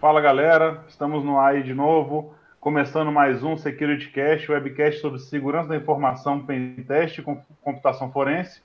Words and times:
Fala 0.00 0.18
galera, 0.18 0.82
estamos 0.88 1.22
no 1.22 1.38
AI 1.38 1.62
de 1.62 1.74
novo, 1.74 2.34
começando 2.58 3.12
mais 3.12 3.42
um 3.42 3.54
Security 3.54 4.08
Cast, 4.08 4.50
webcast 4.50 4.98
sobre 4.98 5.18
segurança 5.18 5.68
da 5.68 5.76
informação, 5.76 6.40
pentest 6.40 7.18
e 7.18 7.22
computação 7.60 8.10
forense. 8.10 8.62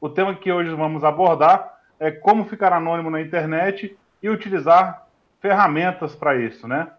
O 0.00 0.08
tema 0.08 0.36
que 0.36 0.52
hoje 0.52 0.72
vamos 0.72 1.02
abordar 1.02 1.80
é 1.98 2.12
como 2.12 2.44
ficar 2.44 2.72
anônimo 2.72 3.10
na 3.10 3.20
internet 3.20 3.98
e 4.22 4.30
utilizar 4.30 5.08
ferramentas 5.40 6.14
para 6.14 6.36
isso, 6.36 6.68
né? 6.68 6.92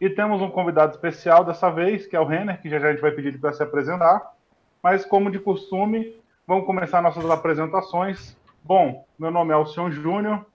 E 0.00 0.08
temos 0.08 0.40
um 0.40 0.48
convidado 0.48 0.92
especial 0.92 1.44
dessa 1.44 1.68
vez, 1.68 2.06
que 2.06 2.14
é 2.14 2.20
o 2.20 2.24
Renner, 2.24 2.62
que 2.62 2.70
já, 2.70 2.78
já 2.78 2.86
a 2.86 2.92
gente 2.92 3.02
vai 3.02 3.10
pedir 3.10 3.40
para 3.40 3.52
se 3.52 3.60
apresentar. 3.60 4.34
Mas, 4.80 5.04
como 5.04 5.32
de 5.32 5.40
costume, 5.40 6.14
vamos 6.46 6.64
começar 6.64 7.02
nossas 7.02 7.28
apresentações. 7.28 8.36
Bom, 8.62 9.04
meu 9.18 9.32
nome 9.32 9.50
é 9.50 9.54
Alcion 9.54 9.90
Júnior, 9.90 10.46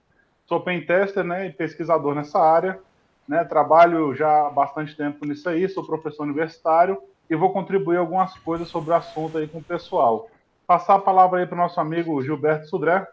sou 0.46 0.60
pentester 0.60 1.24
né, 1.24 1.46
e 1.46 1.52
pesquisador 1.52 2.14
nessa 2.14 2.38
área. 2.38 2.78
Né, 3.28 3.44
trabalho 3.44 4.14
já 4.14 4.46
há 4.46 4.50
bastante 4.50 4.96
tempo 4.96 5.26
nisso 5.26 5.48
aí, 5.48 5.68
sou 5.68 5.84
professor 5.84 6.22
universitário 6.22 6.96
e 7.28 7.34
vou 7.34 7.52
contribuir 7.52 7.96
algumas 7.96 8.38
coisas 8.38 8.68
sobre 8.68 8.90
o 8.90 8.94
assunto 8.94 9.36
aí 9.36 9.48
com 9.48 9.58
o 9.58 9.64
pessoal. 9.64 10.30
Passar 10.64 10.94
a 10.94 11.00
palavra 11.00 11.40
aí 11.40 11.46
para 11.46 11.54
o 11.54 11.58
nosso 11.58 11.80
amigo 11.80 12.22
Gilberto 12.22 12.68
Sudré. 12.68 13.06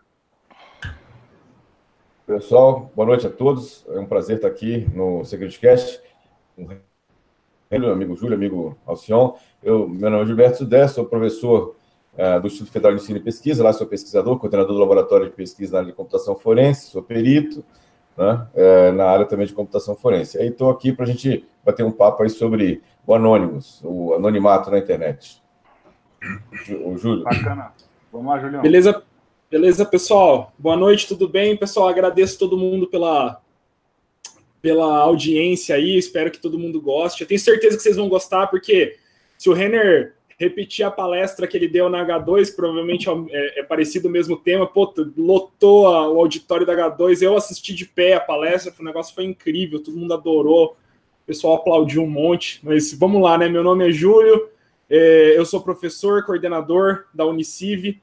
Pessoal, 2.25 2.91
boa 2.95 3.08
noite 3.08 3.27
a 3.27 3.30
todos. 3.30 3.86
É 3.89 4.00
um 4.00 4.05
prazer 4.05 4.38
estar 4.38 4.47
aqui 4.47 4.88
no 4.94 5.25
SecurityCast. 5.25 6.02
Meu 7.70 7.91
amigo 7.91 8.16
Júlio, 8.16 8.36
amigo 8.36 8.77
Alcion. 8.86 9.36
Eu, 9.63 9.89
meu 9.89 10.09
nome 10.09 10.23
é 10.23 10.25
Gilberto 10.27 10.59
Sudré, 10.59 10.88
sou 10.88 11.05
professor 11.05 11.75
uh, 12.17 12.40
do 12.40 12.48
Instituto 12.48 12.72
Federal 12.72 12.95
de 12.95 13.02
Ensino 13.02 13.17
e 13.17 13.22
Pesquisa, 13.22 13.63
lá 13.63 13.73
sou 13.73 13.88
pesquisador, 13.88 14.38
coordenador 14.38 14.73
do 14.73 14.80
Laboratório 14.80 15.27
de 15.27 15.34
Pesquisa 15.34 15.73
na 15.73 15.80
área 15.80 15.91
de 15.91 15.95
Computação 15.95 16.36
Forense, 16.36 16.91
sou 16.91 17.02
perito, 17.02 17.63
né, 18.17 18.48
uh, 18.53 18.94
na 18.94 19.05
área 19.05 19.26
também 19.26 19.45
de 19.45 19.53
Computação 19.53 19.95
Forense. 19.95 20.38
Aí 20.38 20.48
estou 20.48 20.70
aqui 20.70 20.94
para 20.94 21.05
a 21.05 21.08
gente 21.08 21.45
bater 21.66 21.84
um 21.84 21.91
papo 21.91 22.23
aí 22.23 22.30
sobre 22.30 22.81
o 23.06 23.14
Anonymous, 23.14 23.81
o 23.84 24.14
anonimato 24.14 24.72
na 24.72 24.80
internet. 24.80 25.41
O 26.86 26.97
Júlio. 26.97 27.23
Bacana. 27.23 27.73
Vamos 28.11 28.28
lá, 28.28 28.39
Julião. 28.39 28.61
Beleza, 28.61 29.03
beleza, 29.52 29.86
pessoal? 29.86 30.53
Boa 30.58 30.78
noite, 30.78 31.08
tudo 31.08 31.28
bem? 31.28 31.58
Pessoal, 31.58 31.89
agradeço 31.89 32.39
todo 32.39 32.58
mundo 32.58 32.88
pela, 32.88 33.41
pela 34.61 35.00
audiência 35.00 35.75
aí, 35.75 35.97
espero 35.97 36.31
que 36.31 36.39
todo 36.39 36.59
mundo 36.59 36.81
goste. 36.81 37.22
Eu 37.22 37.28
tenho 37.28 37.39
certeza 37.39 37.75
que 37.75 37.84
vocês 37.84 37.97
vão 37.97 38.08
gostar, 38.08 38.47
porque 38.47 38.97
se 39.38 39.50
o 39.50 39.53
Renner 39.53 40.16
repetir 40.44 40.86
a 40.86 40.91
palestra 40.91 41.47
que 41.47 41.58
ele 41.58 41.67
deu 41.67 41.89
na 41.89 42.05
H2, 42.05 42.55
provavelmente 42.55 43.08
é, 43.09 43.59
é 43.59 43.63
parecido 43.63 44.08
o 44.08 44.11
mesmo 44.11 44.38
tema. 44.38 44.67
Pô, 44.67 44.94
lotou 45.17 45.88
a, 45.88 46.09
o 46.09 46.19
auditório 46.19 46.66
da 46.66 46.73
H2. 46.73 47.22
Eu 47.22 47.35
assisti 47.35 47.73
de 47.73 47.85
pé 47.85 48.13
a 48.13 48.19
palestra, 48.19 48.73
o 48.80 48.83
negócio 48.83 49.16
foi 49.16 49.23
incrível, 49.23 49.81
todo 49.81 49.97
mundo 49.97 50.13
adorou, 50.13 50.77
o 51.23 51.25
pessoal 51.25 51.55
aplaudiu 51.55 52.03
um 52.03 52.09
monte. 52.09 52.59
Mas 52.63 52.94
vamos 52.94 53.22
lá, 53.22 53.38
né? 53.38 53.47
Meu 53.47 53.63
nome 53.63 53.88
é 53.88 53.91
Júlio, 53.91 54.50
é, 54.89 55.38
eu 55.38 55.45
sou 55.45 55.61
professor, 55.61 56.23
coordenador 56.25 57.05
da 57.13 57.25
Uniciv 57.25 58.02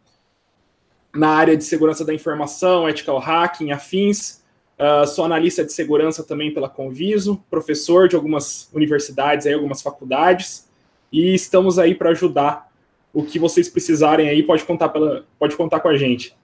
na 1.14 1.28
área 1.28 1.56
de 1.56 1.64
segurança 1.64 2.04
da 2.04 2.14
informação, 2.14 2.88
ethical 2.88 3.19
hacking, 3.19 3.72
afins. 3.72 4.41
Uh, 4.78 5.06
sou 5.06 5.27
analista 5.27 5.62
de 5.62 5.75
segurança 5.75 6.25
também 6.25 6.54
pela 6.54 6.66
Conviso, 6.66 7.44
professor 7.50 8.08
de 8.08 8.16
algumas 8.16 8.70
universidades, 8.72 9.47
aí, 9.47 9.52
algumas 9.52 9.82
faculdades 9.82 10.69
e 11.12 11.34
estamos 11.34 11.78
aí 11.78 11.94
para 11.94 12.11
ajudar. 12.11 12.69
O 13.12 13.25
que 13.25 13.39
vocês 13.39 13.69
precisarem 13.69 14.28
aí, 14.28 14.42
pode 14.42 14.64
contar, 14.64 14.89
pela, 14.91 15.25
pode 15.39 15.56
contar 15.56 15.80
com 15.80 15.89
a 15.89 15.97
gente. 15.97 16.36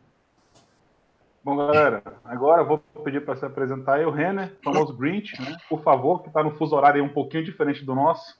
Bom, 1.44 1.56
galera, 1.56 2.02
agora 2.24 2.62
eu 2.62 2.66
vou 2.66 2.78
pedir 3.04 3.24
para 3.24 3.36
se 3.36 3.44
apresentar 3.44 3.94
aí 3.94 4.04
o 4.04 4.10
Renner, 4.10 4.56
famoso 4.64 4.92
Grinch, 4.92 5.40
né? 5.40 5.56
Por 5.68 5.80
favor, 5.80 6.22
que 6.22 6.28
está 6.28 6.42
no 6.42 6.50
fuso 6.50 6.74
horário 6.74 7.04
um 7.04 7.08
pouquinho 7.08 7.44
diferente 7.44 7.84
do 7.84 7.94
nosso. 7.94 8.36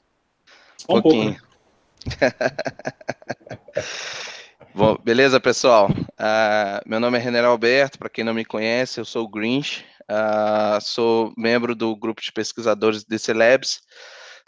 Um, 0.89 0.97
um 0.97 1.03
pouquinho. 1.03 1.37
Pouco, 1.37 2.21
né? 2.21 2.33
Bom, 4.75 4.99
beleza, 5.05 5.41
pessoal? 5.41 5.89
Uh, 5.89 6.83
meu 6.85 6.99
nome 6.99 7.17
é 7.17 7.21
Renner 7.21 7.45
Alberto, 7.45 7.97
para 7.97 8.11
quem 8.11 8.25
não 8.25 8.35
me 8.35 8.45
conhece, 8.45 9.01
eu 9.01 9.05
sou 9.05 9.25
o 9.25 9.29
Grinch, 9.29 9.85
uh, 10.11 10.81
sou 10.81 11.33
membro 11.37 11.77
do 11.77 11.95
grupo 11.95 12.21
de 12.21 12.33
pesquisadores 12.33 13.05
DC 13.05 13.33
Labs, 13.33 13.83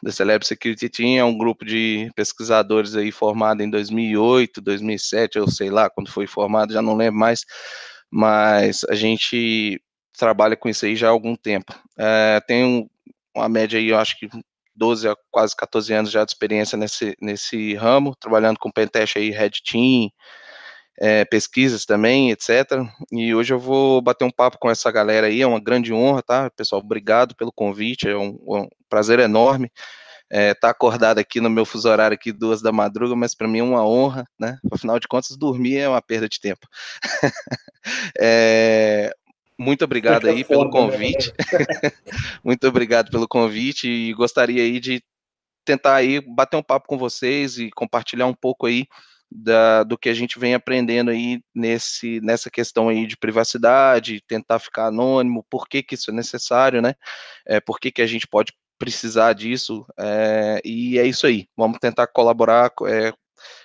da 0.02 0.12
Security 0.12 0.88
Team, 0.88 1.18
é 1.18 1.24
um 1.24 1.36
grupo 1.36 1.64
de 1.64 2.10
pesquisadores 2.14 2.94
aí 2.94 3.10
formado 3.10 3.62
em 3.62 3.70
2008, 3.70 4.60
2007, 4.60 5.38
eu 5.38 5.48
sei 5.48 5.70
lá 5.70 5.90
quando 5.90 6.10
foi 6.10 6.26
formado, 6.26 6.72
já 6.72 6.80
não 6.80 6.96
lembro 6.96 7.18
mais, 7.18 7.44
mas 8.10 8.84
a 8.88 8.94
gente 8.94 9.80
trabalha 10.16 10.56
com 10.56 10.68
isso 10.68 10.84
aí 10.84 10.96
já 10.96 11.08
há 11.08 11.10
algum 11.10 11.34
tempo. 11.34 11.74
É, 11.96 12.40
tem 12.46 12.88
uma 13.34 13.48
média 13.48 13.78
aí, 13.78 13.88
eu 13.88 13.98
acho 13.98 14.18
que 14.18 14.28
12 14.74 15.08
a 15.08 15.16
quase 15.30 15.56
14 15.56 15.92
anos 15.92 16.10
já 16.10 16.24
de 16.24 16.30
experiência 16.30 16.78
nesse, 16.78 17.16
nesse 17.20 17.74
ramo, 17.74 18.14
trabalhando 18.16 18.58
com 18.58 18.70
Pentest 18.70 19.16
aí, 19.16 19.30
Red 19.30 19.50
Team, 19.68 20.10
é, 21.00 21.24
pesquisas 21.24 21.84
também, 21.84 22.30
etc. 22.30 22.82
E 23.12 23.34
hoje 23.34 23.54
eu 23.54 23.58
vou 23.58 24.02
bater 24.02 24.24
um 24.24 24.30
papo 24.30 24.58
com 24.58 24.70
essa 24.70 24.90
galera 24.90 25.28
aí, 25.28 25.40
é 25.40 25.46
uma 25.46 25.60
grande 25.60 25.92
honra, 25.92 26.22
tá? 26.22 26.50
Pessoal, 26.50 26.82
obrigado 26.82 27.34
pelo 27.36 27.52
convite, 27.52 28.08
é 28.08 28.16
um, 28.16 28.38
um 28.46 28.68
prazer 28.88 29.18
enorme 29.18 29.70
é, 30.30 30.52
tá 30.54 30.70
acordado 30.70 31.18
aqui 31.18 31.40
no 31.40 31.48
meu 31.48 31.64
fuso 31.64 31.88
horário 31.88 32.14
aqui 32.14 32.32
duas 32.32 32.60
da 32.60 32.70
madruga, 32.70 33.16
mas 33.16 33.34
para 33.34 33.48
mim 33.48 33.60
é 33.60 33.62
uma 33.62 33.86
honra, 33.86 34.24
né? 34.38 34.58
Afinal 34.70 34.98
de 34.98 35.08
contas, 35.08 35.36
dormir 35.36 35.78
é 35.78 35.88
uma 35.88 36.02
perda 36.02 36.28
de 36.28 36.38
tempo. 36.38 36.66
é, 38.18 39.10
muito 39.58 39.84
obrigado 39.84 40.28
aí 40.28 40.44
pelo 40.44 40.64
né? 40.64 40.70
convite. 40.70 41.32
muito 42.44 42.66
obrigado 42.68 43.10
pelo 43.10 43.26
convite 43.26 43.88
e 43.88 44.12
gostaria 44.12 44.62
aí 44.62 44.78
de 44.78 45.02
tentar 45.64 45.94
aí 45.94 46.20
bater 46.20 46.56
um 46.56 46.62
papo 46.62 46.86
com 46.86 46.98
vocês 46.98 47.58
e 47.58 47.70
compartilhar 47.70 48.26
um 48.26 48.34
pouco 48.34 48.66
aí 48.66 48.86
da, 49.30 49.84
do 49.84 49.98
que 49.98 50.08
a 50.08 50.14
gente 50.14 50.38
vem 50.38 50.54
aprendendo 50.54 51.10
aí 51.10 51.40
nesse, 51.54 52.20
nessa 52.20 52.50
questão 52.50 52.88
aí 52.88 53.06
de 53.06 53.16
privacidade, 53.16 54.22
tentar 54.26 54.58
ficar 54.58 54.86
anônimo, 54.86 55.44
por 55.50 55.68
que, 55.68 55.82
que 55.82 55.94
isso 55.94 56.10
é 56.10 56.14
necessário, 56.14 56.80
né? 56.80 56.94
É, 57.46 57.60
por 57.60 57.78
que, 57.78 57.90
que 57.90 58.02
a 58.02 58.06
gente 58.06 58.26
pode 58.26 58.52
precisar 58.78 59.32
disso, 59.32 59.84
é, 59.98 60.60
e 60.64 60.98
é 60.98 61.06
isso 61.06 61.26
aí. 61.26 61.48
Vamos 61.56 61.78
tentar 61.78 62.06
colaborar, 62.06 62.70
é, 62.86 63.12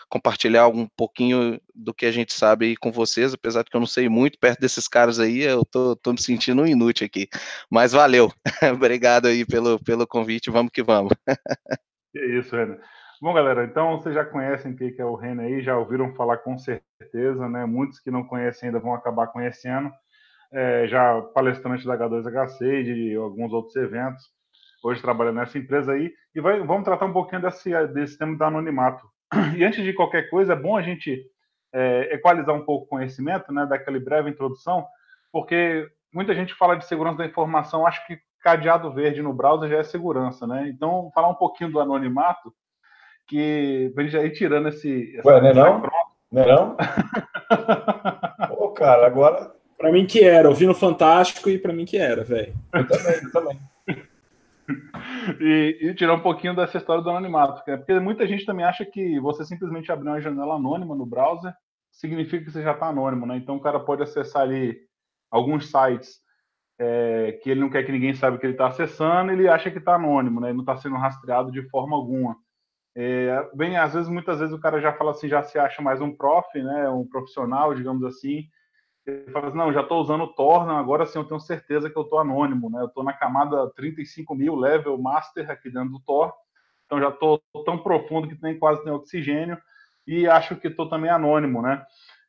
compartilhar 0.10 0.68
um 0.68 0.88
pouquinho 0.98 1.60
do 1.74 1.94
que 1.94 2.06
a 2.06 2.12
gente 2.12 2.34
sabe 2.34 2.66
aí 2.66 2.76
com 2.76 2.92
vocês, 2.92 3.34
apesar 3.34 3.64
de 3.64 3.70
que 3.70 3.76
eu 3.76 3.80
não 3.80 3.88
sei 3.88 4.10
muito, 4.10 4.40
perto 4.40 4.60
desses 4.60 4.88
caras 4.88 5.20
aí, 5.20 5.42
eu 5.42 5.64
tô, 5.64 5.96
tô 5.96 6.12
me 6.12 6.22
sentindo 6.22 6.66
inútil 6.66 7.06
aqui. 7.06 7.28
Mas 7.70 7.92
valeu, 7.94 8.32
obrigado 8.74 9.28
aí 9.28 9.46
pelo, 9.46 9.80
pelo 9.84 10.08
convite, 10.08 10.50
vamos 10.50 10.72
que 10.72 10.84
vamos. 10.84 11.14
é 12.16 12.40
isso, 12.40 12.56
Renan. 12.56 12.80
Bom, 13.24 13.34
galera, 13.34 13.64
então 13.64 13.98
vocês 13.98 14.14
já 14.14 14.26
conhecem 14.26 14.74
o 14.74 14.76
que 14.76 14.96
é 15.00 15.06
o 15.06 15.16
Renan 15.16 15.44
aí, 15.44 15.62
já 15.62 15.78
ouviram 15.78 16.14
falar 16.14 16.40
com 16.40 16.58
certeza, 16.58 17.48
né? 17.48 17.66
Muitos 17.66 17.98
que 17.98 18.12
não 18.12 18.26
conhecem 18.26 18.68
ainda 18.68 18.82
vão 18.82 18.94
acabar 18.94 19.28
conhecendo. 19.28 19.90
É, 20.52 20.86
já 20.90 21.22
palestrante 21.34 21.88
da 21.88 21.98
H2HC 21.98 22.62
e 22.62 22.84
de 22.84 23.16
alguns 23.16 23.54
outros 23.54 23.78
eventos. 23.78 24.26
Hoje 24.84 25.02
trabalha 25.02 25.32
nessa 25.32 25.58
empresa 25.58 25.94
aí. 25.94 26.12
E 26.36 26.42
vai, 26.42 26.60
vamos 26.64 26.84
tratar 26.84 27.06
um 27.06 27.14
pouquinho 27.14 27.42
desse, 27.42 27.72
desse 27.94 28.18
tema 28.18 28.36
do 28.36 28.44
anonimato. 28.44 29.08
E 29.58 29.64
antes 29.64 29.82
de 29.82 29.94
qualquer 29.94 30.30
coisa, 30.30 30.52
é 30.52 30.58
bom 30.58 30.76
a 30.76 30.82
gente 30.82 31.26
é, 31.74 32.14
equalizar 32.14 32.54
um 32.54 32.66
pouco 32.66 32.88
o 32.88 32.90
conhecimento, 32.90 33.54
né? 33.54 33.66
Daquela 33.66 34.02
breve 34.02 34.32
introdução, 34.32 34.86
porque 35.32 35.88
muita 36.14 36.36
gente 36.36 36.54
fala 36.56 36.76
de 36.76 36.86
segurança 36.86 37.20
da 37.20 37.26
informação, 37.26 37.88
acho 37.88 38.06
que 38.06 38.20
cadeado 38.42 38.92
verde 38.92 39.22
no 39.22 39.32
browser 39.32 39.70
já 39.70 39.78
é 39.78 39.84
segurança, 39.84 40.46
né? 40.46 40.68
Então, 40.68 41.10
falar 41.16 41.30
um 41.30 41.36
pouquinho 41.36 41.72
do 41.72 41.80
anonimato 41.80 42.54
que 43.28 43.94
a 43.96 44.02
gente 44.02 44.12
já 44.12 44.24
ir 44.24 44.32
tirando 44.32 44.70
esse. 44.70 45.20
Ué, 45.26 45.42
não 45.42 45.48
é 45.48 45.54
não? 45.54 45.84
Não 46.32 46.44
é 46.44 46.48
não? 46.48 46.78
Pô, 48.50 48.70
cara, 48.70 49.06
agora. 49.06 49.54
Pra 49.78 49.92
mim 49.92 50.06
que 50.06 50.24
era, 50.24 50.48
eu 50.48 50.54
vi 50.54 50.66
no 50.66 50.74
Fantástico 50.74 51.50
e 51.50 51.58
pra 51.58 51.74
mim 51.74 51.86
que 51.86 51.98
era, 51.98 52.24
velho. 52.24 52.54
Eu 52.74 52.88
também, 52.88 53.16
eu 53.24 53.32
também. 53.32 53.60
e, 55.42 55.78
e, 55.82 55.94
tirar 55.94 56.14
um 56.14 56.22
pouquinho 56.22 56.56
dessa 56.56 56.78
história 56.78 57.04
do 57.04 57.10
anonimato, 57.10 57.62
porque 57.64 58.00
muita 58.00 58.26
gente 58.26 58.46
também 58.46 58.66
acha 58.66 58.86
que 58.86 59.20
você 59.20 59.44
simplesmente 59.44 59.92
abrir 59.92 60.08
uma 60.08 60.22
janela 60.22 60.56
anônima 60.56 60.96
no 60.96 61.06
browser 61.06 61.54
significa 61.92 62.46
que 62.46 62.52
você 62.52 62.64
já 62.64 62.72
está 62.72 62.88
anônimo, 62.88 63.26
né? 63.26 63.36
Então 63.36 63.56
o 63.56 63.62
cara 63.62 63.80
pode 63.80 64.04
acessar 64.04 64.44
ali 64.44 64.78
alguns 65.30 65.70
sites 65.70 66.24
é, 66.80 67.40
que 67.44 67.50
ele 67.50 67.60
não 67.60 67.70
quer 67.70 67.84
que 67.84 67.92
ninguém 67.92 68.14
saiba 68.14 68.38
que 68.38 68.46
ele 68.46 68.54
está 68.54 68.68
acessando, 68.68 69.32
ele 69.32 69.48
acha 69.48 69.70
que 69.70 69.78
está 69.78 69.96
anônimo, 69.96 70.40
né? 70.40 70.48
Ele 70.48 70.58
não 70.58 70.64
está 70.64 70.78
sendo 70.78 70.96
rastreado 70.96 71.52
de 71.52 71.62
forma 71.70 71.96
alguma. 71.96 72.36
É, 72.96 73.50
bem, 73.56 73.76
às 73.76 73.94
vezes, 73.94 74.08
muitas 74.08 74.40
vezes 74.40 74.54
o 74.54 74.60
cara 74.60 74.80
já 74.80 74.94
fala 74.94 75.12
assim, 75.12 75.28
já 75.28 75.42
se 75.42 75.58
acha 75.58 75.82
mais 75.82 76.00
um 76.00 76.16
prof, 76.16 76.48
né, 76.62 76.90
um 76.90 77.08
profissional, 77.08 77.74
digamos 77.74 78.04
assim. 78.04 78.48
Ele 79.06 79.32
fala 79.32 79.48
assim, 79.48 79.58
não, 79.58 79.74
já 79.74 79.82
estou 79.82 80.00
usando 80.00 80.24
o 80.24 80.34
Tor, 80.34 80.66
não, 80.66 80.78
agora 80.78 81.06
sim 81.06 81.20
eu 81.20 81.26
tenho 81.26 81.40
certeza 81.40 81.90
que 81.90 81.98
eu 81.98 82.04
estou 82.04 82.20
anônimo, 82.20 82.70
né? 82.70 82.82
Eu 82.82 82.86
estou 82.86 83.04
na 83.04 83.12
camada 83.12 83.70
35 83.76 84.34
mil 84.36 84.56
level 84.56 84.98
master 84.98 85.50
aqui 85.50 85.70
dentro 85.70 85.90
do 85.90 86.00
Tor, 86.00 86.32
então 86.86 87.00
já 87.00 87.10
estou 87.10 87.42
tão 87.66 87.78
profundo 87.78 88.28
que 88.28 88.42
nem 88.42 88.58
quase 88.58 88.84
tem 88.84 88.94
oxigênio 88.94 89.58
e 90.08 90.28
acho 90.28 90.56
que 90.56 90.68
estou 90.68 90.88
também 90.88 91.10
anônimo, 91.10 91.62
né? 91.62 91.84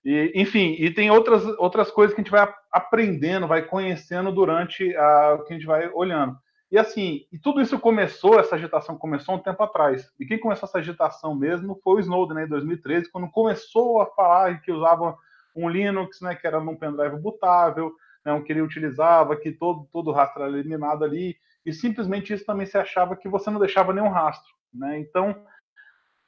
E, 0.04 0.32
enfim, 0.34 0.76
e 0.78 0.90
tem 0.90 1.10
outras, 1.10 1.44
outras 1.58 1.90
coisas 1.90 2.14
que 2.14 2.20
a 2.20 2.24
gente 2.24 2.30
vai 2.30 2.52
aprendendo, 2.72 3.46
vai 3.46 3.62
conhecendo 3.62 4.32
durante 4.32 4.84
o 4.84 5.44
que 5.44 5.52
a 5.52 5.56
gente 5.56 5.66
vai 5.66 5.88
olhando. 5.92 6.36
E 6.74 6.78
assim, 6.78 7.24
e 7.30 7.38
tudo 7.38 7.60
isso 7.60 7.78
começou, 7.78 8.36
essa 8.36 8.56
agitação 8.56 8.98
começou 8.98 9.36
um 9.36 9.38
tempo 9.38 9.62
atrás. 9.62 10.10
E 10.18 10.26
quem 10.26 10.40
começou 10.40 10.68
essa 10.68 10.78
agitação 10.78 11.32
mesmo 11.32 11.78
foi 11.84 11.94
o 11.94 12.00
Snowden, 12.00 12.34
né, 12.34 12.44
em 12.46 12.48
2013, 12.48 13.12
quando 13.12 13.30
começou 13.30 14.02
a 14.02 14.06
falar 14.06 14.60
que 14.60 14.72
usava 14.72 15.16
um 15.54 15.68
Linux, 15.68 16.20
né, 16.20 16.34
que 16.34 16.44
era 16.44 16.58
num 16.58 16.74
pendrive 16.74 17.14
bootável, 17.14 17.92
né, 18.24 18.40
que 18.40 18.50
ele 18.50 18.60
utilizava, 18.60 19.36
que 19.36 19.52
todo, 19.52 19.88
todo 19.92 20.10
rastro 20.10 20.42
era 20.42 20.50
eliminado 20.50 21.04
ali, 21.04 21.36
e 21.64 21.72
simplesmente 21.72 22.32
isso 22.32 22.44
também 22.44 22.66
se 22.66 22.76
achava 22.76 23.14
que 23.14 23.28
você 23.28 23.52
não 23.52 23.60
deixava 23.60 23.92
nenhum 23.92 24.08
rastro. 24.08 24.52
Né? 24.74 24.98
Então, 24.98 25.46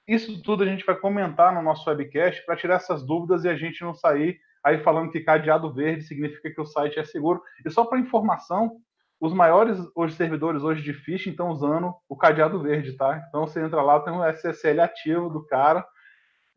isso 0.06 0.40
tudo 0.44 0.62
a 0.62 0.66
gente 0.66 0.86
vai 0.86 0.94
comentar 0.94 1.52
no 1.52 1.60
nosso 1.60 1.90
webcast 1.90 2.46
para 2.46 2.54
tirar 2.54 2.76
essas 2.76 3.04
dúvidas 3.04 3.44
e 3.44 3.48
a 3.48 3.56
gente 3.56 3.82
não 3.82 3.94
sair 3.94 4.38
aí 4.62 4.78
falando 4.78 5.10
que 5.10 5.18
cadeado 5.18 5.74
verde 5.74 6.04
significa 6.04 6.52
que 6.52 6.60
o 6.60 6.66
site 6.66 7.00
é 7.00 7.04
seguro. 7.04 7.42
E 7.64 7.70
só 7.70 7.84
para 7.84 7.98
informação, 7.98 8.80
os 9.20 9.32
maiores 9.32 9.78
hoje 9.94 10.14
servidores 10.14 10.62
hoje 10.62 10.82
de 10.82 10.92
phishing 10.92 11.30
estão 11.30 11.50
usando 11.50 11.94
o 12.08 12.16
cadeado 12.16 12.60
verde, 12.60 12.96
tá? 12.96 13.24
Então 13.28 13.46
você 13.46 13.60
entra 13.60 13.82
lá, 13.82 14.00
tem 14.00 14.12
um 14.12 14.24
SSL 14.24 14.80
ativo 14.80 15.30
do 15.30 15.44
cara. 15.46 15.86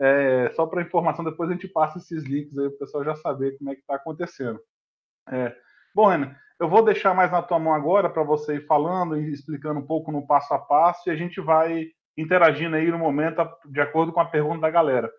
É, 0.02 0.52
só 0.56 0.66
para 0.66 0.82
informação, 0.82 1.26
depois 1.26 1.50
a 1.50 1.54
gente 1.54 1.68
passa 1.68 1.98
esses 1.98 2.24
links 2.24 2.58
aí 2.58 2.70
para 2.70 2.76
o 2.76 2.80
pessoal 2.80 3.04
já 3.04 3.16
saber 3.16 3.58
como 3.58 3.70
é 3.70 3.76
que 3.76 3.82
está 3.82 3.96
acontecendo. 3.96 4.60
É, 5.30 5.56
bom, 5.94 6.08
Renan, 6.08 6.36
eu 6.60 6.70
vou 6.70 6.84
deixar 6.84 7.14
mais 7.14 7.32
na 7.32 7.42
tua 7.42 7.60
mão 7.60 7.74
agora 7.74 8.10
para 8.10 8.24
você 8.24 8.56
ir 8.56 8.66
falando 8.66 9.18
e 9.18 9.32
explicando 9.32 9.80
um 9.80 9.86
pouco 9.86 10.12
no 10.12 10.26
passo 10.26 10.54
a 10.54 10.60
passo 10.60 11.08
e 11.08 11.12
a 11.12 11.16
gente 11.16 11.40
vai 11.40 11.88
interagindo 12.18 12.76
aí 12.76 12.92
no 12.92 13.00
momento, 13.00 13.48
de 13.66 13.80
acordo 13.80 14.12
com 14.12 14.20
a 14.20 14.26
pergunta 14.26 14.62
da 14.62 14.70
galera. 14.70 15.10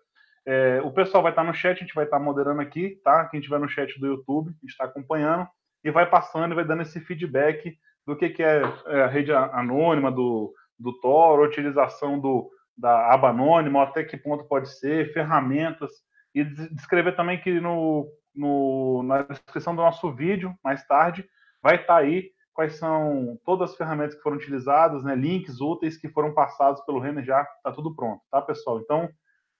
É, 0.45 0.81
o 0.83 0.91
pessoal 0.91 1.23
vai 1.23 1.31
estar 1.31 1.43
no 1.43 1.53
chat, 1.53 1.77
a 1.77 1.79
gente 1.79 1.95
vai 1.95 2.05
estar 2.05 2.19
moderando 2.19 2.61
aqui, 2.61 2.99
tá? 3.03 3.25
Quem 3.25 3.39
estiver 3.39 3.59
no 3.59 3.69
chat 3.69 3.99
do 3.99 4.07
YouTube, 4.07 4.55
está 4.63 4.85
acompanhando, 4.85 5.47
e 5.83 5.91
vai 5.91 6.09
passando 6.09 6.51
e 6.51 6.55
vai 6.55 6.65
dando 6.65 6.81
esse 6.83 6.99
feedback 6.99 7.77
do 8.05 8.15
que, 8.15 8.29
que 8.29 8.43
é, 8.43 8.61
é 8.87 9.03
a 9.03 9.07
rede 9.07 9.31
anônima 9.31 10.11
do, 10.11 10.53
do 10.77 10.93
Tor, 10.99 11.39
utilização 11.39 12.19
do, 12.19 12.49
da 12.77 13.13
aba 13.13 13.29
anônima, 13.29 13.83
até 13.83 14.03
que 14.03 14.17
ponto 14.17 14.45
pode 14.45 14.69
ser, 14.79 15.13
ferramentas, 15.13 15.91
e 16.33 16.43
descrever 16.43 17.15
também 17.15 17.39
que 17.39 17.59
no, 17.59 18.07
no, 18.33 19.03
na 19.03 19.23
descrição 19.23 19.75
do 19.75 19.81
nosso 19.81 20.11
vídeo, 20.11 20.55
mais 20.63 20.85
tarde, 20.87 21.27
vai 21.61 21.75
estar 21.75 21.97
aí 21.97 22.31
quais 22.53 22.75
são 22.75 23.39
todas 23.45 23.71
as 23.71 23.77
ferramentas 23.77 24.15
que 24.15 24.21
foram 24.21 24.37
utilizadas, 24.37 25.03
né, 25.03 25.15
links 25.15 25.61
úteis 25.61 25.97
que 25.97 26.09
foram 26.09 26.33
passados 26.33 26.81
pelo 26.81 26.99
Renner 26.99 27.23
já, 27.23 27.41
está 27.41 27.71
tudo 27.71 27.95
pronto, 27.95 28.21
tá, 28.29 28.41
pessoal? 28.41 28.79
Então, 28.79 29.09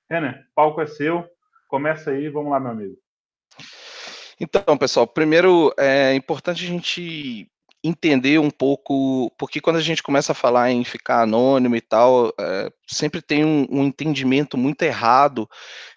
Renner, 0.10 0.46
palco 0.54 0.82
é 0.82 0.86
seu, 0.86 1.26
começa 1.68 2.12
aí, 2.12 2.30
vamos 2.30 2.52
lá, 2.52 2.60
meu 2.60 2.72
amigo. 2.72 2.96
Então, 4.44 4.76
pessoal, 4.76 5.06
primeiro 5.06 5.72
é 5.78 6.16
importante 6.16 6.66
a 6.66 6.68
gente 6.68 7.48
entender 7.84 8.40
um 8.40 8.50
pouco, 8.50 9.32
porque 9.38 9.62
quando 9.62 9.76
a 9.76 9.82
gente 9.82 10.02
começa 10.02 10.32
a 10.32 10.36
falar 10.36 10.72
em 10.72 10.84
ficar 10.84 11.22
anônimo 11.22 11.76
e 11.76 11.82
tal, 11.82 12.34
é, 12.40 12.72
sempre 12.88 13.22
tem 13.22 13.46
um, 13.46 13.68
um, 13.70 13.84
entendimento 13.84 14.58
muito 14.58 14.82
errado 14.82 15.48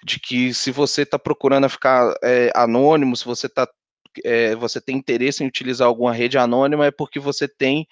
de 0.04 0.20
que 0.20 0.52
se 0.52 0.70
você 0.70 1.02
está 1.02 1.18
procurando 1.18 1.70
ficar 1.70 2.14
é, 2.22 2.52
anônimo, 2.54 3.16
se 3.16 3.24
você 3.24 3.46
está 3.46 3.66
é, 4.22 4.54
você 4.54 4.78
tem 4.78 4.94
interesse 4.96 5.42
em 5.42 5.46
utilizar 5.46 5.88
alguma 5.88 6.12
rede 6.12 6.36
anônima 6.36 6.86
é 6.86 6.90
porque 6.90 7.18
você 7.18 7.48
tem 7.48 7.86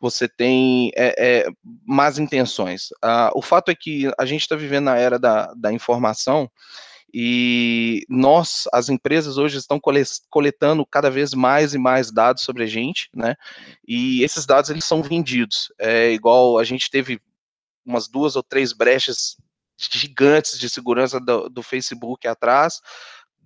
você 0.00 0.26
tem 0.26 0.90
é, 0.96 1.14
é, 1.18 1.46
más 1.86 2.18
intenções. 2.18 2.88
Ah, 3.02 3.30
o 3.34 3.42
fato 3.42 3.70
é 3.70 3.74
que 3.74 4.10
a 4.18 4.24
gente 4.24 4.40
está 4.40 4.56
vivendo 4.56 4.86
na 4.86 4.96
era 4.96 5.18
da, 5.18 5.52
da 5.54 5.70
informação 5.70 6.50
e 7.12 8.04
nós, 8.08 8.64
as 8.72 8.88
empresas 8.88 9.38
hoje 9.38 9.56
estão 9.56 9.80
coletando 10.28 10.84
cada 10.86 11.10
vez 11.10 11.32
mais 11.32 11.74
e 11.74 11.78
mais 11.78 12.10
dados 12.12 12.42
sobre 12.42 12.64
a 12.64 12.66
gente, 12.66 13.08
né? 13.14 13.34
E 13.86 14.22
esses 14.22 14.44
dados 14.44 14.70
eles 14.70 14.84
são 14.84 15.02
vendidos. 15.02 15.72
É 15.78 16.12
igual 16.12 16.58
a 16.58 16.64
gente 16.64 16.90
teve 16.90 17.20
umas 17.84 18.08
duas 18.08 18.36
ou 18.36 18.42
três 18.42 18.72
brechas 18.72 19.36
gigantes 19.78 20.58
de 20.58 20.68
segurança 20.68 21.18
do, 21.18 21.48
do 21.48 21.62
Facebook 21.62 22.26
atrás 22.26 22.80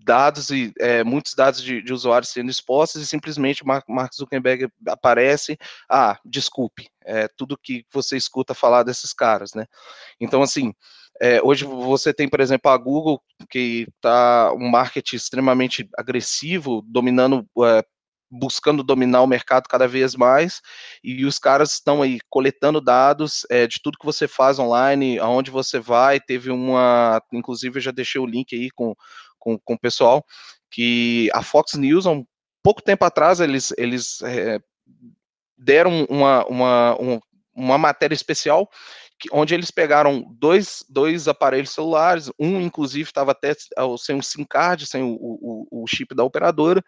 dados 0.05 0.51
e 0.51 0.73
é, 0.79 1.05
muitos 1.05 1.35
dados 1.35 1.63
de, 1.63 1.81
de, 1.81 1.93
usuários 1.93 2.31
sendo 2.31 2.51
expostos 2.51 3.03
e 3.03 3.07
simplesmente 3.07 3.65
Mark, 3.65 3.89
Mark 3.89 4.13
Zuckerberg 4.15 4.69
aparece, 4.87 5.57
ah, 5.89 6.19
desculpe, 6.25 6.89
é 7.05 7.29
tudo 7.29 7.59
que 7.59 7.87
você 7.93 8.17
escuta 8.17 8.55
falar 8.55 8.83
desses 8.83 9.13
caras, 9.13 9.55
né? 9.55 9.67
Então, 10.21 10.43
assim, 10.43 10.75
é, 11.23 11.41
hoje 11.41 11.65
você 11.65 12.13
tem, 12.13 12.29
por 12.29 12.41
exemplo, 12.41 12.69
a 12.69 12.77
Google, 12.77 13.23
que 13.49 13.87
está 13.95 14.53
um 14.55 14.69
marketing 14.69 15.15
extremamente 15.15 15.89
agressivo, 15.97 16.83
dominando 16.85 17.47
é, 17.65 17.85
buscando 18.29 18.83
dominar 18.83 19.21
o 19.21 19.27
mercado 19.27 19.69
cada 19.69 19.87
vez 19.87 20.17
mais, 20.17 20.61
e 21.05 21.25
os 21.25 21.39
caras 21.39 21.75
estão 21.75 22.03
aí 22.03 22.19
coletando 22.29 22.81
dados 22.81 23.47
é, 23.51 23.67
de 23.69 23.81
tudo 23.81 23.99
que 23.99 24.07
você 24.07 24.27
faz 24.27 24.59
online, 24.59 25.19
aonde 25.19 25.51
você 25.51 25.79
vai, 25.79 26.19
teve 26.19 26.51
uma, 26.51 27.23
inclusive 27.33 27.77
eu 27.77 27.83
já 27.83 27.91
deixei 27.93 28.21
o 28.21 28.27
link 28.27 28.57
aí 28.57 28.71
com, 28.71 28.95
com, 29.39 29.59
com 29.59 29.75
o 29.75 29.79
pessoal, 29.79 30.25
que 30.71 31.29
a 31.35 31.43
Fox 31.43 31.75
News, 31.75 32.07
há 32.07 32.11
um 32.11 32.25
pouco 32.65 32.83
tempo 32.83 33.05
atrás, 33.05 33.39
eles, 33.39 33.73
eles 33.77 34.23
é, 34.23 34.59
deram 35.57 36.05
uma, 36.09 36.45
uma, 36.47 36.97
uma, 36.97 37.21
uma 37.55 37.79
matéria 37.79 38.15
especial 38.15 38.69
onde 39.31 39.55
eles 39.55 39.71
pegaram 39.71 40.25
dois, 40.39 40.85
dois 40.89 41.29
aparelhos 41.29 41.71
celulares, 41.71 42.31
um 42.39 42.61
inclusive 42.61 43.09
estava 43.09 43.33
até 43.33 43.55
sem 43.99 44.17
um 44.17 44.23
SIM 44.23 44.45
card, 44.45 44.87
sem 44.87 45.03
o, 45.03 45.17
o, 45.21 45.83
o 45.83 45.87
chip 45.87 46.15
da 46.15 46.25
operadora, 46.25 46.83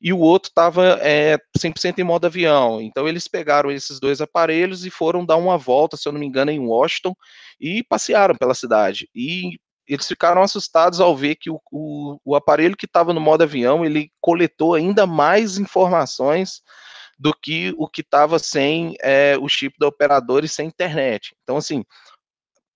e 0.00 0.12
o 0.12 0.18
outro 0.18 0.48
estava 0.48 0.98
é, 1.02 1.36
100% 1.58 1.98
em 1.98 2.04
modo 2.04 2.26
avião. 2.26 2.80
Então 2.80 3.08
eles 3.08 3.28
pegaram 3.28 3.70
esses 3.70 4.00
dois 4.00 4.20
aparelhos 4.20 4.86
e 4.86 4.90
foram 4.90 5.24
dar 5.24 5.36
uma 5.36 5.58
volta, 5.58 5.96
se 5.96 6.08
eu 6.08 6.12
não 6.12 6.20
me 6.20 6.26
engano, 6.26 6.50
em 6.50 6.60
Washington, 6.60 7.14
e 7.60 7.82
passearam 7.82 8.34
pela 8.34 8.54
cidade. 8.54 9.08
E 9.14 9.58
eles 9.86 10.06
ficaram 10.06 10.42
assustados 10.42 11.00
ao 11.00 11.16
ver 11.16 11.36
que 11.36 11.50
o, 11.50 11.60
o, 11.70 12.18
o 12.24 12.34
aparelho 12.34 12.76
que 12.76 12.86
estava 12.86 13.12
no 13.12 13.20
modo 13.20 13.42
avião, 13.42 13.84
ele 13.84 14.10
coletou 14.20 14.74
ainda 14.74 15.06
mais 15.06 15.58
informações 15.58 16.62
do 17.18 17.34
que 17.34 17.74
o 17.76 17.88
que 17.88 18.00
estava 18.00 18.38
sem 18.38 18.96
é, 19.02 19.36
o 19.40 19.48
chip 19.48 19.78
da 19.78 19.88
operadora 19.88 20.44
e 20.44 20.48
sem 20.48 20.66
internet. 20.66 21.34
Então, 21.42 21.56
assim, 21.56 21.84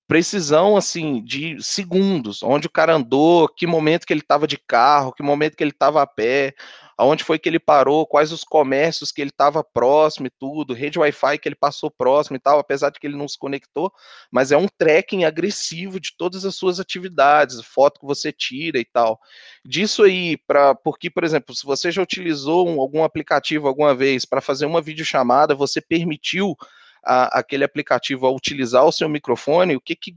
precisão 0.09 0.75
assim 0.75 1.23
de 1.23 1.63
segundos, 1.63 2.43
onde 2.43 2.67
o 2.67 2.71
cara 2.71 2.95
andou, 2.95 3.47
que 3.47 3.67
momento 3.67 4.07
que 4.07 4.13
ele 4.13 4.23
estava 4.23 4.47
de 4.47 4.57
carro, 4.57 5.13
que 5.13 5.23
momento 5.23 5.55
que 5.55 5.63
ele 5.63 5.71
estava 5.71 6.01
a 6.01 6.07
pé, 6.07 6.55
aonde 6.97 7.23
foi 7.23 7.39
que 7.39 7.47
ele 7.47 7.61
parou, 7.61 8.07
quais 8.07 8.33
os 8.33 8.43
comércios 8.43 9.13
que 9.13 9.21
ele 9.21 9.31
estava 9.31 9.63
próximo 9.63 10.27
e 10.27 10.31
tudo, 10.31 10.73
rede 10.73 10.99
Wi-Fi 10.99 11.39
que 11.39 11.47
ele 11.47 11.55
passou 11.55 11.91
próximo 11.91 12.37
e 12.37 12.41
tal, 12.41 12.59
apesar 12.59 12.91
de 12.91 12.99
que 12.99 13.07
ele 13.07 13.19
não 13.19 13.29
se 13.29 13.39
conectou, 13.39 13.93
mas 14.33 14.51
é 14.51 14.57
um 14.57 14.67
tracking 14.79 15.25
agressivo 15.25 16.01
de 16.01 16.17
todas 16.17 16.45
as 16.47 16.57
suas 16.57 16.81
atividades, 16.81 17.61
foto 17.63 18.01
que 18.01 18.07
você 18.07 18.33
tira 18.33 18.79
e 18.81 18.87
tal. 18.87 19.21
Disso 19.65 20.03
aí, 20.03 20.39
para 20.39 20.75
porque, 20.75 21.11
por 21.11 21.23
exemplo, 21.23 21.55
se 21.55 21.67
você 21.67 21.93
já 21.93 22.03
utilizou 22.03 22.67
um, 22.67 22.81
algum 22.81 23.05
aplicativo 23.05 23.69
alguma 23.69 23.95
vez 23.95 24.25
para 24.25 24.41
fazer 24.41 24.65
uma 24.65 24.81
videochamada, 24.81 25.55
você 25.55 25.83
permitiu 25.83 26.57
a, 27.05 27.39
aquele 27.39 27.65
aplicativo 27.65 28.27
a 28.27 28.31
utilizar 28.31 28.85
o 28.85 28.93
seu 28.93 29.09
microfone, 29.09 29.77
o 29.77 29.81
que, 29.81 29.97
que 29.97 30.17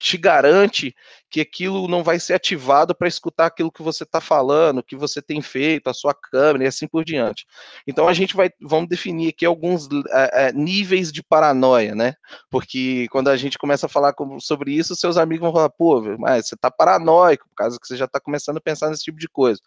te 0.00 0.16
garante 0.16 0.94
que 1.28 1.42
aquilo 1.42 1.86
não 1.86 2.02
vai 2.02 2.18
ser 2.18 2.32
ativado 2.32 2.94
para 2.94 3.06
escutar 3.06 3.46
aquilo 3.46 3.70
que 3.70 3.82
você 3.82 4.02
está 4.02 4.18
falando, 4.18 4.82
que 4.82 4.96
você 4.96 5.20
tem 5.20 5.42
feito, 5.42 5.90
a 5.90 5.94
sua 5.94 6.14
câmera 6.14 6.64
e 6.64 6.66
assim 6.66 6.88
por 6.88 7.04
diante. 7.04 7.46
Então 7.86 8.08
a 8.08 8.14
gente 8.14 8.34
vai, 8.34 8.50
vamos 8.58 8.88
definir 8.88 9.28
aqui 9.28 9.44
alguns 9.44 9.86
é, 10.10 10.48
é, 10.48 10.52
níveis 10.52 11.12
de 11.12 11.22
paranoia, 11.22 11.94
né? 11.94 12.14
Porque 12.50 13.06
quando 13.10 13.28
a 13.28 13.36
gente 13.36 13.58
começa 13.58 13.84
a 13.84 13.90
falar 13.90 14.14
com, 14.14 14.40
sobre 14.40 14.72
isso, 14.72 14.96
seus 14.96 15.18
amigos 15.18 15.42
vão 15.42 15.52
falar, 15.52 15.68
pô, 15.68 16.00
mas 16.18 16.48
você 16.48 16.54
está 16.54 16.70
paranoico, 16.70 17.46
por 17.50 17.54
causa 17.54 17.78
que 17.78 17.86
você 17.86 17.96
já 17.96 18.06
está 18.06 18.18
começando 18.18 18.56
a 18.56 18.62
pensar 18.62 18.88
nesse 18.88 19.04
tipo 19.04 19.18
de 19.18 19.28
coisa. 19.28 19.60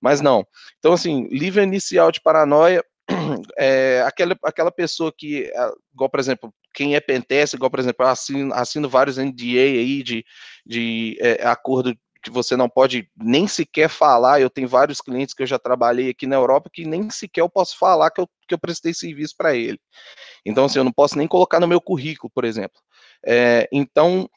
Mas 0.00 0.20
não. 0.20 0.46
Então, 0.78 0.92
assim, 0.92 1.26
nível 1.30 1.64
inicial 1.64 2.12
de 2.12 2.20
paranoia, 2.20 2.84
é, 3.58 4.02
aquela, 4.06 4.36
aquela 4.42 4.70
pessoa 4.70 5.12
que, 5.16 5.50
igual, 5.92 6.10
por 6.10 6.20
exemplo, 6.20 6.52
quem 6.74 6.94
é 6.94 7.00
pentest, 7.00 7.54
igual, 7.54 7.70
por 7.70 7.80
exemplo, 7.80 8.06
assino, 8.06 8.54
assino 8.54 8.88
vários 8.88 9.18
NDA 9.18 9.60
aí 9.60 10.02
de, 10.02 10.24
de 10.64 11.16
é, 11.20 11.46
acordo 11.46 11.96
que 12.22 12.30
você 12.30 12.56
não 12.56 12.68
pode 12.68 13.08
nem 13.16 13.46
sequer 13.46 13.88
falar. 13.88 14.40
Eu 14.40 14.50
tenho 14.50 14.68
vários 14.68 15.00
clientes 15.00 15.34
que 15.34 15.42
eu 15.42 15.46
já 15.46 15.58
trabalhei 15.58 16.10
aqui 16.10 16.26
na 16.26 16.36
Europa 16.36 16.70
que 16.72 16.84
nem 16.84 17.10
sequer 17.10 17.40
eu 17.40 17.48
posso 17.48 17.78
falar 17.78 18.10
que 18.10 18.20
eu, 18.20 18.28
que 18.46 18.54
eu 18.54 18.58
prestei 18.58 18.92
serviço 18.92 19.34
para 19.36 19.54
ele. 19.54 19.80
Então, 20.44 20.64
assim, 20.64 20.78
eu 20.78 20.84
não 20.84 20.92
posso 20.92 21.16
nem 21.16 21.26
colocar 21.26 21.60
no 21.60 21.68
meu 21.68 21.80
currículo, 21.80 22.30
por 22.34 22.44
exemplo. 22.44 22.80
É, 23.24 23.68
então, 23.72 24.28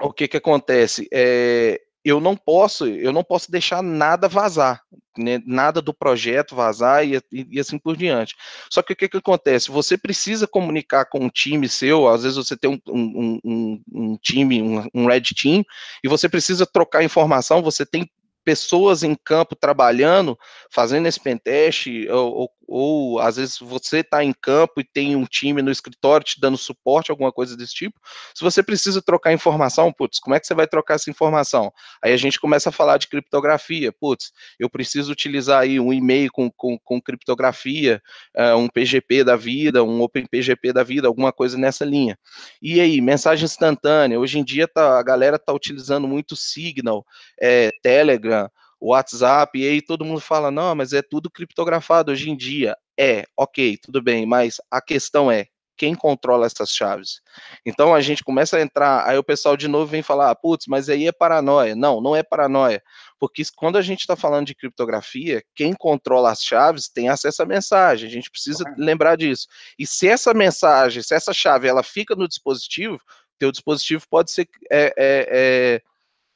o 0.00 0.12
que 0.12 0.28
que 0.28 0.36
acontece? 0.36 1.08
É, 1.12 1.80
eu 2.04 2.20
não 2.20 2.36
posso, 2.36 2.86
eu 2.86 3.12
não 3.12 3.22
posso 3.22 3.50
deixar 3.50 3.82
nada 3.82 4.28
vazar, 4.28 4.82
né, 5.16 5.40
nada 5.46 5.80
do 5.80 5.94
projeto 5.94 6.56
vazar 6.56 7.06
e, 7.06 7.16
e, 7.32 7.46
e, 7.52 7.60
assim 7.60 7.78
por 7.78 7.96
diante. 7.96 8.34
Só 8.70 8.82
que 8.82 8.92
o 8.92 8.96
que, 8.96 9.08
que 9.08 9.16
acontece? 9.16 9.70
Você 9.70 9.96
precisa 9.96 10.46
comunicar 10.46 11.04
com 11.04 11.20
um 11.20 11.28
time 11.28 11.68
seu, 11.68 12.08
às 12.08 12.22
vezes 12.22 12.36
você 12.36 12.56
tem 12.56 12.70
um, 12.70 12.80
um, 12.88 13.40
um, 13.44 13.82
um 13.92 14.16
time, 14.16 14.62
um, 14.92 15.06
red 15.06 15.22
team, 15.22 15.64
e 16.02 16.08
você 16.08 16.28
precisa 16.28 16.66
trocar 16.66 17.04
informação, 17.04 17.62
você 17.62 17.86
tem 17.86 18.10
pessoas 18.44 19.02
em 19.04 19.14
campo 19.14 19.54
trabalhando, 19.54 20.36
fazendo 20.70 21.06
esse 21.06 21.20
pentest, 21.20 21.86
ou, 22.10 22.32
ou, 22.34 22.50
ou 22.74 23.18
às 23.18 23.36
vezes 23.36 23.58
você 23.58 23.98
está 23.98 24.24
em 24.24 24.32
campo 24.32 24.80
e 24.80 24.84
tem 24.84 25.14
um 25.14 25.26
time 25.26 25.60
no 25.60 25.70
escritório 25.70 26.24
te 26.24 26.40
dando 26.40 26.56
suporte, 26.56 27.10
alguma 27.10 27.30
coisa 27.30 27.54
desse 27.54 27.74
tipo. 27.74 28.00
Se 28.34 28.42
você 28.42 28.62
precisa 28.62 29.02
trocar 29.02 29.30
informação, 29.30 29.92
putz, 29.92 30.18
como 30.18 30.34
é 30.34 30.40
que 30.40 30.46
você 30.46 30.54
vai 30.54 30.66
trocar 30.66 30.94
essa 30.94 31.10
informação? 31.10 31.70
Aí 32.02 32.14
a 32.14 32.16
gente 32.16 32.40
começa 32.40 32.70
a 32.70 32.72
falar 32.72 32.96
de 32.96 33.08
criptografia, 33.08 33.92
putz, 33.92 34.32
eu 34.58 34.70
preciso 34.70 35.12
utilizar 35.12 35.60
aí 35.60 35.78
um 35.78 35.92
e-mail 35.92 36.32
com, 36.32 36.50
com, 36.50 36.78
com 36.78 36.98
criptografia, 36.98 38.00
uh, 38.34 38.56
um 38.56 38.68
PGP 38.68 39.22
da 39.22 39.36
vida, 39.36 39.84
um 39.84 40.00
OpenPGP 40.00 40.72
da 40.72 40.82
vida, 40.82 41.06
alguma 41.06 41.30
coisa 41.30 41.58
nessa 41.58 41.84
linha. 41.84 42.18
E 42.62 42.80
aí, 42.80 43.02
mensagem 43.02 43.44
instantânea, 43.44 44.18
hoje 44.18 44.38
em 44.38 44.44
dia 44.44 44.66
tá, 44.66 44.98
a 44.98 45.02
galera 45.02 45.36
está 45.36 45.52
utilizando 45.52 46.08
muito 46.08 46.34
Signal, 46.34 47.04
é, 47.38 47.70
Telegram, 47.82 48.48
Telegram, 48.82 48.88
WhatsApp, 48.88 49.58
e 49.58 49.68
aí 49.68 49.80
todo 49.80 50.04
mundo 50.04 50.20
fala, 50.20 50.50
não, 50.50 50.74
mas 50.74 50.92
é 50.92 51.00
tudo 51.02 51.30
criptografado 51.30 52.10
hoje 52.10 52.28
em 52.28 52.36
dia. 52.36 52.76
É, 52.98 53.24
ok, 53.36 53.78
tudo 53.78 54.02
bem, 54.02 54.26
mas 54.26 54.60
a 54.70 54.82
questão 54.82 55.30
é, 55.30 55.46
quem 55.76 55.94
controla 55.94 56.46
essas 56.46 56.70
chaves. 56.70 57.20
Então 57.64 57.94
a 57.94 58.00
gente 58.00 58.22
começa 58.22 58.56
a 58.56 58.60
entrar, 58.60 59.08
aí 59.08 59.16
o 59.16 59.24
pessoal 59.24 59.56
de 59.56 59.66
novo 59.66 59.86
vem 59.86 60.02
falar, 60.02 60.34
putz, 60.34 60.66
mas 60.68 60.88
aí 60.88 61.06
é 61.06 61.12
paranoia. 61.12 61.74
Não, 61.74 62.00
não 62.00 62.14
é 62.14 62.22
paranoia, 62.22 62.82
porque 63.18 63.42
quando 63.56 63.78
a 63.78 63.82
gente 63.82 64.00
está 64.00 64.14
falando 64.14 64.46
de 64.46 64.54
criptografia, 64.54 65.42
quem 65.54 65.72
controla 65.72 66.30
as 66.30 66.42
chaves 66.42 66.88
tem 66.88 67.08
acesso 67.08 67.42
à 67.42 67.46
mensagem, 67.46 68.08
a 68.08 68.12
gente 68.12 68.30
precisa 68.30 68.64
lembrar 68.76 69.16
disso. 69.16 69.46
E 69.78 69.86
se 69.86 70.08
essa 70.08 70.34
mensagem, 70.34 71.02
se 71.02 71.14
essa 71.14 71.32
chave, 71.32 71.68
ela 71.68 71.82
fica 71.82 72.14
no 72.14 72.28
dispositivo, 72.28 72.98
teu 73.38 73.50
dispositivo 73.50 74.04
pode 74.08 74.30
ser 74.30 74.48
é, 74.70 74.94
é, 74.96 75.28
é 75.30 75.82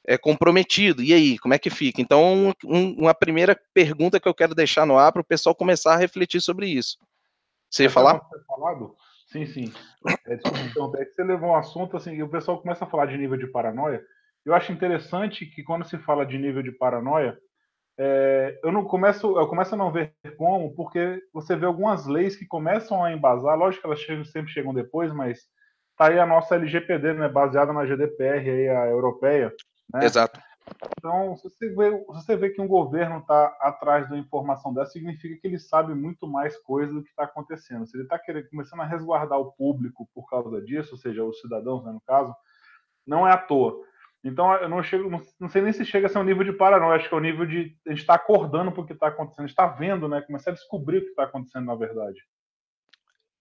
é, 0.07 0.17
comprometido. 0.17 1.03
E 1.03 1.13
aí, 1.13 1.39
como 1.39 1.55
é 1.55 1.59
que 1.59 1.69
fica? 1.69 2.01
Então, 2.01 2.55
um, 2.65 2.93
uma 2.99 3.15
primeira 3.15 3.59
pergunta 3.75 4.21
que 4.21 4.29
eu 4.29 4.35
quero 4.35 4.55
deixar 4.55 4.87
no 4.87 4.97
ar 4.97 5.13
para 5.13 5.21
o 5.21 5.27
pessoal 5.27 5.55
começar 5.55 5.95
a 5.95 5.99
refletir 5.99 6.41
sobre 6.41 6.69
isso. 6.69 6.99
Você 7.69 7.85
ia 7.85 7.91
falar? 7.91 8.21
Falado? 8.47 8.95
Sim, 9.27 9.45
sim. 9.45 9.73
É, 10.27 10.37
desculpa, 10.37 10.99
é 10.99 11.05
que 11.05 11.13
você 11.13 11.25
levou 11.25 11.51
um 11.51 11.57
assunto 11.57 11.97
assim, 11.97 12.15
e 12.15 12.23
o 12.23 12.29
pessoal 12.29 12.61
começa 12.61 12.85
a 12.85 12.89
falar 12.89 13.07
de 13.07 13.19
nível 13.19 13.37
de 13.37 13.49
paranoia. 13.49 14.01
Eu 14.45 14.55
acho 14.55 14.71
interessante 14.71 15.45
que 15.45 15.65
quando 15.65 15.85
se 15.85 15.99
fala 15.99 16.25
de 16.25 16.39
nível 16.39 16.63
de 16.63 16.71
paranoia, 16.71 17.37
é, 17.99 18.61
eu 18.63 18.71
não 18.71 18.85
começo, 18.85 19.37
eu 19.37 19.49
começo 19.49 19.75
a 19.75 19.79
não 19.79 19.91
ver 19.91 20.15
como, 20.37 20.73
porque 20.75 21.21
você 21.33 21.57
vê 21.57 21.67
algumas 21.67 22.07
leis 22.07 22.37
que 22.37 22.47
começam 22.47 23.03
a 23.03 23.13
embasar, 23.13 23.59
lógico 23.59 23.83
que 23.83 23.87
elas 23.89 24.01
chegam, 24.01 24.25
sempre 24.25 24.53
chegam 24.53 24.73
depois, 24.73 25.13
mas 25.13 25.41
tá 25.97 26.09
aí 26.09 26.19
a 26.19 26.27
nossa 26.27 26.55
LGPD, 26.55 27.15
né, 27.15 27.29
baseada 27.29 27.73
na 27.73 27.85
GDPR 27.85 28.49
aí, 28.49 28.69
a 28.69 28.87
europeia, 28.87 29.53
né? 29.93 30.05
Exato. 30.05 30.41
Então, 30.99 31.37
se 31.37 31.45
você, 31.45 31.69
vê, 31.69 31.91
se 31.97 32.07
você 32.07 32.37
vê 32.37 32.51
que 32.51 32.61
um 32.61 32.67
governo 32.67 33.19
está 33.19 33.57
atrás 33.61 34.09
da 34.09 34.19
informação 34.19 34.75
dessa, 34.75 34.93
significa 34.93 35.41
que 35.41 35.47
ele 35.47 35.59
sabe 35.59 35.95
muito 35.95 36.27
mais 36.27 36.57
coisa 36.59 36.93
do 36.93 37.03
que 37.03 37.11
está 37.11 37.25
acontecendo. 37.25 37.87
Se 37.87 37.97
ele 37.97 38.05
está 38.05 38.21
começando 38.51 38.81
a 38.81 38.87
resguardar 38.87 39.39
o 39.39 39.53
público 39.53 40.09
por 40.13 40.29
causa 40.29 40.61
disso, 40.61 40.95
ou 40.95 40.99
seja, 40.99 41.25
os 41.25 41.41
cidadãos, 41.41 41.85
né, 41.85 41.93
no 41.93 42.01
caso, 42.01 42.35
não 43.07 43.27
é 43.27 43.33
à 43.33 43.39
toa. 43.39 43.81
Então, 44.25 44.53
eu 44.55 44.69
não, 44.69 44.83
chego, 44.83 45.09
não, 45.39 45.49
sei 45.49 45.63
nem 45.63 45.73
se 45.73 45.85
chega 45.85 46.07
a 46.07 46.11
ser 46.11 46.19
um 46.19 46.25
nível 46.25 46.43
de 46.43 46.53
paranoia, 46.53 46.97
acho 46.97 47.09
que 47.09 47.15
é 47.15 47.19
o 47.19 47.21
um 47.21 47.23
nível 47.23 47.47
de 47.47 47.77
a 47.87 47.91
gente 47.91 48.01
estar 48.01 48.19
tá 48.19 48.25
acordando 48.25 48.73
para 48.73 48.81
o 48.81 48.87
que 48.87 48.93
está 48.93 49.07
acontecendo, 49.07 49.45
a 49.45 49.47
gente 49.47 49.51
está 49.51 49.69
vendo, 49.69 50.09
né, 50.09 50.21
começar 50.23 50.51
a 50.51 50.55
descobrir 50.55 50.99
o 50.99 51.03
que 51.03 51.11
está 51.11 51.25
acontecendo 51.25 51.67
na 51.67 51.77
verdade. 51.77 52.19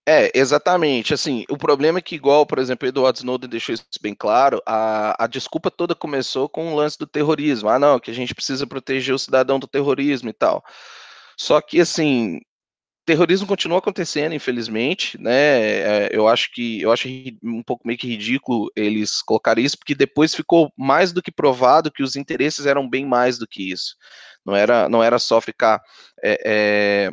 É, 0.08 0.32
exatamente. 0.36 1.14
Assim, 1.14 1.46
o 1.50 1.58
problema 1.58 1.98
é 1.98 2.02
que, 2.02 2.16
igual, 2.16 2.46
por 2.46 2.60
exemplo, 2.60 2.88
Edward 2.88 3.18
Snowden 3.18 3.50
deixou 3.50 3.74
isso 3.74 3.86
bem 4.02 4.14
claro, 4.14 4.62
a, 4.66 5.24
a 5.24 5.28
desculpa 5.28 5.72
toda 5.72 5.96
começou 5.96 6.48
com 6.48 6.72
o 6.72 6.76
lance 6.76 6.98
do 6.98 7.08
terrorismo. 7.08 7.70
Ah, 7.70 7.80
não, 7.80 8.00
que 8.00 8.12
a 8.12 8.14
gente 8.14 8.36
precisa 8.36 8.68
proteger 8.68 9.16
o 9.16 9.20
cidadão 9.20 9.60
do 9.60 9.68
terrorismo 9.68 10.30
e 10.30 10.34
tal. 10.34 10.64
Só 11.38 11.60
que, 11.62 11.80
assim, 11.82 12.40
terrorismo 13.06 13.48
continua 13.48 13.80
acontecendo, 13.80 14.36
infelizmente, 14.36 15.18
né? 15.22 16.08
É, 16.08 16.10
eu 16.14 16.28
acho 16.28 16.52
que 16.54 16.82
eu 16.82 16.92
acho 16.92 17.08
um 17.44 17.64
pouco 17.64 17.88
meio 17.88 18.00
que 18.00 18.08
ridículo 18.08 18.72
eles 18.76 19.22
colocarem 19.24 19.66
isso, 19.66 19.78
porque 19.78 19.96
depois 19.96 20.36
ficou 20.36 20.72
mais 20.78 21.14
do 21.14 21.22
que 21.22 21.32
provado 21.32 21.92
que 21.92 22.04
os 22.04 22.16
interesses 22.16 22.66
eram 22.66 22.90
bem 22.90 23.06
mais 23.06 23.38
do 23.40 23.48
que 23.48 23.72
isso. 23.72 23.96
Não 24.46 24.56
era, 24.56 24.90
não 24.90 25.04
era 25.04 25.20
só 25.20 25.42
ficar 25.42 25.82
é, 26.24 27.10
é, 27.10 27.12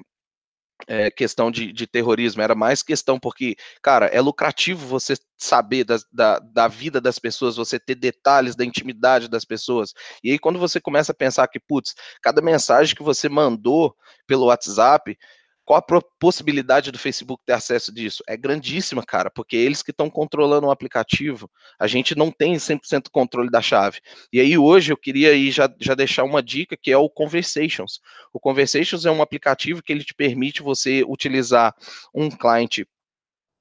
é, 0.87 1.11
questão 1.11 1.51
de, 1.51 1.73
de, 1.73 1.87
terrorismo, 1.87 2.43
era 2.43 2.55
mais 2.55 2.83
questão 2.83 3.19
porque, 3.19 3.57
cara, 3.83 4.07
é 4.07 4.21
lucrativo 4.21 4.87
você 4.87 5.15
saber 5.39 5.85
da, 5.85 5.99
da, 6.13 6.39
da, 6.39 6.69
vida 6.69 7.01
das 7.01 7.19
pessoas, 7.19 7.57
você 7.57 7.79
ter 7.79 7.95
detalhes 7.95 8.55
da 8.55 8.65
intimidade 8.65 9.29
das 9.29 9.45
pessoas. 9.45 9.93
E 10.23 10.31
aí, 10.31 10.39
quando 10.39 10.59
você 10.59 10.81
começa 10.81 11.13
a 11.13 11.15
pensar 11.15 11.49
que, 11.49 11.61
putz, 11.61 11.95
cada 12.23 12.41
mensagem 12.41 12.95
que 12.95 13.03
você 13.03 13.29
mandou 13.29 13.95
pelo 14.27 14.47
WhatsApp 14.47 15.17
qual 15.65 15.79
a 15.79 16.03
possibilidade 16.19 16.91
do 16.91 16.99
Facebook 16.99 17.43
ter 17.47 17.53
acesso 17.53 17.93
disso? 17.93 18.23
É 18.29 18.37
grandíssima, 18.37 19.03
cara, 19.05 19.31
porque 19.31 19.57
eles 19.57 19.83
que 19.83 19.91
estão 19.91 20.11
controlando 20.11 20.67
o 20.67 20.71
aplicativo, 20.71 21.51
a 21.79 21.87
gente 21.87 22.17
não 22.17 22.31
tem 22.31 22.55
100% 22.55 23.09
controle 23.11 23.51
da 23.51 23.63
chave. 23.63 24.01
E 24.33 24.41
aí 24.41 24.59
hoje 24.59 24.93
eu 24.93 24.97
queria 24.97 25.31
aí 25.31 25.51
já, 25.51 25.73
já 25.81 25.95
deixar 25.95 26.25
uma 26.25 26.43
dica 26.43 26.77
que 26.77 26.91
é 26.91 26.97
o 26.97 27.09
Conversations. 27.09 28.01
O 28.33 28.41
Conversations 28.41 29.07
é 29.07 29.11
um 29.11 29.23
aplicativo 29.23 29.83
que 29.83 29.93
ele 29.93 30.05
te 30.05 30.15
permite 30.15 30.63
você 30.63 31.05
utilizar 31.07 31.75
um 32.15 32.29
cliente 32.29 32.87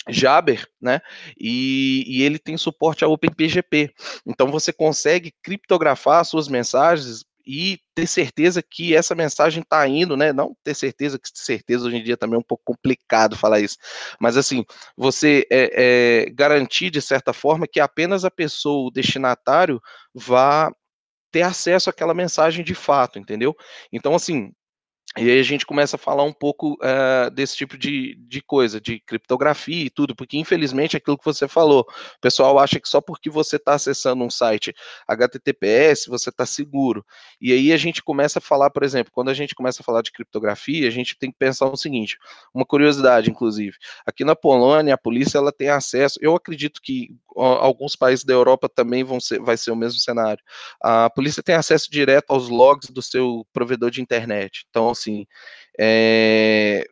Jabber, 0.09 0.67
né? 0.81 0.99
E, 1.39 2.03
e, 2.07 2.23
ele 2.23 2.39
tem 2.39 2.57
suporte 2.57 3.03
a 3.03 3.07
OpenPGP. 3.07 3.93
Então 4.25 4.49
você 4.49 4.73
consegue 4.73 5.31
criptografar 5.43 6.25
suas 6.25 6.47
mensagens 6.47 7.23
e 7.45 7.79
ter 7.95 8.07
certeza 8.07 8.61
que 8.61 8.95
essa 8.95 9.15
mensagem 9.15 9.61
está 9.61 9.87
indo, 9.87 10.15
né? 10.17 10.31
Não 10.33 10.55
ter 10.63 10.75
certeza, 10.75 11.19
que 11.19 11.29
certeza 11.33 11.87
hoje 11.87 11.97
em 11.97 12.03
dia 12.03 12.17
também 12.17 12.35
é 12.35 12.39
um 12.39 12.43
pouco 12.43 12.63
complicado 12.65 13.37
falar 13.37 13.59
isso, 13.59 13.77
mas 14.19 14.37
assim, 14.37 14.63
você 14.95 15.45
é, 15.51 16.25
é, 16.27 16.29
garantir 16.31 16.89
de 16.89 17.01
certa 17.01 17.33
forma 17.33 17.67
que 17.67 17.79
apenas 17.79 18.25
a 18.25 18.31
pessoa, 18.31 18.87
o 18.87 18.91
destinatário, 18.91 19.81
vá 20.13 20.71
ter 21.31 21.43
acesso 21.43 21.89
àquela 21.89 22.13
mensagem 22.13 22.63
de 22.63 22.75
fato, 22.75 23.17
entendeu? 23.17 23.55
Então, 23.91 24.13
assim, 24.13 24.51
e 25.17 25.29
aí 25.29 25.39
a 25.39 25.43
gente 25.43 25.65
começa 25.65 25.97
a 25.97 25.99
falar 25.99 26.23
um 26.23 26.31
pouco 26.31 26.73
uh, 26.75 27.29
desse 27.31 27.57
tipo 27.57 27.77
de, 27.77 28.15
de 28.15 28.41
coisa, 28.41 28.79
de 28.79 28.99
criptografia 29.01 29.85
e 29.85 29.89
tudo, 29.89 30.15
porque 30.15 30.37
infelizmente 30.37 30.95
aquilo 30.95 31.17
que 31.17 31.25
você 31.25 31.49
falou, 31.49 31.81
o 31.81 32.19
pessoal 32.21 32.57
acha 32.57 32.79
que 32.79 32.87
só 32.87 33.01
porque 33.01 33.29
você 33.29 33.57
está 33.57 33.73
acessando 33.73 34.23
um 34.23 34.29
site 34.29 34.73
HTTPS 35.05 36.07
você 36.07 36.29
está 36.29 36.45
seguro. 36.45 37.05
E 37.41 37.51
aí 37.51 37.73
a 37.73 37.77
gente 37.77 38.01
começa 38.01 38.39
a 38.39 38.41
falar, 38.41 38.69
por 38.69 38.83
exemplo, 38.83 39.11
quando 39.11 39.27
a 39.27 39.33
gente 39.33 39.53
começa 39.53 39.81
a 39.81 39.83
falar 39.83 40.01
de 40.01 40.13
criptografia, 40.13 40.87
a 40.87 40.91
gente 40.91 41.17
tem 41.17 41.29
que 41.29 41.37
pensar 41.37 41.65
o 41.65 41.75
seguinte, 41.75 42.17
uma 42.53 42.65
curiosidade, 42.65 43.29
inclusive, 43.29 43.75
aqui 44.05 44.23
na 44.23 44.35
Polônia 44.35 44.93
a 44.93 44.97
polícia 44.97 45.37
ela 45.37 45.51
tem 45.51 45.69
acesso, 45.69 46.19
eu 46.21 46.33
acredito 46.35 46.81
que 46.81 47.09
alguns 47.35 47.95
países 47.95 48.23
da 48.25 48.33
Europa 48.33 48.69
também 48.69 49.03
vão 49.03 49.19
ser, 49.19 49.39
vai 49.39 49.57
ser 49.57 49.71
o 49.71 49.75
mesmo 49.75 49.99
cenário. 49.99 50.43
A 50.81 51.09
polícia 51.09 51.43
tem 51.43 51.55
acesso 51.55 51.89
direto 51.89 52.31
aos 52.31 52.49
logs 52.49 52.89
do 52.89 53.01
seu 53.01 53.45
provedor 53.53 53.89
de 53.89 54.01
internet. 54.01 54.65
Então, 54.69 54.89
assim, 55.01 55.25
é, 55.79 56.85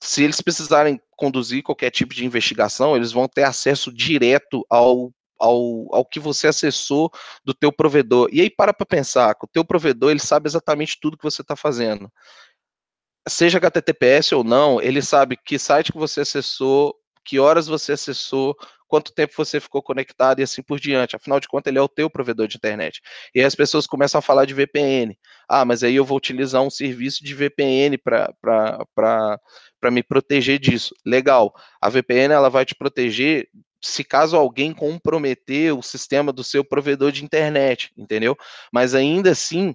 se 0.00 0.24
eles 0.24 0.40
precisarem 0.40 1.00
conduzir 1.16 1.62
qualquer 1.62 1.90
tipo 1.90 2.14
de 2.14 2.24
investigação, 2.24 2.96
eles 2.96 3.12
vão 3.12 3.28
ter 3.28 3.44
acesso 3.44 3.92
direto 3.92 4.66
ao 4.68 5.12
ao, 5.38 5.92
ao 5.92 6.04
que 6.04 6.20
você 6.20 6.46
acessou 6.46 7.10
do 7.44 7.52
teu 7.52 7.72
provedor. 7.72 8.28
E 8.32 8.40
aí 8.40 8.48
para 8.48 8.72
para 8.72 8.86
pensar, 8.86 9.36
o 9.42 9.48
teu 9.48 9.64
provedor 9.64 10.12
ele 10.12 10.20
sabe 10.20 10.48
exatamente 10.48 10.98
tudo 11.00 11.16
que 11.16 11.24
você 11.24 11.42
está 11.42 11.56
fazendo. 11.56 12.08
Seja 13.28 13.58
HTTPS 13.58 14.34
ou 14.36 14.44
não, 14.44 14.80
ele 14.80 15.02
sabe 15.02 15.36
que 15.36 15.58
site 15.58 15.90
que 15.90 15.98
você 15.98 16.20
acessou, 16.20 16.94
que 17.24 17.40
horas 17.40 17.66
você 17.66 17.92
acessou, 17.92 18.56
quanto 18.92 19.14
tempo 19.14 19.32
você 19.34 19.58
ficou 19.58 19.82
conectado 19.82 20.40
e 20.40 20.42
assim 20.42 20.62
por 20.62 20.78
diante. 20.78 21.16
Afinal 21.16 21.40
de 21.40 21.48
contas, 21.48 21.70
ele 21.70 21.78
é 21.78 21.82
o 21.82 21.88
teu 21.88 22.10
provedor 22.10 22.46
de 22.46 22.58
internet. 22.58 23.00
E 23.34 23.40
aí 23.40 23.46
as 23.46 23.54
pessoas 23.54 23.86
começam 23.86 24.18
a 24.18 24.22
falar 24.22 24.44
de 24.44 24.52
VPN. 24.52 25.18
Ah, 25.48 25.64
mas 25.64 25.82
aí 25.82 25.96
eu 25.96 26.04
vou 26.04 26.18
utilizar 26.18 26.60
um 26.60 26.68
serviço 26.68 27.24
de 27.24 27.34
VPN 27.34 27.96
para 27.96 29.40
me 29.90 30.02
proteger 30.02 30.58
disso. 30.58 30.94
Legal. 31.06 31.54
A 31.80 31.88
VPN 31.88 32.34
ela 32.34 32.50
vai 32.50 32.66
te 32.66 32.74
proteger 32.74 33.48
se 33.80 34.04
caso 34.04 34.36
alguém 34.36 34.74
comprometer 34.74 35.74
o 35.74 35.80
sistema 35.80 36.30
do 36.30 36.44
seu 36.44 36.62
provedor 36.62 37.12
de 37.12 37.24
internet, 37.24 37.90
entendeu? 37.96 38.36
Mas 38.70 38.94
ainda 38.94 39.30
assim, 39.30 39.74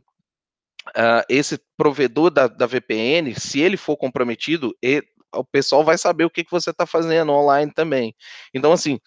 Uh, 0.91 1.19
esse 1.27 1.59
provedor 1.75 2.29
da, 2.29 2.47
da, 2.47 2.65
VPN, 2.65 3.38
se 3.38 3.59
ele 3.59 3.75
for 3.75 3.97
comprometido, 3.97 4.74
ele, 4.81 5.05
o 5.34 5.43
pessoal 5.43 5.84
vai 5.84 5.98
saber 5.98 6.25
o 6.25 6.29
que, 6.29 6.43
que 6.43 6.51
você 6.51 6.72
está 6.72 6.86
fazendo 6.86 7.31
online 7.31 7.72
também. 7.74 8.15
Então, 8.53 8.72
assim, 8.72 9.00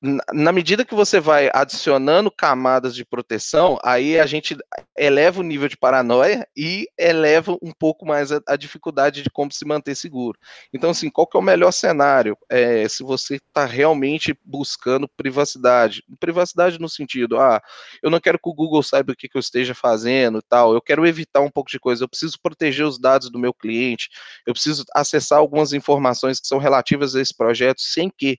na 0.00 0.52
medida 0.52 0.84
que 0.84 0.94
você 0.94 1.18
vai 1.18 1.50
adicionando 1.52 2.30
camadas 2.30 2.94
de 2.94 3.04
proteção, 3.04 3.76
aí 3.82 4.18
a 4.18 4.26
gente 4.26 4.56
eleva 4.96 5.40
o 5.40 5.42
nível 5.42 5.68
de 5.68 5.76
paranoia 5.76 6.46
e 6.56 6.86
eleva 6.96 7.56
um 7.60 7.72
pouco 7.72 8.06
mais 8.06 8.30
a, 8.30 8.40
a 8.46 8.56
dificuldade 8.56 9.22
de 9.22 9.30
como 9.30 9.50
se 9.50 9.64
manter 9.64 9.96
seguro. 9.96 10.38
Então, 10.72 10.90
assim, 10.90 11.10
qual 11.10 11.26
que 11.26 11.36
é 11.36 11.40
o 11.40 11.42
melhor 11.42 11.72
cenário? 11.72 12.38
É, 12.48 12.88
se 12.88 13.02
você 13.02 13.36
está 13.36 13.64
realmente 13.64 14.38
buscando 14.44 15.08
privacidade. 15.08 16.04
Privacidade 16.20 16.78
no 16.78 16.88
sentido, 16.88 17.38
ah, 17.40 17.60
eu 18.00 18.08
não 18.08 18.20
quero 18.20 18.38
que 18.38 18.48
o 18.48 18.54
Google 18.54 18.84
saiba 18.84 19.12
o 19.12 19.16
que, 19.16 19.28
que 19.28 19.36
eu 19.36 19.40
esteja 19.40 19.74
fazendo 19.74 20.40
tal, 20.42 20.74
eu 20.74 20.80
quero 20.80 21.06
evitar 21.06 21.40
um 21.40 21.50
pouco 21.50 21.70
de 21.70 21.80
coisa, 21.80 22.04
eu 22.04 22.08
preciso 22.08 22.38
proteger 22.40 22.86
os 22.86 23.00
dados 23.00 23.30
do 23.30 23.38
meu 23.38 23.52
cliente, 23.52 24.08
eu 24.46 24.52
preciso 24.52 24.84
acessar 24.94 25.40
algumas 25.40 25.72
informações 25.72 26.38
que 26.38 26.46
são 26.46 26.58
relativas 26.58 27.16
a 27.16 27.20
esse 27.20 27.36
projeto 27.36 27.80
sem 27.80 28.08
que 28.08 28.38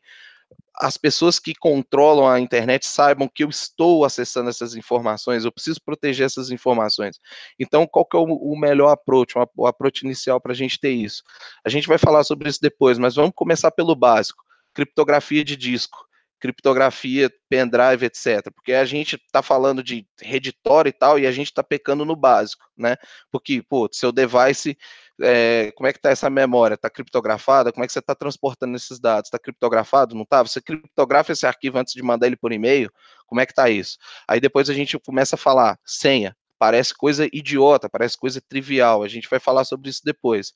as 0.79 0.96
pessoas 0.96 1.39
que 1.39 1.53
controlam 1.53 2.25
a 2.25 2.39
internet 2.39 2.88
saibam 2.88 3.27
que 3.27 3.44
eu 3.44 3.50
estou 3.50 4.06
acessando 4.06 4.50
essas 4.50 4.75
informações, 4.75 5.44
eu 5.44 5.51
preciso 5.51 5.82
proteger 5.84 6.25
essas 6.25 6.51
informações. 6.51 7.20
Então, 7.60 7.86
qual 7.86 8.06
que 8.06 8.15
é 8.15 8.20
o, 8.20 8.56
melhor 8.56 8.89
approach, 8.91 9.34
o 9.58 9.68
approach 9.68 10.03
inicial 10.03 10.39
para 10.39 10.53
a 10.53 10.56
gente 10.56 10.79
ter 10.79 10.91
isso? 10.91 11.22
A 11.65 11.70
gente 11.70 11.88
vai 11.88 11.98
falar 11.98 12.24
sobre 12.24 12.48
isso 12.50 12.60
depois, 12.62 12.98
mas 12.98 13.15
vamos 13.15 13.34
começar 13.36 13.72
pelo 13.72 13.94
básico: 13.94 14.44
criptografia 14.74 15.44
de 15.44 15.58
disco 15.58 16.08
criptografia, 16.39 17.29
pendrive, 17.50 18.06
etc. 18.06 18.50
Porque 18.56 18.74
a 18.74 18.86
gente 18.86 19.18
está 19.18 19.44
falando 19.44 19.84
de 19.84 20.08
reditório 20.22 20.89
e 20.89 20.94
tal, 20.94 21.20
e 21.20 21.27
a 21.27 21.32
gente 21.32 21.48
está 21.48 21.62
pecando 21.62 22.06
no 22.06 22.15
básico, 22.15 22.65
né? 22.77 22.96
Porque, 23.29 23.62
pô, 23.62 23.89
seu 23.91 24.12
device 24.12 24.77
é, 25.22 25.72
como 25.76 25.88
é 25.88 25.92
que 25.92 26.00
está 26.00 26.10
essa 26.10 26.30
memória? 26.30 26.76
Está 26.76 26.90
criptografada? 26.90 27.72
Como 27.72 27.84
é 27.84 27.88
que 27.88 27.94
você 27.94 28.00
está 28.00 28.16
transportando 28.16 28.76
esses 28.76 29.00
dados? 29.00 29.28
Está 29.28 29.40
criptografado? 29.40 30.16
Não 30.16 30.24
está? 30.24 30.42
Você 30.42 30.62
criptografa 30.62 31.32
esse 31.32 31.46
arquivo 31.46 31.78
antes 31.78 31.94
de 31.94 32.02
mandar 32.02 32.28
ele 32.28 32.36
por 32.36 32.52
e-mail? 32.52 32.92
Como 33.28 33.42
é 33.42 33.46
que 33.46 33.52
está 33.52 33.70
isso? 33.70 33.98
Aí 34.28 34.40
depois 34.40 34.70
a 34.70 34.74
gente 34.74 34.98
começa 35.00 35.36
a 35.36 35.40
falar 35.40 35.78
senha. 35.86 36.36
Parece 36.58 36.94
coisa 36.94 37.28
idiota, 37.32 37.90
parece 37.90 38.18
coisa 38.18 38.42
trivial. 38.42 39.04
A 39.04 39.08
gente 39.08 39.30
vai 39.30 39.40
falar 39.40 39.64
sobre 39.64 39.90
isso 39.90 40.02
depois. 40.04 40.54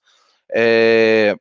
É, 0.53 1.35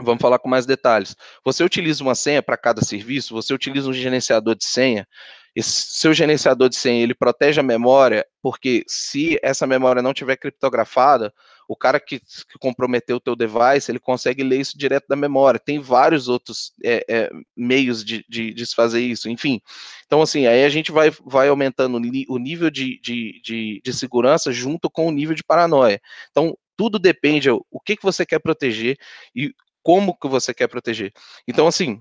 Vamos 0.00 0.20
falar 0.20 0.38
com 0.38 0.48
mais 0.48 0.66
detalhes. 0.66 1.16
Você 1.42 1.64
utiliza 1.64 2.02
uma 2.02 2.14
senha 2.14 2.42
para 2.42 2.56
cada 2.56 2.84
serviço? 2.84 3.34
Você 3.34 3.54
utiliza 3.54 3.88
um 3.88 3.94
gerenciador 3.94 4.54
de 4.54 4.64
senha? 4.64 5.08
Esse 5.54 5.98
seu 5.98 6.12
gerenciador 6.12 6.68
de 6.68 6.76
senha 6.76 7.02
ele 7.02 7.14
protege 7.14 7.60
a 7.60 7.62
memória, 7.62 8.26
porque 8.42 8.84
se 8.86 9.38
essa 9.42 9.66
memória 9.66 10.02
não 10.02 10.12
tiver 10.12 10.36
criptografada, 10.36 11.32
o 11.68 11.76
cara 11.76 11.98
que, 11.98 12.20
que 12.20 12.58
comprometeu 12.60 13.16
o 13.16 13.20
teu 13.20 13.34
device, 13.34 13.90
ele 13.90 13.98
consegue 13.98 14.42
ler 14.42 14.60
isso 14.60 14.78
direto 14.78 15.06
da 15.08 15.16
memória. 15.16 15.60
Tem 15.60 15.80
vários 15.80 16.28
outros 16.28 16.72
é, 16.84 17.04
é, 17.08 17.30
meios 17.56 18.04
de, 18.04 18.24
de, 18.28 18.52
de, 18.54 18.66
fazer 18.74 19.00
isso, 19.00 19.28
enfim. 19.28 19.60
Então, 20.06 20.22
assim, 20.22 20.46
aí 20.46 20.64
a 20.64 20.68
gente 20.68 20.92
vai, 20.92 21.10
vai 21.24 21.48
aumentando 21.48 21.96
o 21.96 22.38
nível 22.38 22.70
de, 22.70 23.00
de, 23.00 23.40
de, 23.42 23.80
de 23.84 23.92
segurança 23.92 24.52
junto 24.52 24.90
com 24.90 25.06
o 25.06 25.12
nível 25.12 25.34
de 25.34 25.44
paranoia. 25.44 26.00
Então, 26.30 26.56
tudo 26.76 26.98
depende 26.98 27.50
o 27.50 27.80
que, 27.84 27.96
que 27.96 28.02
você 28.02 28.26
quer 28.26 28.38
proteger 28.38 28.98
e 29.34 29.52
como 29.82 30.16
que 30.18 30.28
você 30.28 30.52
quer 30.52 30.68
proteger. 30.68 31.12
Então, 31.48 31.66
assim, 31.66 32.00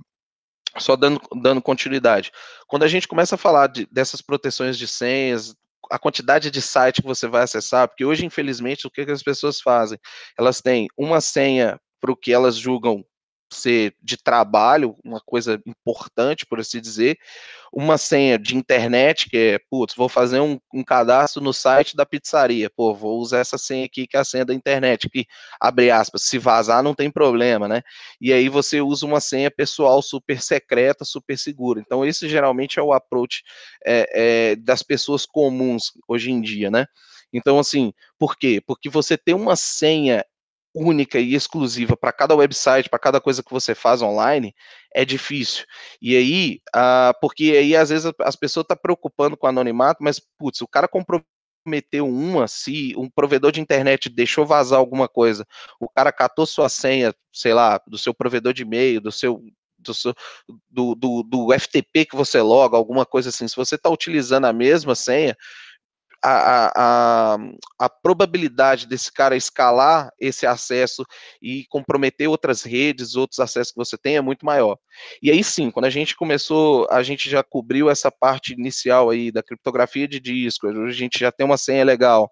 só 0.77 0.95
dando, 0.95 1.21
dando 1.41 1.61
continuidade. 1.61 2.31
Quando 2.67 2.83
a 2.83 2.87
gente 2.87 3.07
começa 3.07 3.35
a 3.35 3.37
falar 3.37 3.67
de, 3.67 3.87
dessas 3.91 4.21
proteções 4.21 4.77
de 4.77 4.87
senhas, 4.87 5.55
a 5.91 5.99
quantidade 5.99 6.51
de 6.51 6.61
site 6.61 7.01
que 7.01 7.07
você 7.07 7.27
vai 7.27 7.43
acessar, 7.43 7.87
porque 7.87 8.05
hoje, 8.05 8.25
infelizmente, 8.25 8.87
o 8.87 8.91
que, 8.91 9.05
que 9.05 9.11
as 9.11 9.23
pessoas 9.23 9.61
fazem? 9.61 9.97
Elas 10.37 10.61
têm 10.61 10.87
uma 10.97 11.21
senha 11.21 11.79
para 11.99 12.11
o 12.11 12.15
que 12.15 12.31
elas 12.31 12.55
julgam 12.55 13.03
ser 13.55 13.95
de 14.01 14.17
trabalho, 14.17 14.95
uma 15.03 15.19
coisa 15.19 15.61
importante, 15.65 16.45
por 16.45 16.59
assim 16.59 16.79
dizer, 16.81 17.17
uma 17.73 17.97
senha 17.97 18.39
de 18.39 18.55
internet, 18.55 19.29
que 19.29 19.37
é, 19.37 19.59
putz, 19.69 19.93
vou 19.95 20.07
fazer 20.07 20.39
um, 20.39 20.57
um, 20.73 20.83
cadastro 20.83 21.41
no 21.41 21.53
site 21.53 21.95
da 21.95 22.05
pizzaria, 22.05 22.69
pô, 22.69 22.93
vou 22.93 23.19
usar 23.19 23.39
essa 23.39 23.57
senha 23.57 23.85
aqui, 23.85 24.07
que 24.07 24.15
é 24.15 24.19
a 24.19 24.23
senha 24.23 24.45
da 24.45 24.53
internet, 24.53 25.09
que, 25.09 25.25
abre 25.59 25.91
aspas, 25.91 26.23
se 26.23 26.37
vazar 26.37 26.81
não 26.81 26.93
tem 26.93 27.11
problema, 27.11 27.67
né? 27.67 27.81
E 28.21 28.31
aí 28.31 28.47
você 28.47 28.79
usa 28.79 29.05
uma 29.05 29.19
senha 29.19 29.51
pessoal 29.51 30.01
super 30.01 30.41
secreta, 30.41 31.03
super 31.03 31.37
segura. 31.37 31.81
Então, 31.81 32.05
esse 32.05 32.29
geralmente 32.29 32.79
é 32.79 32.81
o 32.81 32.93
approach 32.93 33.43
é, 33.85 34.07
é, 34.13 34.55
das 34.55 34.81
pessoas 34.81 35.25
comuns 35.25 35.91
hoje 36.07 36.31
em 36.31 36.39
dia, 36.41 36.71
né? 36.71 36.85
Então, 37.33 37.59
assim, 37.59 37.91
por 38.17 38.37
quê? 38.37 38.61
Porque 38.65 38.89
você 38.89 39.17
tem 39.17 39.35
uma 39.35 39.57
senha 39.57 40.23
única 40.75 41.17
e 41.19 41.33
exclusiva 41.33 41.95
para 41.95 42.11
cada 42.11 42.35
website, 42.35 42.89
para 42.89 42.99
cada 42.99 43.21
coisa 43.21 43.41
que 43.41 43.51
você 43.51 43.73
faz 43.73 44.01
online, 44.01 44.53
é 44.93 45.05
difícil. 45.05 45.65
E 46.01 46.15
aí, 46.15 46.59
uh, 46.75 47.17
porque 47.21 47.55
aí 47.57 47.75
às 47.75 47.89
vezes 47.89 48.11
as 48.19 48.35
pessoas 48.35 48.63
estão 48.63 48.75
tá 48.75 48.81
preocupando 48.81 49.37
com 49.37 49.47
o 49.47 49.49
anonimato, 49.49 50.03
mas, 50.03 50.19
putz, 50.37 50.61
o 50.61 50.67
cara 50.67 50.87
comprometeu 50.87 52.05
uma, 52.05 52.47
se 52.47 52.93
um 52.97 53.09
provedor 53.09 53.53
de 53.53 53.61
internet 53.61 54.09
deixou 54.09 54.45
vazar 54.45 54.77
alguma 54.77 55.07
coisa, 55.07 55.47
o 55.79 55.89
cara 55.89 56.11
catou 56.11 56.45
sua 56.45 56.67
senha, 56.67 57.15
sei 57.33 57.53
lá, 57.53 57.79
do 57.87 57.97
seu 57.97 58.13
provedor 58.13 58.53
de 58.53 58.63
e-mail, 58.63 58.99
do 58.99 59.11
seu 59.11 59.41
do, 59.77 59.93
seu, 59.93 60.15
do, 60.69 60.95
do, 60.95 61.23
do, 61.23 61.53
FTP 61.53 62.05
que 62.05 62.15
você 62.15 62.41
loga, 62.41 62.75
alguma 62.75 63.05
coisa 63.05 63.29
assim, 63.29 63.47
se 63.47 63.55
você 63.55 63.75
está 63.75 63.87
utilizando 63.87 64.45
a 64.45 64.53
mesma 64.53 64.95
senha, 64.95 65.37
a, 66.27 66.71
a, 66.75 67.37
a, 67.79 67.89
probabilidade 67.89 68.87
desse 68.87 69.11
cara 69.11 69.35
escalar 69.35 70.09
esse 70.19 70.47
acesso 70.47 71.05
e 71.41 71.65
comprometer 71.69 72.27
outras 72.27 72.63
redes, 72.63 73.15
outros 73.15 73.39
acessos 73.39 73.71
que 73.71 73.77
você 73.77 73.95
tem 73.97 74.17
é 74.17 74.21
muito 74.21 74.45
maior. 74.45 74.77
E 75.21 75.29
aí 75.29 75.43
sim, 75.43 75.69
quando 75.69 75.85
a 75.85 75.89
gente 75.89 76.15
começou, 76.15 76.87
a 76.89 77.03
gente 77.03 77.29
já 77.29 77.43
cobriu 77.43 77.89
essa 77.89 78.11
parte 78.11 78.53
inicial 78.53 79.11
aí 79.11 79.31
da 79.31 79.43
criptografia 79.43 80.07
de 80.07 80.19
disco, 80.19 80.67
a 80.67 80.91
gente 80.91 81.19
já 81.19 81.31
tem 81.31 81.45
uma 81.45 81.57
senha 81.57 81.83
legal. 81.83 82.31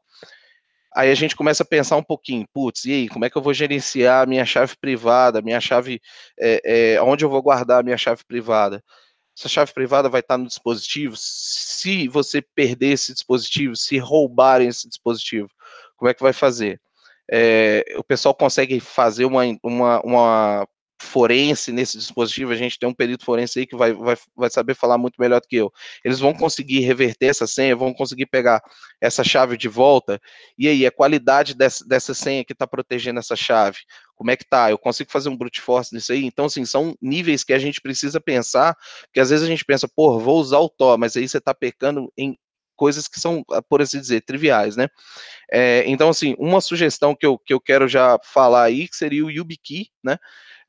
Aí 0.95 1.11
a 1.11 1.15
gente 1.15 1.35
começa 1.35 1.63
a 1.63 1.65
pensar 1.65 1.97
um 1.97 2.03
pouquinho, 2.03 2.45
putz, 2.53 2.85
e 2.85 2.91
aí, 2.91 3.09
como 3.09 3.25
é 3.25 3.29
que 3.29 3.35
eu 3.35 3.41
vou 3.41 3.53
gerenciar 3.53 4.23
a 4.23 4.25
minha 4.27 4.45
chave 4.45 4.75
privada, 4.79 5.41
minha 5.41 5.59
chave, 5.59 5.99
é, 6.39 6.95
é, 6.95 7.01
onde 7.01 7.25
eu 7.25 7.29
vou 7.29 7.41
guardar 7.41 7.79
a 7.79 7.83
minha 7.83 7.97
chave 7.97 8.23
privada? 8.27 8.83
Essa 9.37 9.49
chave 9.49 9.73
privada 9.73 10.09
vai 10.09 10.21
estar 10.21 10.37
no 10.37 10.47
dispositivo. 10.47 11.15
Se 11.17 12.07
você 12.07 12.41
perder 12.41 12.93
esse 12.93 13.13
dispositivo, 13.13 13.75
se 13.75 13.97
roubarem 13.97 14.67
esse 14.67 14.87
dispositivo, 14.87 15.49
como 15.97 16.09
é 16.09 16.13
que 16.13 16.21
vai 16.21 16.33
fazer? 16.33 16.79
É, 17.31 17.83
o 17.97 18.03
pessoal 18.03 18.35
consegue 18.35 18.79
fazer 18.79 19.25
uma, 19.25 19.43
uma, 19.63 20.01
uma 20.01 20.67
forense 21.01 21.71
nesse 21.71 21.97
dispositivo, 21.97 22.51
a 22.51 22.55
gente 22.55 22.79
tem 22.79 22.87
um 22.87 22.93
perito 22.93 23.25
forense 23.25 23.59
aí 23.59 23.67
que 23.67 23.75
vai, 23.75 23.93
vai, 23.93 24.15
vai 24.35 24.49
saber 24.49 24.73
falar 24.73 24.97
muito 24.97 25.15
melhor 25.19 25.41
do 25.41 25.47
que 25.47 25.57
eu. 25.57 25.71
Eles 26.03 26.19
vão 26.19 26.33
conseguir 26.33 26.79
reverter 26.79 27.27
essa 27.27 27.45
senha, 27.45 27.75
vão 27.75 27.93
conseguir 27.93 28.25
pegar 28.25 28.61
essa 29.01 29.23
chave 29.23 29.57
de 29.57 29.67
volta, 29.67 30.19
e 30.57 30.67
aí, 30.67 30.85
a 30.85 30.91
qualidade 30.91 31.55
dessa, 31.55 31.85
dessa 31.85 32.13
senha 32.13 32.45
que 32.45 32.53
está 32.53 32.65
protegendo 32.65 33.19
essa 33.19 33.35
chave, 33.35 33.79
como 34.15 34.31
é 34.31 34.37
que 34.37 34.45
tá? 34.45 34.71
Eu 34.71 34.77
consigo 34.77 35.11
fazer 35.11 35.29
um 35.29 35.37
brute 35.37 35.59
force 35.59 35.93
nisso 35.93 36.13
aí? 36.13 36.25
Então, 36.25 36.45
assim, 36.45 36.65
são 36.65 36.95
níveis 37.01 37.43
que 37.43 37.53
a 37.53 37.59
gente 37.59 37.81
precisa 37.81 38.21
pensar, 38.21 38.75
porque 39.03 39.19
às 39.19 39.29
vezes 39.29 39.45
a 39.45 39.49
gente 39.49 39.65
pensa, 39.65 39.87
pô, 39.87 40.19
vou 40.19 40.39
usar 40.39 40.59
o 40.59 40.69
Tor, 40.69 40.97
mas 40.97 41.17
aí 41.17 41.27
você 41.27 41.39
está 41.39 41.53
pecando 41.53 42.11
em 42.17 42.37
coisas 42.75 43.07
que 43.07 43.19
são, 43.19 43.43
por 43.69 43.81
assim 43.81 43.99
dizer, 43.99 44.21
triviais, 44.21 44.75
né? 44.75 44.87
É, 45.51 45.83
então, 45.87 46.09
assim, 46.09 46.35
uma 46.37 46.61
sugestão 46.61 47.15
que 47.15 47.25
eu, 47.25 47.37
que 47.37 47.53
eu 47.53 47.59
quero 47.59 47.87
já 47.87 48.19
falar 48.23 48.63
aí, 48.63 48.87
que 48.87 48.95
seria 48.95 49.25
o 49.25 49.31
YubiKey, 49.31 49.87
né? 50.03 50.17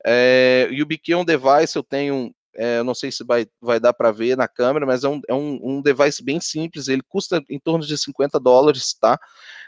É, 0.05 0.67
YubiKey 0.71 1.13
é 1.13 1.17
um 1.17 1.25
device, 1.25 1.75
eu 1.75 1.83
tenho, 1.83 2.31
é, 2.53 2.83
não 2.83 2.93
sei 2.93 3.11
se 3.11 3.23
vai, 3.23 3.47
vai 3.59 3.79
dar 3.79 3.93
para 3.93 4.11
ver 4.11 4.37
na 4.37 4.47
câmera, 4.47 4.85
mas 4.85 5.03
é, 5.03 5.09
um, 5.09 5.19
é 5.27 5.33
um, 5.33 5.59
um, 5.63 5.81
device 5.81 6.23
bem 6.23 6.39
simples, 6.39 6.87
ele 6.87 7.01
custa 7.09 7.43
em 7.49 7.59
torno 7.59 7.83
de 7.83 7.97
50 7.97 8.39
dólares, 8.39 8.93
tá? 8.93 9.19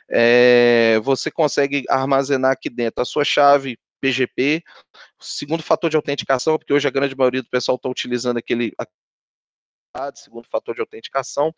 É, 0.09 0.99
você 1.03 1.31
consegue 1.31 1.85
armazenar 1.89 2.51
aqui 2.51 2.69
dentro 2.69 3.01
a 3.01 3.05
sua 3.05 3.25
chave 3.25 3.79
PGP, 3.99 4.63
segundo 5.19 5.63
fator 5.63 5.89
de 5.89 5.95
autenticação, 5.95 6.57
porque 6.57 6.73
hoje 6.73 6.87
a 6.87 6.91
grande 6.91 7.15
maioria 7.15 7.41
do 7.41 7.49
pessoal 7.49 7.75
está 7.77 7.89
utilizando 7.89 8.37
aquele 8.37 8.73
segundo 10.15 10.47
fator 10.49 10.75
de 10.75 10.81
autenticação. 10.81 11.53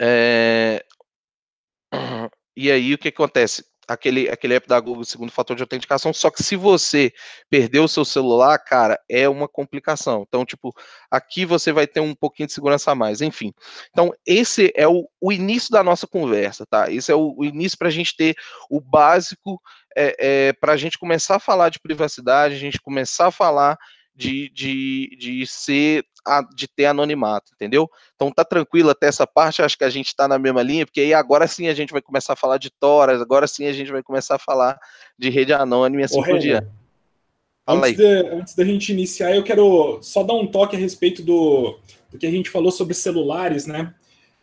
É, 0.00 0.84
e 2.56 2.70
aí 2.70 2.94
o 2.94 2.98
que 2.98 3.08
acontece? 3.08 3.64
Aquele, 3.86 4.28
aquele 4.28 4.54
app 4.54 4.66
da 4.66 4.80
Google, 4.80 5.04
segundo 5.04 5.30
fator 5.30 5.54
de 5.54 5.62
autenticação, 5.62 6.12
só 6.12 6.30
que 6.30 6.42
se 6.42 6.56
você 6.56 7.12
perder 7.48 7.80
o 7.80 7.88
seu 7.88 8.04
celular, 8.04 8.58
cara, 8.58 8.98
é 9.08 9.28
uma 9.28 9.46
complicação. 9.46 10.24
Então, 10.26 10.44
tipo, 10.44 10.74
aqui 11.10 11.44
você 11.44 11.72
vai 11.72 11.86
ter 11.86 12.00
um 12.00 12.14
pouquinho 12.14 12.46
de 12.46 12.52
segurança 12.52 12.90
a 12.90 12.94
mais, 12.94 13.20
enfim. 13.20 13.52
Então, 13.90 14.12
esse 14.26 14.72
é 14.74 14.88
o, 14.88 15.08
o 15.20 15.32
início 15.32 15.70
da 15.70 15.82
nossa 15.82 16.06
conversa, 16.06 16.66
tá? 16.66 16.90
Esse 16.90 17.12
é 17.12 17.14
o, 17.14 17.34
o 17.36 17.44
início 17.44 17.78
para 17.78 17.88
a 17.88 17.92
gente 17.92 18.16
ter 18.16 18.34
o 18.70 18.80
básico, 18.80 19.60
é, 19.96 20.16
é, 20.18 20.52
para 20.52 20.72
a 20.72 20.76
gente 20.76 20.98
começar 20.98 21.36
a 21.36 21.40
falar 21.40 21.68
de 21.68 21.80
privacidade, 21.80 22.54
a 22.54 22.58
gente 22.58 22.80
começar 22.80 23.28
a 23.28 23.32
falar 23.32 23.78
de, 24.14 24.50
de, 24.50 25.16
de 25.18 25.46
ser 25.46 26.04
de 26.54 26.68
ter 26.68 26.86
anonimato, 26.86 27.52
entendeu? 27.54 27.90
Então 28.14 28.30
tá 28.30 28.44
tranquilo 28.44 28.90
até 28.90 29.06
essa 29.06 29.26
parte, 29.26 29.62
acho 29.62 29.78
que 29.78 29.84
a 29.84 29.90
gente 29.90 30.08
está 30.08 30.26
na 30.26 30.38
mesma 30.38 30.62
linha, 30.62 30.86
porque 30.86 31.00
aí 31.00 31.14
agora 31.14 31.46
sim 31.46 31.68
a 31.68 31.74
gente 31.74 31.92
vai 31.92 32.02
começar 32.02 32.32
a 32.32 32.36
falar 32.36 32.58
de 32.58 32.70
toras, 32.70 33.20
agora 33.20 33.46
sim 33.46 33.66
a 33.66 33.72
gente 33.72 33.92
vai 33.92 34.02
começar 34.02 34.36
a 34.36 34.38
falar 34.38 34.78
de 35.18 35.30
rede 35.30 35.52
anônima 35.52 36.02
e 36.02 36.04
assim 36.04 36.22
por 36.22 36.38
diante. 36.38 36.68
Antes, 37.68 37.96
de, 37.96 38.04
antes 38.04 38.54
da 38.54 38.64
gente 38.64 38.92
iniciar, 38.92 39.34
eu 39.34 39.42
quero 39.42 39.98
só 40.00 40.22
dar 40.22 40.34
um 40.34 40.46
toque 40.46 40.76
a 40.76 40.78
respeito 40.78 41.20
do, 41.20 41.78
do 42.10 42.16
que 42.16 42.26
a 42.26 42.30
gente 42.30 42.48
falou 42.48 42.70
sobre 42.70 42.94
celulares, 42.94 43.66
né? 43.66 43.92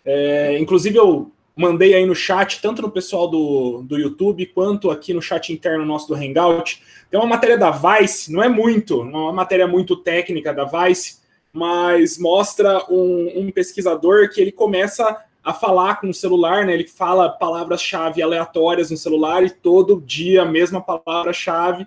É, 0.04 0.60
inclusive, 0.60 0.98
eu 0.98 1.32
mandei 1.56 1.94
aí 1.94 2.06
no 2.06 2.16
chat, 2.16 2.62
tanto 2.62 2.82
no 2.82 2.92
pessoal 2.92 3.30
do, 3.30 3.84
do 3.84 3.98
YouTube 3.98 4.46
quanto 4.48 4.92
aqui 4.92 5.14
no 5.14 5.22
chat 5.22 5.54
interno 5.54 5.86
nosso 5.86 6.08
do 6.08 6.16
Hangout. 6.16 6.82
Tem 7.10 7.20
uma 7.20 7.30
matéria 7.30 7.58
da 7.58 7.72
Vice, 7.72 8.32
não 8.32 8.44
é 8.44 8.50
muito, 8.50 9.06
não 9.06 9.20
é 9.20 9.24
uma 9.24 9.34
matéria 9.34 9.68
muito 9.68 9.96
técnica 9.96 10.54
da 10.54 10.66
Vice, 10.66 11.20
mas 11.54 12.18
mostra 12.18 12.84
um, 12.90 13.42
um 13.42 13.52
pesquisador 13.52 14.30
que 14.30 14.42
ele 14.42 14.52
começa 14.52 15.24
a 15.44 15.54
falar 15.54 16.00
com 16.00 16.10
o 16.10 16.14
celular, 16.14 16.66
né? 16.66 16.74
Ele 16.74 16.88
fala 16.88 17.30
palavras-chave 17.30 18.24
aleatórias 18.24 18.90
no 18.90 18.98
celular 18.98 19.44
e 19.44 19.50
todo 19.50 20.02
dia 20.02 20.42
a 20.42 20.46
mesma 20.46 20.82
palavra-chave. 20.82 21.86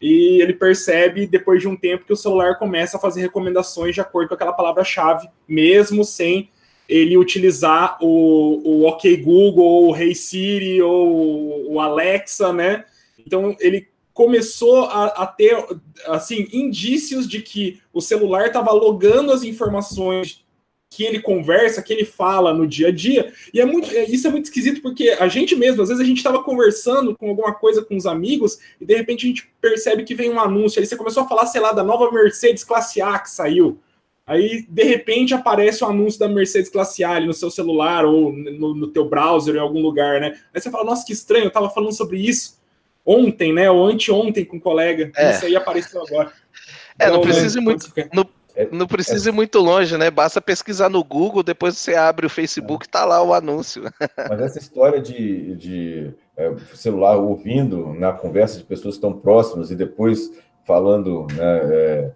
E 0.00 0.42
ele 0.42 0.52
percebe, 0.52 1.26
depois 1.26 1.60
de 1.60 1.68
um 1.68 1.76
tempo, 1.76 2.04
que 2.04 2.12
o 2.12 2.16
celular 2.16 2.58
começa 2.58 2.98
a 2.98 3.00
fazer 3.00 3.22
recomendações 3.22 3.94
de 3.94 4.00
acordo 4.00 4.28
com 4.28 4.34
aquela 4.34 4.52
palavra-chave, 4.52 5.28
mesmo 5.48 6.04
sem 6.04 6.50
ele 6.88 7.16
utilizar 7.16 7.96
o, 8.00 8.60
o 8.64 8.86
OK 8.86 9.16
Google, 9.16 9.64
ou 9.64 9.90
o 9.92 9.96
Hey 9.96 10.14
Siri, 10.14 10.82
ou 10.82 11.72
o 11.72 11.80
Alexa, 11.80 12.52
né? 12.52 12.84
Então 13.18 13.56
ele 13.58 13.88
começou 14.16 14.84
a, 14.84 15.08
a 15.08 15.26
ter 15.26 15.54
assim 16.06 16.48
indícios 16.50 17.28
de 17.28 17.42
que 17.42 17.82
o 17.92 18.00
celular 18.00 18.46
estava 18.46 18.72
logando 18.72 19.30
as 19.30 19.42
informações 19.42 20.42
que 20.88 21.04
ele 21.04 21.20
conversa, 21.20 21.82
que 21.82 21.92
ele 21.92 22.06
fala 22.06 22.54
no 22.54 22.66
dia 22.66 22.88
a 22.88 22.90
dia. 22.90 23.30
E 23.52 23.60
é 23.60 23.66
muito, 23.66 23.94
é, 23.94 24.04
isso 24.04 24.26
é 24.26 24.30
muito 24.30 24.46
esquisito 24.46 24.80
porque 24.80 25.10
a 25.10 25.28
gente 25.28 25.54
mesmo, 25.54 25.82
às 25.82 25.90
vezes 25.90 26.02
a 26.02 26.06
gente 26.06 26.16
estava 26.16 26.42
conversando 26.42 27.14
com 27.14 27.28
alguma 27.28 27.52
coisa 27.52 27.84
com 27.84 27.94
os 27.94 28.06
amigos 28.06 28.58
e 28.80 28.86
de 28.86 28.96
repente 28.96 29.26
a 29.26 29.28
gente 29.28 29.52
percebe 29.60 30.02
que 30.02 30.14
vem 30.14 30.30
um 30.30 30.40
anúncio. 30.40 30.80
Aí 30.80 30.86
você 30.86 30.96
começou 30.96 31.24
a 31.24 31.28
falar, 31.28 31.44
sei 31.44 31.60
lá, 31.60 31.72
da 31.72 31.84
nova 31.84 32.10
Mercedes 32.10 32.64
Classe 32.64 33.02
A 33.02 33.18
que 33.18 33.30
saiu. 33.30 33.78
Aí, 34.26 34.64
de 34.66 34.82
repente, 34.82 35.34
aparece 35.34 35.84
o 35.84 35.88
um 35.88 35.90
anúncio 35.90 36.18
da 36.18 36.26
Mercedes 36.26 36.70
Classe 36.70 37.04
A 37.04 37.10
ali 37.10 37.26
no 37.26 37.34
seu 37.34 37.50
celular 37.50 38.06
ou 38.06 38.32
no, 38.32 38.74
no 38.74 38.86
teu 38.86 39.04
browser 39.04 39.56
em 39.56 39.60
algum 39.60 39.82
lugar, 39.82 40.22
né? 40.22 40.38
Aí 40.54 40.60
você 40.60 40.70
fala, 40.70 40.84
nossa, 40.84 41.04
que 41.04 41.12
estranho, 41.12 41.44
eu 41.44 41.50
tava 41.50 41.68
falando 41.68 41.92
sobre 41.92 42.18
isso 42.18 42.56
ontem, 43.06 43.52
né? 43.52 43.70
Ou 43.70 43.86
anteontem 43.86 44.44
com 44.44 44.56
um 44.56 44.60
colega. 44.60 45.10
É. 45.16 45.30
Isso 45.30 45.46
aí 45.46 45.54
apareceu 45.54 46.02
agora. 46.02 46.32
É, 46.98 47.04
então, 47.04 47.14
não 47.14 47.20
precisa 47.20 47.58
né, 47.58 47.64
muito. 47.64 47.92
Não, 48.12 48.28
não 48.72 48.86
precisa 48.86 49.28
ir 49.28 49.32
muito 49.32 49.58
longe, 49.58 49.96
né? 49.96 50.10
Basta 50.10 50.40
pesquisar 50.40 50.88
no 50.88 51.04
Google, 51.04 51.42
depois 51.42 51.76
você 51.76 51.94
abre 51.94 52.26
o 52.26 52.30
Facebook 52.30 52.86
e 52.86 52.88
tá 52.88 53.04
lá 53.04 53.22
o 53.22 53.34
anúncio. 53.34 53.84
Mas 54.28 54.40
essa 54.40 54.58
história 54.58 55.00
de, 55.00 55.54
de 55.56 56.14
é, 56.36 56.52
celular 56.74 57.16
ouvindo 57.16 57.92
na 57.94 58.12
conversa 58.12 58.58
de 58.58 58.64
pessoas 58.64 58.94
estão 58.94 59.12
próximas 59.12 59.70
e 59.70 59.76
depois 59.76 60.30
falando, 60.64 61.26
né, 61.34 61.60
é, 61.64 62.10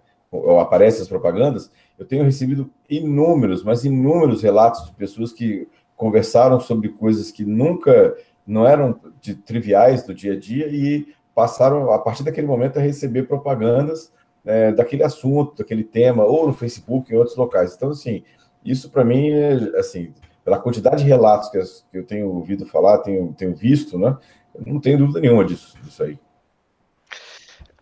aparecem 0.59 1.01
as 1.01 1.07
propagandas, 1.07 1.71
eu 1.97 2.05
tenho 2.05 2.23
recebido 2.23 2.69
inúmeros, 2.89 3.63
mas 3.63 3.85
inúmeros 3.85 4.41
relatos 4.41 4.85
de 4.85 4.91
pessoas 4.93 5.31
que 5.31 5.67
conversaram 5.95 6.59
sobre 6.59 6.89
coisas 6.89 7.29
que 7.29 7.45
nunca 7.45 8.17
não 8.51 8.67
eram 8.67 8.99
de, 9.21 9.33
triviais 9.33 10.03
do 10.03 10.13
dia 10.13 10.33
a 10.33 10.39
dia 10.39 10.67
e 10.67 11.07
passaram, 11.33 11.91
a 11.91 11.99
partir 11.99 12.23
daquele 12.23 12.47
momento, 12.47 12.77
a 12.77 12.81
receber 12.81 13.23
propagandas 13.23 14.11
é, 14.45 14.73
daquele 14.73 15.03
assunto, 15.03 15.57
daquele 15.57 15.83
tema, 15.83 16.25
ou 16.25 16.47
no 16.47 16.53
Facebook, 16.53 17.11
em 17.11 17.17
outros 17.17 17.37
locais. 17.37 17.73
Então, 17.73 17.91
assim, 17.91 18.23
isso 18.63 18.89
para 18.89 19.05
mim, 19.05 19.31
é, 19.31 19.53
assim, 19.79 20.13
pela 20.43 20.59
quantidade 20.59 21.01
de 21.01 21.07
relatos 21.07 21.49
que, 21.49 21.97
eu 21.97 22.05
tenho 22.05 22.27
ouvido 22.27 22.65
falar, 22.65 22.97
tenho, 22.97 23.33
tenho 23.37 23.55
visto, 23.55 23.97
né, 23.97 24.17
não 24.65 24.81
tenho 24.81 24.97
dúvida 24.97 25.21
nenhuma 25.21 25.45
disso, 25.45 25.77
disso 25.81 26.03
aí. 26.03 26.19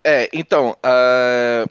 É, 0.03 0.29
então, 0.31 0.71
uh, 0.71 1.69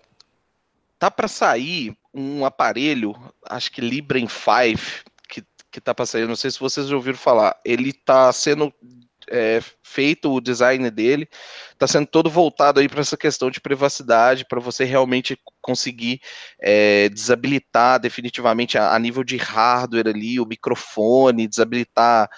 tá 0.99 1.11
para 1.11 1.29
sair 1.29 1.97
um 2.13 2.45
aparelho, 2.45 3.15
acho 3.49 3.71
que 3.71 3.81
Librem 3.81 4.27
5, 4.27 5.05
que, 5.71 5.81
tá 5.81 5.95
sair, 6.07 6.27
não 6.27 6.37
sei 6.37 6.51
se 6.51 6.61
vocês 6.61 6.89
já 6.89 6.97
ouviram 6.97 7.19
falar, 7.19 7.59
ele 7.65 7.93
tá 7.93 8.33
sendo 8.33 8.73
é, 9.31 9.61
feito 9.83 10.33
o 10.33 10.41
design 10.41 10.91
dele, 10.91 11.29
está 11.73 11.87
sendo 11.87 12.07
todo 12.07 12.31
voltado 12.31 12.81
aí 12.81 12.89
para 12.89 13.01
essa 13.01 13.17
questão 13.17 13.51
de 13.51 13.61
privacidade, 13.61 14.45
para 14.47 14.61
você 14.61 14.85
realmente 14.85 15.39
conseguir 15.61 16.21
é, 16.61 17.09
desabilitar 17.11 18.01
definitivamente 18.01 18.79
a, 18.79 18.95
a, 18.95 18.99
nível 18.99 19.23
de 19.23 19.37
hardware 19.37 20.09
ali, 20.09 20.41
o 20.41 20.47
microfone, 20.47 21.49
desabilitar 21.49 22.29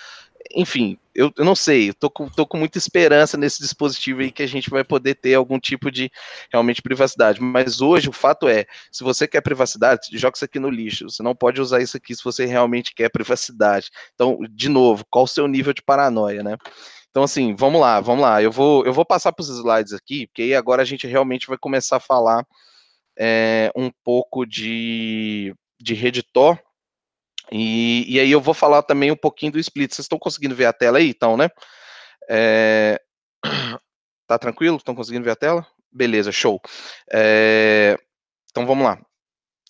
enfim, 0.54 0.98
eu, 1.14 1.32
eu, 1.36 1.44
não 1.44 1.54
sei, 1.54 1.90
eu 1.90 1.94
tô 1.94 2.10
com, 2.10 2.28
tô 2.28 2.46
com 2.46 2.56
muita 2.56 2.78
esperança 2.78 3.36
nesse 3.36 3.60
dispositivo 3.60 4.20
aí 4.20 4.32
que 4.32 4.42
a 4.42 4.46
gente 4.46 4.70
vai 4.70 4.82
poder 4.82 5.14
ter 5.14 5.34
algum 5.34 5.58
tipo 5.58 5.90
de 5.90 6.10
realmente 6.52 6.82
privacidade. 6.82 7.40
Mas 7.40 7.80
hoje 7.80 8.08
o 8.08 8.12
fato 8.12 8.48
é, 8.48 8.66
se 8.90 9.04
você 9.04 9.28
quer 9.28 9.40
privacidade, 9.40 10.08
joga 10.12 10.36
isso 10.36 10.44
aqui 10.44 10.58
no 10.58 10.70
lixo. 10.70 11.08
Você 11.08 11.22
não 11.22 11.34
pode 11.34 11.60
usar 11.60 11.80
isso 11.80 11.96
aqui 11.96 12.14
se 12.14 12.24
você 12.24 12.46
realmente 12.46 12.94
quer 12.94 13.10
privacidade. 13.10 13.90
Então, 14.14 14.38
de 14.50 14.68
novo, 14.68 15.04
qual 15.10 15.24
o 15.24 15.28
seu 15.28 15.46
nível 15.46 15.72
de 15.72 15.82
paranoia, 15.82 16.42
né? 16.42 16.56
Então, 17.10 17.24
assim, 17.24 17.54
vamos 17.56 17.80
lá, 17.80 18.00
vamos 18.00 18.22
lá. 18.22 18.42
Eu 18.42 18.52
vou, 18.52 18.84
eu 18.86 18.92
vou 18.92 19.04
passar 19.04 19.32
para 19.32 19.42
os 19.42 19.48
slides 19.48 19.92
aqui, 19.92 20.26
porque 20.26 20.42
aí 20.42 20.54
agora 20.54 20.82
a 20.82 20.84
gente 20.84 21.06
realmente 21.06 21.46
vai 21.48 21.58
começar 21.58 21.96
a 21.96 22.00
falar 22.00 22.46
é, 23.18 23.70
um 23.76 23.90
pouco 24.04 24.46
de, 24.46 25.54
de 25.80 25.94
Redditor 25.94 26.58
e, 27.52 28.04
e, 28.08 28.20
aí 28.20 28.30
eu 28.30 28.40
vou 28.40 28.54
falar 28.54 28.82
também 28.82 29.10
um 29.10 29.16
pouquinho 29.16 29.52
do 29.52 29.58
split. 29.58 29.92
Vocês 29.92 30.04
estão 30.04 30.18
conseguindo 30.18 30.54
ver 30.54 30.66
a 30.66 30.72
tela 30.72 30.98
aí, 30.98 31.08
então, 31.10 31.36
né? 31.36 31.48
É... 32.28 33.00
Tá 34.26 34.38
tranquilo? 34.38 34.76
Estão 34.76 34.94
conseguindo 34.94 35.24
ver 35.24 35.32
a 35.32 35.36
tela? 35.36 35.66
Beleza, 35.90 36.30
show. 36.30 36.60
É... 37.12 37.98
Então 38.48 38.64
vamos 38.64 38.84
lá. 38.84 38.96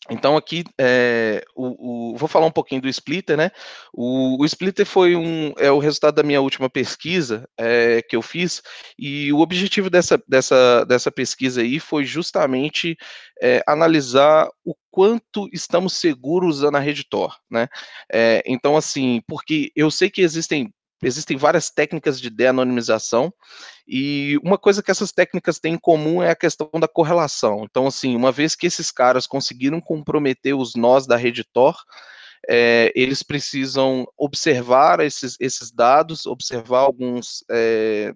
Então 0.08 0.36
aqui 0.36 0.64
é, 0.78 1.44
o, 1.54 2.12
o, 2.12 2.16
vou 2.16 2.28
falar 2.28 2.46
um 2.46 2.50
pouquinho 2.50 2.80
do 2.80 2.88
splitter, 2.88 3.36
né? 3.36 3.50
O, 3.92 4.40
o, 4.42 4.46
splitter 4.46 4.86
foi 4.86 5.14
um 5.14 5.52
é 5.58 5.70
o 5.70 5.78
resultado 5.78 6.14
da 6.14 6.22
minha 6.22 6.40
última 6.40 6.70
pesquisa 6.70 7.46
é, 7.58 8.00
que 8.00 8.16
eu 8.16 8.22
fiz 8.22 8.62
e 8.98 9.30
o 9.32 9.40
objetivo 9.40 9.90
dessa, 9.90 10.20
dessa, 10.26 10.84
dessa 10.86 11.12
pesquisa 11.12 11.60
aí 11.60 11.78
foi 11.78 12.04
justamente 12.04 12.96
é, 13.42 13.62
analisar 13.66 14.48
o 14.64 14.74
quanto 14.90 15.48
estamos 15.52 15.92
seguros 15.92 16.58
usando 16.58 16.76
a 16.76 16.80
rede 16.80 17.04
Tor, 17.04 17.36
né? 17.50 17.68
Então 18.46 18.76
assim, 18.76 19.22
porque 19.26 19.70
eu 19.76 19.90
sei 19.90 20.08
que 20.10 20.22
existem 20.22 20.72
existem 21.02 21.36
várias 21.36 21.70
técnicas 21.70 22.20
de 22.20 22.30
de-anonimização, 22.30 23.32
e 23.86 24.38
uma 24.44 24.58
coisa 24.58 24.82
que 24.82 24.90
essas 24.90 25.12
técnicas 25.12 25.58
têm 25.58 25.74
em 25.74 25.78
comum 25.78 26.22
é 26.22 26.30
a 26.30 26.36
questão 26.36 26.70
da 26.78 26.88
correlação. 26.88 27.64
Então, 27.68 27.86
assim, 27.86 28.14
uma 28.14 28.30
vez 28.30 28.54
que 28.54 28.66
esses 28.66 28.90
caras 28.90 29.26
conseguiram 29.26 29.80
comprometer 29.80 30.54
os 30.54 30.74
nós 30.74 31.06
da 31.06 31.16
rede 31.16 31.44
Tor, 31.44 31.76
é, 32.48 32.92
eles 32.94 33.22
precisam 33.22 34.06
observar 34.16 35.00
esses, 35.00 35.36
esses 35.40 35.70
dados, 35.70 36.26
observar 36.26 36.80
alguns 36.80 37.44
é, 37.50 38.14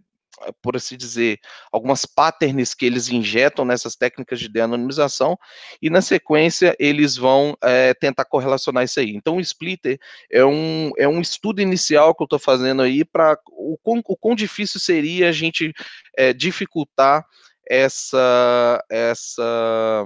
por 0.63 0.77
assim 0.77 0.97
dizer, 0.97 1.39
algumas 1.71 2.05
patterns 2.05 2.75
que 2.75 2.85
eles 2.85 3.09
injetam 3.09 3.65
nessas 3.65 3.97
técnicas 3.97 4.41
de 4.41 4.49
de-anonimização, 4.49 5.39
e 5.81 5.91
na 5.91 6.01
sequência 6.01 6.77
eles 6.79 7.17
vão 7.17 7.57
é, 7.63 7.95
tentar 7.95 8.25
correlacionar 8.25 8.85
isso 8.85 9.01
aí. 9.01 9.11
Então, 9.11 9.37
o 9.37 9.41
splitter 9.41 9.99
é 10.31 10.45
um, 10.45 10.91
é 10.97 11.09
um 11.09 11.21
estudo 11.21 11.61
inicial 11.61 12.15
que 12.15 12.23
eu 12.23 12.27
estou 12.27 12.39
fazendo 12.39 12.83
aí 12.83 13.05
para 13.05 13.39
o, 13.49 13.77
o 13.85 14.17
quão 14.17 14.35
difícil 14.35 14.81
seria 14.81 15.29
a 15.29 15.33
gente 15.33 15.73
é, 16.17 16.33
dificultar 16.33 17.25
essa, 17.69 18.85
essa, 18.91 20.05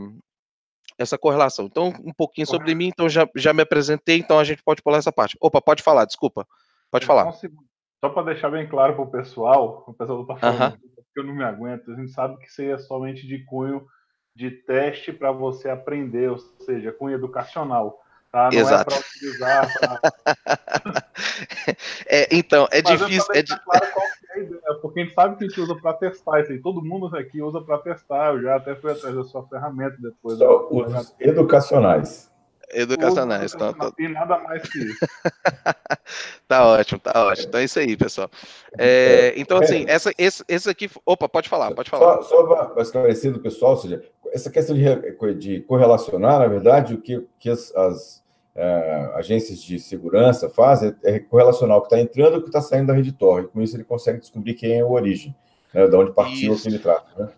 essa 0.96 1.18
correlação. 1.18 1.66
Então, 1.66 1.92
um 2.04 2.12
pouquinho 2.12 2.46
sobre 2.46 2.74
mim, 2.74 2.88
então 2.88 3.08
já, 3.08 3.28
já 3.36 3.52
me 3.52 3.62
apresentei, 3.62 4.18
então 4.18 4.38
a 4.38 4.44
gente 4.44 4.62
pode 4.62 4.82
pular 4.82 4.98
essa 4.98 5.12
parte. 5.12 5.36
Opa, 5.40 5.60
pode 5.60 5.82
falar, 5.82 6.04
desculpa. 6.04 6.46
Pode 6.90 7.04
falar. 7.04 7.32
Só 8.00 8.08
para 8.10 8.32
deixar 8.32 8.50
bem 8.50 8.68
claro 8.68 8.94
para 8.94 9.02
o 9.02 9.10
pessoal, 9.10 9.84
o 9.86 9.92
pessoal 9.92 10.22
está 10.22 10.36
falando, 10.36 10.74
uh 10.74 10.88
porque 11.08 11.20
eu 11.20 11.24
não 11.24 11.34
me 11.34 11.44
aguento, 11.44 11.90
a 11.90 11.94
gente 11.96 12.12
sabe 12.12 12.36
que 12.38 12.46
isso 12.46 12.60
aí 12.60 12.70
é 12.70 12.78
somente 12.78 13.26
de 13.26 13.44
cunho 13.44 13.86
de 14.36 14.50
teste 14.50 15.12
para 15.12 15.32
você 15.32 15.68
aprender, 15.68 16.30
ou 16.30 16.38
seja, 16.60 16.92
cunho 16.92 17.16
educacional. 17.16 18.00
Tá? 18.30 18.50
Não 18.52 18.58
é 18.58 18.60
Exato. 18.60 18.94
é 18.94 18.94
para 18.94 19.08
utilizar. 19.08 19.78
Pra... 19.78 21.02
é, 22.06 22.36
então, 22.36 22.68
é 22.70 22.82
Mas 22.82 22.98
difícil. 23.00 23.34
É, 23.34 23.42
claro 23.42 23.92
qual 23.92 24.06
é 24.06 24.34
a 24.34 24.42
ideia, 24.42 24.60
porque 24.82 25.00
a 25.00 25.04
gente 25.04 25.14
sabe 25.14 25.36
que 25.36 25.44
a 25.44 25.48
gente 25.48 25.60
usa 25.60 25.74
para 25.74 25.94
testar 25.94 26.40
isso 26.40 26.52
aí. 26.52 26.60
Todo 26.60 26.84
mundo 26.84 27.16
aqui 27.16 27.42
usa 27.42 27.60
para 27.62 27.78
testar. 27.78 28.34
Eu 28.34 28.42
já 28.42 28.56
até 28.56 28.76
fui 28.76 28.92
atrás 28.92 29.14
da 29.16 29.24
sua 29.24 29.48
ferramenta 29.48 29.96
depois. 29.98 30.38
Só 30.38 30.68
os 30.70 31.14
educacionais. 31.18 32.30
Educacionais. 32.72 33.54
Então, 33.54 33.74
não 33.78 33.90
tem 33.92 34.08
nada 34.08 34.38
mais 34.38 34.62
que 34.68 34.78
isso. 34.78 34.98
tá 36.46 36.66
ótimo, 36.66 37.00
tá 37.00 37.26
ótimo. 37.26 37.48
Então 37.48 37.60
é 37.60 37.64
isso 37.64 37.78
aí, 37.78 37.96
pessoal. 37.96 38.30
É, 38.76 39.32
é 39.34 39.40
então, 39.40 39.58
assim, 39.58 39.84
é. 39.86 39.92
essa, 39.92 40.12
esse, 40.18 40.44
esse 40.48 40.68
aqui. 40.68 40.90
Opa, 41.04 41.28
pode 41.28 41.48
falar, 41.48 41.72
pode 41.74 41.90
falar. 41.90 42.22
Só, 42.22 42.22
só 42.22 42.66
para 42.66 42.82
esclarecer 42.82 43.32
do 43.32 43.40
pessoal, 43.40 43.72
ou 43.72 43.78
seja, 43.78 44.02
essa 44.32 44.50
questão 44.50 44.76
de, 44.76 45.34
de 45.34 45.60
correlacionar, 45.62 46.40
na 46.40 46.46
verdade, 46.46 46.94
o 46.94 47.00
que, 47.00 47.26
que 47.38 47.50
as, 47.50 47.74
as 47.74 48.22
é, 48.54 49.12
agências 49.14 49.62
de 49.62 49.78
segurança 49.78 50.48
fazem 50.50 50.94
é 51.04 51.18
correlacionar 51.18 51.76
o 51.76 51.80
que 51.80 51.86
está 51.86 52.00
entrando 52.00 52.34
e 52.34 52.38
o 52.38 52.42
que 52.42 52.48
está 52.48 52.60
saindo 52.60 52.88
da 52.88 52.92
rede 52.92 53.12
Tor. 53.12 53.44
E 53.44 53.48
com 53.48 53.62
isso 53.62 53.76
ele 53.76 53.84
consegue 53.84 54.18
descobrir 54.18 54.54
quem 54.54 54.78
é 54.78 54.84
o 54.84 54.90
origem, 54.90 55.34
né, 55.72 55.86
de 55.86 55.96
onde 55.96 56.12
partiu 56.12 56.54
isso. 56.54 56.66
aquele 56.66 56.82
tráfego. 56.82 57.22
Né? 57.22 57.28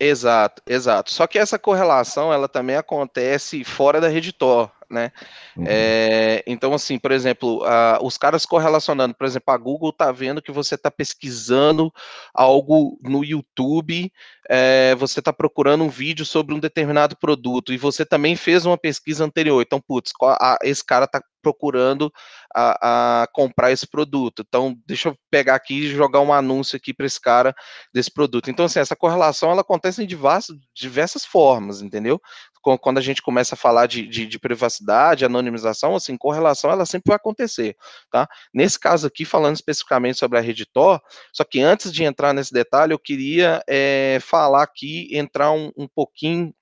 Exato, 0.00 0.62
exato. 0.66 1.10
Só 1.12 1.26
que 1.26 1.38
essa 1.38 1.58
correlação 1.58 2.32
ela 2.32 2.48
também 2.48 2.76
acontece 2.76 3.62
fora 3.64 4.00
da 4.00 4.08
rede 4.08 4.32
Tor, 4.32 4.72
né? 4.90 5.12
Uhum. 5.56 5.64
É, 5.66 6.42
então, 6.46 6.74
assim, 6.74 6.98
por 6.98 7.12
exemplo, 7.12 7.62
uh, 7.62 8.04
os 8.04 8.18
caras 8.18 8.44
correlacionando, 8.44 9.14
por 9.14 9.26
exemplo, 9.26 9.54
a 9.54 9.56
Google 9.56 9.92
tá 9.92 10.10
vendo 10.10 10.42
que 10.42 10.50
você 10.50 10.74
está 10.74 10.90
pesquisando 10.90 11.92
algo 12.34 12.98
no 13.02 13.24
YouTube, 13.24 14.12
é, 14.48 14.94
você 14.96 15.20
está 15.20 15.32
procurando 15.32 15.84
um 15.84 15.88
vídeo 15.88 16.26
sobre 16.26 16.52
um 16.54 16.58
determinado 16.58 17.16
produto 17.16 17.72
e 17.72 17.78
você 17.78 18.04
também 18.04 18.34
fez 18.34 18.66
uma 18.66 18.76
pesquisa 18.76 19.24
anterior. 19.24 19.62
Então, 19.62 19.80
putz, 19.80 20.12
a, 20.22 20.58
esse 20.64 20.84
cara 20.84 21.04
está 21.04 21.22
procurando 21.40 22.12
a, 22.54 23.22
a, 23.22 23.26
comprar 23.28 23.70
esse 23.70 23.86
produto. 23.86 24.44
Então, 24.46 24.76
deixa 24.86 25.08
eu 25.08 25.16
pegar 25.30 25.54
aqui 25.54 25.84
e 25.84 25.94
jogar 25.94 26.20
um 26.20 26.32
anúncio 26.32 26.76
aqui 26.76 26.92
para 26.92 27.06
esse 27.06 27.20
cara 27.20 27.54
desse 27.94 28.12
produto. 28.12 28.50
Então, 28.50 28.66
assim, 28.66 28.80
essa 28.80 28.96
correlação 28.96 29.50
ela 29.50 29.62
acontece 29.62 30.02
em 30.02 30.06
diversas, 30.06 30.56
diversas 30.74 31.24
formas, 31.24 31.80
entendeu? 31.80 32.20
Quando 32.60 32.98
a 32.98 33.00
gente 33.00 33.22
começa 33.22 33.54
a 33.54 33.58
falar 33.58 33.86
de, 33.86 34.06
de, 34.06 34.26
de 34.26 34.38
privacidade, 34.38 35.24
anonimização, 35.24 35.96
assim, 35.96 36.16
correlação 36.16 36.70
ela 36.70 36.84
sempre 36.84 37.08
vai 37.08 37.16
acontecer, 37.16 37.76
tá? 38.10 38.28
Nesse 38.52 38.78
caso 38.78 39.06
aqui, 39.06 39.24
falando 39.24 39.56
especificamente 39.56 40.18
sobre 40.18 40.38
a 40.38 40.42
rede 40.42 40.66
Tor, 40.66 41.00
só 41.32 41.44
que 41.44 41.60
antes 41.60 41.92
de 41.92 42.04
entrar 42.04 42.32
nesse 42.32 42.52
detalhe, 42.52 42.92
eu 42.92 42.98
queria 42.98 43.62
é, 43.68 44.18
falar 44.20 44.62
aqui, 44.62 45.08
entrar 45.16 45.52
um, 45.52 45.72
um 45.76 45.88
pouquinho 45.88 46.52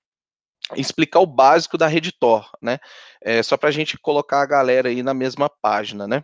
explicar 0.75 1.19
o 1.19 1.25
básico 1.25 1.77
da 1.77 1.87
rede 1.87 2.11
Tor, 2.11 2.49
né? 2.61 2.77
É, 3.23 3.41
só 3.41 3.57
para 3.57 3.69
a 3.69 3.71
gente 3.71 3.97
colocar 3.97 4.41
a 4.41 4.45
galera 4.45 4.89
aí 4.89 5.01
na 5.01 5.13
mesma 5.13 5.49
página, 5.49 6.07
né? 6.07 6.23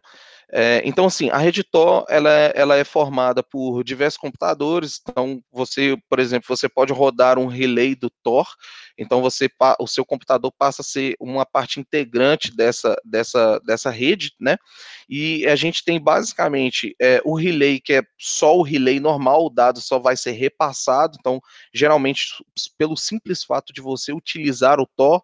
É, 0.52 0.82
então, 0.86 1.06
assim, 1.06 1.30
a 1.30 1.38
rede 1.38 1.64
Tor, 1.64 2.06
ela, 2.08 2.30
é, 2.30 2.54
ela 2.56 2.76
é 2.76 2.84
formada 2.84 3.42
por 3.42 3.84
diversos 3.84 4.18
computadores, 4.18 5.02
então 5.02 5.42
você, 5.52 5.98
por 6.10 6.20
exemplo, 6.20 6.48
você 6.48 6.70
pode 6.70 6.94
rodar 6.94 7.40
um 7.40 7.48
relay 7.48 7.96
do 7.96 8.10
Tor, 8.24 8.48
então 8.98 9.22
você, 9.22 9.50
o 9.80 9.88
seu 9.88 10.06
computador 10.06 10.54
passa 10.58 10.82
a 10.82 10.86
ser 10.86 11.16
uma 11.20 11.46
parte 11.46 11.80
integrante 11.80 12.56
dessa, 12.56 12.96
dessa, 13.04 13.60
dessa 13.66 13.90
rede, 13.90 14.34
né, 14.40 14.58
e 15.10 15.48
a 15.48 15.56
gente 15.56 15.84
tem 15.84 16.00
basicamente 16.00 16.96
é, 17.02 17.22
o 17.26 17.36
relay, 17.36 17.80
que 17.80 17.94
é 17.94 18.04
só 18.20 18.56
o 18.56 18.62
relay 18.62 19.00
normal, 19.00 19.46
o 19.46 19.50
dado 19.50 19.82
só 19.82 19.98
vai 19.98 20.16
ser 20.16 20.32
repassado, 20.32 21.18
então, 21.20 21.42
geralmente, 21.74 22.28
pelo 22.78 22.96
simples 22.96 23.44
fato 23.44 23.74
de 23.74 23.82
você 23.82 24.14
utilizar 24.14 24.80
o 24.80 24.88
Tor, 24.96 25.24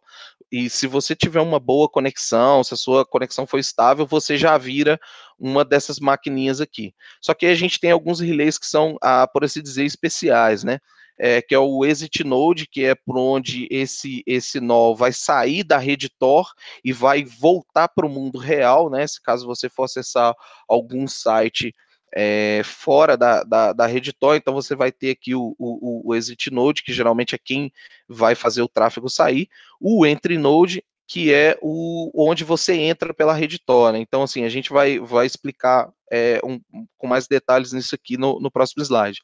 e 0.52 0.70
se 0.70 0.86
você 0.86 1.16
tiver 1.16 1.40
uma 1.40 1.60
boa 1.60 1.88
conexão, 1.88 2.64
se 2.64 2.74
a 2.74 2.78
sua 2.78 3.06
conexão 3.06 3.48
for 3.48 3.58
estável, 3.58 4.06
você 4.06 4.38
já 4.38 4.58
vira 4.58 5.00
uma 5.40 5.64
dessas 5.64 6.00
maquininhas 6.00 6.60
aqui. 6.60 6.94
Só 7.22 7.34
que 7.34 7.46
a 7.46 7.56
gente 7.56 7.80
tem 7.80 7.92
alguns 7.92 8.20
relays 8.20 8.58
que 8.58 8.68
são, 8.68 8.98
ah, 9.02 9.26
por 9.28 9.46
assim 9.46 9.62
dizer, 9.62 9.86
especiais, 9.86 10.64
né? 10.64 10.80
É, 11.18 11.42
que 11.42 11.54
é 11.54 11.60
o 11.60 11.86
exit 11.86 12.24
node, 12.24 12.68
que 12.68 12.84
é 12.84 12.96
por 12.96 13.18
onde 13.18 13.68
esse 13.70 14.24
esse 14.26 14.60
nó 14.60 14.94
vai 14.94 15.14
sair 15.14 15.64
da 15.64 15.78
rede 15.78 16.10
Tor 16.10 16.52
e 16.84 16.92
vai 16.92 17.24
voltar 17.24 17.88
para 17.90 18.06
o 18.08 18.10
mundo 18.10 18.40
real, 18.40 18.90
né? 18.90 19.06
Se 19.06 19.22
caso 19.22 19.46
você 19.46 19.70
for 19.70 19.84
acessar 19.84 20.34
algum 20.68 21.08
site 21.08 21.74
é, 22.14 22.62
fora 22.64 23.16
da, 23.16 23.44
da, 23.44 23.74
da, 23.74 23.88
então 24.36 24.54
você 24.54 24.76
vai 24.76 24.92
ter 24.92 25.12
aqui 25.12 25.34
o, 25.34 25.56
o, 25.58 26.10
o, 26.10 26.16
exit 26.16 26.52
node, 26.52 26.84
que 26.84 26.92
geralmente 26.92 27.36
é 27.36 27.38
quem 27.38 27.72
vai 28.08 28.36
fazer 28.36 28.62
o 28.62 28.68
tráfego 28.68 29.10
sair, 29.10 29.48
o 29.80 30.06
entry 30.06 30.38
node, 30.38 30.84
que 31.12 31.34
é 31.34 31.58
o 31.62 32.10
onde 32.16 32.46
você 32.46 32.74
entra 32.74 33.14
pela 33.14 33.34
rede 33.34 33.60
Tor. 33.60 33.92
Né? 33.92 34.00
Então, 34.00 34.24
assim, 34.24 34.46
a 34.46 34.50
gente 34.50 34.72
vai, 34.72 34.98
vai 34.98 35.26
explicar 35.26 35.92
é, 36.10 36.40
um, 36.42 36.58
com 36.98 37.06
mais 37.06 37.28
detalhes 37.28 37.74
nisso 37.74 37.94
aqui 37.94 38.18
no, 38.18 38.40
no 38.40 38.50
próximo 38.50 38.82
slide. 38.82 39.20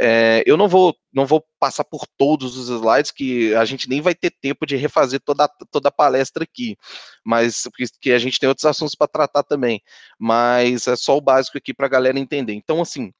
É, 0.00 0.42
eu 0.44 0.56
não 0.56 0.66
vou, 0.66 0.96
não 1.12 1.26
vou 1.26 1.44
passar 1.60 1.84
por 1.84 2.08
todos 2.16 2.56
os 2.56 2.68
slides, 2.68 3.12
que 3.12 3.54
a 3.54 3.64
gente 3.64 3.88
nem 3.88 4.00
vai 4.00 4.16
ter 4.16 4.32
tempo 4.32 4.66
de 4.66 4.74
refazer 4.74 5.20
toda, 5.20 5.48
toda 5.70 5.90
a 5.90 5.92
palestra 5.92 6.42
aqui, 6.42 6.76
mas 7.24 7.68
porque 7.70 8.10
a 8.10 8.18
gente 8.18 8.40
tem 8.40 8.48
outros 8.48 8.64
assuntos 8.64 8.96
para 8.96 9.06
tratar 9.06 9.44
também, 9.44 9.80
mas 10.18 10.88
é 10.88 10.96
só 10.96 11.16
o 11.16 11.20
básico 11.20 11.56
aqui 11.56 11.72
para 11.72 11.86
a 11.86 11.90
galera 11.90 12.18
entender. 12.18 12.54
Então, 12.54 12.82
assim, 12.82 13.12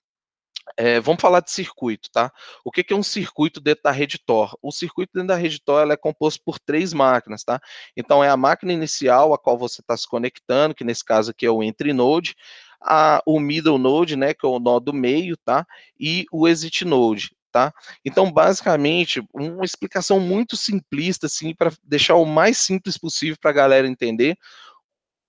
é, 0.76 1.00
vamos 1.00 1.20
falar 1.20 1.40
de 1.40 1.50
circuito, 1.50 2.10
tá? 2.10 2.32
O 2.64 2.70
que, 2.70 2.82
que, 2.82 2.92
é 2.92 2.96
um 2.96 3.02
circuito 3.02 3.60
dentro 3.60 3.82
da 3.84 3.90
rede 3.90 4.18
Tor? 4.18 4.56
O 4.62 4.70
circuito 4.70 5.12
dentro 5.14 5.28
da 5.28 5.36
rede 5.36 5.60
Tor 5.60 5.90
é 5.90 5.96
composto 5.96 6.42
por 6.44 6.58
três 6.58 6.92
máquinas, 6.92 7.44
tá? 7.44 7.60
Então 7.96 8.22
é 8.22 8.28
a 8.28 8.36
máquina 8.36 8.72
inicial 8.72 9.32
a 9.32 9.38
qual 9.38 9.58
você 9.58 9.80
está 9.80 9.96
se 9.96 10.06
conectando, 10.06 10.74
que 10.74 10.84
nesse 10.84 11.04
caso 11.04 11.30
aqui 11.30 11.46
é 11.46 11.50
o 11.50 11.62
entry 11.62 11.92
node, 11.92 12.34
a, 12.80 13.22
o 13.26 13.40
middle 13.40 13.78
node, 13.78 14.16
né, 14.16 14.32
que 14.34 14.46
é 14.46 14.48
o 14.48 14.58
nó 14.58 14.78
do 14.78 14.92
meio, 14.92 15.36
tá? 15.36 15.66
E 15.98 16.26
o 16.32 16.46
exit 16.46 16.84
node. 16.84 17.30
Tá? 17.50 17.72
Então, 18.04 18.30
basicamente, 18.30 19.22
uma 19.32 19.64
explicação 19.64 20.20
muito 20.20 20.54
simplista, 20.54 21.26
assim, 21.26 21.54
para 21.54 21.72
deixar 21.82 22.14
o 22.16 22.26
mais 22.26 22.58
simples 22.58 22.98
possível 22.98 23.36
para 23.40 23.50
a 23.50 23.54
galera 23.54 23.88
entender 23.88 24.36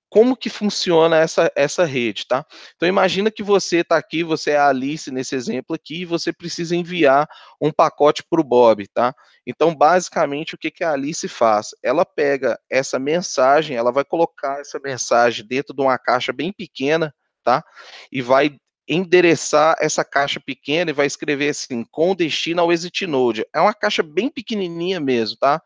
como 0.09 0.35
que 0.35 0.49
funciona 0.49 1.17
essa, 1.17 1.51
essa 1.55 1.85
rede, 1.85 2.25
tá? 2.25 2.45
Então 2.75 2.89
imagina 2.89 3.29
que 3.29 3.43
você 3.43 3.77
está 3.77 3.95
aqui, 3.95 4.23
você 4.23 4.51
é 4.51 4.57
a 4.57 4.67
Alice 4.67 5.11
nesse 5.11 5.35
exemplo 5.35 5.75
aqui, 5.75 6.01
e 6.01 6.05
você 6.05 6.33
precisa 6.33 6.75
enviar 6.75 7.29
um 7.61 7.71
pacote 7.71 8.23
para 8.27 8.41
o 8.41 8.43
Bob, 8.43 8.87
tá? 8.87 9.13
Então 9.45 9.73
basicamente 9.75 10.55
o 10.55 10.57
que, 10.57 10.71
que 10.71 10.83
a 10.83 10.93
Alice 10.93 11.27
faz? 11.27 11.69
Ela 11.83 12.03
pega 12.03 12.59
essa 12.69 12.97
mensagem, 12.97 13.77
ela 13.77 13.91
vai 13.91 14.03
colocar 14.03 14.59
essa 14.59 14.79
mensagem 14.79 15.45
dentro 15.45 15.75
de 15.75 15.81
uma 15.81 15.97
caixa 15.97 16.33
bem 16.33 16.51
pequena, 16.51 17.13
tá? 17.43 17.63
E 18.11 18.21
vai 18.21 18.57
endereçar 18.87 19.75
essa 19.79 20.03
caixa 20.03 20.39
pequena 20.39 20.89
e 20.89 20.93
vai 20.93 21.05
escrever 21.05 21.49
assim, 21.49 21.85
com 21.91 22.15
destino 22.15 22.59
ao 22.59 22.71
exit 22.71 23.05
node. 23.05 23.45
É 23.53 23.61
uma 23.61 23.73
caixa 23.73 24.01
bem 24.01 24.29
pequenininha 24.29 24.99
mesmo, 24.99 25.37
tá? 25.37 25.61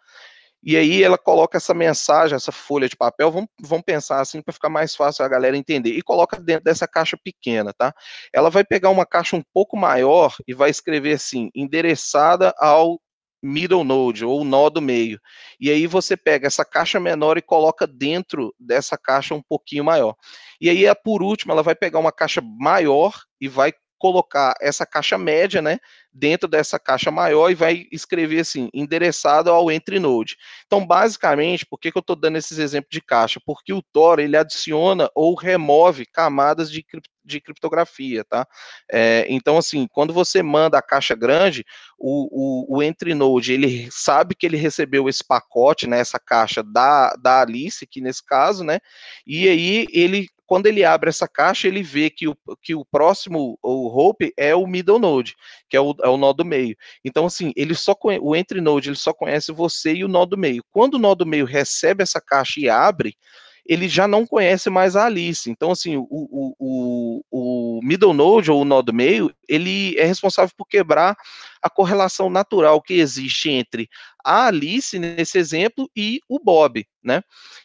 E 0.64 0.78
aí 0.78 1.04
ela 1.04 1.18
coloca 1.18 1.58
essa 1.58 1.74
mensagem, 1.74 2.36
essa 2.36 2.52
folha 2.52 2.88
de 2.88 2.96
papel, 2.96 3.32
vamos, 3.32 3.50
vamos 3.62 3.84
pensar 3.86 4.22
assim 4.22 4.42
para 4.42 4.54
ficar 4.54 4.70
mais 4.70 4.96
fácil 4.96 5.26
a 5.26 5.28
galera 5.28 5.58
entender, 5.58 5.92
e 5.92 6.02
coloca 6.02 6.40
dentro 6.40 6.64
dessa 6.64 6.88
caixa 6.88 7.18
pequena, 7.22 7.74
tá? 7.74 7.94
Ela 8.34 8.50
vai 8.50 8.64
pegar 8.64 8.90
uma 8.90 9.06
caixa 9.06 9.36
um 9.36 9.44
pouco 9.54 9.76
maior 9.76 10.36
e 10.48 10.54
vai 10.54 10.70
escrever 10.70 11.14
assim, 11.14 11.50
endereçada 11.54 12.54
ao 12.58 13.00
middle 13.44 13.84
node, 13.84 14.24
ou 14.24 14.46
nó 14.46 14.70
do 14.70 14.82
meio. 14.82 15.20
E 15.60 15.70
aí 15.70 15.86
você 15.86 16.16
pega 16.16 16.48
essa 16.48 16.64
caixa 16.64 16.98
menor 16.98 17.38
e 17.38 17.42
coloca 17.42 17.86
dentro 17.86 18.56
dessa 18.58 18.98
caixa 18.98 19.36
um 19.36 19.42
pouquinho 19.42 19.84
maior. 19.84 20.16
E 20.62 20.70
aí, 20.70 20.86
por 21.04 21.22
último, 21.22 21.52
ela 21.52 21.62
vai 21.62 21.76
pegar 21.76 22.00
uma 22.00 22.12
caixa 22.12 22.42
maior 22.42 23.14
e 23.42 23.50
vai 23.50 23.74
colocar 24.00 24.54
essa 24.62 24.86
caixa 24.86 25.18
média, 25.18 25.62
né, 25.62 25.78
dentro 26.14 26.48
dessa 26.48 26.78
caixa 26.78 27.10
maior 27.10 27.50
e 27.50 27.56
vai 27.56 27.88
escrever 27.92 28.42
assim, 28.42 28.70
endereçado 28.74 29.50
ao 29.50 29.72
entry 29.72 30.00
node. 30.00 30.38
Então, 30.66 30.86
basicamente, 30.86 31.66
por 31.66 31.80
que, 31.80 31.92
que 31.92 31.98
eu 31.98 32.02
estou 32.02 32.16
dando 32.16 32.38
esses 32.38 32.60
exemplos 32.60 32.92
de 32.92 33.02
caixa? 33.02 33.40
Porque 33.44 33.74
o 33.74 33.82
Tor, 33.82 34.20
ele 34.20 34.38
adiciona 34.38 35.10
ou 35.16 35.34
remove 35.36 36.06
camadas 36.06 36.72
de, 36.72 36.86
de 37.26 37.42
criptografia, 37.42 38.24
tá? 38.24 38.46
É, 38.92 39.26
então, 39.30 39.58
assim, 39.58 39.88
quando 39.92 40.14
você 40.14 40.44
manda 40.44 40.78
a 40.78 40.82
caixa 40.82 41.16
grande, 41.16 41.66
o, 41.98 42.76
o, 42.76 42.78
o 42.78 42.84
entry 42.84 43.14
node, 43.16 43.54
ele 43.54 43.90
sabe 43.92 44.36
que 44.36 44.46
ele 44.46 44.58
recebeu 44.58 45.10
esse 45.10 45.24
pacote, 45.24 45.88
né, 45.88 46.00
essa 46.00 46.20
caixa 46.20 46.62
da, 46.62 47.16
da 47.16 47.42
Alice, 47.42 47.84
aqui 47.84 48.02
nesse 48.02 48.24
caso, 48.24 48.64
né, 48.64 48.80
e 49.26 49.48
aí 49.48 49.88
ele 49.92 50.28
quando 50.54 50.68
ele 50.68 50.86
abre 50.86 51.10
essa 51.10 51.28
caixa, 51.28 51.68
ele 51.68 51.82
vê 51.82 52.12
que 52.12 52.28
o, 52.28 52.38
que 52.62 52.76
o 52.76 52.86
próximo, 52.86 53.58
o 53.60 53.88
Hope, 53.88 54.32
é 54.38 54.54
o 54.56 54.68
middle 54.68 55.00
node, 55.00 55.36
que 55.68 55.76
é 55.76 55.82
o, 55.82 55.96
é 56.04 56.08
o 56.08 56.16
nó 56.16 56.32
do 56.32 56.46
meio. 56.46 56.78
Então, 57.04 57.26
assim, 57.26 57.52
ele 57.56 57.74
só 57.74 57.96
o 58.22 58.36
entry 58.36 58.62
node, 58.62 58.88
ele 58.88 58.96
só 58.96 59.12
conhece 59.12 59.52
você 59.52 59.96
e 59.96 60.06
o 60.06 60.08
nó 60.08 60.28
do 60.28 60.38
meio. 60.38 60.64
Quando 60.70 60.94
o 60.94 61.00
nó 61.00 61.16
do 61.16 61.26
meio 61.26 61.44
recebe 61.44 62.04
essa 62.04 62.22
caixa 62.22 62.60
e 62.60 62.70
abre, 62.70 63.18
ele 63.66 63.88
já 63.88 64.08
não 64.08 64.26
conhece 64.26 64.70
mais 64.70 64.96
a 64.96 65.06
Alice. 65.06 65.50
Então, 65.50 65.72
assim, 65.72 65.96
o, 65.96 66.08
o, 66.10 67.24
o, 67.32 67.80
middle 67.82 68.14
node, 68.14 68.52
ou 68.52 68.62
o 68.62 68.66
nó 68.66 68.82
do 68.82 68.94
meio, 68.94 69.34
ele 69.48 69.98
é 69.98 70.04
responsável 70.06 70.54
por 70.58 70.68
quebrar 70.68 71.16
a 71.62 71.70
correlação 71.70 72.30
natural 72.30 72.82
que 72.82 72.96
existe 72.96 73.50
entre 73.50 73.90
a 74.24 74.48
Alice, 74.48 74.98
nesse 75.00 75.38
exemplo, 75.38 75.90
e 75.96 76.20
o 76.28 76.40
Bob, 76.40 76.86
né? 77.02 77.22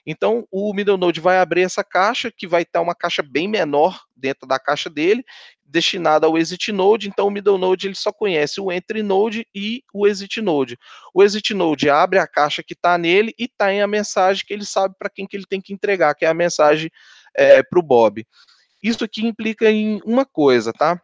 Então, 0.06 0.46
o 0.50 0.72
middle 0.72 0.96
node 0.96 1.20
vai 1.20 1.38
abrir 1.38 1.62
essa 1.62 1.82
caixa, 1.82 2.32
que 2.36 2.46
vai 2.46 2.62
estar 2.62 2.80
uma 2.80 2.94
caixa 2.94 3.22
bem 3.22 3.48
menor 3.48 4.00
dentro 4.16 4.46
da 4.46 4.58
caixa 4.58 4.90
dele, 4.90 5.24
destinada 5.68 6.26
ao 6.26 6.38
exit 6.38 6.72
node, 6.72 7.08
então 7.08 7.26
o 7.26 7.30
middle 7.30 7.58
node 7.58 7.86
ele 7.86 7.94
só 7.94 8.10
conhece 8.10 8.60
o 8.60 8.72
entry 8.72 9.02
node 9.02 9.46
e 9.54 9.82
o 9.92 10.06
exit 10.06 10.40
node. 10.40 10.78
O 11.12 11.22
exit 11.22 11.52
node 11.52 11.90
abre 11.90 12.18
a 12.18 12.26
caixa 12.26 12.62
que 12.62 12.72
está 12.72 12.96
nele 12.96 13.34
e 13.38 13.44
está 13.44 13.72
em 13.72 13.82
a 13.82 13.86
mensagem 13.86 14.44
que 14.46 14.52
ele 14.52 14.64
sabe 14.64 14.94
para 14.98 15.10
quem 15.10 15.26
que 15.26 15.36
ele 15.36 15.46
tem 15.48 15.60
que 15.60 15.72
entregar, 15.72 16.14
que 16.14 16.24
é 16.24 16.28
a 16.28 16.34
mensagem 16.34 16.90
é, 17.36 17.62
para 17.62 17.78
o 17.78 17.82
Bob. 17.82 18.26
Isso 18.82 19.04
aqui 19.04 19.26
implica 19.26 19.70
em 19.70 20.00
uma 20.04 20.24
coisa, 20.24 20.72
tá? 20.72 21.00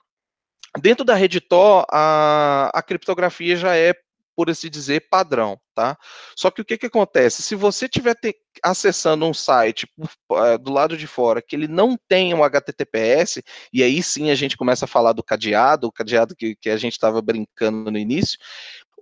Dentro 0.81 1.05
da 1.05 1.14
rede 1.14 1.40
Tor, 1.40 1.85
a, 1.90 2.70
a 2.74 2.83
criptografia 2.83 3.57
já 3.57 3.77
é 3.77 3.94
por 4.35 4.51
assim 4.51 4.68
dizer, 4.68 5.09
padrão, 5.09 5.59
tá? 5.75 5.97
Só 6.37 6.51
que 6.51 6.61
o 6.61 6.64
que, 6.64 6.77
que 6.77 6.87
acontece? 6.87 7.42
Se 7.42 7.55
você 7.55 7.87
estiver 7.87 8.16
acessando 8.62 9.27
um 9.27 9.35
site 9.35 9.87
uh, 9.99 10.59
do 10.59 10.73
lado 10.73 10.97
de 10.97 11.07
fora 11.07 11.42
que 11.42 11.55
ele 11.57 11.68
não 11.68 11.97
tem 12.09 12.35
um 12.35 12.44
HTTPS, 12.44 13.42
e 13.73 13.83
aí 13.83 14.03
sim 14.03 14.31
a 14.31 14.35
gente 14.35 14.57
começa 14.57 14.85
a 14.85 14.88
falar 14.88 15.12
do 15.12 15.23
cadeado, 15.23 15.87
o 15.87 15.92
cadeado 15.92 16.35
que, 16.35 16.57
que 16.57 16.70
a 16.70 16.77
gente 16.77 16.92
estava 16.92 17.20
brincando 17.23 17.90
no 17.90 17.99
início, 17.99 18.38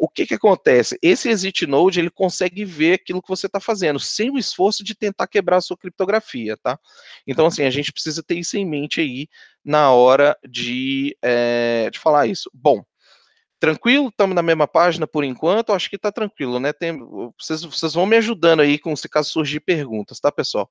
o 0.02 0.08
que, 0.08 0.26
que 0.26 0.34
acontece? 0.34 0.98
Esse 1.00 1.28
exit 1.28 1.64
node 1.64 2.00
ele 2.00 2.10
consegue 2.10 2.64
ver 2.64 2.94
aquilo 2.94 3.22
que 3.22 3.28
você 3.28 3.46
está 3.46 3.60
fazendo, 3.60 4.00
sem 4.00 4.30
o 4.30 4.38
esforço 4.38 4.82
de 4.82 4.96
tentar 4.96 5.28
quebrar 5.28 5.58
a 5.58 5.60
sua 5.60 5.76
criptografia, 5.76 6.56
tá? 6.56 6.76
Então, 7.24 7.46
assim, 7.46 7.62
a 7.62 7.70
gente 7.70 7.92
precisa 7.92 8.20
ter 8.20 8.36
isso 8.36 8.56
em 8.56 8.66
mente 8.66 9.00
aí 9.00 9.28
na 9.64 9.92
hora 9.92 10.36
de, 10.48 11.16
é, 11.22 11.88
de 11.88 12.00
falar 12.00 12.26
isso. 12.26 12.50
Bom, 12.52 12.82
Tranquilo? 13.62 14.08
Estamos 14.08 14.34
na 14.34 14.42
mesma 14.42 14.66
página 14.66 15.06
por 15.06 15.22
enquanto? 15.22 15.72
Acho 15.72 15.88
que 15.88 15.94
está 15.94 16.10
tranquilo, 16.10 16.58
né? 16.58 16.72
Tem, 16.72 16.98
vocês, 17.38 17.62
vocês 17.62 17.94
vão 17.94 18.04
me 18.04 18.16
ajudando 18.16 18.58
aí 18.58 18.76
com 18.76 18.96
se 18.96 19.08
caso 19.08 19.30
surgir 19.30 19.60
perguntas, 19.60 20.18
tá, 20.18 20.32
pessoal? 20.32 20.68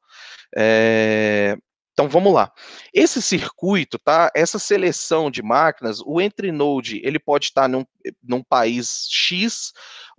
É, 0.53 1.55
então 1.93 2.09
vamos 2.09 2.33
lá. 2.33 2.51
Esse 2.93 3.21
circuito, 3.21 3.97
tá? 3.97 4.29
Essa 4.35 4.59
seleção 4.59 5.31
de 5.31 5.41
máquinas, 5.41 6.01
o 6.05 6.19
entry 6.19 6.51
node 6.51 6.99
ele 7.01 7.17
pode 7.17 7.45
estar 7.45 7.69
num, 7.69 7.85
num 8.21 8.43
país 8.43 9.07
X, 9.09 9.71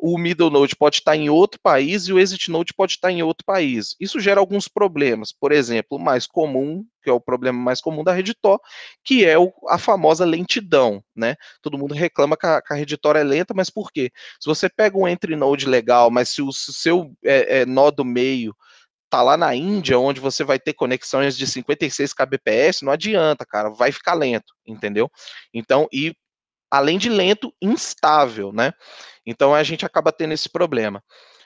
o 0.04 0.18
middle 0.18 0.50
node 0.50 0.74
pode 0.74 0.96
estar 0.96 1.14
em 1.14 1.30
outro 1.30 1.60
país 1.62 2.08
e 2.08 2.12
o 2.12 2.18
exit 2.18 2.50
node 2.50 2.74
pode 2.74 2.94
estar 2.94 3.12
em 3.12 3.22
outro 3.22 3.44
país. 3.46 3.94
Isso 4.00 4.18
gera 4.18 4.40
alguns 4.40 4.66
problemas. 4.66 5.32
Por 5.32 5.52
exemplo, 5.52 5.96
o 5.96 6.00
mais 6.00 6.26
comum, 6.26 6.84
que 7.00 7.08
é 7.08 7.12
o 7.12 7.20
problema 7.20 7.56
mais 7.56 7.80
comum 7.80 8.02
da 8.02 8.12
Redditor, 8.12 8.58
que 9.04 9.24
é 9.24 9.38
o, 9.38 9.52
a 9.68 9.78
famosa 9.78 10.24
lentidão, 10.24 11.04
né? 11.14 11.36
Todo 11.62 11.78
mundo 11.78 11.94
reclama 11.94 12.36
que 12.36 12.44
a, 12.44 12.60
que 12.60 12.74
a 12.74 12.76
é 12.76 13.22
lenta, 13.22 13.54
mas 13.54 13.70
por 13.70 13.92
quê? 13.92 14.10
Se 14.40 14.48
você 14.48 14.68
pega 14.68 14.98
um 14.98 15.06
entry 15.06 15.36
node 15.36 15.66
legal, 15.66 16.10
mas 16.10 16.30
se 16.30 16.42
o 16.42 16.50
seu 16.52 17.12
é, 17.24 17.60
é, 17.60 17.66
nó 17.66 17.88
do 17.92 18.04
meio 18.04 18.56
tá 19.08 19.22
lá 19.22 19.36
na 19.36 19.54
Índia, 19.54 20.00
onde 20.00 20.20
você 20.20 20.42
vai 20.42 20.58
ter 20.58 20.72
conexões 20.72 21.36
de 21.36 21.46
56 21.46 22.12
kbps, 22.12 22.82
não 22.82 22.90
adianta, 22.90 23.46
cara, 23.46 23.70
vai 23.70 23.92
ficar 23.92 24.14
lento, 24.14 24.52
entendeu? 24.66 25.08
Então, 25.54 25.86
e 25.92 26.12
além 26.72 26.96
de 26.96 27.10
lento, 27.10 27.52
instável, 27.60 28.50
né? 28.50 28.72
Então 29.26 29.54
a 29.54 29.62
gente 29.62 29.84
acaba 29.84 30.10
tendo 30.10 30.32
esse 30.32 30.48
problema. 30.48 31.04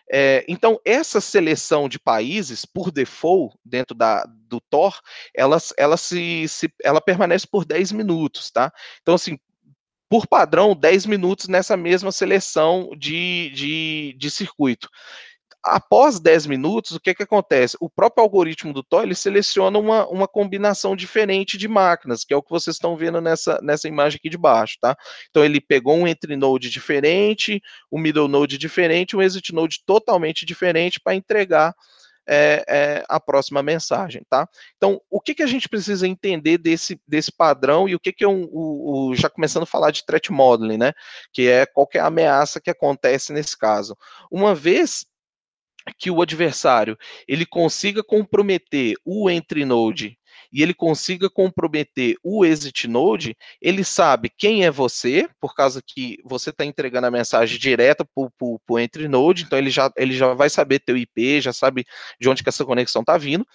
É, 0.08 0.44
então, 0.46 0.80
essa 0.84 1.20
seleção 1.20 1.88
de 1.88 1.98
países, 1.98 2.64
por 2.64 2.92
default, 2.92 3.56
dentro 3.64 3.92
da, 3.92 4.24
do 4.24 4.60
Tor, 4.60 5.00
ela, 5.34 5.58
ela, 5.76 5.96
se, 5.96 6.46
se, 6.46 6.72
ela 6.80 7.00
permanece 7.00 7.44
por 7.44 7.64
10 7.64 7.90
minutos, 7.90 8.52
tá? 8.52 8.72
Então, 9.02 9.16
assim, 9.16 9.36
por 10.08 10.28
padrão, 10.28 10.76
10 10.76 11.06
minutos 11.06 11.48
nessa 11.48 11.76
mesma 11.76 12.12
seleção 12.12 12.90
de, 12.96 13.50
de, 13.52 14.14
de 14.16 14.30
circuito 14.30 14.88
após 15.66 16.20
10 16.20 16.46
minutos, 16.46 16.92
o 16.92 17.00
que, 17.00 17.12
que 17.12 17.24
acontece? 17.24 17.76
O 17.80 17.90
próprio 17.90 18.22
algoritmo 18.22 18.72
do 18.72 18.84
Tor, 18.84 19.02
ele 19.02 19.16
seleciona 19.16 19.76
uma, 19.78 20.06
uma 20.06 20.28
combinação 20.28 20.94
diferente 20.94 21.58
de 21.58 21.66
máquinas, 21.66 22.24
que 22.24 22.32
é 22.32 22.36
o 22.36 22.42
que 22.42 22.50
vocês 22.50 22.76
estão 22.76 22.96
vendo 22.96 23.20
nessa, 23.20 23.58
nessa 23.60 23.88
imagem 23.88 24.16
aqui 24.18 24.30
de 24.30 24.38
baixo, 24.38 24.78
tá? 24.80 24.96
Então 25.28 25.44
ele 25.44 25.60
pegou 25.60 25.96
um 25.96 26.06
entry 26.06 26.36
node 26.36 26.70
diferente, 26.70 27.60
um 27.90 27.98
middle 27.98 28.28
node 28.28 28.56
diferente, 28.56 29.16
um 29.16 29.22
exit 29.22 29.52
node 29.52 29.80
totalmente 29.84 30.46
diferente 30.46 31.00
para 31.00 31.16
entregar 31.16 31.74
é, 32.28 32.64
é, 32.68 33.04
a 33.08 33.18
próxima 33.18 33.62
mensagem, 33.62 34.22
tá? 34.30 34.48
Então, 34.76 35.00
o 35.10 35.20
que, 35.20 35.34
que 35.34 35.42
a 35.42 35.46
gente 35.46 35.68
precisa 35.68 36.06
entender 36.06 36.58
desse, 36.58 37.00
desse 37.06 37.32
padrão 37.32 37.88
e 37.88 37.94
o 37.94 38.00
que, 38.00 38.12
que 38.12 38.24
é 38.24 38.28
um, 38.28 38.48
o, 38.52 39.10
o, 39.10 39.14
já 39.16 39.28
começando 39.28 39.64
a 39.64 39.66
falar 39.66 39.90
de 39.90 40.04
threat 40.04 40.30
modeling, 40.30 40.78
né? 40.78 40.92
Que 41.32 41.48
é 41.48 41.66
qualquer 41.66 42.00
ameaça 42.00 42.60
que 42.60 42.70
acontece 42.70 43.32
nesse 43.32 43.56
caso. 43.56 43.96
Uma 44.30 44.54
vez 44.54 45.04
que 45.98 46.10
o 46.10 46.22
adversário 46.22 46.96
ele 47.26 47.46
consiga 47.46 48.02
comprometer 48.02 48.94
o 49.04 49.30
entry 49.30 49.64
node 49.64 50.18
e 50.52 50.62
ele 50.62 50.74
consiga 50.74 51.28
comprometer 51.28 52.16
o 52.22 52.44
exit 52.44 52.86
node, 52.86 53.36
ele 53.60 53.84
sabe 53.84 54.30
quem 54.36 54.64
é 54.64 54.70
você, 54.70 55.28
por 55.40 55.54
causa 55.54 55.82
que 55.84 56.18
você 56.24 56.50
está 56.50 56.64
entregando 56.64 57.06
a 57.06 57.10
mensagem 57.10 57.58
direta 57.58 58.04
para 58.04 58.28
o 58.68 58.78
entry 58.78 59.08
node, 59.08 59.44
então 59.44 59.58
ele 59.58 59.70
já, 59.70 59.90
ele 59.96 60.14
já 60.14 60.32
vai 60.34 60.48
saber 60.48 60.80
teu 60.80 60.96
IP, 60.96 61.40
já 61.40 61.52
sabe 61.52 61.84
de 62.20 62.28
onde 62.28 62.42
que 62.42 62.48
essa 62.48 62.64
conexão 62.64 63.02
está 63.02 63.18
vindo, 63.18 63.46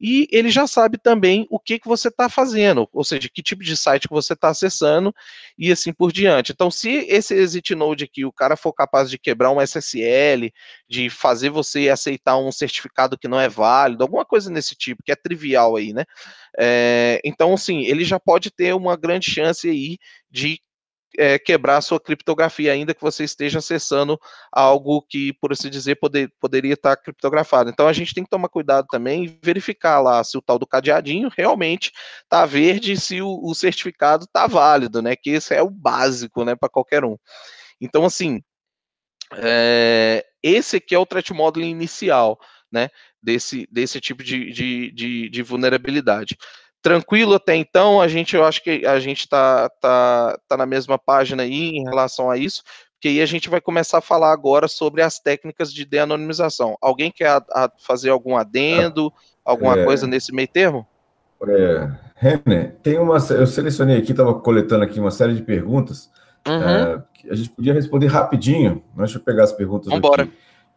e 0.00 0.26
ele 0.32 0.48
já 0.50 0.66
sabe 0.66 0.96
também 0.96 1.46
o 1.50 1.58
que, 1.58 1.78
que 1.78 1.86
você 1.86 2.08
está 2.08 2.28
fazendo, 2.28 2.88
ou 2.92 3.04
seja, 3.04 3.28
que 3.28 3.42
tipo 3.42 3.62
de 3.62 3.76
site 3.76 4.08
que 4.08 4.14
você 4.14 4.32
está 4.32 4.48
acessando 4.48 5.14
e 5.58 5.70
assim 5.70 5.92
por 5.92 6.10
diante. 6.10 6.52
Então, 6.52 6.70
se 6.70 6.90
esse 7.08 7.34
exit 7.34 7.74
node 7.74 8.04
aqui, 8.04 8.24
o 8.24 8.32
cara 8.32 8.56
for 8.56 8.72
capaz 8.72 9.10
de 9.10 9.18
quebrar 9.18 9.50
um 9.50 9.60
SSL, 9.60 10.50
de 10.88 11.10
fazer 11.10 11.50
você 11.50 11.90
aceitar 11.90 12.38
um 12.38 12.50
certificado 12.50 13.18
que 13.18 13.28
não 13.28 13.38
é 13.38 13.48
válido, 13.48 14.02
alguma 14.02 14.24
coisa 14.24 14.50
nesse 14.50 14.74
tipo, 14.74 15.02
que 15.04 15.12
é 15.12 15.16
trivial 15.16 15.76
aí, 15.76 15.92
né? 15.92 16.04
É, 16.58 17.20
então, 17.24 17.56
sim, 17.56 17.84
ele 17.84 18.04
já 18.04 18.18
pode 18.18 18.50
ter 18.50 18.74
uma 18.74 18.96
grande 18.96 19.30
chance 19.30 19.68
aí 19.68 19.98
de 20.30 20.60
é, 21.18 21.38
quebrar 21.38 21.78
a 21.78 21.80
sua 21.80 22.00
criptografia, 22.00 22.72
ainda 22.72 22.94
que 22.94 23.00
você 23.00 23.24
esteja 23.24 23.58
acessando 23.58 24.20
algo 24.52 25.02
que, 25.02 25.32
por 25.34 25.52
assim 25.52 25.68
dizer, 25.68 25.96
poder, 25.96 26.32
poderia 26.40 26.74
estar 26.74 26.96
criptografado. 26.96 27.70
Então 27.70 27.88
a 27.88 27.92
gente 27.92 28.14
tem 28.14 28.24
que 28.24 28.30
tomar 28.30 28.48
cuidado 28.48 28.86
também 28.88 29.24
e 29.24 29.38
verificar 29.42 30.00
lá 30.00 30.22
se 30.22 30.38
o 30.38 30.42
tal 30.42 30.58
do 30.58 30.66
cadeadinho 30.66 31.30
realmente 31.36 31.92
está 32.22 32.46
verde, 32.46 32.96
se 33.00 33.20
o, 33.20 33.40
o 33.42 33.54
certificado 33.54 34.24
está 34.24 34.46
válido, 34.46 35.02
né? 35.02 35.16
Que 35.16 35.30
esse 35.30 35.54
é 35.54 35.62
o 35.62 35.70
básico, 35.70 36.44
né, 36.44 36.54
para 36.54 36.68
qualquer 36.68 37.04
um. 37.04 37.16
Então, 37.80 38.04
assim, 38.04 38.42
é, 39.36 40.24
esse 40.42 40.76
aqui 40.76 40.94
é 40.94 40.98
o 40.98 41.06
threat 41.06 41.32
modeling 41.32 41.70
inicial, 41.70 42.38
né? 42.70 42.88
Desse, 43.22 43.68
desse 43.70 44.00
tipo 44.00 44.24
de, 44.24 44.50
de, 44.50 44.90
de, 44.92 45.28
de 45.28 45.42
vulnerabilidade 45.42 46.38
tranquilo 46.82 47.34
até 47.34 47.56
então, 47.56 48.00
a 48.00 48.08
gente, 48.08 48.34
eu 48.34 48.44
acho 48.44 48.62
que 48.62 48.86
a 48.86 48.98
gente 48.98 49.20
está 49.20 49.68
tá, 49.80 50.38
tá 50.48 50.56
na 50.56 50.66
mesma 50.66 50.98
página 50.98 51.42
aí 51.42 51.70
em 51.70 51.84
relação 51.84 52.30
a 52.30 52.36
isso, 52.36 52.62
porque 52.94 53.08
aí 53.08 53.20
a 53.20 53.26
gente 53.26 53.48
vai 53.48 53.60
começar 53.60 53.98
a 53.98 54.02
falar 54.02 54.32
agora 54.32 54.68
sobre 54.68 55.02
as 55.02 55.18
técnicas 55.18 55.72
de 55.72 55.84
de-anonimização. 55.84 56.76
Alguém 56.80 57.10
quer 57.10 57.28
a, 57.28 57.42
a 57.50 57.70
fazer 57.78 58.10
algum 58.10 58.36
adendo, 58.36 59.12
alguma 59.44 59.78
é, 59.78 59.84
coisa 59.84 60.06
nesse 60.06 60.34
meio 60.34 60.48
termo? 60.48 60.86
É, 61.48 61.90
René, 62.14 62.74
tem 62.82 62.98
uma, 62.98 63.16
eu 63.30 63.46
selecionei 63.46 63.96
aqui, 63.96 64.10
estava 64.10 64.34
coletando 64.34 64.84
aqui 64.84 65.00
uma 65.00 65.10
série 65.10 65.34
de 65.34 65.42
perguntas, 65.42 66.10
uhum. 66.46 66.62
é, 66.62 67.02
a 67.30 67.34
gente 67.34 67.50
podia 67.50 67.72
responder 67.72 68.06
rapidinho, 68.08 68.82
deixa 68.96 69.18
eu 69.18 69.22
pegar 69.22 69.44
as 69.44 69.52
perguntas 69.52 69.88
Vamos 69.88 69.98
embora. 69.98 70.28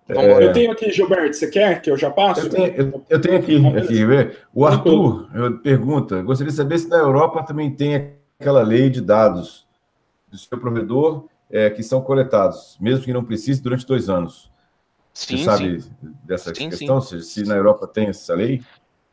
É... 0.07 0.43
Eu 0.43 0.51
tenho 0.51 0.71
aqui, 0.71 0.91
Gilberto, 0.91 1.35
você 1.35 1.47
quer 1.47 1.81
que 1.81 1.89
eu 1.89 1.97
já 1.97 2.11
passo? 2.11 2.41
Eu 2.41 2.49
tenho, 2.49 2.67
eu, 2.75 3.05
eu 3.09 3.21
tenho 3.21 3.37
aqui, 3.37 3.77
aqui, 3.77 4.05
ver. 4.05 4.39
O 4.53 4.65
Arthur 4.65 5.29
eu, 5.33 5.59
pergunta: 5.59 6.21
gostaria 6.21 6.51
de 6.51 6.57
saber 6.57 6.77
se 6.77 6.89
na 6.89 6.97
Europa 6.97 7.43
também 7.43 7.71
tem 7.71 8.13
aquela 8.39 8.61
lei 8.61 8.89
de 8.89 8.99
dados 8.99 9.65
do 10.29 10.37
seu 10.37 10.57
provedor 10.57 11.25
é, 11.49 11.69
que 11.69 11.83
são 11.83 12.01
coletados, 12.01 12.77
mesmo 12.81 13.05
que 13.05 13.13
não 13.13 13.23
precise, 13.23 13.61
durante 13.61 13.85
dois 13.85 14.09
anos. 14.09 14.51
Sim, 15.13 15.37
você 15.37 15.43
sabe 15.43 15.81
sim. 15.81 15.91
dessa 16.23 16.53
sim, 16.53 16.69
questão? 16.69 16.99
Sim. 16.99 17.21
Se, 17.21 17.43
se, 17.43 17.47
na 17.47 17.55
Europa 17.55 17.87
tem 17.87 18.07
essa 18.07 18.33
lei? 18.33 18.61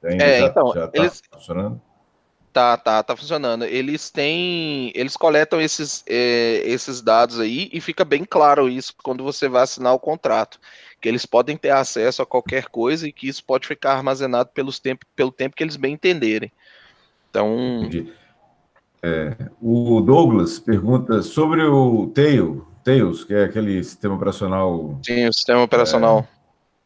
Tem, 0.00 0.20
é, 0.20 0.40
já, 0.40 0.46
então, 0.46 0.72
já 0.72 0.88
tá 0.88 1.02
eles... 1.02 1.22
funcionando? 1.30 1.80
Tá, 2.52 2.76
tá, 2.76 3.02
tá 3.02 3.16
funcionando. 3.16 3.64
Eles 3.64 4.10
têm, 4.10 4.90
eles 4.94 5.16
coletam 5.16 5.60
esses, 5.60 6.02
é, 6.08 6.62
esses 6.64 7.00
dados 7.00 7.38
aí 7.38 7.70
e 7.72 7.80
fica 7.80 8.04
bem 8.04 8.24
claro 8.24 8.68
isso 8.68 8.92
quando 9.02 9.22
você 9.22 9.48
vai 9.48 9.62
assinar 9.62 9.94
o 9.94 10.00
contrato, 10.00 10.58
que 11.00 11.08
eles 11.08 11.24
podem 11.24 11.56
ter 11.56 11.70
acesso 11.70 12.22
a 12.22 12.26
qualquer 12.26 12.66
coisa 12.66 13.06
e 13.06 13.12
que 13.12 13.28
isso 13.28 13.44
pode 13.44 13.68
ficar 13.68 13.92
armazenado 13.92 14.50
pelos 14.52 14.80
tempo, 14.80 15.06
pelo 15.14 15.30
tempo 15.30 15.54
que 15.54 15.62
eles 15.62 15.76
bem 15.76 15.94
entenderem. 15.94 16.50
Então. 17.30 17.88
É, 19.02 19.36
o 19.62 20.00
Douglas 20.00 20.58
pergunta 20.58 21.22
sobre 21.22 21.62
o 21.62 22.08
Tail, 22.08 22.66
Tails, 22.82 23.24
que 23.24 23.32
é 23.32 23.44
aquele 23.44 23.82
sistema 23.84 24.16
operacional. 24.16 24.98
Sim, 25.04 25.28
o 25.28 25.32
sistema 25.32 25.62
operacional. 25.62 26.26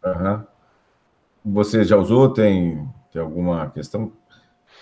É, 0.04 0.10
uh 0.10 0.14
-huh. 0.14 0.46
Você 1.46 1.84
já 1.84 1.96
usou? 1.96 2.28
Tem, 2.32 2.86
tem 3.10 3.20
alguma 3.20 3.70
questão? 3.70 4.12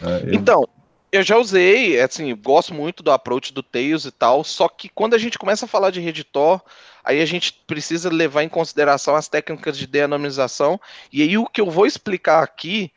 É, 0.00 0.30
eu... 0.30 0.34
Então, 0.34 0.68
eu 1.12 1.22
já 1.22 1.36
usei, 1.36 2.00
assim, 2.00 2.34
gosto 2.34 2.72
muito 2.72 3.02
do 3.02 3.12
approach 3.12 3.52
do 3.52 3.62
Tails 3.62 4.06
e 4.06 4.10
tal, 4.10 4.42
só 4.42 4.66
que 4.66 4.88
quando 4.88 5.12
a 5.12 5.18
gente 5.18 5.38
começa 5.38 5.66
a 5.66 5.68
falar 5.68 5.90
de 5.90 6.00
Redditor, 6.00 6.62
aí 7.04 7.20
a 7.20 7.26
gente 7.26 7.52
precisa 7.66 8.08
levar 8.08 8.42
em 8.42 8.48
consideração 8.48 9.14
as 9.14 9.28
técnicas 9.28 9.76
de 9.76 9.86
de-anonimização, 9.86 10.80
e 11.12 11.22
aí 11.22 11.36
o 11.36 11.46
que 11.46 11.60
eu 11.60 11.70
vou 11.70 11.84
explicar 11.84 12.42
aqui, 12.42 12.90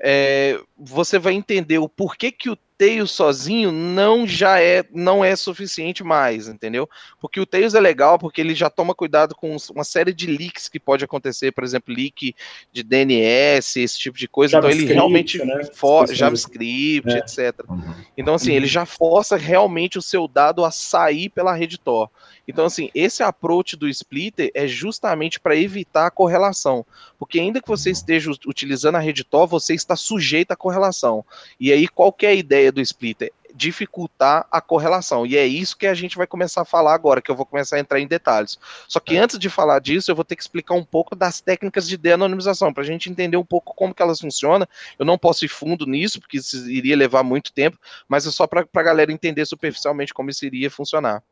é, 0.00 0.58
você 0.76 1.16
vai 1.16 1.32
entender 1.32 1.78
o 1.78 1.88
porquê 1.88 2.32
que 2.32 2.50
o 2.50 2.58
Tails 2.80 3.10
sozinho 3.10 3.70
não 3.70 4.26
já 4.26 4.58
é 4.58 4.82
não 4.90 5.22
é 5.22 5.36
suficiente 5.36 6.02
mais, 6.02 6.48
entendeu? 6.48 6.88
Porque 7.20 7.38
o 7.38 7.44
Tails 7.44 7.74
é 7.74 7.80
legal 7.80 8.18
porque 8.18 8.40
ele 8.40 8.54
já 8.54 8.70
toma 8.70 8.94
cuidado 8.94 9.34
com 9.34 9.54
uma 9.74 9.84
série 9.84 10.14
de 10.14 10.26
leaks 10.26 10.66
que 10.66 10.80
pode 10.80 11.04
acontecer, 11.04 11.52
por 11.52 11.62
exemplo, 11.62 11.94
leak 11.94 12.34
de 12.72 12.82
DNS, 12.82 13.76
esse 13.76 13.98
tipo 13.98 14.16
de 14.16 14.26
coisa. 14.26 14.56
então 14.56 14.70
ele 14.70 14.86
realmente 14.86 15.44
né? 15.44 15.62
for, 15.74 16.10
JavaScript, 16.10 17.10
é. 17.10 17.18
etc. 17.18 17.68
Uhum. 17.68 17.94
Então 18.16 18.32
assim, 18.32 18.52
uhum. 18.52 18.56
ele 18.56 18.66
já 18.66 18.86
força 18.86 19.36
realmente 19.36 19.98
o 19.98 20.02
seu 20.02 20.26
dado 20.26 20.64
a 20.64 20.70
sair 20.70 21.28
pela 21.28 21.52
rede 21.52 21.76
Tor. 21.78 22.08
Então, 22.50 22.64
assim, 22.64 22.90
esse 22.94 23.22
approach 23.22 23.76
do 23.76 23.88
splitter 23.88 24.50
é 24.54 24.66
justamente 24.66 25.40
para 25.40 25.56
evitar 25.56 26.06
a 26.06 26.10
correlação. 26.10 26.84
Porque 27.18 27.38
ainda 27.40 27.60
que 27.60 27.68
você 27.68 27.90
esteja 27.90 28.30
utilizando 28.46 28.96
a 28.96 29.00
rede 29.00 29.24
Tor, 29.24 29.46
você 29.46 29.74
está 29.74 29.96
sujeito 29.96 30.52
à 30.52 30.56
correlação. 30.56 31.24
E 31.58 31.72
aí, 31.72 31.86
qual 31.88 32.12
que 32.12 32.26
é 32.26 32.30
a 32.30 32.34
ideia 32.34 32.70
do 32.70 32.80
splitter? 32.80 33.32
dificultar 33.54 34.46
a 34.50 34.60
correlação. 34.60 35.26
E 35.26 35.36
é 35.36 35.46
isso 35.46 35.76
que 35.76 35.86
a 35.86 35.94
gente 35.94 36.16
vai 36.16 36.26
começar 36.26 36.62
a 36.62 36.64
falar 36.64 36.94
agora, 36.94 37.20
que 37.20 37.30
eu 37.30 37.36
vou 37.36 37.46
começar 37.46 37.76
a 37.76 37.80
entrar 37.80 38.00
em 38.00 38.06
detalhes. 38.06 38.58
Só 38.88 39.00
que 39.00 39.16
antes 39.16 39.38
de 39.38 39.48
falar 39.48 39.80
disso, 39.80 40.10
eu 40.10 40.14
vou 40.14 40.24
ter 40.24 40.36
que 40.36 40.42
explicar 40.42 40.74
um 40.74 40.84
pouco 40.84 41.14
das 41.14 41.40
técnicas 41.40 41.86
de 41.86 41.96
de-anonimização, 41.96 42.72
para 42.72 42.82
a 42.82 42.86
gente 42.86 43.10
entender 43.10 43.36
um 43.36 43.44
pouco 43.44 43.74
como 43.74 43.94
que 43.94 44.02
elas 44.02 44.20
funcionam. 44.20 44.66
Eu 44.98 45.04
não 45.04 45.18
posso 45.18 45.44
ir 45.44 45.48
fundo 45.48 45.86
nisso, 45.86 46.20
porque 46.20 46.38
isso 46.38 46.70
iria 46.70 46.96
levar 46.96 47.22
muito 47.22 47.52
tempo, 47.52 47.78
mas 48.08 48.26
é 48.26 48.30
só 48.30 48.46
para 48.46 48.66
a 48.72 48.82
galera 48.82 49.12
entender 49.12 49.44
superficialmente 49.44 50.14
como 50.14 50.30
isso 50.30 50.46
iria 50.46 50.70
funcionar. 50.70 51.22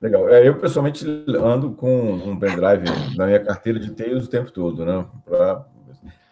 Legal. 0.00 0.28
É, 0.28 0.46
eu, 0.46 0.56
pessoalmente, 0.58 1.04
ando 1.28 1.72
com 1.72 2.12
um 2.12 2.38
pendrive 2.38 2.84
na 3.16 3.26
minha 3.26 3.44
carteira 3.44 3.80
de 3.80 3.90
Tails 3.90 4.26
o 4.26 4.30
tempo 4.30 4.50
todo, 4.52 4.84
né? 4.84 5.04
Pra... 5.24 5.64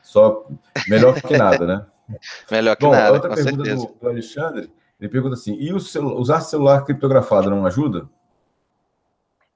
Só 0.02 0.46
melhor 0.88 1.20
que 1.20 1.36
nada, 1.36 1.66
né? 1.66 1.86
melhor 2.50 2.76
que 2.76 2.84
Bom, 2.84 2.92
nada. 2.92 3.12
Outra 3.12 3.34
pergunta 3.34 3.74
do, 3.74 3.86
do, 4.00 4.08
Alexandre, 4.08 4.70
ele 5.00 5.10
pergunta 5.10 5.34
assim: 5.34 5.56
e 5.58 5.72
o 5.72 5.80
celu 5.80 6.16
usar 6.16 6.40
celular 6.40 6.84
criptografado 6.84 7.50
não 7.50 7.66
ajuda? 7.66 8.08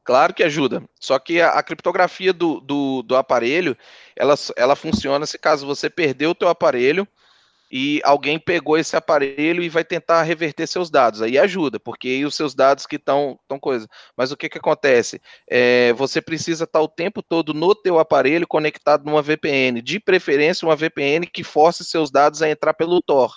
Claro 0.02 0.34
que 0.34 0.42
ajuda. 0.42 0.82
Só 0.98 1.16
que 1.20 1.40
a, 1.40 1.50
a 1.50 1.62
criptografia 1.62 2.32
do, 2.32 2.61
do, 2.61 3.02
do, 3.02 3.14
aparelho, 3.14 3.76
ela, 4.16 4.34
ela 4.56 4.74
funciona 4.74 5.24
se 5.24 5.38
caso 5.38 5.64
você 5.64 5.88
perdeu 5.88 6.30
o 6.30 6.34
teu 6.34 6.48
aparelho 6.48 7.06
e 7.70 8.00
alguém 8.04 8.38
pegou 8.38 8.76
esse 8.76 8.96
aparelho 8.96 9.62
e 9.62 9.68
vai 9.68 9.84
tentar 9.84 10.22
reverter 10.22 10.66
seus 10.66 10.90
dados. 10.90 11.22
Aí 11.22 11.38
ajuda, 11.38 11.78
porque 11.78 12.08
aí 12.08 12.24
os 12.24 12.34
seus 12.34 12.54
dados 12.54 12.86
que 12.86 12.96
estão 12.96 13.38
tão 13.46 13.58
coisa. 13.58 13.86
Mas 14.16 14.32
o 14.32 14.36
que, 14.36 14.48
que 14.48 14.58
acontece? 14.58 15.20
É, 15.48 15.92
você 15.92 16.20
precisa 16.20 16.64
estar 16.64 16.80
o 16.80 16.88
tempo 16.88 17.22
todo 17.22 17.54
no 17.54 17.74
teu 17.74 17.98
aparelho 17.98 18.46
conectado 18.46 19.04
numa 19.04 19.22
VPN, 19.22 19.80
de 19.80 20.00
preferência 20.00 20.66
uma 20.66 20.76
VPN 20.76 21.26
que 21.26 21.44
force 21.44 21.84
seus 21.84 22.10
dados 22.10 22.42
a 22.42 22.50
entrar 22.50 22.74
pelo 22.74 23.00
Tor. 23.00 23.36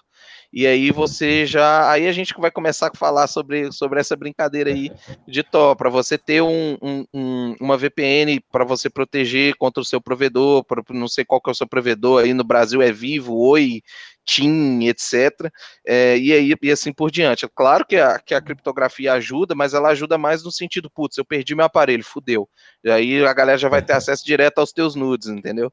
E 0.51 0.67
aí 0.67 0.91
você 0.91 1.45
já. 1.45 1.91
Aí 1.91 2.07
a 2.07 2.11
gente 2.11 2.33
vai 2.37 2.51
começar 2.51 2.91
a 2.93 2.97
falar 2.97 3.25
sobre, 3.27 3.71
sobre 3.71 3.99
essa 3.99 4.15
brincadeira 4.15 4.69
aí 4.69 4.91
de 5.27 5.41
Tor, 5.41 5.75
para 5.75 5.89
você 5.89 6.17
ter 6.17 6.41
um, 6.41 6.77
um, 6.81 7.05
um, 7.13 7.55
uma 7.59 7.75
VPN 7.75 8.39
para 8.51 8.63
você 8.63 8.89
proteger 8.89 9.55
contra 9.55 9.81
o 9.81 9.85
seu 9.85 9.99
provedor, 9.99 10.63
pra, 10.63 10.83
não 10.91 11.07
sei 11.07 11.25
qual 11.25 11.41
que 11.41 11.49
é 11.49 11.53
o 11.53 11.55
seu 11.55 11.67
provedor 11.67 12.23
aí 12.23 12.33
no 12.33 12.43
Brasil, 12.43 12.81
é 12.81 12.91
Vivo, 12.91 13.35
Oi, 13.35 13.81
TIM, 14.25 14.87
etc. 14.87 15.51
É, 15.85 16.17
e 16.17 16.31
aí 16.31 16.53
e 16.61 16.71
assim 16.71 16.93
por 16.93 17.11
diante. 17.11 17.47
Claro 17.53 17.85
que 17.85 17.97
a, 17.97 18.19
que 18.19 18.33
a 18.33 18.41
criptografia 18.41 19.13
ajuda, 19.13 19.53
mas 19.53 19.73
ela 19.73 19.89
ajuda 19.89 20.17
mais 20.17 20.43
no 20.43 20.51
sentido, 20.51 20.89
putz, 20.89 21.17
eu 21.17 21.25
perdi 21.25 21.55
meu 21.55 21.65
aparelho, 21.65 22.03
fudeu. 22.03 22.47
E 22.83 22.89
aí 22.89 23.25
a 23.25 23.33
galera 23.33 23.57
já 23.57 23.69
vai 23.69 23.81
ter 23.81 23.93
acesso 23.93 24.25
direto 24.25 24.59
aos 24.59 24.71
teus 24.71 24.95
nudes, 24.95 25.27
entendeu? 25.27 25.71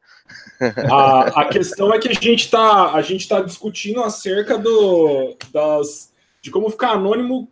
A, 0.90 1.42
a 1.42 1.44
questão 1.48 1.92
é 1.92 1.98
que 1.98 2.08
a 2.08 2.12
gente 2.12 2.44
está 2.44 2.92
tá 3.28 3.40
discutindo 3.42 4.02
acerca 4.02 4.39
do 4.44 5.36
das 5.52 6.12
de 6.42 6.50
como 6.50 6.70
ficar 6.70 6.92
anônimo 6.92 7.48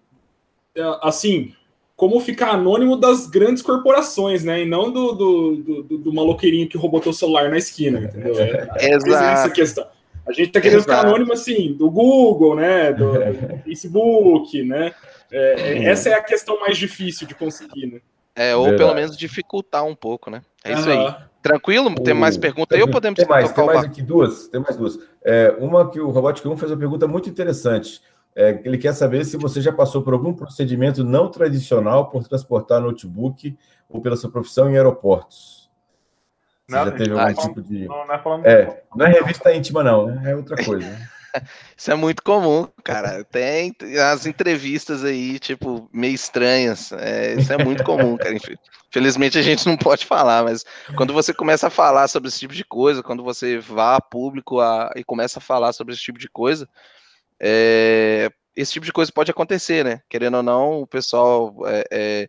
é, 0.74 0.82
assim 1.02 1.52
como 1.98 2.20
ficar 2.20 2.50
anônimo 2.50 2.96
das 2.96 3.26
grandes 3.26 3.60
corporações, 3.60 4.44
né? 4.44 4.62
E 4.62 4.64
não 4.64 4.88
do, 4.88 5.12
do, 5.14 5.56
do, 5.56 5.98
do 5.98 6.12
maloqueirinho 6.12 6.68
que 6.68 6.78
roubou 6.78 7.00
teu 7.00 7.12
celular 7.12 7.50
na 7.50 7.58
esquina, 7.58 7.98
entendeu? 7.98 8.38
É, 8.38 8.68
é 8.76 8.92
essa 8.92 9.50
questão. 9.50 9.84
A 10.24 10.32
gente 10.32 10.46
está 10.46 10.60
querendo 10.60 10.78
Exato. 10.78 10.96
ficar 10.96 11.08
anônimo 11.08 11.32
assim, 11.32 11.72
do 11.72 11.90
Google, 11.90 12.54
né? 12.54 12.92
Do, 12.92 13.14
do 13.14 13.58
Facebook, 13.66 14.62
né? 14.62 14.94
É, 15.32 15.86
essa 15.86 16.10
é 16.10 16.14
a 16.14 16.22
questão 16.22 16.60
mais 16.60 16.78
difícil 16.78 17.26
de 17.26 17.34
conseguir, 17.34 17.86
né? 17.86 18.00
É, 18.36 18.54
ou 18.54 18.66
Verdade. 18.66 18.84
pelo 18.84 18.94
menos 18.94 19.16
dificultar 19.16 19.84
um 19.84 19.96
pouco, 19.96 20.30
né? 20.30 20.42
É 20.62 20.74
isso 20.74 20.88
aí. 20.88 21.14
Tranquilo? 21.42 21.94
Tem 21.94 22.14
mais 22.14 22.36
perguntas 22.36 22.76
aí 22.76 22.82
ou 22.82 22.90
podemos 22.90 23.16
Tem 23.16 23.28
mais, 23.28 23.52
tem 23.52 23.64
mais 23.66 23.84
aqui 23.84 24.02
duas. 24.02 24.48
Tem 24.48 24.60
mais 24.60 24.76
duas. 24.76 24.98
É, 25.24 25.56
uma 25.58 25.90
que 25.90 26.00
o 26.00 26.10
Robotic 26.10 26.46
1 26.46 26.56
fez 26.56 26.70
uma 26.70 26.76
pergunta 26.76 27.06
muito 27.06 27.28
interessante. 27.28 28.02
É, 28.34 28.60
ele 28.64 28.78
quer 28.78 28.92
saber 28.92 29.24
se 29.24 29.36
você 29.36 29.60
já 29.60 29.72
passou 29.72 30.02
por 30.02 30.12
algum 30.12 30.32
procedimento 30.32 31.02
não 31.02 31.28
tradicional 31.30 32.08
por 32.08 32.26
transportar 32.26 32.80
notebook 32.80 33.56
ou 33.88 34.00
pela 34.00 34.16
sua 34.16 34.30
profissão 34.30 34.70
em 34.70 34.76
aeroportos. 34.76 35.68
Você 36.66 36.76
não, 36.76 36.84
já 36.84 36.92
teve 36.92 37.18
algum 37.18 37.34
tipo 37.34 37.62
de. 37.62 37.86
Não, 37.86 38.06
não, 38.06 38.44
é, 38.44 38.52
é, 38.52 38.82
não 38.94 39.06
é 39.06 39.10
revista 39.10 39.52
íntima, 39.54 39.82
não, 39.82 40.06
né? 40.06 40.32
É 40.32 40.36
outra 40.36 40.62
coisa. 40.62 40.86
Isso 41.76 41.90
é 41.90 41.94
muito 41.94 42.22
comum, 42.22 42.68
cara. 42.82 43.24
Tem 43.24 43.74
as 44.12 44.26
entrevistas 44.26 45.04
aí, 45.04 45.38
tipo, 45.38 45.88
meio 45.92 46.14
estranhas. 46.14 46.92
É, 46.92 47.34
isso 47.34 47.52
é 47.52 47.62
muito 47.62 47.84
comum, 47.84 48.16
cara. 48.16 48.36
Infelizmente 48.88 49.38
a 49.38 49.42
gente 49.42 49.66
não 49.66 49.76
pode 49.76 50.06
falar, 50.06 50.44
mas 50.44 50.64
quando 50.96 51.12
você 51.12 51.32
começa 51.34 51.66
a 51.66 51.70
falar 51.70 52.08
sobre 52.08 52.28
esse 52.28 52.38
tipo 52.38 52.54
de 52.54 52.64
coisa, 52.64 53.02
quando 53.02 53.22
você 53.22 53.58
vá 53.58 53.96
a 53.96 54.00
público 54.00 54.60
a, 54.60 54.90
e 54.96 55.04
começa 55.04 55.38
a 55.38 55.42
falar 55.42 55.72
sobre 55.72 55.92
esse 55.92 56.02
tipo 56.02 56.18
de 56.18 56.28
coisa, 56.28 56.68
é, 57.40 58.30
esse 58.56 58.72
tipo 58.72 58.86
de 58.86 58.92
coisa 58.92 59.12
pode 59.12 59.30
acontecer, 59.30 59.84
né? 59.84 60.00
Querendo 60.08 60.38
ou 60.38 60.42
não, 60.42 60.80
o 60.80 60.86
pessoal 60.86 61.54
é, 61.66 62.28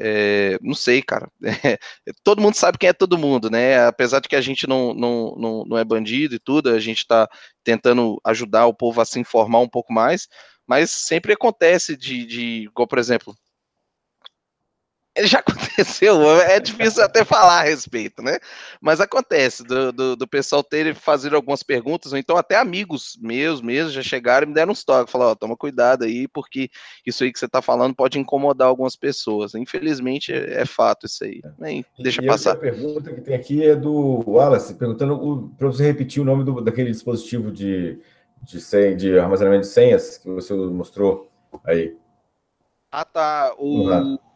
é 0.00 0.58
não 0.60 0.74
sei, 0.74 1.02
cara. 1.02 1.28
É, 1.44 1.78
todo 2.24 2.40
mundo 2.40 2.54
sabe 2.54 2.78
quem 2.78 2.88
é 2.88 2.92
todo 2.92 3.18
mundo, 3.18 3.50
né? 3.50 3.86
Apesar 3.86 4.20
de 4.20 4.28
que 4.28 4.36
a 4.36 4.40
gente 4.40 4.66
não, 4.66 4.94
não, 4.94 5.34
não, 5.36 5.64
não 5.66 5.78
é 5.78 5.84
bandido 5.84 6.34
e 6.34 6.38
tudo, 6.38 6.70
a 6.70 6.80
gente 6.80 6.98
está 6.98 7.28
tentando 7.64 8.20
ajudar 8.24 8.66
o 8.66 8.74
povo 8.74 9.00
a 9.00 9.04
se 9.04 9.20
informar 9.20 9.60
um 9.60 9.68
pouco 9.68 9.92
mais, 9.92 10.28
mas 10.66 10.90
sempre 10.90 11.32
acontece 11.32 11.96
de, 11.96 12.24
de 12.26 12.42
igual, 12.64 12.86
por 12.86 12.98
exemplo, 12.98 13.34
já 15.24 15.40
aconteceu, 15.40 16.22
é 16.40 16.58
difícil 16.58 17.04
até 17.04 17.22
falar 17.22 17.60
a 17.60 17.64
respeito, 17.64 18.22
né? 18.22 18.38
Mas 18.80 18.98
acontece 18.98 19.62
do, 19.62 19.92
do, 19.92 20.16
do, 20.16 20.26
pessoal 20.26 20.62
ter 20.62 20.94
fazer 20.94 21.34
algumas 21.34 21.62
perguntas, 21.62 22.12
ou 22.12 22.18
então 22.18 22.36
até 22.36 22.56
amigos 22.56 23.18
meus 23.20 23.60
mesmo 23.60 23.90
já 23.90 24.02
chegaram 24.02 24.44
e 24.44 24.48
me 24.48 24.54
deram 24.54 24.72
uns 24.72 24.84
toques, 24.84 25.12
falaram, 25.12 25.32
ó, 25.32 25.34
toma 25.34 25.54
cuidado 25.54 26.04
aí, 26.04 26.26
porque 26.28 26.70
isso 27.04 27.24
aí 27.24 27.32
que 27.32 27.38
você 27.38 27.46
tá 27.46 27.60
falando 27.60 27.94
pode 27.94 28.18
incomodar 28.18 28.68
algumas 28.68 28.96
pessoas. 28.96 29.54
Infelizmente 29.54 30.32
é, 30.32 30.62
é 30.62 30.64
fato 30.64 31.04
isso 31.04 31.24
aí. 31.24 31.42
Nem, 31.58 31.84
deixa 31.98 32.22
e 32.22 32.26
passar. 32.26 32.52
A 32.52 32.56
pergunta 32.56 33.12
que 33.12 33.20
tem 33.20 33.34
aqui 33.34 33.62
é 33.62 33.76
do 33.76 34.24
Wallace, 34.26 34.74
perguntando 34.74 35.52
para 35.58 35.66
você 35.66 35.84
repetir 35.84 36.22
o 36.22 36.24
nome 36.24 36.42
do, 36.42 36.62
daquele 36.62 36.90
dispositivo 36.90 37.52
de, 37.52 37.98
de, 38.42 38.60
senha, 38.62 38.96
de 38.96 39.18
armazenamento 39.18 39.66
de 39.66 39.72
senhas 39.72 40.16
que 40.16 40.30
você 40.30 40.54
mostrou 40.54 41.30
aí. 41.66 41.94
Ah, 42.90 43.04
tá. 43.04 43.54
O. 43.58 43.90
Uhum 43.90 44.31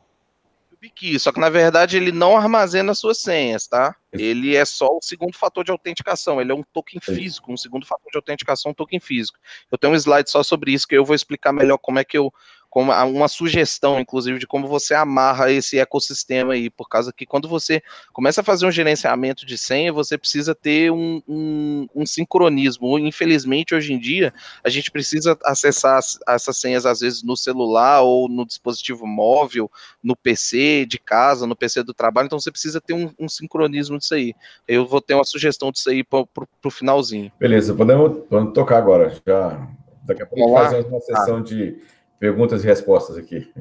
YubiKey, 0.86 1.18
só 1.18 1.32
que 1.32 1.40
na 1.40 1.48
verdade 1.48 1.96
ele 1.96 2.12
não 2.12 2.36
armazena 2.36 2.94
suas 2.94 3.18
senhas, 3.18 3.66
tá? 3.66 3.94
Ele 4.12 4.56
é 4.56 4.64
só 4.64 4.86
o 4.86 5.02
segundo 5.02 5.36
fator 5.36 5.64
de 5.64 5.70
autenticação, 5.70 6.40
ele 6.40 6.52
é 6.52 6.54
um 6.54 6.62
token 6.62 7.00
físico, 7.00 7.52
um 7.52 7.56
segundo 7.56 7.86
fator 7.86 8.10
de 8.10 8.16
autenticação, 8.16 8.70
um 8.70 8.74
token 8.74 9.00
físico. 9.00 9.38
Eu 9.70 9.76
tenho 9.76 9.92
um 9.92 9.96
slide 9.96 10.30
só 10.30 10.42
sobre 10.42 10.72
isso 10.72 10.86
que 10.88 10.96
eu 10.96 11.04
vou 11.04 11.14
explicar 11.14 11.52
melhor 11.52 11.78
como 11.78 11.98
é 11.98 12.04
que 12.04 12.16
eu 12.16 12.32
como 12.76 12.92
uma 12.92 13.26
sugestão, 13.26 13.98
inclusive, 13.98 14.38
de 14.38 14.46
como 14.46 14.68
você 14.68 14.92
amarra 14.92 15.50
esse 15.50 15.78
ecossistema 15.78 16.52
aí, 16.52 16.68
por 16.68 16.90
causa 16.90 17.10
que 17.10 17.24
quando 17.24 17.48
você 17.48 17.82
começa 18.12 18.42
a 18.42 18.44
fazer 18.44 18.66
um 18.66 18.70
gerenciamento 18.70 19.46
de 19.46 19.56
senha, 19.56 19.90
você 19.90 20.18
precisa 20.18 20.54
ter 20.54 20.92
um, 20.92 21.22
um, 21.26 21.86
um 21.94 22.04
sincronismo. 22.04 22.98
Infelizmente, 22.98 23.74
hoje 23.74 23.94
em 23.94 23.98
dia, 23.98 24.30
a 24.62 24.68
gente 24.68 24.90
precisa 24.90 25.38
acessar 25.42 26.00
essas 26.28 26.58
senhas, 26.58 26.84
às 26.84 27.00
vezes, 27.00 27.22
no 27.22 27.34
celular 27.34 28.02
ou 28.02 28.28
no 28.28 28.44
dispositivo 28.44 29.06
móvel, 29.06 29.70
no 30.04 30.14
PC 30.14 30.84
de 30.84 30.98
casa, 30.98 31.46
no 31.46 31.56
PC 31.56 31.82
do 31.82 31.94
trabalho, 31.94 32.26
então 32.26 32.38
você 32.38 32.50
precisa 32.50 32.78
ter 32.78 32.92
um, 32.92 33.10
um 33.18 33.26
sincronismo 33.26 33.96
disso 33.96 34.14
aí. 34.14 34.34
Eu 34.68 34.86
vou 34.86 35.00
ter 35.00 35.14
uma 35.14 35.24
sugestão 35.24 35.72
disso 35.72 35.88
aí 35.88 36.04
para 36.04 36.26
o 36.62 36.70
finalzinho. 36.70 37.32
Beleza, 37.40 37.72
podemos, 37.72 38.18
podemos 38.28 38.52
tocar 38.52 38.76
agora. 38.76 39.18
Já, 39.26 39.66
daqui 40.04 40.22
a 40.22 40.26
pouco 40.26 40.52
fazer 40.52 40.84
uma 40.84 41.00
sessão 41.00 41.38
ah. 41.38 41.42
de 41.42 41.95
perguntas 42.18 42.62
e 42.64 42.66
respostas 42.66 43.16
aqui. 43.16 43.52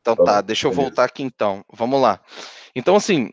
Então 0.00 0.16
tá, 0.16 0.40
deixa 0.40 0.66
eu 0.66 0.72
voltar 0.72 1.04
aqui 1.04 1.22
então. 1.22 1.64
Vamos 1.72 2.00
lá. 2.00 2.20
Então, 2.74 2.96
assim, 2.96 3.32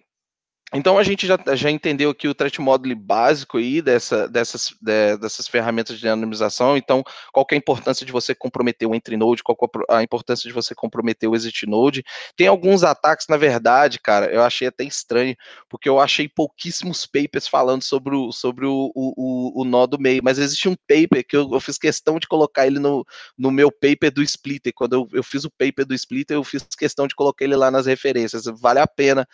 então 0.73 0.97
a 0.97 1.03
gente 1.03 1.25
já, 1.25 1.39
já 1.53 1.71
entendeu 1.71 2.09
aqui 2.09 2.27
o 2.27 2.35
threat 2.35 2.59
model 2.59 2.93
básico 2.93 3.57
aí 3.57 3.81
dessa, 3.81 4.27
dessas, 4.27 4.75
de, 4.81 5.15
dessas 5.17 5.47
ferramentas 5.47 5.97
de 5.97 6.07
anonimização. 6.09 6.75
Então, 6.75 7.03
qual 7.31 7.47
é 7.51 7.55
a 7.55 7.57
importância 7.57 8.05
de 8.05 8.11
você 8.11 8.35
comprometer 8.35 8.85
o 8.85 8.93
entry 8.93 9.15
node? 9.15 9.43
Qual 9.43 9.57
é 9.89 9.95
a 9.95 10.03
importância 10.03 10.45
de 10.45 10.53
você 10.53 10.75
comprometer 10.75 11.29
o 11.29 11.35
exit 11.35 11.65
node? 11.65 12.03
Tem 12.35 12.47
alguns 12.47 12.83
ataques, 12.83 13.27
na 13.29 13.37
verdade, 13.37 13.97
cara, 13.97 14.25
eu 14.25 14.43
achei 14.43 14.67
até 14.67 14.83
estranho, 14.83 15.37
porque 15.69 15.87
eu 15.87 16.01
achei 16.01 16.27
pouquíssimos 16.27 17.05
papers 17.05 17.47
falando 17.47 17.83
sobre 17.83 18.13
o, 18.13 18.33
sobre 18.33 18.65
o, 18.65 18.91
o, 18.93 19.61
o 19.61 19.63
nó 19.63 19.85
do 19.85 19.97
meio, 19.97 20.21
mas 20.21 20.37
existe 20.37 20.67
um 20.67 20.75
paper 20.75 21.25
que 21.25 21.37
eu, 21.37 21.49
eu, 21.49 21.61
fiz 21.61 21.77
questão 21.77 22.19
de 22.19 22.27
colocar 22.27 22.67
ele 22.67 22.79
no, 22.79 23.05
no 23.37 23.51
meu 23.51 23.71
paper 23.71 24.11
do 24.11 24.21
splitter. 24.21 24.73
Quando 24.75 24.93
eu, 24.93 25.07
eu 25.13 25.23
fiz 25.23 25.45
o 25.45 25.49
paper 25.49 25.85
do 25.85 25.93
splitter, 25.93 26.35
eu 26.35 26.43
fiz 26.43 26.67
questão 26.77 27.07
de 27.07 27.15
colocar 27.15 27.45
ele 27.45 27.55
lá 27.55 27.71
nas 27.71 27.85
referências. 27.85 28.43
Vale 28.59 28.79
a 28.79 28.87
pena 28.87 29.25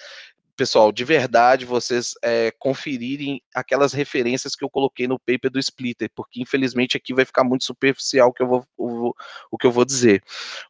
pessoal, 0.64 0.94
de 0.94 1.04
verdade, 1.04 1.66
vocês 1.66 2.14
é, 2.24 2.50
conferirem 2.58 3.42
aquelas 3.54 3.92
referências 3.92 4.56
que 4.56 4.64
eu 4.64 4.70
coloquei 4.70 5.10
no 5.10 5.20
paper 5.20 5.52
do 5.52 5.60
Splitter, 5.60 6.10
porque 6.16 6.42
infelizmente 6.42 6.96
aqui 6.96 7.14
vai 7.14 7.26
ficar 7.26 7.44
muito 7.44 7.66
superficial 7.66 8.30
o 8.30 8.34
que 8.34 8.42
eu 8.42 8.48
vou, 8.48 8.66
o, 8.78 9.14
o 9.52 9.58
que 9.58 9.68
eu 9.68 9.72
vou 9.74 9.84
dizer. 9.84 10.24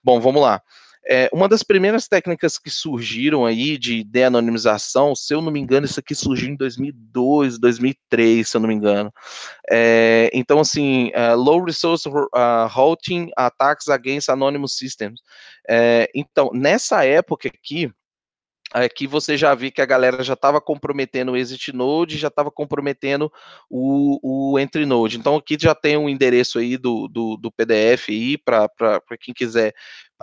Bom, 0.04 0.20
vamos 0.20 0.42
lá. 0.42 0.60
É, 1.06 1.30
uma 1.32 1.48
das 1.48 1.62
primeiras 1.62 2.08
técnicas 2.08 2.58
que 2.58 2.72
surgiram 2.72 3.46
aí 3.46 3.78
de 3.78 4.04
de-anonimização, 4.04 5.14
se 5.14 5.32
eu 5.32 5.42
não 5.42 5.52
me 5.52 5.60
engano, 5.60 5.86
isso 5.86 6.00
aqui 6.00 6.16
surgiu 6.16 6.50
em 6.50 6.56
2002, 6.56 7.60
2003, 7.60 8.50
se 8.50 8.58
eu 8.58 8.62
não 8.62 8.70
me 8.70 8.74
engano. 8.74 9.14
É, 9.70 10.32
então, 10.34 10.60
assim, 10.60 11.10
uh, 11.10 11.36
Low 11.36 11.64
Resource 11.64 12.10
uh, 12.10 12.68
Routing 12.68 13.30
Attacks 13.38 13.90
Against 13.90 14.30
Anonymous 14.30 14.76
Systems. 14.76 15.22
É, 15.70 16.10
então, 16.16 16.50
nessa 16.52 17.06
época 17.06 17.48
aqui, 17.48 17.92
aqui 18.74 19.06
você 19.06 19.38
já 19.38 19.54
viu 19.54 19.72
que 19.72 19.82
a 19.82 19.86
galera 19.86 20.24
já 20.24 20.34
estava 20.34 20.60
comprometendo 20.60 21.32
o 21.32 21.38
exit 21.38 21.72
node, 21.72 22.18
já 22.18 22.28
estava 22.28 22.50
comprometendo 22.50 23.32
o, 23.70 24.52
o 24.54 24.60
entry 24.60 24.86
node. 24.86 25.18
Então 25.18 25.36
aqui 25.36 25.56
já 25.60 25.76
tem 25.76 25.96
um 25.96 26.10
endereço 26.10 26.58
aí 26.58 26.76
do, 26.76 27.08
do, 27.08 27.38
do 27.38 27.52
PDF 27.52 28.10
aí 28.10 28.38
para 28.38 28.70
quem 29.20 29.34
quiser 29.34 29.74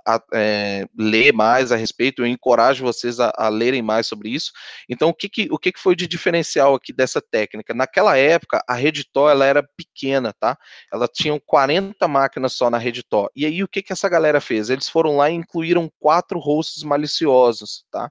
a, 0.06 0.22
é, 0.32 0.86
ler 0.96 1.32
mais 1.32 1.72
a 1.72 1.76
respeito, 1.76 2.22
eu 2.22 2.26
encorajo 2.26 2.84
vocês 2.84 3.20
a, 3.20 3.32
a, 3.36 3.48
lerem 3.48 3.82
mais 3.82 4.06
sobre 4.06 4.28
isso. 4.30 4.52
Então, 4.88 5.08
o 5.08 5.14
que, 5.14 5.28
que, 5.28 5.48
o 5.50 5.58
que, 5.58 5.72
que 5.72 5.80
foi 5.80 5.94
de 5.94 6.06
diferencial 6.06 6.74
aqui 6.74 6.92
dessa 6.92 7.20
técnica? 7.20 7.74
Naquela 7.74 8.16
época, 8.16 8.62
a 8.68 8.74
Redditor 8.74 9.30
ela 9.30 9.44
era 9.44 9.62
pequena, 9.76 10.32
tá? 10.32 10.56
Ela 10.92 11.08
tinha 11.08 11.38
40 11.40 12.06
máquinas 12.08 12.52
só 12.52 12.70
na 12.70 12.78
Redditor. 12.78 13.30
E 13.34 13.46
aí, 13.46 13.62
o 13.62 13.68
que, 13.68 13.82
que 13.82 13.92
essa 13.92 14.08
galera 14.08 14.40
fez? 14.40 14.70
Eles 14.70 14.88
foram 14.88 15.16
lá 15.16 15.30
e 15.30 15.34
incluíram 15.34 15.90
quatro 15.98 16.38
hosts 16.38 16.82
maliciosos, 16.82 17.84
tá? 17.90 18.10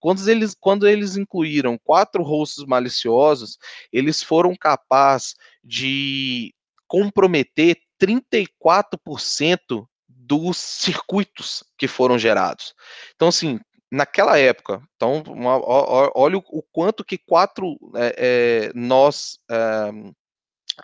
Quando 0.00 0.26
eles, 0.28 0.56
quando 0.58 0.88
eles 0.88 1.16
incluíram 1.16 1.78
quatro 1.84 2.22
hosts 2.22 2.64
maliciosos, 2.64 3.58
eles 3.92 4.22
foram 4.22 4.56
capazes 4.56 5.34
de 5.62 6.54
comprometer 6.88 7.76
34% 8.02 9.86
dos 10.30 10.58
circuitos 10.58 11.64
que 11.76 11.88
foram 11.88 12.16
gerados. 12.16 12.72
Então, 13.16 13.26
assim, 13.26 13.58
naquela 13.90 14.38
época, 14.38 14.80
então, 14.94 15.24
uma, 15.26 15.60
olha 16.14 16.38
o, 16.38 16.44
o, 16.50 16.62
quanto 16.62 17.04
que 17.04 17.18
quatro 17.18 17.76
é, 17.96 18.14
é, 18.16 18.72
nós 18.72 19.40
é, 19.50 19.90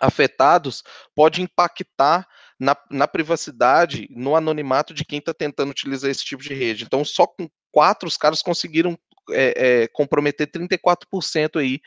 afetados 0.01 0.83
pode 1.15 1.41
impactar 1.41 2.27
na, 2.59 2.75
na, 2.91 3.07
privacidade, 3.07 4.09
no 4.11 4.35
anonimato 4.35 4.93
de 4.93 5.05
quem 5.05 5.19
está 5.19 5.33
tentando 5.33 5.71
utilizar 5.71 6.11
esse 6.11 6.25
tipo 6.25 6.43
de 6.43 6.53
rede. 6.53 6.83
Então, 6.83 7.05
só 7.05 7.25
com 7.25 7.49
quatro 7.71 8.05
os 8.05 8.17
caras 8.17 8.41
conseguiram 8.41 8.99
é, 9.31 9.83
é, 9.83 9.87
comprometer 9.87 10.45
34% 10.51 11.57
aí 11.57 11.79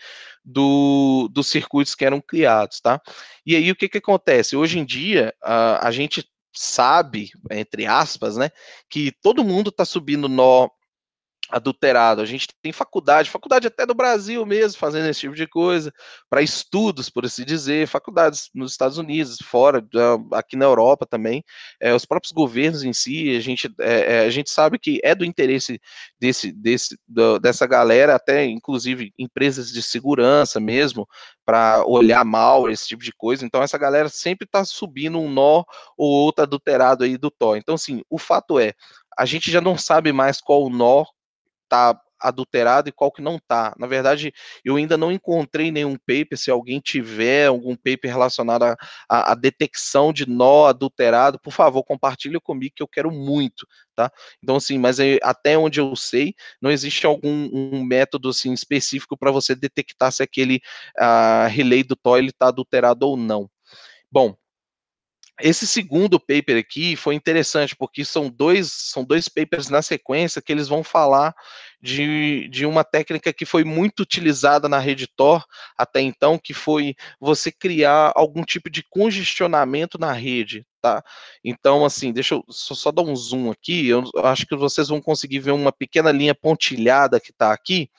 do, 0.43 1.29
dos 1.31 1.49
circuitos 1.49 1.95
que 1.95 2.07
eram 2.07 2.23
criados, 2.23 2.81
tá? 2.81 3.03
E 3.45 3.55
aí 3.55 3.71
o 3.71 3.77
que, 3.77 3.87
que 3.87 3.99
acontece? 3.99 4.57
Hoje 4.57 4.79
em 4.79 4.85
dia 4.85 5.35
a, 5.43 5.87
a 5.87 5.91
gente 5.91 6.27
sabe, 6.53 7.31
entre 7.51 7.87
aspas, 7.87 8.37
né, 8.37 8.51
que 8.89 9.13
todo 9.23 9.45
mundo 9.45 9.71
está 9.71 9.85
subindo 9.85 10.29
nó 10.29 10.71
adulterado. 11.51 12.21
A 12.21 12.25
gente 12.25 12.49
tem 12.63 12.73
faculdade, 12.73 13.31
faculdade 13.31 13.67
até 13.67 13.85
do 13.85 13.95
Brasil 13.95 14.45
mesmo, 14.47 14.79
fazendo 14.79 15.09
esse 15.09 15.21
tipo 15.21 15.35
de 15.35 15.47
coisa, 15.47 15.93
para 16.29 16.43
estudos, 16.43 17.11
por 17.11 17.25
assim 17.25 17.45
dizer, 17.45 17.87
faculdades 17.87 18.51
nos 18.55 18.73
Estados 18.73 18.99
Unidos, 18.99 19.39
fora, 19.43 19.85
aqui 20.33 20.57
na 20.57 20.65
Europa 20.65 21.07
também, 21.07 21.43
é, 21.81 21.95
os 21.95 22.05
próprios 22.05 22.33
governos 22.33 22.83
em 22.83 22.93
si, 22.93 23.37
a 23.37 23.41
gente, 23.41 23.69
é, 23.81 24.17
é, 24.17 24.21
a 24.21 24.31
gente 24.31 24.51
sabe 24.51 24.79
que 24.79 25.01
é 25.03 25.15
do 25.15 25.25
interesse 25.25 25.81
desse, 26.19 26.53
desse, 26.53 26.99
do, 27.07 27.39
dessa 27.39 27.67
galera, 27.67 28.15
até 28.15 28.45
inclusive 28.45 29.13
empresas 29.19 29.71
de 29.71 29.83
segurança 29.83 30.61
mesmo, 30.61 31.07
para 31.45 31.85
olhar 31.85 32.25
mal 32.25 32.71
esse 32.71 32.87
tipo 32.87 33.03
de 33.03 33.13
coisa. 33.13 33.45
Então, 33.45 33.63
essa 33.63 33.77
galera 33.77 34.09
sempre 34.09 34.45
está 34.45 34.65
subindo 34.65 35.19
um 35.19 35.31
nó 35.31 35.65
ou 35.97 36.09
outro 36.09 36.45
adulterado 36.45 37.03
aí 37.03 37.19
do 37.19 37.31
Thor. 37.31 37.57
Então, 37.57 37.75
assim, 37.75 38.03
o 38.09 38.19
fato 38.19 38.59
é, 38.59 38.73
a 39.19 39.25
gente 39.25 39.51
já 39.51 39.61
não 39.61 39.77
sabe 39.77 40.13
mais 40.13 40.41
qual 40.41 40.63
o 40.63 40.71
nó 40.71 41.05
tá 41.71 42.01
adulterado 42.21 42.89
e 42.89 42.93
qual 42.93 43.11
que 43.11 43.23
não 43.23 43.39
tá. 43.39 43.75
Na 43.79 43.87
verdade, 43.87 44.33
eu 44.62 44.77
ainda 44.77 44.97
não 44.97 45.11
encontrei 45.11 45.71
nenhum 45.71 45.97
paper, 45.97 46.37
se 46.37 46.51
alguém 46.51 46.79
tiver 46.79 47.47
algum 47.47 47.75
paper 47.75 48.11
relacionado 48.11 48.77
à, 49.09 49.35
detecção 49.35 50.12
de 50.12 50.29
nó 50.29 50.66
adulterado, 50.66 51.41
por 51.41 51.53
favor, 51.53 51.83
compartilhe 51.83 52.39
comigo 52.39 52.75
que 52.77 52.83
eu 52.83 52.89
quero 52.89 53.11
muito, 53.11 53.66
tá? 53.97 54.12
Então, 54.43 54.57
assim, 54.57 54.79
mas 54.79 54.99
até 55.23 55.57
onde 55.57 55.81
eu 55.81 55.97
sei, 55.97 56.35
não 56.61 56.71
existe 56.71 57.07
algum 57.07 57.31
um 57.53 57.83
método, 57.83 58.29
assim, 58.29 58.53
específico 58.53 59.16
para 59.16 59.31
você 59.31 59.55
detectar 59.55 60.12
se 60.12 60.23
aquele 60.23 60.61
uh, 60.99 61.49
relay 61.49 61.83
do 61.83 61.97
TOI 61.97 62.27
está 62.27 62.49
adulterado 62.49 63.07
ou 63.07 63.16
não. 63.16 63.49
Bom, 64.12 64.37
esse 65.43 65.66
segundo 65.66 66.18
paper 66.18 66.59
aqui 66.59 66.97
foi 66.97 67.14
interessante, 67.14 67.74
porque 67.76 68.05
são 68.05 68.28
dois, 68.28 68.72
são 68.72 69.05
dois 69.05 69.28
papers 69.28 69.68
na 69.68 69.82
sequência 69.82 70.43
que 70.43 70.53
eles 70.53 70.68
vão 70.68 70.82
falar 70.84 71.34
de, 71.80 72.49
de 72.49 72.66
uma 72.66 72.84
técnica 72.84 73.32
que 73.32 73.47
foi 73.47 73.64
muito 73.64 74.01
utilizada 74.01 74.68
na 74.68 74.78
rede 74.78 75.07
Tor 75.07 75.45
até 75.76 76.01
então, 76.01 76.38
que 76.38 76.53
foi 76.53 76.95
você 77.18 77.51
criar 77.51 78.12
algum 78.14 78.43
tipo 78.43 78.68
de 78.68 78.82
congestionamento 78.88 79.99
na 79.99 80.12
rede, 80.12 80.66
tá? 80.80 81.03
Então, 81.45 81.84
assim, 81.84 82.12
deixa 82.12 82.34
eu 82.34 82.45
só, 82.49 82.74
só 82.74 82.93
dar 82.93 83.03
um 83.03 83.16
zoom 83.16 83.51
aqui, 83.51 83.88
eu 83.88 84.05
acho 84.22 84.47
que 84.47 84.57
vocês 84.57 84.88
vão 84.88 85.01
conseguir 85.01 85.38
ver 85.38 85.53
uma 85.53 85.72
pequena 85.72 86.12
linha 86.12 86.34
pontilhada 86.34 87.20
que 87.20 87.30
está 87.30 87.53
aqui. 87.53 87.91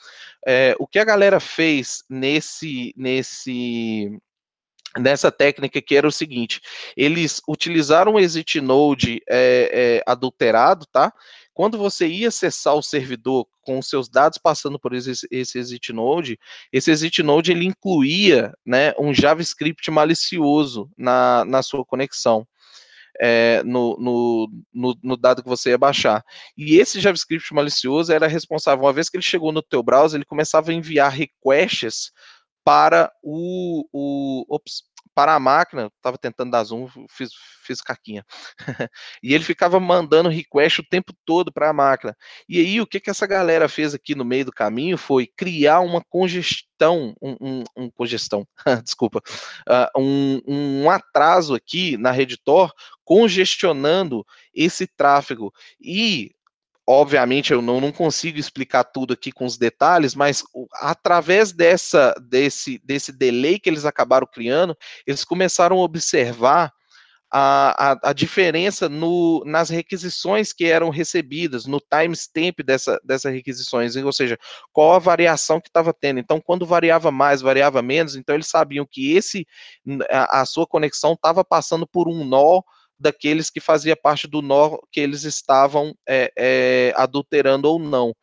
É, 0.46 0.76
o 0.80 0.88
que 0.88 1.00
a 1.00 1.06
galera 1.06 1.40
fez 1.40 2.04
nesse, 2.10 2.94
nesse 2.96 4.20
nessa 4.98 5.32
técnica 5.32 5.82
que 5.82 5.96
era 5.96 6.08
o 6.08 6.12
seguinte: 6.12 6.62
eles 6.96 7.42
utilizaram 7.48 8.14
o 8.14 8.20
exit 8.20 8.60
node 8.60 9.22
é, 9.30 9.70
é, 9.74 10.04
adulterado, 10.06 10.86
tá? 10.92 11.14
Quando 11.54 11.78
você 11.78 12.08
ia 12.08 12.30
acessar 12.30 12.76
o 12.76 12.82
servidor 12.82 13.46
com 13.62 13.78
os 13.78 13.88
seus 13.88 14.10
dados 14.10 14.38
passando 14.38 14.80
por 14.80 14.94
esse, 14.94 15.28
esse 15.30 15.60
exit 15.60 15.92
node, 15.92 16.40
esse 16.72 16.90
exit 16.90 17.22
node 17.22 17.52
ele 17.52 17.66
incluía 17.66 18.54
né, 18.66 18.94
um 18.98 19.14
JavaScript 19.14 19.92
malicioso 19.92 20.90
na, 20.98 21.44
na 21.46 21.62
sua 21.62 21.86
conexão. 21.86 22.48
É, 23.24 23.62
no, 23.64 23.98
no, 24.00 24.50
no, 24.74 24.98
no, 25.04 25.18
dado 25.18 25.44
que 25.44 25.50
você 25.50 25.72
ia 25.72 25.78
baixar. 25.78 26.24
E 26.58 26.78
esse 26.80 27.00
JavaScript 27.00 27.54
malicioso 27.54 28.12
era 28.12 28.26
responsável, 28.26 28.86
uma 28.86 28.94
vez 28.94 29.10
que 29.10 29.18
ele 29.18 29.22
chegou 29.22 29.52
no 29.52 29.62
teu 29.62 29.84
browser, 29.84 30.18
ele 30.18 30.26
começava 30.26 30.72
a 30.72 30.74
enviar 30.74 31.12
requests 31.12 32.12
para 32.64 33.12
o, 33.24 33.86
o 33.92 34.46
ops, 34.50 34.84
para 35.14 35.36
a 35.36 35.40
máquina, 35.40 35.92
estava 35.98 36.18
tentando 36.18 36.52
dar 36.52 36.64
zoom, 36.64 36.88
fiz, 37.10 37.32
fiz 37.64 37.82
caquinha. 37.82 38.26
e 39.22 39.34
ele 39.34 39.44
ficava 39.44 39.80
mandando 39.80 40.30
request 40.30 40.80
o 40.80 40.88
tempo 40.88 41.14
todo 41.26 41.52
para 41.52 41.70
a 41.70 41.74
máquina. 41.74 42.16
E 42.48 42.60
aí, 42.60 42.80
o 42.80 42.88
que, 42.88 43.00
que 43.00 43.10
essa 43.10 43.28
galera 43.28 43.68
fez 43.68 43.94
aqui 43.94 44.16
no 44.16 44.24
meio 44.24 44.46
do 44.46 44.52
caminho 44.52 44.98
foi 44.98 45.28
criar 45.28 45.82
uma 45.82 46.02
congestão, 46.10 47.14
um, 47.22 47.36
um, 47.42 47.64
um 47.76 47.92
congestão, 47.92 48.48
desculpa, 48.84 49.22
uh, 49.68 50.00
um, 50.00 50.42
um 50.48 50.90
atraso 50.90 51.54
aqui 51.54 51.98
na 51.98 52.12
Redditor, 52.12 52.72
congestionando 53.04 54.26
esse 54.54 54.88
tráfego. 54.88 55.54
E 55.80 56.32
obviamente 56.92 57.54
eu 57.54 57.62
não, 57.62 57.80
não, 57.80 57.92
consigo 57.92 58.38
explicar 58.38 58.84
tudo 58.84 59.14
aqui 59.14 59.32
com 59.32 59.46
os 59.46 59.58
detalhes, 59.58 60.14
mas 60.14 60.44
através 60.76 61.52
dessa 61.52 62.14
desse 62.22 62.80
desse 62.84 63.12
delay 63.12 63.60
que 63.60 63.70
eles 63.70 63.86
acabaram 63.86 64.28
criando, 64.32 64.76
eles 65.06 65.24
começaram 65.24 65.78
a 65.78 65.84
observar 65.84 66.74
a, 67.34 67.92
a, 67.94 68.10
a 68.10 68.14
diferença 68.14 68.90
no, 68.90 69.42
nas 69.46 69.70
requisições 69.70 70.52
que 70.52 70.66
eram 70.66 70.90
recebidas, 70.90 71.66
no 71.66 71.80
timestamp 71.80 72.60
dessa, 72.66 73.00
dessas 73.06 73.32
requisições, 73.32 73.96
ou 73.96 74.12
seja, 74.12 74.38
qual 74.74 74.94
a 74.94 75.00
variação 75.00 75.62
que 75.62 75.70
estava 75.70 75.94
tendo. 75.94 76.20
Então, 76.20 76.42
quando 76.42 76.66
variava 76.66 77.10
mais, 77.10 77.42
variava 77.42 77.82
menos, 77.82 78.18
então 78.18 78.36
eles 78.36 78.48
sabiam 78.48 78.86
que 78.90 79.16
esse 79.16 79.48
a, 80.10 80.42
a 80.42 80.46
sua 80.46 80.68
conexão 80.68 81.14
estava 81.14 81.44
passando 81.46 81.88
por 81.88 82.10
um 82.10 82.26
nó 82.26 82.62
daqueles 83.02 83.50
que 83.50 83.60
fazia 83.60 83.96
parte 83.96 84.28
do 84.28 84.42
nó 84.42 84.78
que 84.92 85.00
eles 85.00 85.24
estavam 85.24 85.94
é, 86.08 86.32
é, 86.38 86.94
adulterando 86.96 87.68
ou 87.68 87.80
não. 87.80 88.14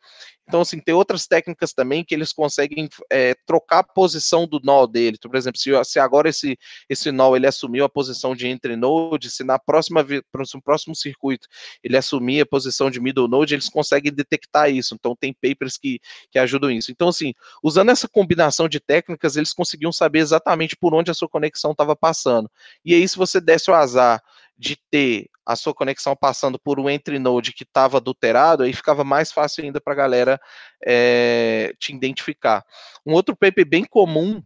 Então, 0.49 0.61
assim, 0.61 0.79
tem 0.79 0.95
outras 0.95 1.27
técnicas 1.27 1.73
também 1.73 2.03
que 2.03 2.13
eles 2.13 2.33
conseguem 2.33 2.89
é, 3.11 3.35
trocar 3.45 3.79
a 3.79 3.83
posição 3.83 4.47
do 4.47 4.59
nó 4.63 4.87
dele. 4.87 5.15
Então, 5.15 5.29
por 5.29 5.37
exemplo, 5.37 5.59
se, 5.59 5.69
se 5.85 5.99
agora 5.99 6.27
esse, 6.27 6.57
esse 6.89 7.11
nó 7.11 7.35
ele 7.35 7.45
assumiu 7.45 7.85
a 7.85 7.89
posição 7.89 8.35
de 8.35 8.47
entre 8.47 8.75
node, 8.75 9.29
se 9.29 9.43
na 9.43 9.59
próxima 9.59 10.01
no 10.03 10.61
próximo 10.63 10.95
circuito 10.95 11.47
ele 11.83 11.95
assumir 11.95 12.41
a 12.41 12.47
posição 12.47 12.89
de 12.89 12.99
middle 12.99 13.27
node, 13.27 13.53
eles 13.53 13.69
conseguem 13.69 14.11
detectar 14.11 14.71
isso. 14.71 14.95
Então, 14.95 15.15
tem 15.15 15.35
papers 15.35 15.77
que, 15.77 15.99
que 16.31 16.39
ajudam 16.39 16.71
isso. 16.71 16.91
Então, 16.91 17.09
assim, 17.09 17.31
usando 17.63 17.91
essa 17.91 18.07
combinação 18.07 18.67
de 18.67 18.79
técnicas, 18.79 19.35
eles 19.35 19.53
conseguiam 19.53 19.91
saber 19.91 20.17
exatamente 20.17 20.75
por 20.75 20.95
onde 20.95 21.11
a 21.11 21.13
sua 21.13 21.29
conexão 21.29 21.73
estava 21.73 21.95
passando. 21.95 22.49
E 22.83 22.95
aí, 22.95 23.07
se 23.07 23.15
você 23.15 23.39
desse 23.39 23.69
o 23.69 23.75
azar 23.75 24.19
de 24.59 24.77
ter 24.91 25.29
a 25.45 25.55
sua 25.55 25.73
conexão 25.73 26.15
passando 26.15 26.59
por 26.59 26.79
um 26.79 26.89
entre 26.89 27.17
node 27.17 27.53
que 27.53 27.63
estava 27.63 27.97
adulterado, 27.97 28.63
aí 28.63 28.73
ficava 28.73 29.05
mais 29.05 29.31
fácil 29.31 29.63
ainda 29.63 29.79
para 29.79 29.93
a 29.93 29.95
galera 29.95 30.41
é, 30.85 31.73
te 31.79 31.95
identificar. 31.95 32.63
Um 33.05 33.13
outro 33.13 33.35
paper 33.35 33.65
bem 33.65 33.85
comum 33.85 34.43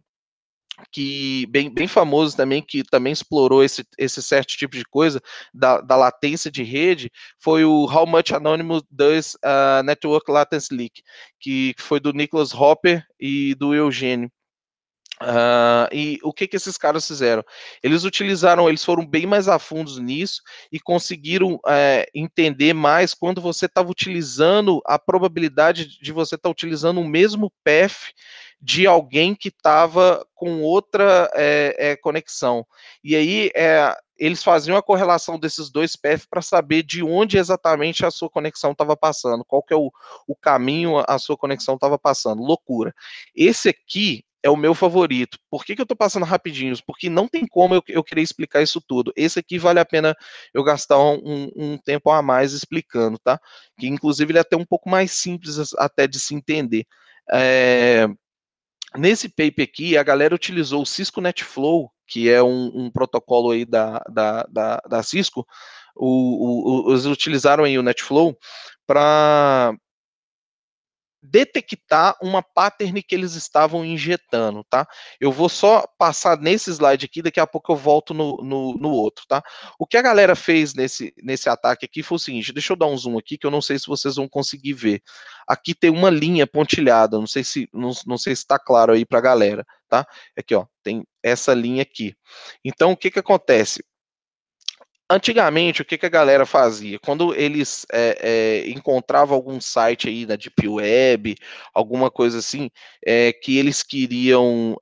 que 0.90 1.46
bem, 1.46 1.72
bem 1.72 1.86
famoso 1.86 2.36
também, 2.36 2.62
que 2.62 2.82
também 2.82 3.12
explorou 3.12 3.62
esse, 3.62 3.84
esse 3.98 4.22
certo 4.22 4.56
tipo 4.56 4.76
de 4.76 4.84
coisa, 4.84 5.20
da, 5.52 5.80
da 5.80 5.96
latência 5.96 6.50
de 6.50 6.62
rede, 6.62 7.10
foi 7.38 7.64
o 7.64 7.84
How 7.84 8.06
Much 8.06 8.32
Anonymous 8.32 8.82
Does 8.90 9.34
uh, 9.34 9.82
Network 9.84 10.30
Latency 10.30 10.74
Leak, 10.74 11.02
que 11.38 11.74
foi 11.78 12.00
do 12.00 12.12
Nicholas 12.12 12.52
Hopper 12.52 13.04
e 13.20 13.54
do 13.54 13.74
Eugênio. 13.74 14.30
Uh, 15.24 15.88
e 15.90 16.18
o 16.22 16.34
que 16.34 16.46
que 16.46 16.56
esses 16.56 16.76
caras 16.76 17.06
fizeram? 17.06 17.42
Eles 17.82 18.04
utilizaram, 18.04 18.68
eles 18.68 18.84
foram 18.84 19.06
bem 19.06 19.26
mais 19.26 19.48
a 19.48 19.58
fundo 19.58 19.98
nisso 20.02 20.42
e 20.70 20.78
conseguiram 20.78 21.58
é, 21.66 22.06
entender 22.14 22.74
mais 22.74 23.14
quando 23.14 23.40
você 23.40 23.64
estava 23.64 23.90
utilizando 23.90 24.82
a 24.84 24.98
probabilidade 24.98 25.98
de 25.98 26.12
você 26.12 26.34
estar 26.34 26.48
tá 26.48 26.52
utilizando 26.52 27.00
o 27.00 27.08
mesmo 27.08 27.50
path 27.64 28.12
de 28.60 28.86
alguém 28.86 29.34
que 29.34 29.48
estava 29.48 30.26
com 30.34 30.62
outra 30.62 31.30
é, 31.34 31.74
é, 31.78 31.96
conexão. 31.96 32.66
E 33.02 33.16
aí 33.16 33.50
eles 34.18 34.42
faziam 34.42 34.76
a 34.76 34.82
correlação 34.82 35.38
desses 35.38 35.70
dois 35.70 35.96
paths 35.96 36.26
para 36.26 36.42
saber 36.42 36.82
de 36.82 37.02
onde 37.02 37.38
exatamente 37.38 38.04
a 38.04 38.10
sua 38.10 38.28
conexão 38.28 38.72
estava 38.72 38.96
passando, 38.96 39.44
qual 39.44 39.62
que 39.62 39.72
é 39.72 39.76
o, 39.76 39.90
o 40.28 40.36
caminho 40.36 41.02
a 41.08 41.18
sua 41.18 41.36
conexão 41.36 41.76
estava 41.76 41.98
passando. 41.98 42.42
Loucura. 42.42 42.94
Esse 43.34 43.70
aqui 43.70 44.22
é 44.44 44.50
o 44.50 44.56
meu 44.56 44.74
favorito. 44.74 45.38
Por 45.50 45.64
que, 45.64 45.74
que 45.74 45.80
eu 45.80 45.84
estou 45.84 45.96
passando 45.96 46.26
rapidinho? 46.26 46.76
Porque 46.86 47.08
não 47.08 47.26
tem 47.26 47.46
como 47.46 47.74
eu, 47.74 47.82
eu 47.88 48.04
querer 48.04 48.20
explicar 48.20 48.60
isso 48.60 48.78
tudo. 48.86 49.10
Esse 49.16 49.38
aqui 49.38 49.58
vale 49.58 49.80
a 49.80 49.86
pena 49.86 50.14
eu 50.52 50.62
gastar 50.62 50.98
um, 50.98 51.50
um, 51.56 51.78
tempo 51.78 52.10
a 52.10 52.20
mais 52.20 52.52
explicando, 52.52 53.18
tá? 53.18 53.40
Que 53.78 53.86
inclusive 53.86 54.30
ele 54.30 54.38
é 54.38 54.42
até 54.42 54.54
um 54.54 54.66
pouco 54.66 54.90
mais 54.90 55.12
simples 55.12 55.74
até 55.78 56.06
de 56.06 56.20
se 56.20 56.34
entender. 56.34 56.84
É, 57.32 58.06
nesse 58.98 59.30
paper 59.30 59.64
aqui, 59.64 59.96
a 59.96 60.02
galera 60.02 60.34
utilizou 60.34 60.82
o 60.82 60.86
Cisco 60.86 61.22
NetFlow, 61.22 61.90
que 62.06 62.28
é 62.28 62.42
um, 62.42 62.70
um 62.74 62.90
protocolo 62.90 63.50
aí 63.50 63.64
da, 63.64 63.98
da, 64.10 64.42
da, 64.50 64.76
da 64.86 65.02
Cisco, 65.02 65.46
o, 65.96 66.88
o, 66.88 66.90
eles 66.90 67.06
utilizaram 67.06 67.64
aí 67.64 67.78
o 67.78 67.82
NetFlow 67.82 68.36
para 68.86 69.74
detectar 71.24 72.14
uma 72.22 72.42
pattern 72.42 73.02
que 73.02 73.14
eles 73.14 73.34
estavam 73.34 73.84
injetando, 73.84 74.62
tá? 74.64 74.86
Eu 75.18 75.32
vou 75.32 75.48
só 75.48 75.86
passar 75.98 76.38
nesse 76.38 76.70
slide 76.70 77.06
aqui, 77.06 77.22
daqui 77.22 77.40
a 77.40 77.46
pouco 77.46 77.72
eu 77.72 77.76
volto 77.76 78.12
no, 78.12 78.36
no, 78.42 78.74
no, 78.74 78.90
outro, 78.90 79.24
tá? 79.26 79.42
O 79.78 79.86
que 79.86 79.96
a 79.96 80.02
galera 80.02 80.36
fez 80.36 80.74
nesse, 80.74 81.14
nesse 81.22 81.48
ataque 81.48 81.86
aqui 81.86 82.02
foi 82.02 82.16
o 82.16 82.18
seguinte, 82.18 82.52
deixa 82.52 82.74
eu 82.74 82.76
dar 82.76 82.86
um 82.86 82.96
zoom 82.96 83.18
aqui, 83.18 83.38
que 83.38 83.46
eu 83.46 83.50
não 83.50 83.62
sei 83.62 83.78
se 83.78 83.86
vocês 83.86 84.16
vão 84.16 84.28
conseguir 84.28 84.74
ver. 84.74 85.02
Aqui 85.48 85.74
tem 85.74 85.90
uma 85.90 86.10
linha 86.10 86.46
pontilhada, 86.46 87.18
não 87.18 87.26
sei 87.26 87.42
se 87.42 87.68
não, 87.72 87.92
não 88.06 88.18
sei 88.18 88.36
se 88.36 88.42
está 88.42 88.58
claro 88.58 88.92
aí 88.92 89.06
para 89.06 89.18
a 89.18 89.22
galera, 89.22 89.64
tá? 89.88 90.06
Aqui, 90.36 90.54
ó, 90.54 90.66
tem 90.82 91.04
essa 91.22 91.54
linha 91.54 91.82
aqui. 91.82 92.14
Então, 92.62 92.92
o 92.92 92.96
que 92.96 93.10
que 93.10 93.18
acontece? 93.18 93.82
Antigamente, 95.14 95.80
o 95.80 95.84
que, 95.84 95.96
que 95.96 96.06
a 96.06 96.08
galera 96.08 96.44
fazia? 96.44 96.98
Quando 96.98 97.32
eles 97.36 97.86
é, 97.92 98.18
é, 98.64 98.68
encontravam 98.68 99.36
algum 99.36 99.60
site 99.60 100.08
aí 100.08 100.26
da 100.26 100.34
Deep 100.34 100.66
Web, 100.66 101.36
alguma 101.72 102.10
coisa 102.10 102.40
assim, 102.40 102.68
é, 103.06 103.32
que 103.32 103.56
eles 103.56 103.80
queriam 103.84 104.76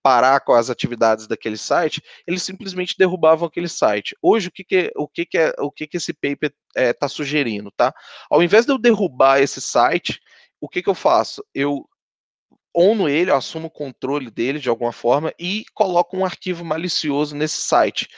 parar 0.00 0.38
com 0.42 0.52
as 0.52 0.70
atividades 0.70 1.26
daquele 1.26 1.56
site, 1.56 2.00
eles 2.24 2.44
simplesmente 2.44 2.94
derrubavam 2.96 3.48
aquele 3.48 3.68
site. 3.68 4.16
Hoje, 4.22 4.46
o 4.46 4.52
que, 4.52 4.62
que, 4.62 4.92
o 4.94 5.08
que, 5.08 5.26
que, 5.26 5.38
é, 5.38 5.52
o 5.58 5.72
que, 5.72 5.88
que 5.88 5.96
esse 5.96 6.12
paper 6.12 6.54
está 6.76 7.08
sugerindo? 7.08 7.72
Tá? 7.76 7.92
Ao 8.30 8.44
invés 8.44 8.64
de 8.64 8.70
eu 8.70 8.78
derrubar 8.78 9.42
esse 9.42 9.60
site, 9.60 10.20
o 10.60 10.68
que, 10.68 10.80
que 10.80 10.88
eu 10.88 10.94
faço? 10.94 11.44
Eu 11.52 11.84
ono 12.72 13.08
ele, 13.08 13.32
eu 13.32 13.36
assumo 13.36 13.66
o 13.66 13.70
controle 13.70 14.30
dele 14.30 14.60
de 14.60 14.68
alguma 14.68 14.92
forma 14.92 15.34
e 15.36 15.64
coloco 15.74 16.16
um 16.16 16.24
arquivo 16.24 16.64
malicioso 16.64 17.34
nesse 17.34 17.60
site. 17.60 18.08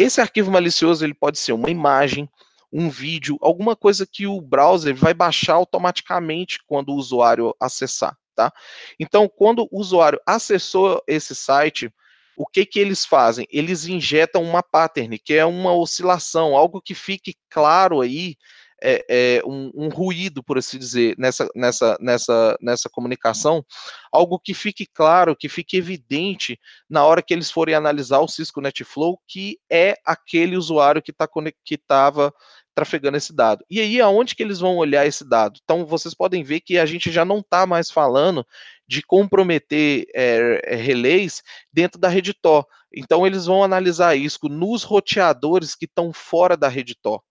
Esse 0.00 0.18
arquivo 0.18 0.50
malicioso 0.50 1.04
ele 1.04 1.12
pode 1.12 1.38
ser 1.38 1.52
uma 1.52 1.68
imagem, 1.68 2.26
um 2.72 2.88
vídeo, 2.88 3.36
alguma 3.42 3.76
coisa 3.76 4.06
que 4.06 4.26
o 4.26 4.40
browser 4.40 4.94
vai 4.94 5.12
baixar 5.12 5.56
automaticamente 5.56 6.58
quando 6.66 6.88
o 6.88 6.94
usuário 6.94 7.54
acessar, 7.60 8.16
tá? 8.34 8.50
Então, 8.98 9.28
quando 9.28 9.68
o 9.70 9.78
usuário 9.78 10.18
acessou 10.24 11.02
esse 11.06 11.34
site, 11.34 11.92
o 12.34 12.46
que 12.46 12.64
que 12.64 12.80
eles 12.80 13.04
fazem? 13.04 13.46
Eles 13.50 13.84
injetam 13.84 14.42
uma 14.42 14.62
pattern, 14.62 15.18
que 15.18 15.34
é 15.34 15.44
uma 15.44 15.74
oscilação, 15.74 16.56
algo 16.56 16.80
que 16.80 16.94
fique 16.94 17.34
claro 17.50 18.00
aí 18.00 18.36
é, 18.82 19.04
é, 19.08 19.42
um, 19.44 19.70
um, 19.74 19.88
ruído, 19.88 20.42
por 20.42 20.58
assim 20.58 20.78
dizer, 20.78 21.14
nessa, 21.18 21.48
nessa, 21.54 21.96
nessa, 22.00 22.56
nessa 22.60 22.88
comunicação, 22.88 23.64
algo 24.12 24.38
que 24.38 24.54
fique 24.54 24.86
claro, 24.86 25.36
que 25.36 25.48
fique 25.48 25.76
evidente 25.76 26.58
na 26.88 27.04
hora 27.04 27.22
que 27.22 27.34
eles 27.34 27.50
forem 27.50 27.74
analisar 27.74 28.20
o 28.20 28.28
Cisco 28.28 28.60
NetFlow, 28.60 29.20
que 29.26 29.58
é 29.70 29.96
aquele 30.04 30.56
usuário 30.56 31.02
que 31.02 31.12
tá 31.12 31.28
estava 31.70 32.32
trafegando 32.74 33.16
esse 33.16 33.32
dado. 33.34 33.64
E 33.68 33.80
aí, 33.80 34.00
aonde 34.00 34.34
que 34.34 34.42
eles 34.42 34.60
vão 34.60 34.76
olhar 34.76 35.06
esse 35.06 35.28
dado? 35.28 35.58
Então, 35.62 35.84
vocês 35.84 36.14
podem 36.14 36.42
ver 36.42 36.60
que 36.60 36.78
a 36.78 36.86
gente 36.86 37.10
já 37.10 37.24
não 37.24 37.40
está 37.40 37.66
mais 37.66 37.90
falando 37.90 38.46
de 38.86 39.02
comprometer 39.02 40.06
é, 40.14 40.76
relés 40.76 41.42
dentro 41.72 42.00
da 42.00 42.08
rede 42.08 42.32
Tor. 42.32 42.66
Então, 42.94 43.26
eles 43.26 43.46
vão 43.46 43.62
analisar 43.62 44.16
isso 44.16 44.38
nos 44.48 44.82
roteadores 44.82 45.74
que 45.74 45.84
estão 45.84 46.12
fora 46.12 46.56
da 46.56 46.68
rede 46.68 46.94
Tor. 47.00 47.22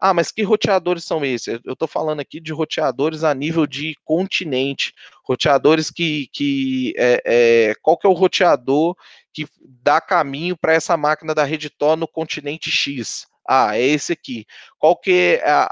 Ah, 0.00 0.14
mas 0.14 0.30
que 0.30 0.42
roteadores 0.42 1.02
são 1.04 1.24
esses? 1.24 1.60
Eu 1.64 1.72
estou 1.72 1.88
falando 1.88 2.20
aqui 2.20 2.38
de 2.38 2.52
roteadores 2.52 3.24
a 3.24 3.34
nível 3.34 3.66
de 3.66 3.96
continente, 4.04 4.92
roteadores 5.24 5.90
que, 5.90 6.28
que 6.32 6.94
é, 6.96 7.22
é, 7.24 7.74
qual 7.82 7.98
que 7.98 8.06
é 8.06 8.10
o 8.10 8.12
roteador 8.12 8.94
que 9.32 9.46
dá 9.82 10.00
caminho 10.00 10.56
para 10.56 10.72
essa 10.72 10.96
máquina 10.96 11.34
da 11.34 11.42
rede 11.42 11.68
Tor 11.68 11.96
no 11.96 12.06
continente 12.06 12.70
X? 12.70 13.26
Ah, 13.48 13.76
é 13.76 13.82
esse 13.82 14.12
aqui. 14.12 14.46
Qual 14.78 14.96
que 14.96 15.10
é 15.42 15.50
a, 15.50 15.68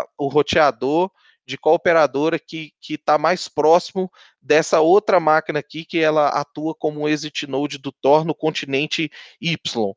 a, 0.00 0.06
o 0.18 0.28
roteador 0.28 1.10
de 1.46 1.58
qual 1.58 1.74
operadora 1.74 2.38
que 2.38 2.72
está 2.88 3.18
mais 3.18 3.48
próximo 3.48 4.10
dessa 4.40 4.80
outra 4.80 5.18
máquina 5.18 5.58
aqui 5.58 5.84
que 5.84 5.98
ela 5.98 6.28
atua 6.28 6.74
como 6.74 7.08
exit 7.08 7.46
node 7.46 7.78
do 7.78 7.90
Tor 7.90 8.24
no 8.24 8.34
continente 8.34 9.10
Y? 9.40 9.94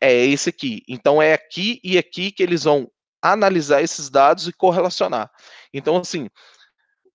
É 0.00 0.12
esse 0.12 0.48
aqui. 0.48 0.82
Então 0.88 1.20
é 1.20 1.34
aqui 1.34 1.78
e 1.84 1.98
aqui 1.98 2.32
que 2.32 2.42
eles 2.42 2.64
vão 2.64 2.90
analisar 3.22 3.82
esses 3.82 4.10
dados 4.10 4.48
e 4.48 4.52
correlacionar. 4.52 5.30
Então, 5.72 5.96
assim, 5.96 6.28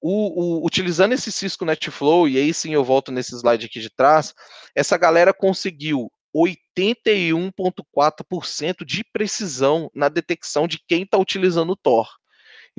o, 0.01 0.61
o, 0.61 0.65
utilizando 0.65 1.13
esse 1.13 1.31
Cisco 1.31 1.65
NetFlow, 1.65 2.29
e 2.29 2.37
aí 2.37 2.53
sim 2.53 2.73
eu 2.73 2.83
volto 2.83 3.11
nesse 3.11 3.35
slide 3.35 3.65
aqui 3.65 3.79
de 3.79 3.89
trás, 3.89 4.35
essa 4.75 4.95
galera 4.97 5.33
conseguiu 5.33 6.11
81,4% 6.35 8.85
de 8.85 9.03
precisão 9.11 9.89
na 9.93 10.07
detecção 10.07 10.67
de 10.67 10.79
quem 10.87 11.03
está 11.03 11.17
utilizando 11.17 11.71
o 11.71 11.75
Tor. 11.75 12.07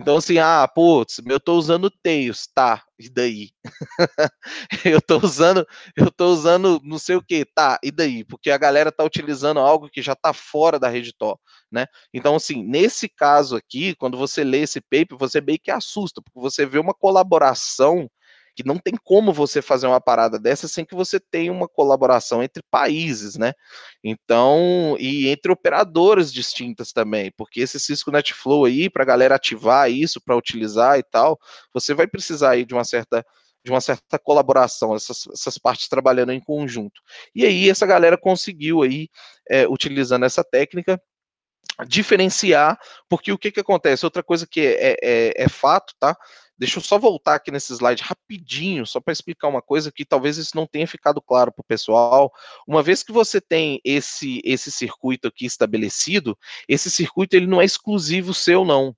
Então, 0.01 0.17
assim, 0.17 0.39
ah, 0.39 0.67
putz, 0.69 1.21
eu 1.27 1.41
tô 1.41 1.55
usando 1.59 1.91
Tails, 1.91 2.47
tá, 2.55 2.85
e 2.99 3.09
daí? 3.11 3.51
eu 4.87 5.03
tô 5.03 5.19
usando, 5.19 5.67
eu 5.97 6.11
tô 6.11 6.29
usando 6.33 6.81
não 6.85 6.99
sei 6.99 7.17
o 7.17 7.23
que, 7.23 7.45
tá, 7.45 7.79
e 7.83 7.91
daí? 7.91 8.25
Porque 8.25 8.51
a 8.51 8.59
galera 8.59 8.93
tá 8.93 9.05
utilizando 9.05 9.61
algo 9.61 9.89
que 9.91 10.01
já 10.03 10.15
tá 10.15 10.33
fora 10.33 10.79
da 10.79 10.89
rede 10.89 11.13
Tor, 11.19 11.39
né? 11.71 11.87
Então, 12.15 12.37
assim, 12.37 12.63
nesse 12.65 13.09
caso 13.09 13.57
aqui, 13.57 13.95
quando 13.97 14.17
você 14.19 14.45
lê 14.45 14.61
esse 14.61 14.81
paper, 14.81 15.19
você 15.19 15.41
meio 15.41 15.59
que 15.61 15.71
assusta, 15.71 16.23
porque 16.23 16.41
você 16.41 16.65
vê 16.65 16.79
uma 16.79 16.95
colaboração 16.95 18.09
que 18.59 18.67
não 18.67 18.77
tem 18.77 18.95
como 19.05 19.33
você 19.33 19.63
fazer 19.63 19.87
uma 19.87 20.01
parada 20.01 20.37
dessa 20.37 20.67
sem 20.67 20.85
que 20.85 20.93
você 20.93 21.21
tenha 21.21 21.53
uma 21.53 21.69
colaboração 21.69 22.43
entre 22.43 22.61
países, 22.69 23.37
né? 23.37 23.53
Então, 24.03 24.97
e 24.99 25.29
entre 25.29 25.53
operadoras 25.53 26.33
distintas 26.33 26.91
também, 26.91 27.31
porque 27.37 27.61
esse 27.61 27.79
Cisco 27.79 28.11
NetFlow 28.11 28.65
aí, 28.65 28.91
para 28.91 29.05
a 29.05 29.07
galera 29.07 29.37
ativar 29.37 29.89
isso, 29.89 30.21
para 30.21 30.37
utilizar 30.37 30.99
e 30.99 31.05
tal, 31.05 31.39
você 31.73 31.95
vai 31.95 32.09
precisar 32.09 32.51
aí 32.51 32.65
de 32.65 32.75
uma 32.75 32.83
certa 32.83 33.25
de 33.65 33.71
uma 33.71 33.81
certa 33.81 34.19
colaboração, 34.19 34.95
essas, 34.97 35.29
essas 35.33 35.57
partes 35.57 35.89
trabalhando 35.89 36.33
em 36.33 36.41
conjunto. 36.41 37.01
E 37.35 37.47
aí 37.47 37.71
essa 37.71 37.87
galera 37.87 38.19
conseguiu 38.19 38.83
aí, 38.83 39.09
é, 39.49 39.69
utilizando 39.69 40.25
essa 40.25 40.43
técnica, 40.43 41.01
diferenciar, 41.87 42.77
porque 43.09 43.31
o 43.31 43.39
que, 43.39 43.53
que 43.53 43.61
acontece? 43.61 44.05
Outra 44.05 44.23
coisa 44.23 44.47
que 44.49 44.61
é, 44.61 44.97
é, 45.01 45.45
é 45.45 45.49
fato, 45.49 45.95
tá? 46.01 46.17
Deixa 46.59 46.79
eu 46.79 46.83
só 46.83 46.99
voltar 46.99 47.37
aqui 47.37 47.51
nesse 47.51 47.73
slide 47.73 48.03
rapidinho, 48.03 48.85
só 48.85 49.01
para 49.01 49.13
explicar 49.13 49.49
uma 49.49 49.63
coisa 49.63 49.93
que 49.93 50.05
talvez 50.05 50.37
isso 50.39 50.57
não 50.57 50.67
tenha 50.67 50.87
ficado 50.87 51.23
claro 51.23 51.53
para 51.53 51.63
o 51.63 51.67
pessoal. 51.67 52.33
Uma 52.67 52.83
vez 52.83 53.03
que 53.03 53.13
você 53.13 53.41
tem 53.41 53.81
esse, 53.85 54.41
esse 54.45 54.71
circuito 54.73 55.29
aqui 55.29 55.47
estabelecido, 55.47 56.37
esse 56.69 56.91
circuito 56.91 57.37
ele 57.37 57.47
não 57.47 57.61
é 57.61 57.65
exclusivo 57.65 58.35
seu, 58.35 58.65
não 58.65 58.97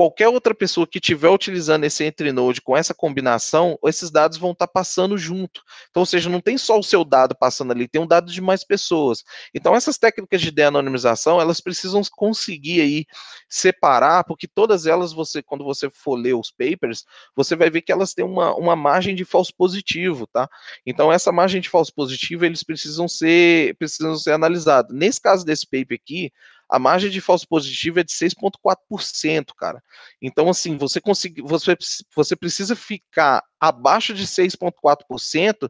qualquer 0.00 0.28
outra 0.28 0.54
pessoa 0.54 0.86
que 0.86 0.96
estiver 0.96 1.28
utilizando 1.28 1.84
esse 1.84 2.02
entry-node 2.02 2.62
com 2.62 2.74
essa 2.74 2.94
combinação, 2.94 3.78
esses 3.84 4.10
dados 4.10 4.38
vão 4.38 4.52
estar 4.52 4.66
tá 4.66 4.72
passando 4.72 5.18
junto. 5.18 5.60
Então, 5.90 6.00
ou 6.00 6.06
seja, 6.06 6.30
não 6.30 6.40
tem 6.40 6.56
só 6.56 6.78
o 6.78 6.82
seu 6.82 7.04
dado 7.04 7.36
passando 7.38 7.72
ali, 7.72 7.86
tem 7.86 8.00
um 8.00 8.06
dado 8.06 8.32
de 8.32 8.40
mais 8.40 8.64
pessoas. 8.64 9.22
Então, 9.54 9.76
essas 9.76 9.98
técnicas 9.98 10.40
de 10.40 10.50
de-anonimização, 10.50 11.38
elas 11.38 11.60
precisam 11.60 12.00
conseguir 12.16 12.80
aí 12.80 13.04
separar, 13.46 14.24
porque 14.24 14.48
todas 14.48 14.86
elas, 14.86 15.12
você, 15.12 15.42
quando 15.42 15.64
você 15.64 15.90
for 15.90 16.14
ler 16.14 16.34
os 16.34 16.50
papers, 16.50 17.04
você 17.36 17.54
vai 17.54 17.68
ver 17.68 17.82
que 17.82 17.92
elas 17.92 18.14
têm 18.14 18.24
uma, 18.24 18.54
uma 18.54 18.74
margem 18.74 19.14
de 19.14 19.26
falso 19.26 19.52
positivo, 19.54 20.26
tá? 20.26 20.48
Então, 20.86 21.12
essa 21.12 21.30
margem 21.30 21.60
de 21.60 21.68
falso 21.68 21.92
positivo, 21.94 22.46
eles 22.46 22.62
precisam 22.62 23.06
ser, 23.06 23.76
precisam 23.76 24.16
ser 24.16 24.32
analisados. 24.32 24.96
Nesse 24.96 25.20
caso 25.20 25.44
desse 25.44 25.66
paper 25.66 26.00
aqui, 26.02 26.32
a 26.70 26.78
margem 26.78 27.10
de 27.10 27.20
falso 27.20 27.46
positivo 27.48 27.98
é 27.98 28.04
de 28.04 28.12
6,4%, 28.12 29.46
cara. 29.56 29.82
Então, 30.22 30.48
assim, 30.48 30.76
você, 30.76 31.00
consegue, 31.00 31.42
você, 31.42 31.76
você 32.14 32.36
precisa 32.36 32.76
ficar 32.76 33.42
abaixo 33.58 34.14
de 34.14 34.26
6,4% 34.26 35.68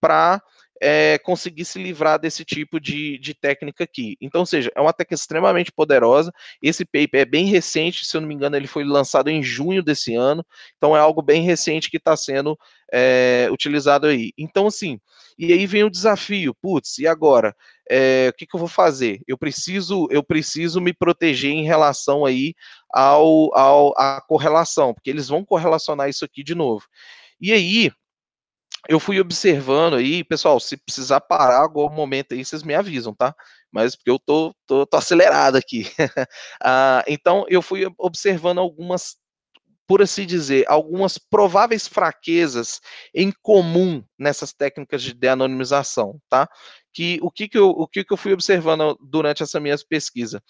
para 0.00 0.42
é, 0.84 1.16
conseguir 1.18 1.64
se 1.64 1.80
livrar 1.80 2.18
desse 2.18 2.44
tipo 2.44 2.80
de, 2.80 3.16
de 3.18 3.34
técnica 3.34 3.84
aqui. 3.84 4.16
Então, 4.20 4.40
ou 4.40 4.46
seja, 4.46 4.68
é 4.74 4.80
uma 4.80 4.92
técnica 4.92 5.14
extremamente 5.14 5.70
poderosa. 5.70 6.32
Esse 6.60 6.84
paper 6.84 7.20
é 7.20 7.24
bem 7.24 7.46
recente, 7.46 8.04
se 8.04 8.16
eu 8.16 8.20
não 8.20 8.26
me 8.26 8.34
engano, 8.34 8.56
ele 8.56 8.66
foi 8.66 8.82
lançado 8.82 9.30
em 9.30 9.40
junho 9.44 9.80
desse 9.80 10.16
ano. 10.16 10.44
Então, 10.76 10.96
é 10.96 11.00
algo 11.00 11.22
bem 11.22 11.42
recente 11.42 11.88
que 11.88 11.98
está 11.98 12.16
sendo 12.16 12.58
é, 12.92 13.48
utilizado 13.52 14.08
aí. 14.08 14.32
Então, 14.36 14.66
assim, 14.66 14.98
e 15.38 15.52
aí 15.52 15.66
vem 15.66 15.84
o 15.84 15.90
desafio, 15.90 16.52
putz, 16.60 16.98
e 16.98 17.06
agora? 17.06 17.54
É, 17.90 18.28
o 18.28 18.32
que, 18.32 18.46
que, 18.46 18.54
eu 18.54 18.60
vou 18.60 18.68
fazer? 18.68 19.20
Eu 19.26 19.36
preciso, 19.36 20.06
eu 20.10 20.22
preciso 20.22 20.80
me 20.80 20.92
proteger 20.92 21.50
em 21.50 21.64
relação 21.64 22.24
aí 22.24 22.54
ao, 22.90 23.54
ao 23.56 23.92
à 23.98 24.20
correlação, 24.20 24.94
porque 24.94 25.10
eles 25.10 25.28
vão 25.28 25.44
correlacionar 25.44 26.08
isso 26.08 26.24
aqui 26.24 26.42
de 26.42 26.54
novo. 26.54 26.84
E 27.40 27.52
aí, 27.52 27.90
eu 28.88 28.98
fui 28.98 29.20
observando 29.20 29.94
aí, 29.94 30.24
pessoal, 30.24 30.58
se 30.58 30.76
precisar 30.76 31.20
parar 31.20 31.60
algum 31.62 31.88
momento 31.88 32.34
aí, 32.34 32.44
vocês 32.44 32.62
me 32.62 32.74
avisam, 32.74 33.14
tá? 33.14 33.34
Mas 33.70 33.94
porque 33.94 34.10
eu 34.10 34.18
tô, 34.18 34.54
tô, 34.66 34.86
tô 34.86 34.96
acelerado 34.96 35.56
aqui. 35.56 35.86
ah, 36.62 37.04
então, 37.06 37.46
eu 37.48 37.62
fui 37.62 37.86
observando 37.98 38.58
algumas, 38.58 39.16
por 39.86 40.00
assim 40.00 40.26
dizer, 40.26 40.64
algumas 40.68 41.18
prováveis 41.18 41.86
fraquezas 41.86 42.80
em 43.14 43.32
comum 43.42 44.02
nessas 44.18 44.52
técnicas 44.52 45.02
de 45.02 45.12
de-anonimização, 45.12 46.20
tá? 46.28 46.48
Que 46.94 47.18
o 47.22 47.30
que, 47.30 47.48
que, 47.48 47.58
eu, 47.58 47.70
o 47.70 47.86
que, 47.88 48.04
que 48.04 48.12
eu 48.12 48.16
fui 48.16 48.32
observando 48.32 48.98
durante 49.00 49.42
essa 49.42 49.58
minha 49.58 49.76
pesquisa? 49.88 50.42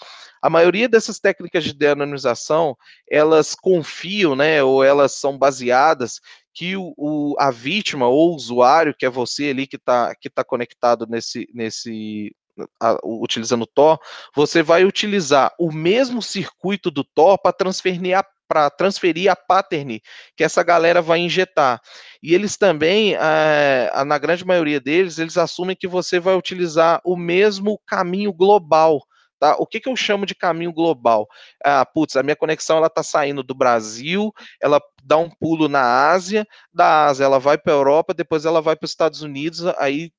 A 0.42 0.50
maioria 0.50 0.88
dessas 0.88 1.20
técnicas 1.20 1.64
de 1.64 1.72
de-anonimização, 1.72 2.76
elas 3.08 3.54
confiam, 3.54 4.34
né, 4.34 4.62
ou 4.62 4.82
elas 4.82 5.12
são 5.12 5.38
baseadas 5.38 6.20
que 6.54 6.76
o, 6.76 6.92
o, 6.96 7.34
a 7.38 7.50
vítima 7.50 8.08
ou 8.08 8.32
o 8.32 8.36
usuário, 8.36 8.94
que 8.96 9.06
é 9.06 9.10
você 9.10 9.50
ali 9.50 9.66
que 9.66 9.76
está 9.76 10.14
que 10.14 10.28
tá 10.28 10.44
conectado 10.44 11.06
nesse, 11.06 11.48
nesse 11.54 12.34
utilizando 13.02 13.62
o 13.62 13.66
Tor, 13.66 13.98
você 14.34 14.62
vai 14.62 14.84
utilizar 14.84 15.54
o 15.58 15.72
mesmo 15.72 16.20
circuito 16.20 16.90
do 16.90 17.02
Tor 17.02 17.38
para 17.38 17.52
transferir 17.52 18.00
para 18.52 18.68
transferir 18.68 19.32
a 19.32 19.34
pattern 19.34 20.02
que 20.36 20.44
essa 20.44 20.62
galera 20.62 21.00
vai 21.00 21.20
injetar. 21.20 21.80
E 22.22 22.34
eles 22.34 22.58
também, 22.58 23.14
é, 23.14 23.90
na 24.04 24.18
grande 24.18 24.44
maioria 24.44 24.78
deles, 24.78 25.18
eles 25.18 25.38
assumem 25.38 25.74
que 25.74 25.88
você 25.88 26.20
vai 26.20 26.36
utilizar 26.36 27.00
o 27.02 27.16
mesmo 27.16 27.80
caminho 27.86 28.30
global. 28.30 29.00
Tá? 29.40 29.56
O 29.58 29.66
que, 29.66 29.80
que 29.80 29.88
eu 29.88 29.96
chamo 29.96 30.26
de 30.26 30.34
caminho 30.34 30.70
global? 30.70 31.26
Ah, 31.64 31.86
putz, 31.86 32.14
a 32.14 32.22
minha 32.22 32.36
conexão 32.36 32.76
ela 32.76 32.88
está 32.88 33.02
saindo 33.02 33.42
do 33.42 33.54
Brasil, 33.54 34.30
ela 34.60 34.78
dá 35.02 35.16
um 35.16 35.30
pulo 35.30 35.66
na 35.66 36.10
Ásia, 36.10 36.46
da 36.70 37.06
Ásia 37.06 37.24
ela 37.24 37.40
vai 37.40 37.56
para 37.56 37.72
a 37.72 37.76
Europa, 37.76 38.12
depois 38.12 38.44
ela 38.44 38.60
vai 38.60 38.76
para 38.76 38.84
os 38.84 38.90
Estados 38.90 39.22
Unidos, 39.22 39.64
aí 39.78 40.12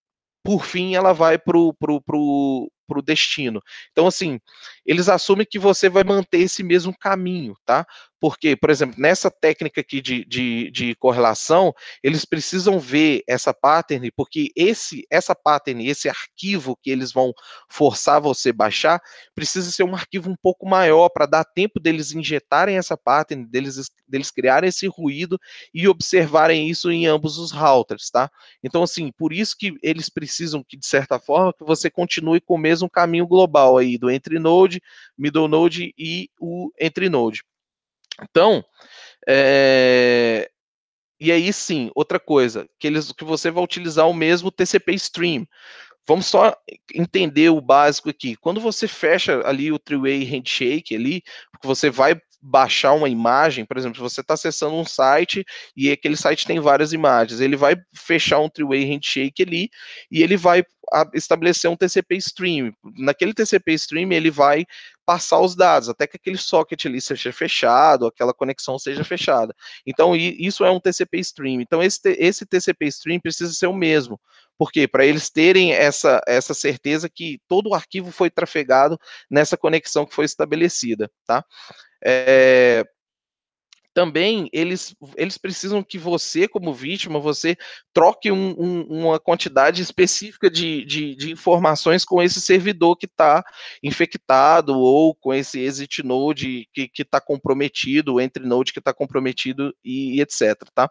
por 0.43 0.65
fim 0.65 0.95
ela 0.95 1.13
vai 1.13 1.37
para 1.37 1.57
o 1.57 1.71
pro, 1.71 2.01
pro, 2.01 2.67
pro 2.87 3.01
destino. 3.01 3.61
Então, 3.91 4.07
assim, 4.07 4.39
eles 4.85 5.09
assumem 5.09 5.45
que 5.49 5.59
você 5.59 5.89
vai 5.89 6.03
manter 6.03 6.39
esse 6.39 6.63
mesmo 6.63 6.97
caminho, 6.97 7.55
tá? 7.65 7.85
Porque, 8.23 8.55
por 8.55 8.69
exemplo, 8.69 8.95
nessa 8.97 9.29
técnica 9.29 9.81
aqui 9.81 10.01
de, 10.01 10.23
de, 10.23 10.71
de, 10.71 10.95
correlação, 10.95 11.73
eles 12.01 12.23
precisam 12.23 12.79
ver 12.79 13.21
essa 13.27 13.53
pattern, 13.53 14.09
porque 14.15 14.49
esse, 14.55 15.05
essa 15.11 15.35
pattern, 15.35 15.85
esse 15.85 16.07
arquivo 16.07 16.77
que 16.81 16.89
eles 16.89 17.11
vão 17.11 17.33
forçar 17.69 18.21
você 18.21 18.53
baixar, 18.53 19.01
precisa 19.35 19.69
ser 19.71 19.83
um 19.83 19.93
arquivo 19.93 20.29
um 20.29 20.37
pouco 20.41 20.65
maior 20.65 21.09
para 21.09 21.25
dar 21.25 21.43
tempo 21.43 21.81
deles 21.81 22.13
injetarem 22.13 22.77
essa 22.77 22.95
pattern, 22.95 23.45
deles, 23.45 23.91
deles 24.07 24.31
criarem 24.31 24.69
esse 24.69 24.87
ruído 24.87 25.37
e 25.73 25.85
observarem 25.85 26.69
isso 26.69 26.89
em 26.89 27.05
ambos 27.05 27.37
os 27.37 27.51
routers, 27.51 28.09
tá? 28.09 28.31
Então, 28.63 28.83
assim, 28.83 29.11
por 29.17 29.33
isso 29.33 29.53
que 29.59 29.75
eles 29.83 30.07
precisam 30.07 30.63
que, 30.65 30.77
de 30.77 30.87
certa 30.87 31.19
forma, 31.19 31.53
que 31.53 31.65
você 31.65 31.89
continue 31.89 32.39
com 32.39 32.55
o 32.55 32.57
mesmo 32.57 32.72
caminho 32.89 33.27
global 33.27 33.77
aí 33.77 33.97
do 33.97 34.09
entre 34.09 34.39
node, 34.39 34.81
middle 35.17 35.47
node 35.47 35.93
e 35.97 36.29
o 36.39 36.71
entre 36.79 37.09
node. 37.09 37.43
Então, 38.21 38.63
é, 39.27 40.49
e 41.19 41.31
aí 41.31 41.51
sim, 41.53 41.89
outra 41.95 42.19
coisa, 42.19 42.67
que, 42.79 42.87
eles, 42.87 43.11
que 43.11 43.23
você 43.23 43.49
vai 43.49 43.63
utilizar 43.63 44.07
o 44.07 44.13
mesmo 44.13 44.51
TCP 44.51 44.93
stream. 44.95 45.47
Vamos 46.05 46.25
só 46.25 46.53
entender 46.93 47.49
o 47.49 47.61
básico 47.61 48.09
aqui. 48.09 48.35
Quando 48.35 48.59
você 48.59 48.87
fecha 48.87 49.41
ali 49.47 49.71
o 49.71 49.79
three-way 49.79 50.23
handshake 50.25 50.93
ali, 50.93 51.23
você 51.63 51.89
vai 51.89 52.19
baixar 52.43 52.91
uma 52.93 53.07
imagem, 53.07 53.65
por 53.65 53.77
exemplo, 53.77 54.01
você 54.01 54.19
está 54.19 54.33
acessando 54.33 54.75
um 54.75 54.83
site 54.83 55.45
e 55.77 55.89
aquele 55.89 56.17
site 56.17 56.45
tem 56.45 56.59
várias 56.59 56.91
imagens, 56.91 57.39
ele 57.39 57.55
vai 57.55 57.77
fechar 57.95 58.39
um 58.39 58.49
three-way 58.49 58.83
handshake 58.83 59.41
ali 59.41 59.69
e 60.11 60.21
ele 60.21 60.35
vai 60.35 60.63
estabelecer 61.13 61.71
um 61.71 61.75
TCP 61.77 62.17
stream. 62.17 62.73
Naquele 62.97 63.33
TCP 63.33 63.73
stream 63.73 64.11
ele 64.11 64.29
vai 64.29 64.65
passar 65.05 65.39
os 65.39 65.55
dados 65.55 65.89
até 65.89 66.07
que 66.07 66.17
aquele 66.17 66.37
socket 66.37 66.85
ali 66.85 67.01
seja 67.01 67.31
fechado, 67.31 68.07
aquela 68.07 68.33
conexão 68.33 68.77
seja 68.79 69.03
fechada. 69.03 69.53
Então 69.85 70.15
isso 70.15 70.63
é 70.63 70.71
um 70.71 70.79
TCP 70.79 71.19
stream. 71.19 71.61
Então 71.61 71.81
esse, 71.81 71.99
esse 72.17 72.45
TCP 72.45 72.85
stream 72.87 73.19
precisa 73.19 73.53
ser 73.53 73.67
o 73.67 73.73
mesmo. 73.73 74.19
Por 74.57 74.71
quê? 74.71 74.87
Para 74.87 75.05
eles 75.05 75.29
terem 75.29 75.73
essa, 75.73 76.21
essa 76.27 76.53
certeza 76.53 77.09
que 77.09 77.39
todo 77.47 77.69
o 77.69 77.75
arquivo 77.75 78.11
foi 78.11 78.29
trafegado 78.29 78.97
nessa 79.29 79.57
conexão 79.57 80.05
que 80.05 80.13
foi 80.15 80.25
estabelecida, 80.25 81.09
tá? 81.25 81.43
É, 82.05 82.85
também 83.93 84.49
eles, 84.51 84.95
eles 85.15 85.37
precisam 85.37 85.83
que 85.83 85.97
você, 85.97 86.47
como 86.47 86.73
vítima, 86.73 87.19
você 87.19 87.55
troque 87.93 88.31
um, 88.31 88.55
um, 88.57 88.81
uma 89.01 89.19
quantidade 89.19 89.81
específica 89.81 90.49
de, 90.49 90.83
de, 90.85 91.15
de, 91.15 91.31
informações 91.31 92.03
com 92.03 92.21
esse 92.21 92.41
servidor 92.41 92.97
que 92.97 93.05
está 93.05 93.43
infectado 93.81 94.77
ou 94.77 95.13
com 95.15 95.33
esse 95.33 95.59
exit 95.59 96.03
node 96.03 96.67
que 96.73 96.89
está 96.97 97.21
comprometido, 97.21 98.19
entre 98.19 98.45
node 98.45 98.73
que 98.73 98.79
está 98.79 98.93
comprometido 98.93 99.73
e, 99.83 100.17
e 100.17 100.21
etc. 100.21 100.55
Tá? 100.73 100.89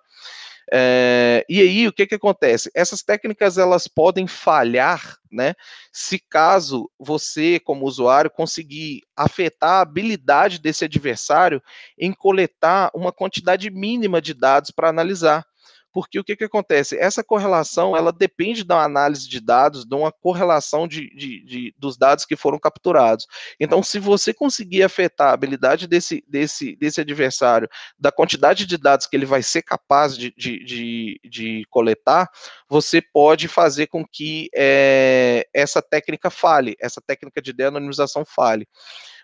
É, 0.74 1.44
e 1.50 1.60
aí, 1.60 1.86
o 1.86 1.92
que, 1.92 2.06
que 2.06 2.14
acontece? 2.14 2.70
Essas 2.74 3.02
técnicas 3.02 3.58
elas 3.58 3.86
podem 3.86 4.26
falhar, 4.26 5.18
né? 5.30 5.52
Se 5.92 6.18
caso 6.18 6.90
você, 6.98 7.60
como 7.60 7.84
usuário, 7.84 8.30
conseguir 8.30 9.02
afetar 9.14 9.72
a 9.72 9.80
habilidade 9.82 10.58
desse 10.58 10.86
adversário 10.86 11.62
em 11.98 12.10
coletar 12.10 12.90
uma 12.94 13.12
quantidade 13.12 13.70
mínima 13.70 14.18
de 14.22 14.32
dados 14.32 14.70
para 14.70 14.88
analisar 14.88 15.44
porque 15.92 16.18
o 16.18 16.24
que, 16.24 16.34
que 16.34 16.44
acontece? 16.44 16.96
Essa 16.98 17.22
correlação 17.22 17.96
ela 17.96 18.12
depende 18.12 18.64
da 18.64 18.82
análise 18.82 19.28
de 19.28 19.40
dados, 19.40 19.84
de 19.84 19.94
uma 19.94 20.10
correlação 20.10 20.88
de, 20.88 21.10
de, 21.14 21.44
de, 21.44 21.74
dos 21.78 21.96
dados 21.96 22.24
que 22.24 22.36
foram 22.36 22.58
capturados. 22.58 23.26
Então, 23.60 23.82
se 23.82 23.98
você 23.98 24.32
conseguir 24.32 24.82
afetar 24.82 25.28
a 25.28 25.32
habilidade 25.32 25.86
desse, 25.86 26.24
desse, 26.26 26.74
desse 26.76 27.00
adversário, 27.00 27.68
da 27.98 28.10
quantidade 28.10 28.66
de 28.66 28.78
dados 28.78 29.06
que 29.06 29.16
ele 29.16 29.26
vai 29.26 29.42
ser 29.42 29.62
capaz 29.62 30.16
de, 30.16 30.32
de, 30.36 31.20
de 31.24 31.66
coletar, 31.70 32.28
você 32.68 33.02
pode 33.02 33.48
fazer 33.48 33.86
com 33.86 34.04
que 34.10 34.48
é, 34.54 35.46
essa 35.54 35.82
técnica 35.82 36.30
fale, 36.30 36.74
essa 36.80 37.00
técnica 37.00 37.40
de 37.42 37.52
de-anonimização 37.52 38.24
fale. 38.24 38.66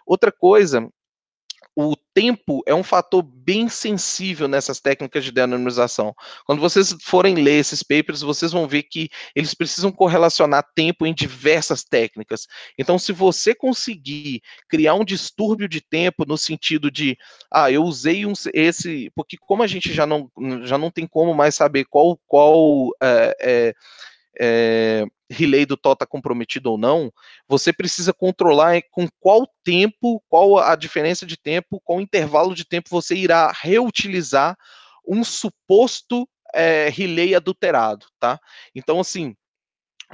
Outra 0.07 0.33
coisa 0.33 0.89
o 1.81 1.95
tempo 2.12 2.61
é 2.66 2.74
um 2.74 2.83
fator 2.83 3.22
bem 3.22 3.68
sensível 3.68 4.49
nessas 4.49 4.81
técnicas 4.81 5.24
de 5.24 5.31
deanonimização. 5.31 6.12
Quando 6.45 6.61
vocês 6.61 6.93
forem 7.01 7.37
ler 7.37 7.61
esses 7.61 7.85
papers, 7.85 8.20
vocês 8.20 8.51
vão 8.51 8.66
ver 8.66 8.83
que 8.83 9.09
eles 9.33 9.55
precisam 9.55 9.93
correlacionar 9.93 10.66
tempo 10.74 11.07
em 11.07 11.14
diversas 11.14 11.85
técnicas. 11.85 12.49
Então, 12.76 12.99
se 12.99 13.12
você 13.12 13.55
conseguir 13.55 14.43
criar 14.68 14.95
um 14.95 15.05
distúrbio 15.05 15.68
de 15.68 15.81
tempo 15.81 16.24
no 16.26 16.37
sentido 16.37 16.91
de, 16.91 17.16
ah, 17.49 17.70
eu 17.70 17.85
usei 17.85 18.26
um, 18.26 18.33
esse, 18.53 19.12
porque 19.14 19.37
como 19.37 19.62
a 19.62 19.68
gente 19.68 19.95
já 19.95 20.05
não, 20.05 20.29
já 20.64 20.76
não 20.76 20.91
tem 20.91 21.07
como 21.07 21.33
mais 21.33 21.55
saber 21.55 21.85
qual, 21.85 22.18
qual 22.26 22.91
é, 23.01 23.37
é, 23.41 23.74
é, 24.41 25.05
relay 25.30 25.66
do 25.66 25.76
TOTA 25.76 26.07
comprometido 26.07 26.70
ou 26.70 26.78
não, 26.78 27.12
você 27.47 27.72
precisa 27.72 28.12
controlar 28.12 28.80
com 28.91 29.09
qual 29.20 29.47
tempo, 29.64 30.22
qual 30.28 30.59
a 30.59 30.74
diferença 30.76 31.26
de 31.26 31.36
tempo, 31.36 31.80
qual 31.84 32.01
intervalo 32.01 32.55
de 32.55 32.64
tempo 32.64 32.89
você 32.91 33.14
irá 33.14 33.53
reutilizar 33.53 34.57
um 35.07 35.24
suposto 35.24 36.28
é, 36.55 36.89
relay 36.89 37.34
adulterado, 37.34 38.07
tá? 38.18 38.39
Então, 38.74 39.01
assim, 39.01 39.34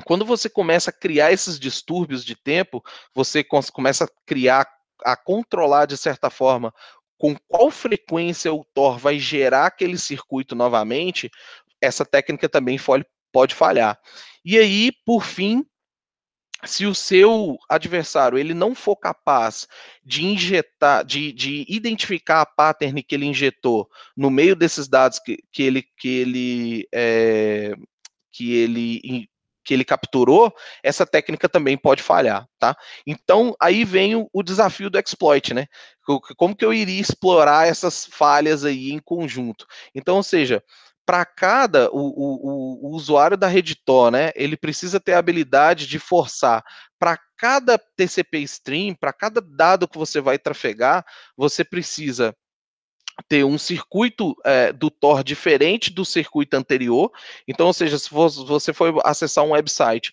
quando 0.05 0.25
você 0.25 0.49
começa 0.49 0.91
a 0.91 0.93
criar 0.93 1.33
esses 1.33 1.59
distúrbios 1.59 2.25
de 2.25 2.35
tempo, 2.35 2.83
você 3.15 3.45
começa 3.73 4.05
a 4.05 4.09
criar, 4.27 4.67
a 5.05 5.17
controlar 5.17 5.87
de 5.87 5.97
certa 5.97 6.31
forma 6.31 6.73
com 7.17 7.37
qual 7.49 7.71
frequência 7.71 8.53
o 8.53 8.65
Tor 8.75 8.99
vai 8.99 9.19
gerar 9.19 9.67
aquele 9.67 9.97
circuito 9.97 10.55
novamente, 10.55 11.31
essa 11.81 12.05
técnica 12.05 12.49
também 12.49 12.77
pode 13.35 13.53
falhar. 13.53 13.99
E 14.45 14.57
aí, 14.57 14.93
por 15.05 15.25
fim, 15.25 15.67
se 16.65 16.87
o 16.87 16.95
seu 16.95 17.59
adversário 17.69 18.39
ele 18.39 18.55
não 18.55 18.77
for 18.77 18.97
capaz 18.97 19.67
de 20.05 20.25
injetar, 20.25 21.05
de, 21.05 21.33
de 21.33 21.67
identificar 21.69 22.43
a 22.43 22.47
pattern 22.47 23.03
que 23.03 23.15
ele 23.15 23.27
injetou 23.27 23.91
no 24.17 24.31
meio 24.31 24.55
desses 24.55 24.87
dados 24.87 25.19
que, 25.19 25.39
que 25.53 25.65
ele 25.65 25.83
que 25.99 26.09
ele 26.09 26.89
é, 26.95 27.75
que 28.31 28.55
ele 28.55 29.29
que 29.67 29.73
ele 29.73 29.85
capturou, 29.85 30.55
essa 30.83 31.07
técnica 31.07 31.49
também 31.49 31.77
pode 31.77 32.03
falhar, 32.03 32.47
tá? 32.59 32.77
Então 33.07 33.57
aí 33.59 33.83
vem 33.83 34.15
o, 34.15 34.29
o 34.33 34.43
desafio 34.43 34.91
do 34.91 34.99
exploit, 34.99 35.53
né? 35.53 35.67
Como 36.37 36.55
que 36.55 36.65
eu 36.65 36.73
iria 36.73 37.01
explorar 37.01 37.67
essas 37.67 38.07
falhas 38.07 38.65
aí 38.65 38.93
em 38.93 38.99
conjunto? 38.99 39.67
Então, 39.95 40.17
ou 40.17 40.23
seja, 40.23 40.63
para 41.07 41.25
cada 41.25 41.91
o, 41.91 41.99
o, 41.99 42.89
o, 42.89 42.95
usuário 42.95 43.37
da 43.37 43.47
Redditor, 43.47 44.11
né, 44.11 44.31
ele 44.35 44.57
precisa 44.57 44.99
ter 44.99 45.13
a 45.13 45.19
habilidade 45.19 45.87
de 45.87 45.99
forçar 45.99 46.65
para 46.99 47.19
cada 47.37 47.79
TCP 47.79 48.39
stream, 48.41 48.95
para 48.95 49.13
cada 49.13 49.41
dado 49.41 49.87
que 49.87 49.99
você 49.99 50.21
vai 50.21 50.39
trafegar, 50.39 51.05
você 51.37 51.63
precisa 51.63 52.35
ter 53.29 53.45
um 53.45 53.59
circuito 53.59 54.35
é, 54.45 54.73
do 54.73 54.91
Tor 54.91 55.23
diferente 55.23 55.93
do 55.93 56.05
circuito 56.05 56.57
anterior. 56.57 57.13
Então, 57.47 57.67
ou 57.67 57.73
seja, 57.73 57.99
se 57.99 58.11
você 58.11 58.73
for 58.73 59.01
acessar 59.05 59.45
um 59.45 59.53
website 59.53 60.13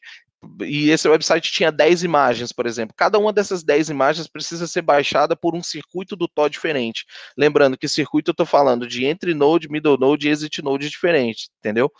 e 0.62 0.89
esse 0.89 1.08
website 1.08 1.52
tinha 1.52 1.72
10 1.72 2.04
imagens, 2.04 2.52
por 2.52 2.66
exemplo. 2.66 2.96
Cada 2.98 3.20
uma 3.20 3.32
dessas 3.32 3.64
10 3.64 3.89
imagens 3.89 4.28
precisa 4.28 4.66
ser 4.66 4.82
baixada 4.82 5.36
por 5.36 5.56
um 5.56 5.62
circuito 5.62 6.16
do 6.16 6.28
TOR 6.28 6.50
diferente. 6.50 7.06
Lembrando 7.38 7.78
que 7.78 7.88
circuito 7.88 8.32
eu 8.32 8.34
estou 8.34 8.46
falando 8.46 8.88
de 8.88 9.06
entre 9.06 9.34
node, 9.34 9.70
middle 9.70 9.98
node 9.98 10.28
e 10.28 10.32
exit 10.32 10.62
node 10.62 10.89
diferente, 10.89 11.50
entendeu? 11.60 11.92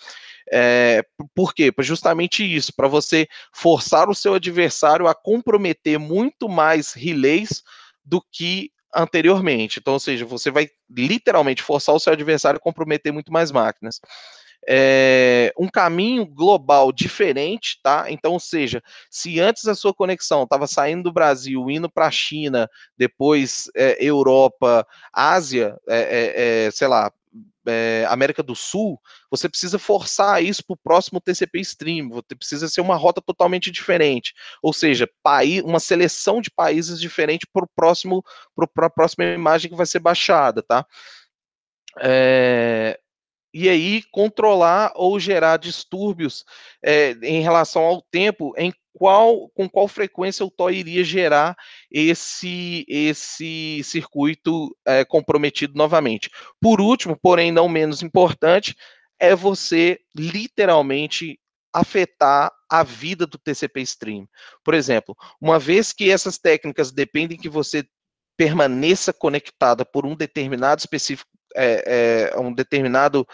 É, 0.52 1.04
por 1.36 1.54
quê? 1.54 1.72
Justamente 1.80 2.44
isso, 2.44 2.74
para 2.76 2.88
você 2.88 3.28
forçar 3.54 4.10
o 4.10 4.16
seu 4.16 4.34
adversário 4.34 5.08
a 5.08 5.14
comprometer 5.14 6.00
muito 6.00 6.50
mais 6.50 6.94
relays 6.94 7.62
do 8.04 8.24
que 8.32 8.72
anteriormente. 8.94 9.80
Então, 9.80 9.94
ou 9.94 10.00
seja, 10.00 10.26
você 10.26 10.50
vai 10.50 10.68
literalmente 10.90 11.62
forçar 11.62 11.94
o 11.94 12.00
seu 12.00 12.12
adversário 12.12 12.58
a 12.58 12.62
comprometer 12.62 13.14
muito 13.14 13.32
mais 13.32 13.52
máquinas 13.52 14.02
é, 14.68 15.54
um 15.58 15.68
caminho 15.68 16.26
global 16.26 16.92
diferente, 16.92 17.80
tá? 17.82 18.06
Então, 18.10 18.34
ou 18.34 18.40
seja, 18.40 18.82
se 19.10 19.40
antes 19.40 19.68
a 19.68 19.76
sua 19.76 19.94
conexão 19.94 20.44
estava 20.44 20.68
saindo 20.68 21.04
do 21.04 21.14
Brasil, 21.14 21.70
indo 21.70 21.90
para 21.90 22.08
a 22.08 22.12
China, 22.12 22.70
depois 22.98 23.70
é, 23.76 23.98
Europa, 24.04 24.86
Ásia, 25.14 25.78
é, 25.88 26.70
sei 26.72 26.88
lá, 26.88 27.12
América 28.10 28.42
do 28.42 28.56
Sul, 28.56 29.00
você 29.30 29.48
precisa 29.48 29.78
forçar 29.78 30.44
isso 30.44 30.64
para 30.66 30.74
o 30.74 30.78
próximo 30.78 31.22
TCP 31.22 31.60
Stream, 31.60 32.10
você 32.10 32.36
precisa 32.36 32.68
ser 32.68 32.82
uma 32.82 32.96
rota 32.96 33.22
totalmente 33.22 33.70
diferente, 33.70 34.34
ou 34.64 34.74
seja, 34.74 35.08
uma 35.64 35.80
seleção 35.80 36.42
de 36.42 36.50
países 36.50 37.00
diferente 37.00 37.48
para 37.54 37.66
próximo, 37.76 38.24
para 38.74 38.88
a 38.88 38.90
próxima 38.90 39.26
imagem 39.26 39.70
que 39.70 39.78
vai 39.78 39.86
ser 39.86 40.00
baixada, 40.00 40.64
tá? 40.64 40.86
É, 42.00 43.00
e 43.54 43.68
aí 43.70 44.04
controlar 44.12 44.92
ou 44.96 45.20
gerar 45.20 45.58
distúrbios 45.58 46.46
é, 46.84 47.12
em 47.24 47.42
relação 47.42 47.84
ao 47.84 48.02
tempo 48.02 48.54
em 48.58 48.74
qual 48.94 49.50
com 49.50 49.70
qual 49.70 49.88
frequência 49.88 50.46
o 50.46 50.52
TOR 50.52 50.72
iria 50.72 51.04
gerar 51.04 51.56
esse 51.90 52.86
esse 52.88 53.82
circuito 53.84 54.76
é, 54.86 55.06
comprometido 55.06 55.74
novamente. 55.76 56.30
Por 56.60 56.82
último, 56.82 57.18
porém 57.22 57.52
não 57.52 57.70
menos 57.70 58.02
importante, 58.02 58.76
é 59.20 59.36
você 59.36 60.00
literalmente 60.16 61.40
afetar 61.74 62.52
a 62.70 62.84
vida 62.84 63.26
do 63.26 63.38
TCP 63.38 63.82
stream. 63.82 64.28
Por 64.64 64.74
exemplo, 64.74 65.16
uma 65.40 65.58
vez 65.58 65.94
que 65.94 66.12
essas 66.12 66.38
técnicas 66.38 66.92
dependem 66.92 67.38
que 67.38 67.50
você 67.50 67.86
permaneça 68.38 69.14
conectada 69.14 69.86
por 69.86 70.06
um 70.06 70.16
determinado 70.16 70.80
específico 70.80 71.30
é, 71.56 72.32
é, 72.36 72.40
um 72.40 72.54
determinado 72.54 73.26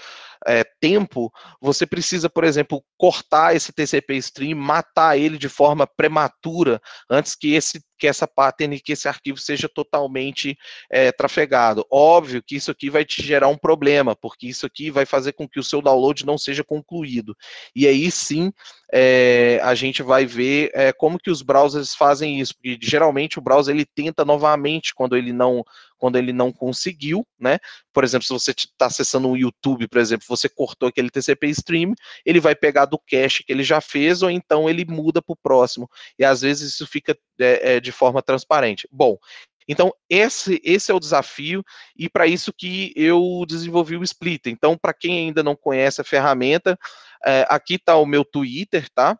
é, 0.45 0.63
tempo, 0.79 1.31
você 1.59 1.85
precisa, 1.85 2.29
por 2.29 2.43
exemplo, 2.43 2.83
cortar 2.97 3.55
esse 3.55 3.73
TCP 3.73 4.15
stream, 4.17 4.57
matar 4.57 5.17
ele 5.17 5.37
de 5.37 5.49
forma 5.49 5.87
prematura, 5.87 6.79
antes 7.09 7.35
que 7.35 7.53
esse 7.53 7.81
que 7.97 8.07
essa 8.07 8.27
pattern, 8.27 8.79
que 8.79 8.91
esse 8.91 9.07
arquivo 9.07 9.37
seja 9.37 9.67
totalmente 9.67 10.55
é, 10.89 11.11
trafegado. 11.11 11.85
Óbvio 11.91 12.43
que 12.45 12.55
isso 12.55 12.69
aqui 12.69 12.89
vai 12.89 13.03
te 13.03 13.23
gerar 13.23 13.47
um 13.47 13.57
problema, 13.57 14.15
porque 14.15 14.47
isso 14.47 14.65
aqui 14.65 14.91
vai 14.91 15.05
fazer 15.05 15.33
com 15.33 15.49
que 15.49 15.59
o 15.59 15.63
seu 15.63 15.81
download 15.81 16.25
não 16.25 16.37
seja 16.37 16.63
concluído. 16.63 17.35
E 17.75 17.87
aí 17.87 18.11
sim, 18.11 18.51
é, 18.93 19.59
a 19.63 19.73
gente 19.73 20.03
vai 20.03 20.25
ver 20.25 20.69
é, 20.73 20.93
como 20.93 21.17
que 21.17 21.31
os 21.31 21.41
browsers 21.41 21.95
fazem 21.95 22.39
isso, 22.39 22.53
porque 22.55 22.77
geralmente 22.81 23.39
o 23.39 23.41
browser 23.41 23.75
ele 23.75 23.85
tenta 23.85 24.23
novamente 24.23 24.93
quando 24.93 25.17
ele 25.17 25.33
não 25.33 25.63
quando 25.97 26.17
ele 26.17 26.31
não 26.31 26.51
conseguiu, 26.51 27.25
né? 27.39 27.59
Por 27.91 28.03
exemplo, 28.03 28.25
se 28.25 28.33
você 28.33 28.51
está 28.51 28.85
acessando 28.85 29.27
um 29.27 29.35
YouTube, 29.35 29.87
por 29.87 29.99
exemplo, 29.99 30.25
você 30.27 30.47
cortou 30.47 30.89
aquele 30.89 31.09
TCP 31.09 31.47
stream, 31.49 31.93
ele 32.25 32.39
vai 32.39 32.55
pegar 32.55 32.85
do 32.85 32.99
cache 32.99 33.43
que 33.43 33.51
ele 33.51 33.63
já 33.63 33.81
fez, 33.81 34.21
ou 34.21 34.29
então 34.29 34.69
ele 34.69 34.85
muda 34.85 35.21
para 35.21 35.33
o 35.33 35.37
próximo. 35.37 35.89
E 36.17 36.23
às 36.23 36.41
vezes 36.41 36.73
isso 36.73 36.87
fica 36.87 37.17
é, 37.39 37.75
é, 37.75 37.79
de 37.79 37.91
forma 37.91 38.21
transparente. 38.21 38.87
Bom, 38.91 39.17
então, 39.67 39.93
esse, 40.09 40.61
esse 40.63 40.91
é 40.91 40.93
o 40.93 40.99
desafio, 40.99 41.63
e 41.95 42.09
para 42.09 42.25
isso 42.25 42.53
que 42.53 42.93
eu 42.95 43.43
desenvolvi 43.47 43.97
o 43.97 44.03
Splitter. 44.03 44.51
Então, 44.51 44.77
para 44.77 44.93
quem 44.93 45.17
ainda 45.27 45.43
não 45.43 45.55
conhece 45.55 45.99
a 45.99 46.05
ferramenta, 46.05 46.79
é, 47.25 47.45
aqui 47.49 47.75
está 47.75 47.97
o 47.97 48.05
meu 48.05 48.23
Twitter, 48.23 48.89
tá? 48.89 49.19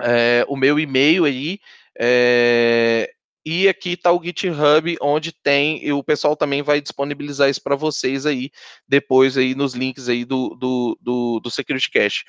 É, 0.00 0.44
o 0.48 0.56
meu 0.56 0.80
e-mail 0.80 1.26
aí, 1.26 1.58
é, 1.98 3.12
e 3.44 3.68
aqui 3.68 3.92
está 3.92 4.12
o 4.12 4.22
GitHub, 4.22 4.96
onde 5.00 5.32
tem, 5.32 5.84
e 5.84 5.92
o 5.92 6.02
pessoal 6.02 6.36
também 6.36 6.62
vai 6.62 6.80
disponibilizar 6.80 7.48
isso 7.48 7.62
para 7.62 7.76
vocês 7.76 8.26
aí, 8.26 8.50
depois 8.86 9.36
aí 9.36 9.54
nos 9.54 9.74
links 9.74 10.08
aí 10.08 10.24
do, 10.24 10.56
do, 10.56 10.98
do, 11.00 11.40
do 11.40 11.50
Security 11.50 11.90
Cache, 11.90 12.24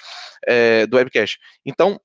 é, 0.47 0.87
do 0.87 0.97
Webcache. 0.97 1.37
Então, 1.65 1.99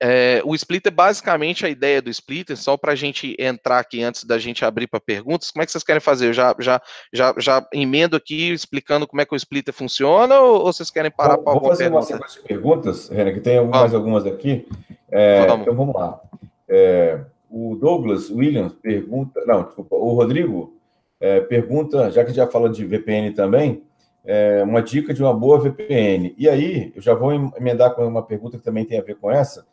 é, 0.00 0.40
o 0.44 0.54
Splitter, 0.54 0.92
basicamente, 0.92 1.66
a 1.66 1.68
ideia 1.68 2.00
do 2.00 2.08
Splitter, 2.08 2.56
só 2.56 2.76
para 2.76 2.92
a 2.92 2.94
gente 2.94 3.34
entrar 3.38 3.80
aqui 3.80 4.02
antes 4.02 4.22
da 4.24 4.38
gente 4.38 4.64
abrir 4.64 4.86
para 4.86 5.00
perguntas, 5.00 5.50
como 5.50 5.62
é 5.62 5.66
que 5.66 5.72
vocês 5.72 5.82
querem 5.82 6.00
fazer? 6.00 6.28
Eu 6.28 6.32
já, 6.32 6.54
já, 6.60 6.80
já, 7.12 7.34
já 7.36 7.66
emendo 7.74 8.16
aqui 8.16 8.52
explicando 8.52 9.08
como 9.08 9.20
é 9.20 9.26
que 9.26 9.34
o 9.34 9.36
Splitter 9.36 9.74
funciona 9.74 10.38
ou, 10.38 10.66
ou 10.66 10.72
vocês 10.72 10.90
querem 10.90 11.10
parar 11.10 11.38
para 11.38 11.52
alguma 11.52 11.76
pergunta? 11.76 12.02
Fazer 12.02 12.14
uma 12.14 12.28
sequência 12.28 12.40
de 12.40 12.46
perguntas, 12.46 13.08
Renan, 13.08 13.32
que 13.32 13.40
tem 13.40 13.66
mais 13.66 13.92
algumas 13.92 14.24
aqui. 14.24 14.68
É, 15.10 15.46
vamos. 15.46 15.62
Então 15.62 15.74
vamos 15.74 15.94
lá. 15.94 16.20
É, 16.68 17.20
o 17.50 17.76
Douglas 17.76 18.30
Williams 18.30 18.74
pergunta, 18.74 19.44
não, 19.46 19.64
desculpa, 19.64 19.96
o 19.96 20.12
Rodrigo 20.14 20.74
é, 21.20 21.40
pergunta, 21.40 22.10
já 22.10 22.24
que 22.24 22.32
já 22.32 22.46
fala 22.46 22.68
de 22.68 22.84
VPN 22.84 23.32
também, 23.32 23.82
é, 24.24 24.62
uma 24.62 24.82
dica 24.82 25.14
de 25.14 25.22
uma 25.22 25.32
boa 25.32 25.58
VPN. 25.58 26.34
E 26.36 26.48
aí, 26.48 26.92
eu 26.94 27.00
já 27.00 27.14
vou 27.14 27.32
emendar 27.32 27.94
com 27.94 28.06
uma 28.06 28.22
pergunta 28.22 28.58
que 28.58 28.64
também 28.64 28.84
tem 28.84 28.98
a 28.98 29.02
ver 29.02 29.16
com 29.16 29.30
essa, 29.30 29.66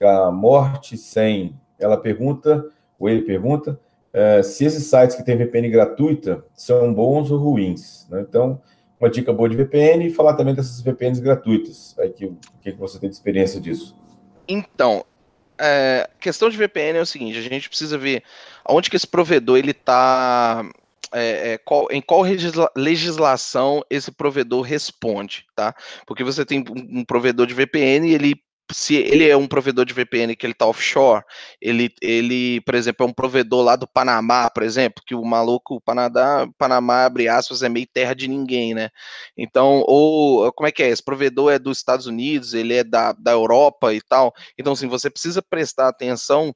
a 0.00 0.30
Morte 0.30 0.96
Sem, 0.96 1.54
ela 1.78 1.96
pergunta, 1.96 2.66
ou 2.98 3.08
ele 3.08 3.22
pergunta, 3.22 3.78
é, 4.12 4.42
se 4.42 4.64
esses 4.64 4.84
sites 4.84 5.14
que 5.14 5.24
têm 5.24 5.36
VPN 5.36 5.70
gratuita 5.70 6.44
são 6.54 6.92
bons 6.92 7.30
ou 7.30 7.38
ruins. 7.38 8.06
Né? 8.10 8.24
Então, 8.28 8.60
uma 8.98 9.08
dica 9.08 9.32
boa 9.32 9.48
de 9.48 9.56
VPN 9.56 10.06
e 10.06 10.10
falar 10.10 10.34
também 10.34 10.54
dessas 10.54 10.80
VPNs 10.80 11.20
gratuitas. 11.20 11.96
Aí 11.98 12.10
que, 12.10 12.26
o 12.26 12.36
que 12.60 12.72
você 12.72 12.98
tem 12.98 13.08
de 13.08 13.14
experiência 13.14 13.60
disso? 13.60 13.96
Então, 14.48 15.04
é, 15.60 16.10
questão 16.18 16.48
de 16.48 16.56
VPN 16.56 16.98
é 16.98 17.02
o 17.02 17.06
seguinte: 17.06 17.38
a 17.38 17.42
gente 17.42 17.68
precisa 17.68 17.98
ver 17.98 18.24
onde 18.68 18.88
que 18.88 18.96
esse 18.96 19.06
provedor 19.06 19.58
ele 19.58 19.72
está 19.72 20.64
é, 21.12 21.52
é, 21.52 21.58
qual, 21.58 21.88
em 21.90 22.00
qual 22.00 22.22
legislação 22.76 23.84
esse 23.90 24.10
provedor 24.10 24.62
responde, 24.62 25.46
tá? 25.54 25.74
Porque 26.06 26.24
você 26.24 26.44
tem 26.44 26.60
um, 26.60 27.00
um 27.00 27.04
provedor 27.04 27.46
de 27.46 27.54
VPN 27.54 28.08
e 28.08 28.14
ele 28.14 28.34
se 28.72 28.96
ele 28.96 29.28
é 29.28 29.36
um 29.36 29.46
provedor 29.46 29.84
de 29.84 29.94
VPN 29.94 30.34
que 30.36 30.46
ele 30.46 30.52
está 30.52 30.66
offshore, 30.66 31.24
ele, 31.60 31.92
ele, 32.00 32.60
por 32.62 32.74
exemplo, 32.74 33.04
é 33.04 33.08
um 33.08 33.12
provedor 33.12 33.62
lá 33.64 33.76
do 33.76 33.86
Panamá, 33.86 34.50
por 34.50 34.62
exemplo, 34.62 35.02
que 35.06 35.14
o 35.14 35.24
maluco, 35.24 35.76
o 35.76 35.80
Panamá, 35.80 36.48
Panamá, 36.58 37.04
abre 37.04 37.28
aspas, 37.28 37.62
é 37.62 37.68
meio 37.68 37.86
terra 37.92 38.14
de 38.14 38.28
ninguém, 38.28 38.74
né? 38.74 38.90
Então, 39.36 39.82
ou 39.86 40.52
como 40.52 40.66
é 40.66 40.72
que 40.72 40.82
é? 40.82 40.88
Esse 40.88 41.02
provedor 41.02 41.52
é 41.52 41.58
dos 41.58 41.78
Estados 41.78 42.06
Unidos, 42.06 42.54
ele 42.54 42.74
é 42.74 42.84
da, 42.84 43.12
da 43.12 43.32
Europa 43.32 43.92
e 43.94 44.00
tal. 44.00 44.32
Então, 44.58 44.72
assim, 44.72 44.88
você 44.88 45.10
precisa 45.10 45.42
prestar 45.42 45.88
atenção 45.88 46.54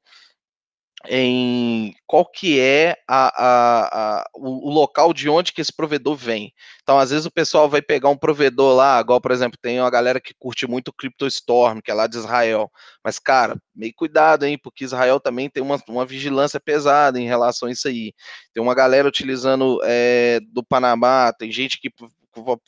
em 1.09 1.94
qual 2.07 2.24
que 2.24 2.59
é 2.59 2.96
a, 3.09 3.26
a, 3.26 4.18
a, 4.18 4.24
o, 4.34 4.70
local 4.70 5.12
de 5.12 5.28
onde 5.28 5.52
que 5.52 5.61
esse 5.61 5.72
provedor 5.72 6.16
vem. 6.16 6.52
Então, 6.82 6.98
às 6.98 7.11
vezes 7.11 7.26
o 7.26 7.30
pessoal 7.30 7.68
vai 7.68 7.82
pegar 7.82 8.09
um 8.09 8.16
provedor 8.16 8.74
lá, 8.74 9.00
igual, 9.00 9.20
por 9.20 9.30
exemplo, 9.30 9.59
tem 9.61 9.80
uma 9.80 9.90
galera 9.90 10.20
que 10.20 10.34
curte 10.38 10.66
muito 10.66 10.88
o 10.88 10.92
CryptoStorm, 10.92 11.80
que 11.80 11.90
é 11.90 11.94
lá 11.94 12.07
de 12.07 12.16
Israel. 12.16 12.70
Mas, 13.05 13.18
cara, 13.18 13.57
meio 13.74 13.92
cuidado, 13.94 14.44
hein, 14.44 14.59
porque 14.62 14.84
Israel 14.84 15.20
também 15.20 15.50
tem 15.50 15.62
uma, 15.62 15.78
uma 15.88 16.07
vigilância 16.07 16.59
pesada 16.59 17.20
em 17.20 17.26
relação 17.26 17.68
a 17.68 17.72
isso 17.72 17.86
aí. 17.88 18.12
Tem 18.52 18.62
uma 18.62 18.74
galera 18.74 19.07
utilizando 19.07 19.80
é, 19.84 20.40
do 20.52 20.64
Panamá, 20.64 21.32
tem 21.32 21.52
gente 21.52 21.78
que 21.80 21.90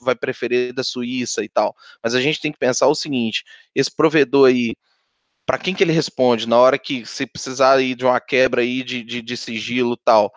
vai 0.01 0.15
preferir 0.15 0.73
da 0.73 0.85
Suíça 0.85 1.43
e 1.43 1.49
tal. 1.49 1.75
Mas 2.03 2.15
a 2.15 2.21
gente 2.21 2.41
tem 2.41 2.53
que 2.53 2.59
pensar 2.59 2.87
o 2.87 2.95
seguinte, 2.95 3.45
esse 3.75 3.95
provedor 3.95 4.49
aí, 4.49 4.75
para 5.47 5.59
quem 5.59 5.75
que 5.75 5.85
ele 5.85 5.93
responde 5.93 6.49
na 6.49 6.59
hora 6.59 6.79
que 6.79 7.07
se 7.07 7.25
precisar 7.25 7.75
aí 7.75 7.95
de 7.95 8.05
uma 8.05 8.21
quebra 8.21 8.63
aí 8.63 8.83
de, 8.83 9.05
de, 9.05 9.23
de 9.23 9.37
sigilo 9.37 9.97
tal, 9.97 10.33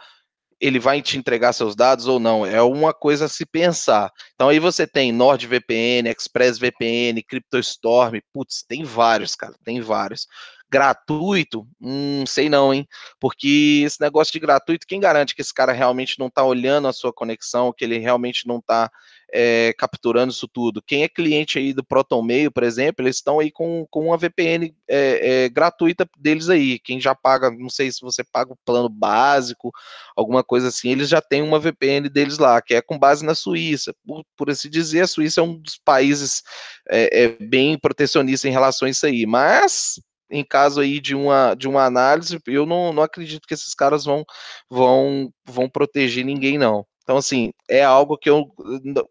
ele 0.59 0.77
vai 0.77 1.01
te 1.01 1.17
entregar 1.17 1.53
seus 1.53 1.75
dados 1.75 2.05
ou 2.05 2.19
não? 2.19 2.45
É 2.45 2.61
uma 2.61 2.93
coisa 2.93 3.25
a 3.25 3.29
se 3.29 3.45
pensar. 3.45 4.11
Então 4.35 4.49
aí 4.49 4.59
você 4.59 4.85
tem 4.85 5.11
NordVPN, 5.11 6.09
ExpressVPN, 6.09 7.23
CryptoStorm, 7.27 8.19
putz, 8.33 8.63
tem 8.67 8.83
vários, 8.83 9.35
cara, 9.35 9.55
tem 9.63 9.81
vários. 9.81 10.27
Gratuito? 10.69 11.65
Hum, 11.81 12.25
sei 12.27 12.49
não, 12.49 12.73
hein? 12.73 12.87
Porque 13.19 13.81
esse 13.85 13.99
negócio 14.01 14.33
de 14.33 14.39
gratuito, 14.39 14.85
quem 14.85 14.99
garante 14.99 15.33
que 15.33 15.41
esse 15.41 15.53
cara 15.53 15.71
realmente 15.71 16.19
não 16.19 16.27
está 16.27 16.43
olhando 16.43 16.87
a 16.87 16.93
sua 16.93 17.11
conexão, 17.11 17.73
que 17.75 17.83
ele 17.83 17.97
realmente 17.97 18.45
não 18.45 18.57
está 18.57 18.91
é, 19.33 19.73
capturando 19.77 20.31
isso 20.31 20.47
tudo? 20.47 20.81
Quem 20.81 21.03
é 21.03 21.09
cliente 21.09 21.57
aí 21.57 21.73
do 21.73 21.83
ProtonMail, 21.83 22.51
por 22.51 22.63
exemplo, 22.63 23.03
eles 23.05 23.17
estão 23.17 23.39
aí 23.39 23.51
com, 23.51 23.85
com 23.89 24.07
uma 24.07 24.17
VPN 24.17 24.73
é, 24.87 25.45
é, 25.45 25.49
gratuita 25.49 26.07
deles 26.17 26.49
aí. 26.49 26.79
Quem 26.79 26.99
já 26.99 27.13
paga, 27.15 27.51
não 27.51 27.69
sei 27.69 27.91
se 27.91 28.01
você 28.01 28.23
paga 28.23 28.53
o 28.53 28.57
plano 28.65 28.89
básico, 28.89 29.71
alguma 30.15 30.43
coisa 30.43 30.69
assim, 30.69 30.89
eles 30.89 31.09
já 31.09 31.21
têm 31.21 31.41
uma 31.41 31.59
VPN 31.59 32.09
deles 32.09 32.37
lá, 32.37 32.61
que 32.61 32.73
é 32.73 32.81
com 32.81 32.97
base 32.97 33.25
na 33.25 33.35
Suíça. 33.35 33.93
Por, 34.05 34.23
por 34.37 34.49
assim 34.49 34.69
dizer, 34.69 35.01
a 35.01 35.07
Suíça 35.07 35.41
é 35.41 35.43
um 35.43 35.55
dos 35.57 35.77
países 35.77 36.41
é, 36.89 37.23
é, 37.23 37.37
bem 37.39 37.77
protecionista 37.77 38.47
em 38.47 38.51
relação 38.51 38.87
a 38.87 38.91
isso 38.91 39.05
aí. 39.05 39.25
Mas 39.25 39.95
em 40.29 40.43
caso 40.43 40.79
aí 40.81 40.99
de 40.99 41.15
uma, 41.15 41.55
de 41.55 41.67
uma 41.67 41.85
análise, 41.85 42.39
eu 42.47 42.65
não, 42.65 42.93
não 42.93 43.03
acredito 43.03 43.47
que 43.47 43.53
esses 43.53 43.73
caras 43.73 44.05
vão, 44.05 44.23
vão, 44.69 45.31
vão 45.45 45.69
proteger 45.69 46.23
ninguém, 46.23 46.57
não. 46.57 46.85
Então, 47.09 47.17
assim, 47.17 47.51
é 47.67 47.83
algo 47.83 48.15
que 48.15 48.29
eu 48.29 48.51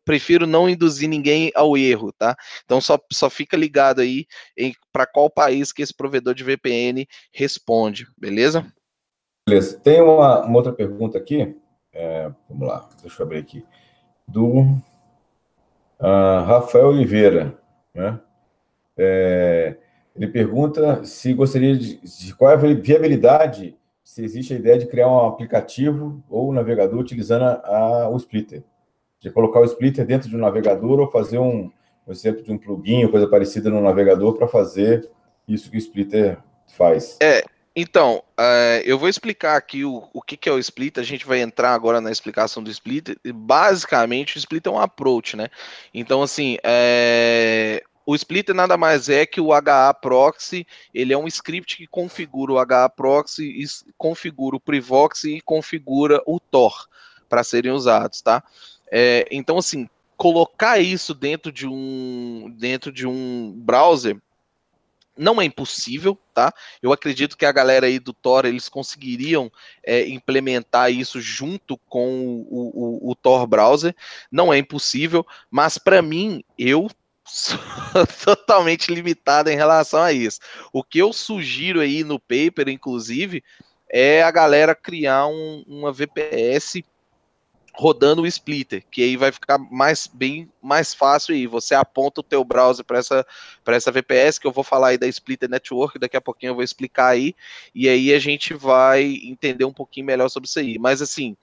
prefiro 0.05 0.47
não 0.47 0.71
induzir 0.71 1.09
ninguém 1.09 1.51
ao 1.53 1.77
erro, 1.77 2.13
tá? 2.13 2.37
Então, 2.65 2.81
só, 2.81 2.97
só 3.11 3.29
fica 3.29 3.57
ligado 3.57 4.01
aí 4.01 4.25
para 4.93 5.05
qual 5.05 5.29
país 5.29 5.73
que 5.73 5.83
esse 5.83 5.93
provedor 5.93 6.33
de 6.33 6.45
VPN 6.45 7.05
responde, 7.33 8.07
beleza? 8.17 8.65
Beleza. 9.45 9.81
Tem 9.81 10.01
uma, 10.01 10.45
uma 10.45 10.57
outra 10.57 10.73
pergunta 10.73 11.19
aqui. 11.19 11.57
É, 11.93 12.31
vamos 12.49 12.69
lá, 12.69 12.89
deixa 13.03 13.21
eu 13.21 13.27
abrir 13.27 13.39
aqui. 13.39 13.67
Do 14.29 14.61
uh, 15.99 16.45
Rafael 16.47 16.91
Oliveira, 16.91 17.59
né? 17.93 18.21
É, 18.97 19.77
ele 20.15 20.29
pergunta 20.29 21.05
se 21.05 21.35
gostaria 21.35 21.77
de, 21.77 21.97
de, 21.97 22.33
qual 22.37 22.53
é 22.53 22.55
a 22.55 22.75
viabilidade, 22.75 23.77
se 24.09 24.25
existe 24.25 24.55
a 24.55 24.57
ideia 24.57 24.79
de 24.79 24.87
criar 24.87 25.07
um 25.07 25.27
aplicativo 25.27 26.25
ou 26.31 26.49
um 26.49 26.53
navegador 26.55 26.99
utilizando 26.99 27.43
a, 27.45 28.09
o 28.09 28.17
splitter. 28.17 28.65
De 29.21 29.31
colocar 29.31 29.61
o 29.61 29.67
splitter 29.67 30.07
dentro 30.07 30.31
de 30.31 30.35
um 30.35 30.39
navegador 30.41 30.99
ou 30.99 31.11
fazer 31.11 31.39
um, 31.39 31.71
um 32.07 32.11
exemplo 32.11 32.43
de 32.43 32.51
um 32.51 32.57
plugin 32.57 33.05
ou 33.05 33.11
coisa 33.11 33.29
parecida 33.29 33.69
no 33.69 33.83
navegador 33.83 34.33
para 34.33 34.49
fazer 34.49 35.07
isso 35.47 35.71
que 35.71 35.77
o 35.77 35.79
splitter 35.79 36.39
faz. 36.75 37.19
É, 37.21 37.45
então, 37.77 38.23
uh, 38.41 38.81
eu 38.83 38.99
vou 38.99 39.11
explicar 39.11 39.59
aqui 39.59 39.85
o, 39.85 40.09
o 40.15 40.23
que, 40.23 40.39
que, 40.39 40.49
é 40.49 40.53
o 40.53 40.59
split. 40.59 40.97
A 40.97 41.03
gente 41.03 41.27
vai 41.27 41.43
entrar 41.43 41.75
agora 41.75 42.01
na 42.01 42.11
explicação 42.11 42.63
do 42.63 42.71
split. 42.71 43.11
Basicamente, 43.35 44.37
o 44.37 44.39
split 44.39 44.67
é 44.67 44.71
um 44.71 44.81
approach, 44.81 45.37
né? 45.37 45.49
Então, 45.93 46.23
assim, 46.23 46.57
é, 46.65 47.85
o 48.09 48.15
splitter 48.15 48.55
nada 48.55 48.79
mais 48.79 49.11
é 49.11 49.27
que 49.27 49.39
o 49.39 49.53
HA 49.53 49.93
proxy, 49.93 50.67
ele 50.95 51.13
é 51.13 51.19
um 51.19 51.27
script 51.27 51.77
que 51.77 51.87
configura 51.87 52.55
o 52.55 52.59
HA 52.59 52.89
proxy, 52.89 53.55
configura 53.99 54.57
o 54.57 54.61
Privox 54.61 55.25
e 55.25 55.43
configura 55.43 56.23
o 56.25 56.41
Tor 56.41 56.89
para 57.29 57.45
serem 57.45 57.71
usados, 57.71 58.23
tá? 58.23 58.43
É, 58.91 59.29
então, 59.31 59.59
assim, 59.59 59.87
colocar 60.17 60.79
isso 60.79 61.13
dentro 61.13 61.53
de 61.53 61.67
um 61.67 62.51
dentro 62.57 62.91
de 62.91 63.07
um 63.07 63.53
browser 63.55 64.19
não 65.15 65.39
é 65.39 65.45
impossível, 65.45 66.19
tá? 66.33 66.51
Eu 66.81 66.95
acredito 66.95 67.37
que 67.37 67.45
a 67.45 67.53
galera 67.53 67.89
aí 67.89 67.99
do 67.99 68.15
Tor 68.15 68.47
eles 68.47 68.71
conseguiriam 68.71 69.53
é, 69.85 70.09
implementar 70.09 70.91
isso 70.91 71.21
junto 71.21 71.77
com 71.91 72.47
o, 72.49 73.03
o, 73.05 73.11
o 73.11 73.15
Tor 73.15 73.47
browser. 73.47 73.95
Não 74.33 74.51
é 74.51 74.57
impossível, 74.57 75.27
mas 75.51 75.77
para 75.77 76.01
mim 76.01 76.43
eu 76.57 76.89
totalmente 78.25 78.93
limitada 78.93 79.53
em 79.53 79.57
relação 79.57 80.03
a 80.03 80.13
isso. 80.13 80.41
O 80.73 80.83
que 80.83 80.99
eu 80.99 81.13
sugiro 81.13 81.81
aí 81.81 82.05
no 82.05 82.19
paper, 82.19 82.69
inclusive, 82.69 83.43
é 83.91 84.23
a 84.23 84.31
galera 84.31 84.75
criar 84.75 85.27
um, 85.27 85.65
uma 85.67 85.93
VPS 85.93 86.83
rodando 87.79 88.23
o 88.23 88.27
splitter, 88.27 88.85
que 88.91 89.03
aí 89.03 89.17
vai 89.17 89.31
ficar 89.31 89.57
mais 89.57 90.09
bem 90.13 90.51
mais 90.61 90.93
fácil 90.93 91.33
aí. 91.33 91.47
Você 91.47 91.77
aponta 91.77 92.21
o 92.21 92.25
teu 92.25 92.43
browser 92.45 92.85
para 92.85 92.99
essa 92.99 93.25
para 93.65 93.77
essa 93.77 93.93
VPS 93.93 94.41
que 94.41 94.47
eu 94.49 94.53
vou 94.53 94.65
falar 94.65 94.89
aí 94.89 94.99
da 94.99 95.07
Splitter 95.07 95.49
Network, 95.49 95.97
daqui 95.97 96.17
a 96.17 96.21
pouquinho 96.21 96.51
eu 96.51 96.55
vou 96.57 96.65
explicar 96.65 97.07
aí, 97.07 97.37
e 97.73 97.89
aí 97.89 98.13
a 98.13 98.19
gente 98.19 98.53
vai 98.53 99.05
entender 99.23 99.65
um 99.65 99.73
pouquinho 99.73 100.07
melhor 100.07 100.29
sobre 100.29 100.49
isso 100.49 100.59
aí. 100.59 100.77
Mas 100.77 101.01
assim, 101.01 101.37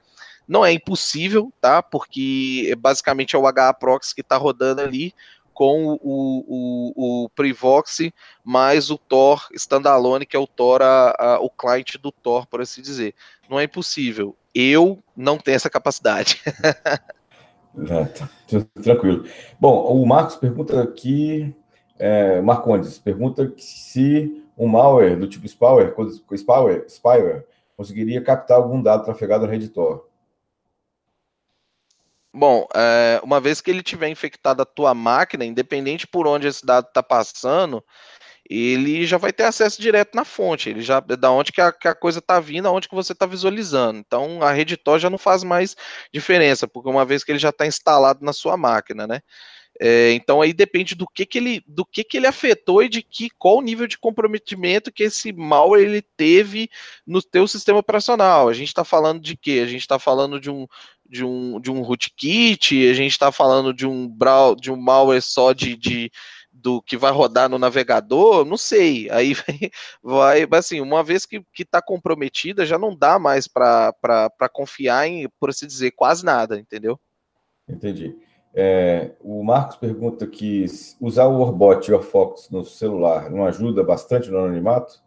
não 0.45 0.65
é 0.65 0.73
impossível, 0.73 1.53
tá? 1.61 1.81
Porque 1.81 2.75
basicamente 2.79 3.33
é 3.33 3.39
o 3.39 3.47
HA 3.47 3.73
Proxy 3.73 4.13
que 4.13 4.21
está 4.21 4.36
rodando 4.36 4.81
ali 4.81 5.13
com 5.55 5.97
o, 6.03 6.43
o, 6.45 7.23
o 7.23 7.29
Privox 7.29 8.11
mais 8.43 8.91
o 8.91 8.97
Tor 8.97 9.47
standalone, 9.53 10.25
que 10.25 10.35
é 10.35 10.39
o 10.39 10.45
Tor, 10.45 10.81
a, 10.81 11.15
a, 11.17 11.39
o 11.39 11.49
cliente 11.49 11.97
do 11.97 12.11
Tor, 12.11 12.45
por 12.45 12.61
assim 12.61 12.81
dizer. 12.81 13.15
Não 13.49 13.59
é 13.59 13.63
impossível. 13.63 14.35
Eu 14.53 15.01
não 15.15 15.37
tenho 15.37 15.55
essa 15.55 15.69
capacidade. 15.69 16.41
é, 17.89 18.05
tá, 18.05 18.29
tranquilo. 18.83 19.25
Bom, 19.59 20.01
o 20.01 20.05
Marcos 20.05 20.35
pergunta 20.35 20.83
aqui, 20.83 21.55
é, 21.97 22.41
Marcondes, 22.41 22.99
pergunta 22.99 23.51
se 23.57 24.43
um 24.57 24.67
malware 24.67 25.17
do 25.17 25.27
tipo 25.27 25.47
spyware, 25.47 25.93
spyware, 26.37 26.85
spyware 26.89 27.45
conseguiria 27.77 28.21
captar 28.21 28.57
algum 28.57 28.81
dado 28.81 29.05
trafegado 29.05 29.45
na 29.45 29.51
rede 29.51 29.69
Tor. 29.69 30.09
Bom, 32.38 32.67
é, 32.75 33.21
uma 33.23 33.39
vez 33.39 33.61
que 33.61 33.71
ele 33.71 33.81
tiver 33.81 34.09
infectado 34.09 34.61
a 34.61 34.65
tua 34.65 34.93
máquina, 34.93 35.45
independente 35.45 36.05
por 36.05 36.27
onde 36.27 36.47
esse 36.47 36.65
dado 36.65 36.88
está 36.88 37.01
passando, 37.01 37.81
ele 38.49 39.05
já 39.05 39.17
vai 39.17 39.31
ter 39.31 39.43
acesso 39.43 39.81
direto 39.81 40.15
na 40.15 40.25
fonte, 40.25 40.69
ele 40.69 40.81
já 40.81 40.99
da 40.99 41.31
onde 41.31 41.53
que 41.53 41.61
a, 41.61 41.71
que 41.71 41.88
a 41.88 41.95
coisa 41.95 42.19
está 42.19 42.41
vindo, 42.41 42.67
aonde 42.67 42.89
que 42.89 42.95
você 42.95 43.13
está 43.13 43.25
visualizando. 43.25 43.99
Então 43.99 44.43
a 44.43 44.51
rede 44.51 44.75
Tor 44.75 44.99
já 44.99 45.09
não 45.09 45.17
faz 45.17 45.45
mais 45.45 45.77
diferença, 46.13 46.67
porque 46.67 46.89
uma 46.89 47.05
vez 47.05 47.23
que 47.23 47.31
ele 47.31 47.39
já 47.39 47.51
está 47.51 47.65
instalado 47.65 48.23
na 48.25 48.33
sua 48.33 48.57
máquina, 48.57 49.07
né? 49.07 49.21
É, 49.79 50.13
então 50.13 50.41
aí 50.41 50.53
depende 50.53 50.95
do 50.95 51.05
que, 51.05 51.25
que 51.25 51.38
ele 51.38 51.63
do 51.67 51.86
que, 51.86 52.03
que 52.03 52.15
ele 52.17 52.27
afetou 52.27 52.81
e 52.81 52.88
de 52.88 53.01
que 53.01 53.29
qual 53.38 53.57
o 53.57 53.61
nível 53.61 53.88
de 53.88 53.97
comprometimento 53.97 54.91
que 54.91 55.03
esse 55.03 55.33
malware 55.33 55.83
ele 55.83 56.01
teve 56.01 56.69
no 57.05 57.21
teu 57.21 57.47
sistema 57.47 57.79
operacional. 57.79 58.47
A 58.47 58.53
gente 58.53 58.69
está 58.69 58.86
falando 58.86 59.21
de 59.21 59.36
quê? 59.36 59.61
A 59.63 59.67
gente 59.67 59.81
está 59.81 59.99
falando 59.99 60.39
de 60.39 60.49
um 60.49 60.65
de 61.07 61.23
um, 61.23 61.59
de 61.59 61.71
um 61.71 61.81
rootkit, 61.81 62.89
a 62.89 62.93
gente 62.93 63.11
está 63.11 63.31
falando 63.31 63.73
de 63.73 63.85
um 63.85 64.07
brawl, 64.07 64.55
de 64.55 64.71
um 64.71 64.75
malware 64.75 65.21
só 65.21 65.53
de, 65.53 65.75
de 65.75 66.11
do 66.51 66.81
que 66.81 66.95
vai 66.95 67.11
rodar 67.11 67.49
no 67.49 67.59
navegador, 67.59 68.45
não 68.45 68.57
sei. 68.57 69.09
Aí 69.11 69.33
vai, 70.01 70.45
vai 70.45 70.59
assim, 70.59 70.81
uma 70.81 71.03
vez 71.03 71.25
que 71.25 71.43
está 71.59 71.81
comprometida, 71.81 72.65
já 72.65 72.77
não 72.77 72.95
dá 72.95 73.19
mais 73.19 73.47
para 73.47 73.93
confiar 74.51 75.07
em, 75.07 75.29
por 75.39 75.49
assim 75.49 75.67
dizer, 75.67 75.91
quase 75.91 76.23
nada, 76.25 76.57
entendeu? 76.57 76.99
Entendi. 77.67 78.15
É, 78.57 79.11
o 79.19 79.43
Marcos 79.43 79.75
pergunta 79.75 80.25
que 80.25 80.65
usar 81.01 81.25
o 81.25 81.41
Orbot 81.41 81.91
e 81.91 81.93
o 81.93 82.01
Fox 82.01 82.49
no 82.49 82.63
celular 82.63 83.29
não 83.29 83.45
ajuda 83.45 83.83
bastante 83.83 84.29
no 84.29 84.39
anonimato? 84.39 85.03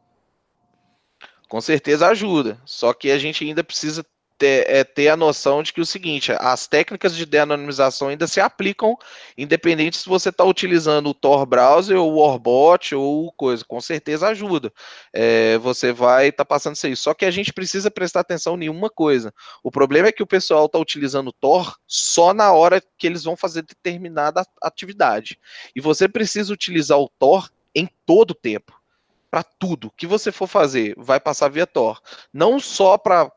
Com 1.49 1.61
certeza 1.63 2.09
ajuda. 2.09 2.61
Só 2.67 2.93
que 2.93 3.11
a 3.11 3.19
gente 3.19 3.43
ainda 3.43 3.65
precisa 3.65 4.05
ter, 4.39 4.71
é, 4.71 4.85
ter 4.85 5.09
a 5.09 5.17
noção 5.17 5.63
de 5.63 5.73
que 5.73 5.81
o 5.81 5.87
seguinte, 5.87 6.33
as 6.39 6.67
técnicas 6.67 7.15
de 7.15 7.27
de-anonimização 7.27 8.09
ainda 8.09 8.27
se 8.27 8.41
aplicam, 8.41 8.97
independente 9.37 9.97
se 9.97 10.09
você 10.09 10.29
está 10.29 10.45
utilizando 10.45 11.11
o 11.11 11.15
Tor 11.15 11.45
Browser 11.45 11.99
ou 11.99 12.13
o 12.13 12.19
Warbot 12.21 12.95
ou 12.95 13.33
coisa, 13.33 13.65
com 13.65 13.81
certeza 13.81 14.29
ajuda. 14.29 14.73
É, 15.13 15.59
você 15.59 15.93
vai 15.93 16.29
estar 16.29 16.45
tá 16.45 16.49
passando 16.49 16.77
isso 16.77 16.87
aí. 16.87 16.97
Só 16.97 17.13
que 17.13 17.25
a 17.25 17.31
gente 17.31 17.53
precisa 17.53 17.91
prestar 17.91 18.21
atenção 18.21 18.61
em 18.63 18.69
uma 18.69 18.89
coisa. 18.89 19.35
O 19.63 19.71
problema 19.71 20.09
é 20.09 20.13
que 20.13 20.23
o 20.23 20.27
pessoal 20.27 20.67
está 20.67 20.79
utilizando 20.79 21.29
o 21.29 21.33
Tor 21.33 21.77
só 21.87 22.33
na 22.33 22.53
hora 22.53 22.81
que 22.97 23.07
eles 23.07 23.25
vão 23.25 23.37
fazer 23.37 23.63
determinada 23.63 24.47
atividade. 24.63 25.39
E 25.75 25.81
você 25.81 26.09
precisa 26.09 26.53
utilizar 26.53 26.99
o 26.99 27.11
Tor 27.19 27.51
em 27.75 27.89
todo 28.07 28.31
o 28.31 28.35
tempo 28.35 28.78
para 29.31 29.43
tudo 29.43 29.93
que 29.97 30.07
você 30.07 30.33
for 30.33 30.47
fazer, 30.47 30.95
vai 30.97 31.21
passar 31.21 31.49
via 31.49 31.67
Tor. 31.67 32.01
Não 32.33 32.59
só 32.59 32.97
para 32.97 33.31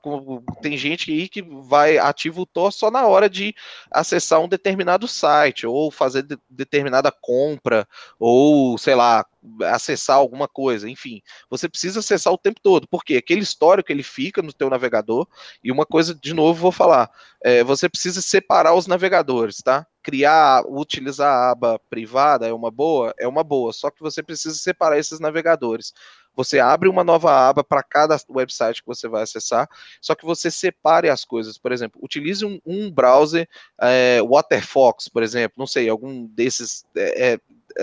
tem 0.61 0.77
gente 0.77 1.11
aí 1.11 1.27
que 1.27 1.41
vai 1.41 1.97
ativa 1.97 2.41
o 2.41 2.45
Tor 2.45 2.71
só 2.71 2.89
na 2.89 3.05
hora 3.05 3.29
de 3.29 3.53
acessar 3.91 4.39
um 4.39 4.47
determinado 4.47 5.07
site 5.07 5.67
ou 5.67 5.91
fazer 5.91 6.23
de, 6.23 6.37
determinada 6.49 7.11
compra 7.11 7.87
ou 8.17 8.77
sei 8.77 8.95
lá 8.95 9.25
acessar 9.63 10.17
alguma 10.17 10.47
coisa, 10.47 10.89
enfim, 10.89 11.21
você 11.49 11.67
precisa 11.67 11.99
acessar 11.99 12.31
o 12.31 12.37
tempo 12.37 12.59
todo, 12.61 12.87
porque 12.87 13.15
aquele 13.15 13.41
histórico 13.41 13.91
ele 13.91 14.03
fica 14.03 14.41
no 14.41 14.53
teu 14.53 14.69
navegador, 14.69 15.27
e 15.63 15.71
uma 15.71 15.85
coisa, 15.85 16.13
de 16.13 16.33
novo, 16.33 16.61
vou 16.61 16.71
falar, 16.71 17.09
é, 17.43 17.63
você 17.63 17.89
precisa 17.89 18.21
separar 18.21 18.75
os 18.75 18.85
navegadores, 18.85 19.57
tá? 19.57 19.87
Criar, 20.03 20.63
utilizar 20.67 21.31
a 21.31 21.51
aba 21.51 21.79
privada 21.89 22.47
é 22.47 22.53
uma 22.53 22.71
boa? 22.71 23.13
É 23.19 23.27
uma 23.27 23.43
boa, 23.43 23.71
só 23.71 23.91
que 23.91 24.01
você 24.01 24.23
precisa 24.23 24.55
separar 24.55 24.97
esses 24.97 25.19
navegadores. 25.19 25.93
Você 26.35 26.59
abre 26.59 26.87
uma 26.87 27.03
nova 27.03 27.31
aba 27.31 27.63
para 27.63 27.83
cada 27.83 28.17
website 28.29 28.81
que 28.81 28.87
você 28.87 29.07
vai 29.07 29.23
acessar, 29.23 29.69
só 30.01 30.15
que 30.15 30.25
você 30.25 30.49
separe 30.49 31.09
as 31.09 31.25
coisas. 31.25 31.57
Por 31.57 31.71
exemplo, 31.71 31.99
utilize 32.01 32.45
um, 32.45 32.59
um 32.65 32.89
browser, 32.89 33.47
é, 33.79 34.21
Waterfox, 34.23 35.09
por 35.09 35.23
exemplo, 35.23 35.55
não 35.57 35.67
sei, 35.67 35.89
algum 35.89 36.25
desses 36.27 36.85
é, 36.95 37.37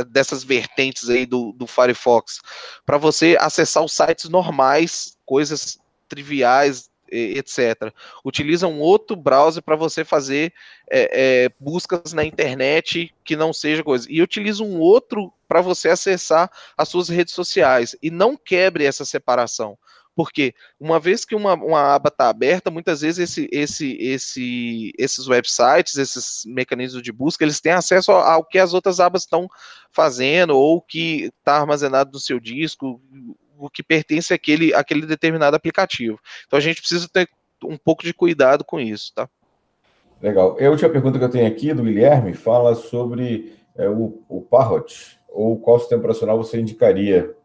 dessas 0.09 0.45
vertentes 0.45 1.09
aí 1.09 1.25
do, 1.25 1.53
do 1.53 1.67
Firefox, 1.67 2.41
para 2.85 2.99
você 2.99 3.37
acessar 3.41 3.83
os 3.83 3.93
sites 3.93 4.29
normais, 4.29 5.17
coisas 5.25 5.79
triviais, 6.09 6.91
etc. 7.11 7.93
Utiliza 8.25 8.67
um 8.67 8.81
outro 8.81 9.17
browser 9.17 9.63
para 9.63 9.77
você 9.77 10.05
fazer 10.05 10.53
é, 10.91 11.45
é, 11.45 11.51
buscas 11.59 12.13
na 12.13 12.25
internet 12.25 13.15
que 13.25 13.37
não 13.37 13.53
seja 13.53 13.83
coisa. 13.83 14.07
E 14.11 14.23
utiliza 14.23 14.63
um 14.63 14.79
outro 14.79 15.33
para 15.47 15.61
você 15.61 15.89
acessar 15.89 16.51
as 16.77 16.89
suas 16.89 17.09
redes 17.09 17.35
sociais. 17.35 17.97
E 18.03 18.11
não 18.11 18.37
quebre 18.37 18.85
essa 18.85 19.05
separação. 19.05 19.79
Porque 20.19 20.53
uma 20.81 20.99
vez 20.99 21.25
que 21.25 21.37
uma, 21.37 21.55
uma 21.55 21.95
aba 21.95 22.09
está 22.09 22.29
aberta, 22.29 22.73
muitas 22.73 23.03
vezes 23.03 23.31
esse, 23.31 23.49
esse, 23.53 23.97
esse, 24.01 24.93
esses 24.99 25.29
websites, 25.29 25.97
esses 25.97 26.43
mecanismos 26.45 27.05
de 27.05 27.13
busca, 27.13 27.45
eles 27.45 27.61
têm 27.61 27.71
acesso 27.71 28.11
ao 28.11 28.45
que 28.45 28.59
as 28.59 28.75
outras 28.75 28.99
abas 28.99 29.23
estão 29.23 29.49
fazendo, 29.93 30.57
ou 30.57 30.83
que 30.83 31.31
está 31.39 31.59
armazenado 31.59 32.11
no 32.15 32.19
seu 32.19 32.41
disco, 32.41 33.01
o 33.59 33.71
que 33.71 33.83
pertence 33.83 34.33
àquele, 34.33 34.73
àquele 34.75 35.07
determinado 35.07 35.57
aplicativo. 35.57 36.19
Então 36.47 36.59
a 36.59 36.63
gente 36.63 36.81
precisa 36.81 37.09
ter 37.13 37.29
um 37.65 37.77
pouco 37.77 38.03
de 38.03 38.15
cuidado 38.15 38.65
com 38.65 38.79
isso, 38.79 39.13
tá? 39.15 39.29
Legal. 40.23 40.57
A 40.61 40.71
última 40.71 40.89
pergunta 40.89 41.19
que 41.19 41.25
eu 41.25 41.31
tenho 41.31 41.47
aqui 41.47 41.73
do 41.73 41.83
Guilherme 41.83 42.35
fala 42.35 42.75
sobre 42.75 43.53
é, 43.77 43.89
o, 43.89 44.23
o 44.29 44.41
Parrot, 44.43 45.19
ou 45.29 45.59
qual 45.59 45.79
sistema 45.79 46.01
operacional 46.01 46.37
você 46.37 46.59
indicaria 46.61 47.37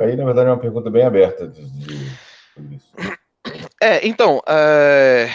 Aí, 0.00 0.16
na 0.16 0.24
verdade, 0.24 0.48
é 0.48 0.52
uma 0.52 0.58
pergunta 0.58 0.90
bem 0.90 1.04
aberta 1.04 1.46
de, 1.46 1.62
de, 1.62 2.80
É, 3.82 4.06
então, 4.06 4.40
é... 4.48 5.28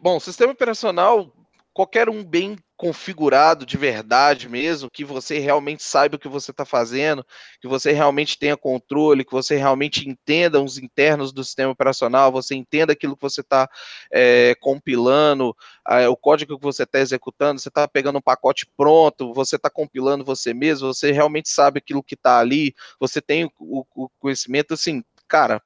bom, 0.00 0.20
sistema 0.20 0.52
operacional, 0.52 1.32
qualquer 1.74 2.08
um 2.08 2.24
bem 2.24 2.56
configurado 2.76 3.66
de 3.66 3.76
verdade 3.76 4.48
mesmo, 4.48 4.90
que 4.90 5.04
você 5.04 5.38
realmente 5.40 5.82
saiba 5.82 6.14
o 6.14 6.18
que 6.18 6.28
você 6.28 6.52
está 6.52 6.64
fazendo, 6.64 7.26
que 7.60 7.66
você 7.66 7.90
realmente 7.90 8.38
tenha 8.38 8.56
controle, 8.56 9.24
que 9.24 9.32
você 9.32 9.56
realmente 9.56 10.08
entenda 10.08 10.60
os 10.60 10.78
internos 10.78 11.32
do 11.32 11.42
sistema 11.42 11.72
operacional, 11.72 12.30
você 12.30 12.54
entenda 12.54 12.92
aquilo 12.92 13.16
que 13.16 13.22
você 13.22 13.40
está 13.40 13.68
é, 14.12 14.54
compilando, 14.60 15.54
é, 15.88 16.08
o 16.08 16.16
código 16.16 16.56
que 16.56 16.64
você 16.64 16.84
está 16.84 17.00
executando, 17.00 17.60
você 17.60 17.68
está 17.68 17.88
pegando 17.88 18.18
um 18.18 18.22
pacote 18.22 18.66
pronto, 18.76 19.34
você 19.34 19.56
está 19.56 19.68
compilando 19.68 20.24
você 20.24 20.54
mesmo, 20.54 20.94
você 20.94 21.10
realmente 21.10 21.48
sabe 21.48 21.78
aquilo 21.78 22.04
que 22.04 22.14
está 22.14 22.38
ali, 22.38 22.72
você 23.00 23.20
tem 23.20 23.50
o, 23.58 23.84
o 23.94 24.08
conhecimento, 24.20 24.74
assim, 24.74 25.02
cara, 25.26 25.60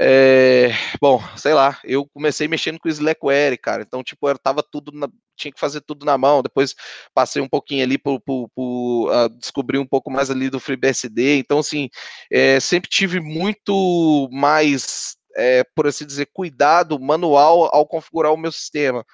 é, 0.00 0.70
bom, 1.00 1.22
sei 1.36 1.52
lá, 1.52 1.78
eu 1.84 2.06
comecei 2.06 2.48
mexendo 2.48 2.78
com 2.78 2.88
o 2.88 2.90
Slackware, 2.90 3.58
cara, 3.60 3.82
então, 3.82 4.02
tipo, 4.02 4.28
eu 4.28 4.38
tava 4.38 4.62
tudo, 4.62 4.90
na, 4.92 5.08
tinha 5.36 5.52
que 5.52 5.60
fazer 5.60 5.82
tudo 5.82 6.06
na 6.06 6.16
mão, 6.16 6.42
depois 6.42 6.74
passei 7.14 7.42
um 7.42 7.48
pouquinho 7.48 7.82
ali 7.82 7.98
por 7.98 8.20
uh, 8.26 9.28
descobrir 9.38 9.78
um 9.78 9.86
pouco 9.86 10.10
mais 10.10 10.30
ali 10.30 10.48
do 10.48 10.58
FreeBSD, 10.58 11.36
então, 11.38 11.58
assim, 11.58 11.90
é, 12.30 12.58
sempre 12.58 12.88
tive 12.88 13.20
muito 13.20 14.28
mais, 14.32 15.14
é, 15.36 15.62
por 15.74 15.86
assim 15.86 16.06
dizer, 16.06 16.28
cuidado 16.32 16.98
manual 16.98 17.68
ao 17.74 17.86
configurar 17.86 18.32
o 18.32 18.38
meu 18.38 18.50
sistema, 18.50 19.04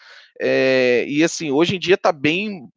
é, 0.40 1.04
e 1.08 1.24
assim, 1.24 1.50
hoje 1.50 1.74
em 1.74 1.78
dia 1.80 1.96
tá 1.96 2.12
bem 2.12 2.68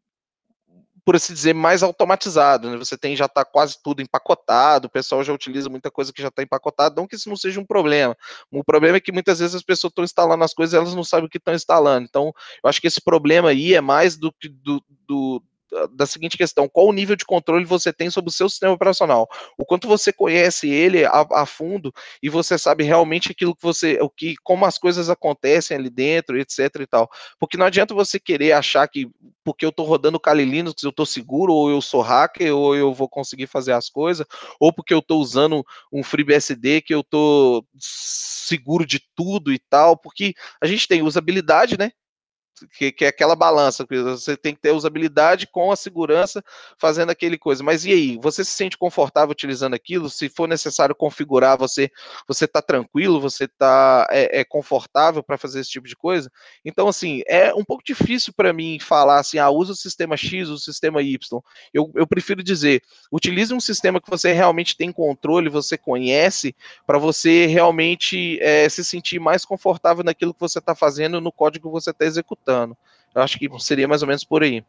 por 1.04 1.16
assim 1.16 1.34
dizer, 1.34 1.54
mais 1.54 1.84
automatizado. 1.84 2.70
Né? 2.70 2.78
Você 2.78 2.98
tem 2.98 3.16
já 3.16 3.26
está 3.26 3.44
quase 3.44 3.78
tudo 3.84 4.02
empacotado, 4.02 4.88
o 4.88 4.90
pessoal 4.90 5.24
já 5.24 5.34
utiliza 5.34 5.70
muita 5.70 5.90
coisa 5.90 6.14
que 6.14 6.22
já 6.22 6.28
está 6.28 6.44
empacotado, 6.44 6.96
não 6.96 7.08
que 7.08 7.16
isso 7.16 7.30
não 7.30 7.36
seja 7.36 7.60
um 7.60 7.66
problema. 7.66 8.16
O 8.52 8.64
problema 8.64 8.98
é 8.98 9.00
que 9.00 9.12
muitas 9.12 9.40
vezes 9.40 9.56
as 9.56 9.64
pessoas 9.64 9.92
estão 9.92 10.04
instalando 10.04 10.44
as 10.44 10.54
coisas 10.54 10.74
e 10.74 10.78
elas 10.78 10.96
não 10.96 11.04
sabem 11.04 11.26
o 11.26 11.30
que 11.30 11.38
estão 11.38 11.54
instalando. 11.54 12.06
Então, 12.06 12.34
eu 12.64 12.70
acho 12.70 12.80
que 12.80 12.88
esse 12.88 13.02
problema 13.02 13.50
aí 13.50 13.74
é 13.74 13.82
mais 13.82 14.18
do 14.18 14.32
que 14.32 14.50
do, 14.50 14.84
do 15.08 15.44
da 15.92 16.06
seguinte 16.06 16.38
questão: 16.38 16.68
qual 16.68 16.88
o 16.88 16.94
nível 16.94 17.16
de 17.16 17.26
controle 17.26 17.66
você 17.66 17.94
tem 17.94 18.10
sobre 18.10 18.30
o 18.30 18.34
seu 18.34 18.50
sistema 18.50 18.74
operacional? 18.74 19.28
O 19.58 19.66
quanto 19.66 19.88
você 19.88 20.12
conhece 20.12 20.70
ele 20.70 21.06
a, 21.06 21.26
a, 21.32 21.46
fundo 21.46 21.94
e 22.22 22.30
você 22.30 22.58
sabe 22.58 22.84
realmente 22.84 23.32
aquilo 23.32 23.56
que 23.56 23.62
você, 23.64 23.98
o 24.02 24.10
que, 24.10 24.36
como 24.44 24.66
as 24.66 24.78
coisas 24.78 25.10
acontecem 25.10 25.78
ali 25.78 25.90
dentro, 25.90 26.40
etc 26.40 26.70
e 26.80 26.88
tal. 26.88 27.10
Porque 27.40 27.58
não 27.58 27.66
adianta 27.66 27.94
você 27.94 28.20
querer 28.20 28.54
achar 28.54 28.88
que 28.88 29.10
porque 29.44 29.66
eu 29.66 29.70
estou 29.70 29.86
rodando 29.86 30.20
Kali 30.20 30.46
Linux 30.46 30.84
eu 30.84 30.90
estou 30.90 31.06
seguro, 31.06 31.54
ou 31.54 31.70
eu 31.70 31.82
sou 31.82 32.02
hacker, 32.02 32.56
ou 32.56 32.76
eu 32.76 32.94
vou 32.94 33.10
conseguir 33.10 33.48
fazer 33.48 33.74
as 33.74 33.90
coisas, 33.90 34.26
ou 34.60 34.72
porque 34.72 34.94
eu 34.94 35.00
estou 35.00 35.20
usando 35.20 35.66
um 35.92 36.04
FreeBSD 36.04 36.82
que 36.82 36.94
eu 36.94 37.02
estou 37.02 37.66
seguro 37.80 38.86
de 38.86 39.00
tudo 39.16 39.52
e 39.52 39.60
tal, 39.60 39.98
porque 39.98 40.34
a 40.62 40.68
gente 40.68 40.88
tem 40.88 41.02
usabilidade, 41.02 41.78
né? 41.78 41.92
Que, 42.68 42.92
que, 42.92 43.06
é 43.06 43.08
aquela 43.08 43.36
balança, 43.36 43.86
você 43.90 44.38
tem 44.38 44.54
que 44.54 44.62
ter 44.62 44.72
usabilidade 44.72 45.48
com 45.48 45.72
a 45.72 45.76
segurança 45.76 46.44
fazendo 46.78 47.10
aquele 47.10 47.38
coisa. 47.38 47.64
Mas 47.64 47.86
e 47.86 47.92
aí, 47.92 48.20
você 48.22 48.44
se 48.44 48.52
sente 48.52 48.78
confortável 48.78 49.32
utilizando 49.32 49.74
aquilo? 49.74 50.10
Se 50.10 50.30
for 50.30 50.48
necessário 50.48 50.96
configurar, 50.96 51.58
você 51.58 51.90
você 52.28 52.46
está 52.46 52.62
tranquilo, 52.62 53.22
você 53.22 53.46
está 53.46 54.08
é, 54.10 54.42
é, 54.42 54.44
confortável 54.44 55.24
para 55.24 55.38
fazer 55.38 55.60
esse 55.60 55.72
tipo 55.72 55.88
de 55.88 55.96
coisa? 55.96 56.32
Então, 56.64 56.88
assim, 56.88 57.22
é 57.28 57.54
um 57.54 57.64
pouco 57.64 57.84
difícil 57.84 58.34
para 58.34 58.54
mim 58.54 58.80
falar 58.80 59.20
assim, 59.20 59.38
ah, 59.38 59.50
usa 59.50 59.74
o 59.74 59.76
sistema 59.76 60.16
X, 60.16 60.50
o 60.50 60.58
sistema 60.58 61.02
Y. 61.02 61.42
Eu, 61.74 61.92
eu 61.96 62.08
prefiro 62.08 62.44
dizer, 62.44 62.82
utilize 63.12 63.54
um 63.54 63.60
sistema 63.60 64.00
que 64.00 64.10
você 64.10 64.32
realmente 64.34 64.76
tem 64.78 64.92
controle, 64.92 65.50
você 65.50 65.78
conhece, 65.78 66.56
para 66.86 66.98
você 66.98 67.46
realmente 67.46 68.40
é, 68.42 68.68
se 68.70 68.84
sentir 68.84 69.20
mais 69.20 69.46
confortável 69.46 70.04
naquilo 70.04 70.34
que 70.34 70.40
você 70.40 70.60
está 70.60 70.76
fazendo, 70.76 71.22
no 71.22 71.32
código 71.32 71.70
que 71.70 71.74
você 71.74 71.92
está 71.92 72.06
executando 72.06 72.51
Eu 73.14 73.22
acho 73.22 73.38
que 73.38 73.50
seria 73.60 73.88
mais 73.88 74.02
ou 74.02 74.08
menos 74.08 74.24
por 74.24 74.44
aí. 74.44 74.64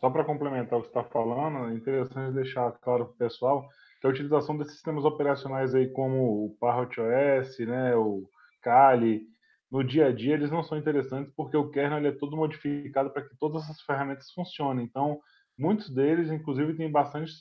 Só 0.00 0.10
para 0.10 0.24
complementar 0.24 0.78
o 0.78 0.82
que 0.82 0.88
está 0.88 1.02
falando, 1.02 1.70
é 1.70 1.74
interessante 1.74 2.34
deixar 2.34 2.70
claro 2.72 3.06
para 3.06 3.14
o 3.14 3.16
pessoal 3.16 3.68
que 4.00 4.06
a 4.06 4.10
utilização 4.10 4.56
desses 4.56 4.74
sistemas 4.74 5.04
operacionais 5.04 5.74
aí 5.74 5.88
como 5.88 6.44
o 6.44 6.56
Parrot 6.60 7.00
OS, 7.00 7.58
né, 7.60 7.96
o 7.96 8.28
Kali, 8.62 9.22
no 9.70 9.82
dia 9.82 10.06
a 10.08 10.12
dia 10.12 10.34
eles 10.34 10.50
não 10.50 10.62
são 10.62 10.76
interessantes 10.76 11.32
porque 11.34 11.56
o 11.56 11.70
kernel 11.70 12.06
é 12.06 12.12
todo 12.12 12.36
modificado 12.36 13.10
para 13.10 13.22
que 13.22 13.36
todas 13.38 13.64
essas 13.64 13.80
ferramentas 13.80 14.30
funcionem. 14.32 14.84
Então, 14.84 15.18
muitos 15.58 15.88
deles, 15.88 16.30
inclusive, 16.30 16.74
tem 16.74 16.90
bastante 16.90 17.32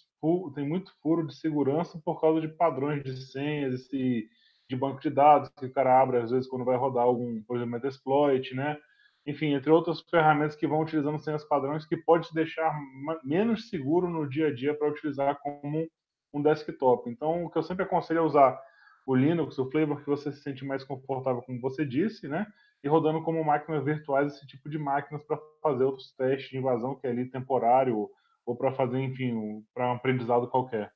tem 0.56 0.68
muito 0.68 0.92
furo 1.04 1.28
de 1.28 1.36
segurança 1.36 2.02
por 2.04 2.20
causa 2.20 2.42
de 2.42 2.48
padrões 2.48 3.04
de 3.04 3.32
senhas, 3.32 3.74
esse, 3.76 4.28
de 4.68 4.76
banco 4.76 5.00
de 5.00 5.12
dados 5.12 5.50
que 5.50 5.68
o 5.68 5.72
cara 5.72 6.02
abre 6.02 6.18
às 6.18 6.32
vezes 6.32 6.50
quando 6.50 6.66
vai 6.66 6.76
rodar 6.78 7.04
algum, 7.04 7.44
por 7.44 7.58
exemplo, 7.58 7.88
exploit, 7.88 8.56
né? 8.56 8.78
Enfim, 9.26 9.54
entre 9.54 9.72
outras 9.72 10.02
ferramentas 10.02 10.56
que 10.56 10.68
vão 10.68 10.82
utilizando 10.82 11.20
senhas 11.20 11.44
padrões 11.44 11.86
que 11.86 11.98
pode 11.98 12.28
te 12.28 12.34
deixar 12.34 12.78
menos 13.24 13.70
seguro 13.70 14.08
no 14.08 14.30
dia 14.30 14.48
a 14.48 14.54
dia 14.54 14.74
para 14.76 14.88
utilizar 14.88 15.40
como 15.40 15.90
um 16.34 16.42
desktop. 16.42 17.10
Então, 17.10 17.46
o 17.46 17.50
que 17.50 17.58
eu 17.58 17.64
sempre 17.64 17.84
aconselho 17.84 18.20
é 18.20 18.22
usar 18.22 18.62
o 19.06 19.16
Linux, 19.16 19.58
o 19.58 19.70
Flavor 19.70 20.02
que 20.02 20.10
você 20.10 20.32
se 20.32 20.42
sente 20.42 20.66
mais 20.66 20.84
confortável, 20.84 21.42
como 21.42 21.62
você 21.62 21.86
disse, 21.86 22.28
né? 22.28 22.46
E 22.84 22.88
rodando 22.88 23.24
como 23.24 23.44
máquinas 23.44 23.84
virtuais 23.84 24.34
esse 24.34 24.46
tipo 24.46 24.70
de 24.70 24.78
máquinas 24.78 25.24
para 25.24 25.40
fazer 25.62 25.84
outros 25.84 26.12
testes 26.16 26.50
de 26.50 26.58
invasão 26.58 26.96
que 26.96 27.08
é 27.08 27.10
ali 27.10 27.26
temporário 27.26 28.10
ou 28.46 28.56
para 28.56 28.74
fazer, 28.74 29.00
enfim, 29.00 29.64
para 29.74 29.88
um 29.88 29.94
aprendizado 29.94 30.48
qualquer. 30.48 30.92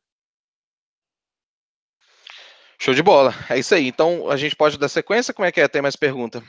Show 2.79 2.93
de 2.93 3.03
bola. 3.03 3.33
É 3.49 3.57
isso 3.57 3.73
aí. 3.73 3.87
Então 3.87 4.29
a 4.29 4.37
gente 4.37 4.55
pode 4.55 4.77
dar 4.77 4.87
sequência? 4.87 5.33
Como 5.33 5.45
é 5.45 5.51
que 5.51 5.59
é? 5.59 5.67
Tem 5.67 5.81
mais 5.81 5.95
pergunta? 5.95 6.43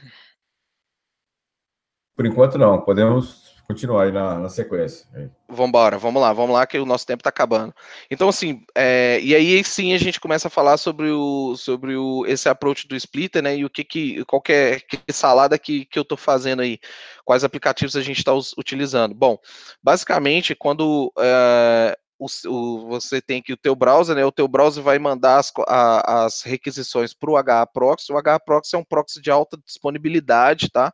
Por 2.21 2.27
enquanto 2.27 2.59
não. 2.59 2.79
Podemos 2.79 3.55
continuar 3.67 4.03
aí 4.03 4.13
na, 4.13 4.39
na 4.39 4.51
sequência. 4.51 5.07
Vamos 5.49 5.69
embora, 5.69 5.97
vamos 5.97 6.21
lá, 6.21 6.31
vamos 6.35 6.53
lá, 6.53 6.67
que 6.67 6.79
o 6.79 6.85
nosso 6.85 7.07
tempo 7.07 7.23
está 7.23 7.31
acabando. 7.31 7.75
Então, 8.11 8.29
assim, 8.29 8.63
é, 8.75 9.19
e 9.23 9.35
aí 9.35 9.65
sim 9.65 9.95
a 9.95 9.99
gente 9.99 10.21
começa 10.21 10.49
a 10.49 10.51
falar 10.51 10.77
sobre 10.77 11.09
o 11.09 11.57
sobre 11.57 11.97
o, 11.97 12.27
esse 12.27 12.47
approach 12.47 12.87
do 12.87 12.95
splitter, 12.95 13.43
né? 13.43 13.57
E 13.57 13.65
o 13.65 13.71
que 13.71 13.83
que 13.85 14.23
qual 14.27 14.43
que 14.43 14.53
é 14.53 14.81
que 14.81 15.01
salada 15.11 15.59
que, 15.59 15.87
que 15.87 15.99
eu 15.99 16.03
estou 16.03 16.19
fazendo 16.19 16.61
aí, 16.61 16.79
quais 17.25 17.43
aplicativos 17.43 17.97
a 17.97 18.03
gente 18.03 18.19
está 18.19 18.35
utilizando. 18.35 19.15
Bom, 19.15 19.39
basicamente, 19.83 20.55
quando 20.55 21.11
é, 21.19 21.97
o, 22.19 22.27
o, 22.49 22.87
você 22.87 23.23
tem 23.23 23.41
que 23.41 23.55
o 23.55 23.57
teu 23.57 23.75
browser, 23.75 24.15
né? 24.15 24.27
O 24.27 24.33
teu 24.33 24.47
browser 24.47 24.83
vai 24.83 24.99
mandar 24.99 25.39
as, 25.39 25.51
a, 25.67 26.27
as 26.27 26.43
requisições 26.43 27.15
para 27.15 27.31
o 27.31 27.37
HAProxy. 27.39 28.13
O 28.13 28.19
HAProxy 28.19 28.77
é 28.77 28.79
um 28.79 28.85
proxy 28.85 29.23
de 29.23 29.31
alta 29.31 29.57
disponibilidade, 29.65 30.69
tá? 30.71 30.93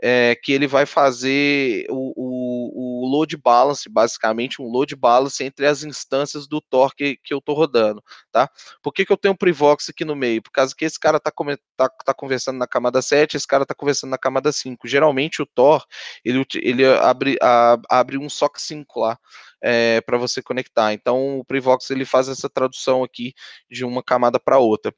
É, 0.00 0.36
que 0.40 0.52
ele 0.52 0.66
vai 0.66 0.86
fazer 0.86 1.86
o, 1.90 2.12
o, 2.16 3.04
o, 3.04 3.08
load 3.08 3.36
balance, 3.36 3.88
basicamente 3.88 4.60
um 4.60 4.66
load 4.66 4.94
balance 4.96 5.42
entre 5.42 5.66
as 5.66 5.82
instâncias 5.82 6.46
do 6.46 6.60
Tor 6.60 6.94
que, 6.94 7.16
que 7.16 7.34
eu 7.34 7.38
estou 7.38 7.54
rodando, 7.54 8.02
tá? 8.30 8.48
Por 8.82 8.92
que, 8.92 9.04
que 9.04 9.12
eu 9.12 9.16
tenho 9.16 9.34
um 9.34 9.36
Privox 9.36 9.88
aqui 9.88 10.04
no 10.04 10.16
meio? 10.16 10.42
Por 10.42 10.50
causa 10.50 10.74
que 10.74 10.84
esse 10.84 10.98
cara 10.98 11.18
está 11.18 11.32
tá, 11.76 11.88
tá 11.88 12.14
conversando 12.14 12.58
na 12.58 12.66
camada 12.66 13.02
7, 13.02 13.36
esse 13.36 13.46
cara 13.46 13.64
está 13.64 13.74
conversando 13.74 14.10
na 14.10 14.18
camada 14.18 14.52
5. 14.52 14.86
Geralmente 14.86 15.42
o 15.42 15.46
Tor, 15.46 15.84
ele, 16.24 16.44
ele 16.56 16.86
abre, 16.86 17.36
a, 17.42 17.76
abre 17.88 18.18
um 18.18 18.28
SOC 18.28 18.60
5 18.60 19.00
lá, 19.00 19.18
é, 19.62 20.00
para 20.00 20.18
você 20.18 20.42
conectar. 20.42 20.92
Então 20.92 21.38
o 21.38 21.44
Privox 21.44 21.90
ele 21.90 22.04
faz 22.04 22.28
essa 22.28 22.48
tradução 22.48 23.04
aqui 23.04 23.32
de 23.70 23.84
uma 23.84 24.02
camada 24.02 24.38
para 24.40 24.58
outra. 24.58 24.92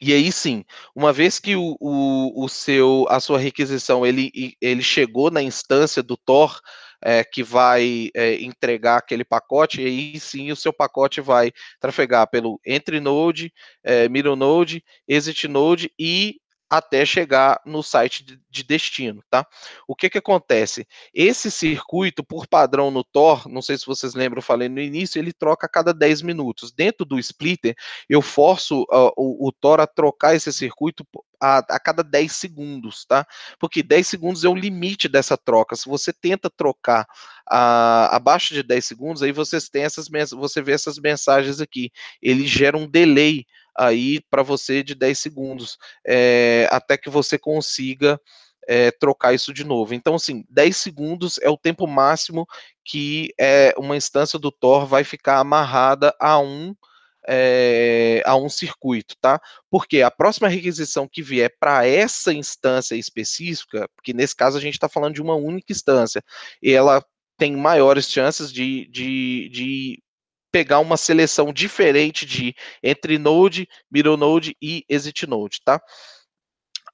E 0.00 0.12
aí 0.12 0.30
sim, 0.32 0.64
uma 0.94 1.12
vez 1.12 1.38
que 1.38 1.56
o, 1.56 1.76
o, 1.80 2.44
o, 2.44 2.48
seu, 2.48 3.06
a 3.08 3.20
sua 3.20 3.38
requisição 3.38 4.04
ele, 4.04 4.30
ele 4.60 4.82
chegou 4.82 5.30
na 5.30 5.42
instância 5.42 6.02
do 6.02 6.16
Tor 6.16 6.60
é, 7.02 7.24
que 7.24 7.42
vai 7.42 8.10
é, 8.14 8.34
entregar 8.42 8.98
aquele 8.98 9.24
pacote, 9.24 9.80
e 9.80 9.86
aí 9.86 10.20
sim 10.20 10.50
o 10.52 10.56
seu 10.56 10.72
pacote 10.72 11.20
vai 11.20 11.52
trafegar 11.78 12.28
pelo 12.28 12.60
entre 12.64 13.00
node, 13.00 13.52
é, 13.82 14.08
middle 14.08 14.36
node, 14.36 14.84
exit 15.08 15.48
node 15.48 15.90
e 15.98 16.39
até 16.70 17.04
chegar 17.04 17.60
no 17.66 17.82
site 17.82 18.24
de, 18.48 18.62
destino, 18.62 19.22
tá? 19.28 19.44
O 19.88 19.96
que 19.96 20.08
que 20.08 20.18
acontece? 20.18 20.86
Esse 21.12 21.50
circuito, 21.50 22.22
por 22.22 22.46
padrão 22.46 22.92
no 22.92 23.02
Tor, 23.02 23.48
não 23.48 23.60
sei 23.60 23.76
se 23.76 23.84
vocês 23.84 24.14
lembram, 24.14 24.40
falei 24.40 24.68
no 24.68 24.80
início, 24.80 25.18
ele 25.18 25.32
troca 25.32 25.66
a 25.66 25.68
cada 25.68 25.92
10 25.92 26.22
minutos. 26.22 26.70
Dentro 26.70 27.04
do 27.04 27.18
splitter, 27.18 27.74
eu 28.08 28.22
forço 28.22 28.82
uh, 28.82 29.12
o, 29.16 29.48
o 29.48 29.52
Tor 29.52 29.80
a 29.80 29.86
trocar 29.86 30.36
esse 30.36 30.52
circuito 30.52 31.04
a, 31.40 31.58
a, 31.58 31.80
cada 31.80 32.04
10 32.04 32.30
segundos, 32.30 33.04
tá? 33.04 33.26
Porque 33.58 33.82
10 33.82 34.06
segundos 34.06 34.44
é 34.44 34.48
o 34.48 34.54
limite 34.54 35.08
dessa 35.08 35.36
troca. 35.36 35.74
Se 35.74 35.88
você 35.88 36.12
tenta 36.12 36.50
trocar 36.50 37.06
a, 37.48 38.14
abaixo 38.14 38.52
de 38.54 38.62
10 38.62 38.84
segundos, 38.84 39.22
aí 39.22 39.32
vocês 39.32 39.68
têm 39.68 39.82
essas 39.82 40.08
você 40.32 40.62
vê 40.62 40.72
essas 40.72 40.98
mensagens 40.98 41.60
aqui. 41.60 41.90
Ele 42.22 42.46
gera 42.46 42.76
um 42.76 42.86
delay 42.86 43.46
aí 43.76 44.20
para 44.30 44.42
você 44.42 44.82
de 44.82 44.94
10 44.94 45.18
segundos, 45.18 45.78
é, 46.06 46.68
até 46.70 46.96
que 46.96 47.10
você 47.10 47.38
consiga 47.38 48.20
é, 48.68 48.90
trocar 48.90 49.34
isso 49.34 49.52
de 49.52 49.64
novo. 49.64 49.94
Então, 49.94 50.14
assim, 50.14 50.44
10 50.48 50.76
segundos 50.76 51.38
é 51.42 51.50
o 51.50 51.56
tempo 51.56 51.86
máximo 51.86 52.46
que 52.84 53.32
é, 53.38 53.74
uma 53.76 53.96
instância 53.96 54.38
do 54.38 54.52
Tor 54.52 54.86
vai 54.86 55.04
ficar 55.04 55.38
amarrada 55.38 56.14
a 56.20 56.38
um 56.38 56.74
é, 57.28 58.22
a 58.24 58.34
um 58.36 58.48
circuito, 58.48 59.14
tá? 59.20 59.40
Porque 59.70 60.02
a 60.02 60.10
próxima 60.10 60.48
requisição 60.48 61.06
que 61.06 61.22
vier 61.22 61.54
para 61.60 61.86
essa 61.86 62.32
instância 62.32 62.94
específica, 62.94 63.88
porque 63.94 64.12
nesse 64.12 64.34
caso 64.34 64.56
a 64.56 64.60
gente 64.60 64.74
está 64.74 64.88
falando 64.88 65.14
de 65.14 65.22
uma 65.22 65.34
única 65.34 65.72
instância, 65.72 66.22
e 66.62 66.72
ela 66.72 67.04
tem 67.36 67.56
maiores 67.56 68.08
chances 68.10 68.52
de, 68.52 68.86
de, 68.90 69.48
de 69.50 70.02
pegar 70.50 70.78
uma 70.80 70.96
seleção 70.96 71.52
diferente 71.52 72.26
de 72.26 72.54
entre 72.82 73.18
node, 73.18 73.68
middle 73.90 74.16
node 74.16 74.56
e 74.60 74.84
exit 74.88 75.26
node, 75.26 75.60
tá? 75.64 75.80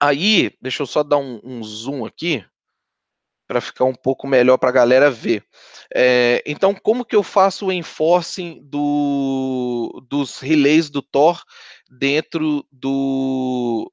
Aí, 0.01 0.53
deixa 0.61 0.83
eu 0.83 0.87
só 0.87 1.03
dar 1.03 1.19
um, 1.19 1.41
um 1.43 1.63
zoom 1.63 2.05
aqui 2.05 2.45
para 3.47 3.61
ficar 3.61 3.85
um 3.85 3.95
pouco 3.95 4.27
melhor 4.27 4.59
para 4.59 4.69
a 4.69 4.73
galera 4.73 5.11
ver. 5.11 5.45
É, 5.95 6.43
então, 6.45 6.75
como 6.75 7.05
que 7.05 7.15
eu 7.15 7.23
faço 7.23 7.67
o 7.67 7.73
enforcing 7.73 8.61
do, 8.65 10.05
dos 10.09 10.41
relays 10.41 10.91
do 10.91 11.01
Tor 11.01 11.43
dentro 11.89 12.67
do, 12.71 13.91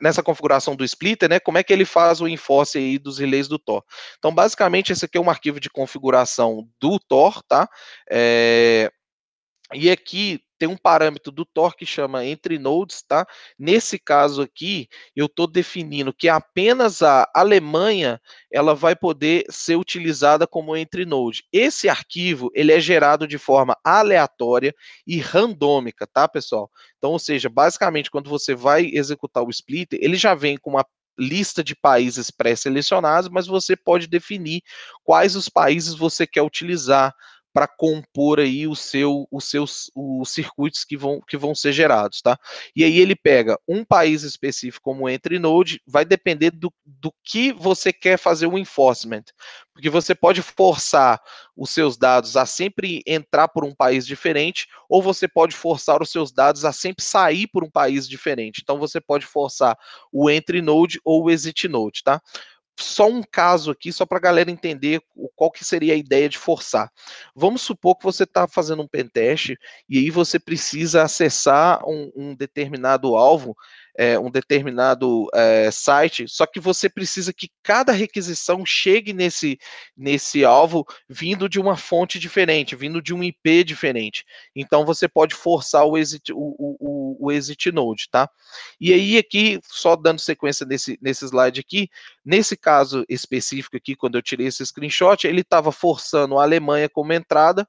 nessa 0.00 0.22
configuração 0.22 0.74
do 0.74 0.84
splitter, 0.84 1.28
né, 1.28 1.38
como 1.38 1.58
é 1.58 1.62
que 1.62 1.72
ele 1.72 1.84
faz 1.84 2.20
o 2.20 2.28
enforce 2.28 2.78
aí 2.78 2.98
dos 2.98 3.18
relays 3.18 3.48
do 3.48 3.58
Tor. 3.58 3.84
Então, 4.18 4.34
basicamente, 4.34 4.92
esse 4.92 5.04
aqui 5.04 5.18
é 5.18 5.20
um 5.20 5.30
arquivo 5.30 5.60
de 5.60 5.70
configuração 5.70 6.68
do 6.80 6.98
Tor, 6.98 7.42
tá? 7.42 7.68
É, 8.10 8.90
e 9.74 9.90
aqui 9.90 10.40
tem 10.58 10.68
um 10.68 10.76
parâmetro 10.76 11.32
do 11.32 11.44
Tor 11.44 11.76
que 11.76 11.84
chama 11.84 12.24
entre 12.24 12.58
nodes, 12.58 13.02
tá? 13.02 13.26
Nesse 13.58 13.98
caso 13.98 14.40
aqui, 14.40 14.88
eu 15.14 15.26
estou 15.26 15.46
definindo 15.46 16.14
que 16.14 16.28
apenas 16.28 17.02
a 17.02 17.28
Alemanha 17.34 18.20
ela 18.50 18.74
vai 18.74 18.94
poder 18.96 19.44
ser 19.50 19.76
utilizada 19.76 20.46
como 20.46 20.76
entre 20.76 21.04
node. 21.04 21.44
Esse 21.52 21.88
arquivo 21.88 22.50
ele 22.54 22.72
é 22.72 22.80
gerado 22.80 23.26
de 23.26 23.36
forma 23.36 23.76
aleatória 23.84 24.74
e 25.06 25.18
randômica, 25.18 26.06
tá, 26.06 26.28
pessoal? 26.28 26.70
Então, 26.98 27.10
ou 27.10 27.18
seja, 27.18 27.48
basicamente 27.48 28.10
quando 28.10 28.30
você 28.30 28.54
vai 28.54 28.86
executar 28.92 29.42
o 29.42 29.50
splitter, 29.50 29.98
ele 30.02 30.16
já 30.16 30.34
vem 30.34 30.56
com 30.56 30.70
uma 30.70 30.86
lista 31.18 31.62
de 31.62 31.76
países 31.76 32.30
pré-selecionados, 32.30 33.28
mas 33.28 33.46
você 33.46 33.76
pode 33.76 34.06
definir 34.06 34.62
quais 35.04 35.36
os 35.36 35.48
países 35.48 35.94
você 35.94 36.26
quer 36.26 36.42
utilizar 36.42 37.14
para 37.54 37.68
compor 37.68 38.40
aí 38.40 38.66
o 38.66 38.74
seu, 38.74 39.28
os 39.30 39.44
seus 39.44 39.88
os 39.94 40.28
circuitos 40.30 40.84
que 40.84 40.96
vão, 40.96 41.20
que 41.20 41.36
vão 41.36 41.54
ser 41.54 41.72
gerados, 41.72 42.20
tá? 42.20 42.36
E 42.74 42.82
aí 42.82 42.98
ele 42.98 43.14
pega 43.14 43.56
um 43.66 43.84
país 43.84 44.24
específico 44.24 44.82
como 44.82 45.08
entre 45.08 45.38
node, 45.38 45.80
vai 45.86 46.04
depender 46.04 46.50
do, 46.50 46.74
do 46.84 47.14
que 47.22 47.52
você 47.52 47.92
quer 47.92 48.18
fazer 48.18 48.48
o 48.48 48.58
enforcement, 48.58 49.22
porque 49.72 49.88
você 49.88 50.16
pode 50.16 50.42
forçar 50.42 51.20
os 51.56 51.70
seus 51.70 51.96
dados 51.96 52.36
a 52.36 52.44
sempre 52.44 53.02
entrar 53.06 53.46
por 53.46 53.64
um 53.64 53.72
país 53.74 54.04
diferente, 54.04 54.66
ou 54.88 55.00
você 55.00 55.28
pode 55.28 55.54
forçar 55.54 56.02
os 56.02 56.10
seus 56.10 56.32
dados 56.32 56.64
a 56.64 56.72
sempre 56.72 57.04
sair 57.04 57.46
por 57.46 57.62
um 57.62 57.70
país 57.70 58.08
diferente. 58.08 58.60
Então 58.62 58.78
você 58.78 59.00
pode 59.00 59.24
forçar 59.26 59.78
o 60.12 60.28
entre 60.28 60.60
node 60.60 61.00
ou 61.04 61.24
o 61.24 61.30
exit 61.30 61.68
node, 61.68 62.02
tá? 62.02 62.20
Só 62.78 63.08
um 63.08 63.22
caso 63.22 63.70
aqui, 63.70 63.92
só 63.92 64.04
para 64.04 64.18
a 64.18 64.20
galera 64.20 64.50
entender 64.50 65.00
qual 65.36 65.50
que 65.50 65.64
seria 65.64 65.94
a 65.94 65.96
ideia 65.96 66.28
de 66.28 66.38
forçar. 66.38 66.90
Vamos 67.34 67.62
supor 67.62 67.96
que 67.96 68.04
você 68.04 68.24
está 68.24 68.48
fazendo 68.48 68.82
um 68.82 68.88
pentest 68.88 69.54
e 69.88 69.98
aí 69.98 70.10
você 70.10 70.38
precisa 70.38 71.02
acessar 71.02 71.82
um, 71.86 72.10
um 72.16 72.34
determinado 72.34 73.14
alvo 73.16 73.56
é, 73.96 74.18
um 74.18 74.30
determinado 74.30 75.28
é, 75.32 75.70
site, 75.70 76.26
só 76.28 76.46
que 76.46 76.58
você 76.58 76.88
precisa 76.88 77.32
que 77.32 77.48
cada 77.62 77.92
requisição 77.92 78.64
chegue 78.66 79.12
nesse, 79.12 79.58
nesse 79.96 80.44
alvo 80.44 80.84
vindo 81.08 81.48
de 81.48 81.60
uma 81.60 81.76
fonte 81.76 82.18
diferente, 82.18 82.74
vindo 82.74 83.00
de 83.00 83.14
um 83.14 83.22
IP 83.22 83.62
diferente. 83.64 84.24
Então 84.54 84.84
você 84.84 85.06
pode 85.06 85.34
forçar 85.34 85.84
o 85.84 85.96
exit, 85.96 86.32
o, 86.32 86.54
o, 86.58 87.26
o 87.26 87.32
exit 87.32 87.70
node, 87.70 88.08
tá? 88.10 88.28
E 88.80 88.92
aí 88.92 89.16
aqui, 89.16 89.60
só 89.64 89.94
dando 89.94 90.20
sequência 90.20 90.66
nesse, 90.66 90.98
nesse 91.00 91.24
slide 91.24 91.60
aqui, 91.60 91.88
nesse 92.24 92.56
caso 92.56 93.04
específico 93.08 93.76
aqui, 93.76 93.94
quando 93.94 94.16
eu 94.16 94.22
tirei 94.22 94.48
esse 94.48 94.64
screenshot, 94.64 95.26
ele 95.26 95.42
estava 95.42 95.70
forçando 95.70 96.38
a 96.38 96.42
Alemanha 96.42 96.88
como 96.88 97.12
entrada, 97.12 97.68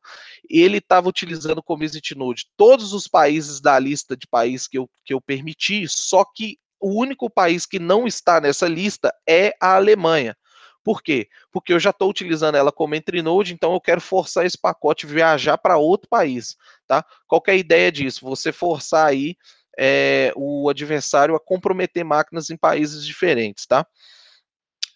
ele 0.49 0.77
estava 0.77 1.07
utilizando 1.07 1.61
como 1.61 1.83
exit 1.83 2.15
node 2.15 2.45
todos 2.57 2.93
os 2.93 3.07
países 3.07 3.59
da 3.61 3.77
lista 3.77 4.15
de 4.15 4.27
países 4.27 4.67
que 4.67 4.77
eu, 4.77 4.89
que 5.03 5.13
eu 5.13 5.21
permiti, 5.21 5.87
só 5.87 6.14
que 6.23 6.57
o 6.79 6.99
único 6.99 7.29
país 7.29 7.65
que 7.65 7.79
não 7.79 8.05
está 8.05 8.39
nessa 8.39 8.67
lista 8.67 9.13
é 9.27 9.55
a 9.59 9.75
Alemanha. 9.75 10.37
Por 10.83 11.01
quê? 11.01 11.27
Porque 11.51 11.73
eu 11.73 11.79
já 11.79 11.89
estou 11.89 12.09
utilizando 12.09 12.55
ela 12.55 12.71
como 12.71 12.93
entry 12.93 13.23
node, 13.23 13.53
então 13.53 13.73
eu 13.73 13.81
quero 13.81 13.99
forçar 13.99 14.45
esse 14.45 14.57
pacote 14.57 15.07
viajar 15.07 15.57
para 15.57 15.77
outro 15.77 16.07
país, 16.07 16.55
tá? 16.85 17.03
Qual 17.27 17.41
é 17.47 17.51
a 17.51 17.55
ideia 17.55 17.91
disso? 17.91 18.23
Você 18.23 18.51
forçar 18.51 19.07
aí 19.07 19.35
é, 19.77 20.31
o 20.35 20.69
adversário 20.69 21.35
a 21.35 21.39
comprometer 21.39 22.03
máquinas 22.03 22.51
em 22.51 22.57
países 22.57 23.03
diferentes, 23.03 23.65
tá? 23.65 23.85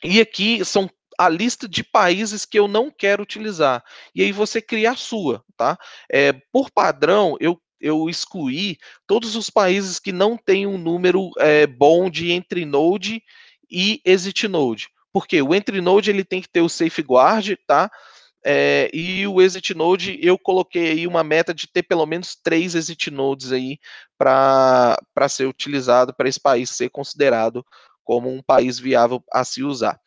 E 0.03 0.21
aqui 0.21 0.63
são 0.63 0.87
a 1.17 1.27
lista 1.27 1.67
de 1.67 1.83
países 1.83 2.45
que 2.45 2.57
eu 2.57 2.67
não 2.67 2.89
quero 2.89 3.23
utilizar. 3.23 3.83
E 4.13 4.21
aí 4.21 4.31
você 4.31 4.61
cria 4.61 4.91
a 4.91 4.95
sua, 4.95 5.43
tá? 5.57 5.77
É, 6.09 6.33
por 6.51 6.69
padrão, 6.71 7.35
eu 7.39 7.59
eu 7.79 8.09
excluí 8.09 8.77
todos 9.07 9.35
os 9.35 9.49
países 9.49 9.99
que 9.99 10.11
não 10.11 10.37
têm 10.37 10.67
um 10.67 10.77
número 10.77 11.29
é, 11.37 11.65
bom 11.67 12.09
de 12.09 12.31
entre 12.31 12.65
node 12.65 13.21
e 13.69 14.01
exit 14.05 14.47
node. 14.47 14.87
Porque 15.11 15.41
o 15.41 15.53
entre 15.55 15.81
node 15.81 16.09
ele 16.09 16.23
tem 16.23 16.41
que 16.41 16.49
ter 16.49 16.61
o 16.61 16.69
safeguard, 16.69 17.57
tá? 17.65 17.89
É, 18.45 18.89
e 18.93 19.27
o 19.27 19.41
exit 19.41 19.73
node 19.73 20.17
eu 20.21 20.37
coloquei 20.37 20.91
aí 20.91 21.07
uma 21.07 21.23
meta 21.23 21.53
de 21.53 21.67
ter 21.67 21.83
pelo 21.83 22.05
menos 22.05 22.37
três 22.41 22.73
exit 22.73 23.11
nodes 23.11 23.51
aí 23.51 23.77
para 24.17 24.97
ser 25.27 25.45
utilizado 25.45 26.13
para 26.13 26.29
esse 26.29 26.39
país 26.39 26.69
ser 26.69 26.89
considerado 26.89 27.65
como 28.03 28.29
um 28.33 28.41
país 28.41 28.79
viável 28.79 29.23
a 29.31 29.43
se 29.43 29.61
usar. 29.61 29.99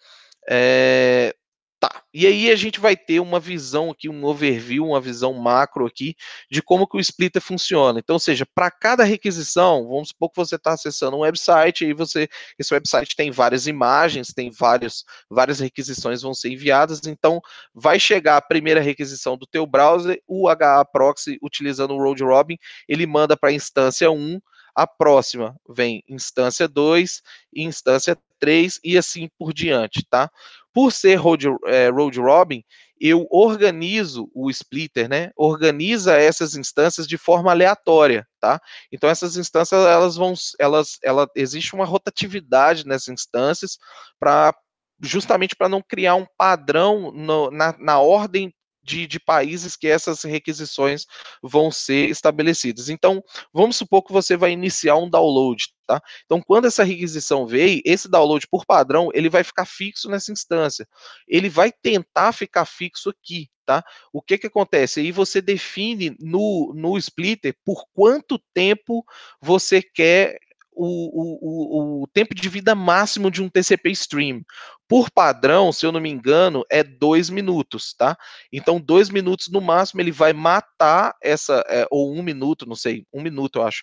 É, 0.48 1.34
Tá. 1.82 2.00
E 2.14 2.28
aí 2.28 2.48
a 2.48 2.54
gente 2.54 2.78
vai 2.78 2.96
ter 2.96 3.18
uma 3.18 3.40
visão 3.40 3.90
aqui, 3.90 4.08
um 4.08 4.24
overview, 4.24 4.86
uma 4.86 5.00
visão 5.00 5.34
macro 5.34 5.84
aqui 5.84 6.14
de 6.48 6.62
como 6.62 6.86
que 6.86 6.96
o 6.96 7.00
splitter 7.00 7.42
funciona. 7.42 7.98
Então, 7.98 8.14
ou 8.14 8.20
seja, 8.20 8.46
para 8.54 8.70
cada 8.70 9.02
requisição, 9.02 9.88
vamos 9.88 10.10
supor 10.10 10.30
que 10.30 10.36
você 10.36 10.54
está 10.54 10.74
acessando 10.74 11.16
um 11.16 11.22
website 11.22 11.84
e 11.84 11.92
você, 11.92 12.28
esse 12.56 12.72
website 12.72 13.16
tem 13.16 13.32
várias 13.32 13.66
imagens, 13.66 14.28
tem 14.28 14.48
vários, 14.48 15.04
várias 15.28 15.58
requisições 15.58 16.22
vão 16.22 16.32
ser 16.32 16.50
enviadas. 16.52 17.00
Então, 17.04 17.40
vai 17.74 17.98
chegar 17.98 18.36
a 18.36 18.42
primeira 18.42 18.80
requisição 18.80 19.36
do 19.36 19.44
teu 19.44 19.66
browser, 19.66 20.22
o 20.28 20.48
HA 20.48 20.84
proxy 20.84 21.36
utilizando 21.42 21.94
o 21.94 21.98
road 21.98 22.22
robin, 22.22 22.56
ele 22.88 23.08
manda 23.08 23.36
para 23.36 23.50
a 23.50 23.52
instância 23.52 24.08
1, 24.08 24.38
a 24.74 24.86
próxima 24.86 25.54
vem 25.68 26.02
instância 26.08 26.66
2, 26.68 27.22
instância 27.54 28.16
3 28.38 28.80
e 28.82 28.96
assim 28.96 29.28
por 29.38 29.52
diante, 29.52 30.04
tá? 30.08 30.30
Por 30.72 30.92
ser 30.92 31.16
road, 31.16 31.46
é, 31.66 31.88
road 31.90 32.18
robin, 32.18 32.62
eu 33.00 33.26
organizo 33.30 34.30
o 34.32 34.48
splitter, 34.48 35.08
né? 35.08 35.30
Organiza 35.36 36.16
essas 36.16 36.54
instâncias 36.54 37.06
de 37.06 37.18
forma 37.18 37.50
aleatória, 37.50 38.26
tá? 38.40 38.60
Então 38.92 39.10
essas 39.10 39.36
instâncias 39.36 39.84
elas 39.84 40.16
vão, 40.16 40.34
elas, 40.58 40.98
ela 41.02 41.28
existe 41.34 41.74
uma 41.74 41.84
rotatividade 41.84 42.86
nessas 42.86 43.08
instâncias 43.08 43.76
para 44.20 44.54
justamente 45.02 45.56
para 45.56 45.68
não 45.68 45.82
criar 45.82 46.14
um 46.14 46.26
padrão 46.38 47.10
no, 47.12 47.50
na, 47.50 47.76
na 47.78 47.98
ordem 47.98 48.54
de, 48.82 49.06
de, 49.06 49.20
países 49.20 49.76
que 49.76 49.86
essas 49.86 50.22
requisições 50.22 51.06
vão 51.42 51.70
ser 51.70 52.10
estabelecidas. 52.10 52.88
Então, 52.88 53.22
vamos 53.52 53.76
supor 53.76 54.02
que 54.02 54.12
você 54.12 54.36
vai 54.36 54.52
iniciar 54.52 54.96
um 54.96 55.08
download, 55.08 55.68
tá? 55.86 56.00
Então, 56.24 56.40
quando 56.40 56.66
essa 56.66 56.82
requisição 56.84 57.46
veio, 57.46 57.80
esse 57.84 58.08
download 58.08 58.46
por 58.48 58.64
padrão, 58.66 59.10
ele 59.14 59.28
vai 59.28 59.44
ficar 59.44 59.64
fixo 59.64 60.08
nessa 60.08 60.32
instância. 60.32 60.86
Ele 61.28 61.48
vai 61.48 61.72
tentar 61.72 62.32
ficar 62.32 62.64
fixo 62.64 63.10
aqui, 63.10 63.48
tá? 63.64 63.84
O 64.12 64.20
que 64.20 64.38
que 64.38 64.46
acontece? 64.46 65.00
Aí 65.00 65.12
você 65.12 65.40
define 65.40 66.16
no, 66.18 66.72
no 66.74 66.98
splitter 66.98 67.54
por 67.64 67.84
quanto 67.94 68.38
tempo 68.52 69.04
você 69.40 69.82
quer 69.82 70.38
o, 70.74 72.00
o, 72.00 72.02
o, 72.02 72.06
tempo 72.08 72.34
de 72.34 72.48
vida 72.48 72.74
máximo 72.74 73.30
de 73.30 73.42
um 73.42 73.48
TCP 73.48 73.90
stream. 73.90 74.42
Por 74.88 75.10
padrão, 75.10 75.72
se 75.72 75.86
eu 75.86 75.92
não 75.92 76.00
me 76.00 76.10
engano, 76.10 76.64
é 76.70 76.82
dois 76.82 77.30
minutos, 77.30 77.94
tá? 77.94 78.16
Então, 78.52 78.80
dois 78.80 79.08
minutos 79.08 79.48
no 79.48 79.60
máximo 79.60 80.00
ele 80.00 80.12
vai 80.12 80.32
matar 80.32 81.14
essa, 81.22 81.64
é, 81.68 81.86
ou 81.90 82.12
um 82.12 82.22
minuto, 82.22 82.66
não 82.66 82.76
sei, 82.76 83.06
um 83.12 83.22
minuto 83.22 83.58
eu 83.58 83.66
acho. 83.66 83.82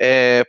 É, 0.00 0.44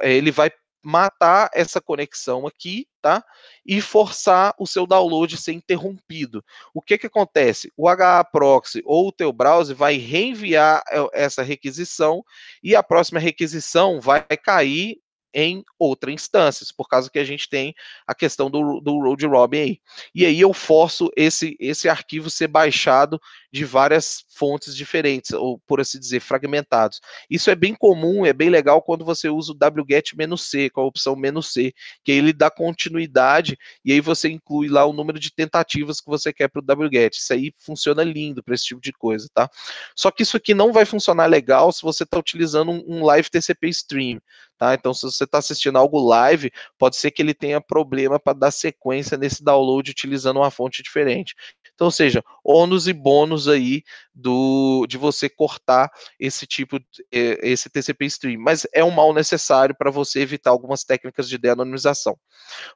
ele 0.00 0.30
vai 0.30 0.50
matar 0.84 1.48
essa 1.54 1.80
conexão 1.80 2.46
aqui, 2.46 2.86
tá? 3.00 3.24
E 3.64 3.80
forçar 3.80 4.52
o 4.58 4.66
seu 4.66 4.86
download 4.86 5.36
ser 5.36 5.52
interrompido. 5.52 6.44
O 6.74 6.82
que 6.82 6.98
que 6.98 7.06
acontece? 7.06 7.72
O 7.76 7.88
HA 7.88 8.24
proxy 8.24 8.82
ou 8.84 9.08
o 9.08 9.12
teu 9.12 9.32
browser 9.32 9.76
vai 9.76 9.96
reenviar 9.96 10.82
é, 10.90 11.06
essa 11.12 11.42
requisição 11.42 12.24
e 12.62 12.74
a 12.74 12.82
próxima 12.82 13.20
requisição 13.20 14.00
vai 14.00 14.24
cair 14.42 14.98
em 15.34 15.64
outra 15.78 16.10
instância, 16.10 16.66
por 16.76 16.88
causa 16.88 17.10
que 17.10 17.18
a 17.18 17.24
gente 17.24 17.48
tem 17.48 17.74
a 18.06 18.14
questão 18.14 18.50
do, 18.50 18.80
do 18.80 18.98
road 18.98 19.26
robin 19.26 19.58
aí. 19.58 19.78
E 20.14 20.26
aí 20.26 20.40
eu 20.40 20.52
forço 20.52 21.10
esse, 21.16 21.56
esse 21.58 21.88
arquivo 21.88 22.30
ser 22.30 22.48
baixado 22.48 23.20
de 23.52 23.64
várias 23.64 24.24
fontes 24.30 24.74
diferentes, 24.74 25.32
ou 25.32 25.58
por 25.66 25.80
assim 25.80 25.98
dizer, 25.98 26.20
fragmentados. 26.20 27.00
Isso 27.28 27.50
é 27.50 27.54
bem 27.54 27.74
comum, 27.74 28.24
é 28.24 28.32
bem 28.32 28.48
legal 28.48 28.80
quando 28.82 29.04
você 29.04 29.28
usa 29.28 29.52
o 29.52 29.56
wget-c, 29.56 30.70
com 30.70 30.80
a 30.80 30.84
opção 30.84 31.14
"-c", 31.42 31.74
que 32.04 32.12
ele 32.12 32.32
dá 32.32 32.50
continuidade 32.50 33.56
e 33.84 33.92
aí 33.92 34.00
você 34.00 34.28
inclui 34.28 34.68
lá 34.68 34.84
o 34.86 34.92
número 34.92 35.18
de 35.18 35.32
tentativas 35.32 36.00
que 36.00 36.08
você 36.08 36.32
quer 36.32 36.48
para 36.48 36.60
o 36.60 36.84
wget. 36.84 37.16
Isso 37.16 37.32
aí 37.32 37.52
funciona 37.58 38.02
lindo 38.02 38.42
para 38.42 38.54
esse 38.54 38.64
tipo 38.64 38.80
de 38.80 38.92
coisa, 38.92 39.28
tá? 39.34 39.48
Só 39.96 40.10
que 40.10 40.22
isso 40.22 40.36
aqui 40.36 40.54
não 40.54 40.72
vai 40.72 40.84
funcionar 40.84 41.26
legal 41.26 41.72
se 41.72 41.82
você 41.82 42.04
está 42.04 42.18
utilizando 42.18 42.70
um, 42.70 42.82
um 42.86 43.04
live 43.04 43.30
TCP 43.30 43.68
stream, 43.68 44.20
tá? 44.62 44.74
Então, 44.74 44.94
se 44.94 45.02
você 45.02 45.24
está 45.24 45.38
assistindo 45.38 45.76
algo 45.76 45.98
live, 45.98 46.52
pode 46.78 46.94
ser 46.94 47.10
que 47.10 47.20
ele 47.20 47.34
tenha 47.34 47.60
problema 47.60 48.20
para 48.20 48.38
dar 48.38 48.52
sequência 48.52 49.18
nesse 49.18 49.42
download 49.42 49.90
utilizando 49.90 50.36
uma 50.36 50.52
fonte 50.52 50.84
diferente. 50.84 51.34
Então, 51.74 51.88
ou 51.88 51.90
seja, 51.90 52.22
ônus 52.44 52.86
e 52.86 52.92
bônus 52.92 53.48
aí 53.48 53.82
do 54.14 54.86
de 54.88 54.96
você 54.96 55.28
cortar 55.28 55.90
esse 56.16 56.46
tipo 56.46 56.76
eh, 57.12 57.40
esse 57.42 57.68
TCP 57.68 58.04
stream, 58.06 58.40
mas 58.40 58.64
é 58.72 58.84
um 58.84 58.90
mal 58.92 59.12
necessário 59.12 59.74
para 59.76 59.90
você 59.90 60.20
evitar 60.20 60.50
algumas 60.50 60.84
técnicas 60.84 61.28
de 61.28 61.38
de-anonimização. 61.38 62.16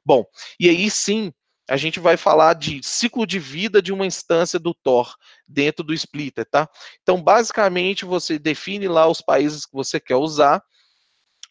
Bom, 0.05 0.25
e 0.59 0.67
aí 0.67 0.89
sim, 0.89 1.31
a 1.69 1.77
gente 1.77 2.01
vai 2.01 2.17
falar 2.17 2.53
de 2.53 2.81
ciclo 2.83 3.25
de 3.25 3.39
vida 3.39 3.81
de 3.81 3.93
uma 3.93 4.05
instância 4.05 4.59
do 4.59 4.73
Tor 4.73 5.15
dentro 5.47 5.85
do 5.85 5.93
splitter, 5.93 6.45
tá? 6.45 6.67
Então, 7.01 7.21
basicamente, 7.23 8.03
você 8.03 8.37
define 8.37 8.89
lá 8.89 9.07
os 9.07 9.21
países 9.21 9.65
que 9.65 9.73
você 9.73 10.01
quer 10.01 10.17
usar, 10.17 10.61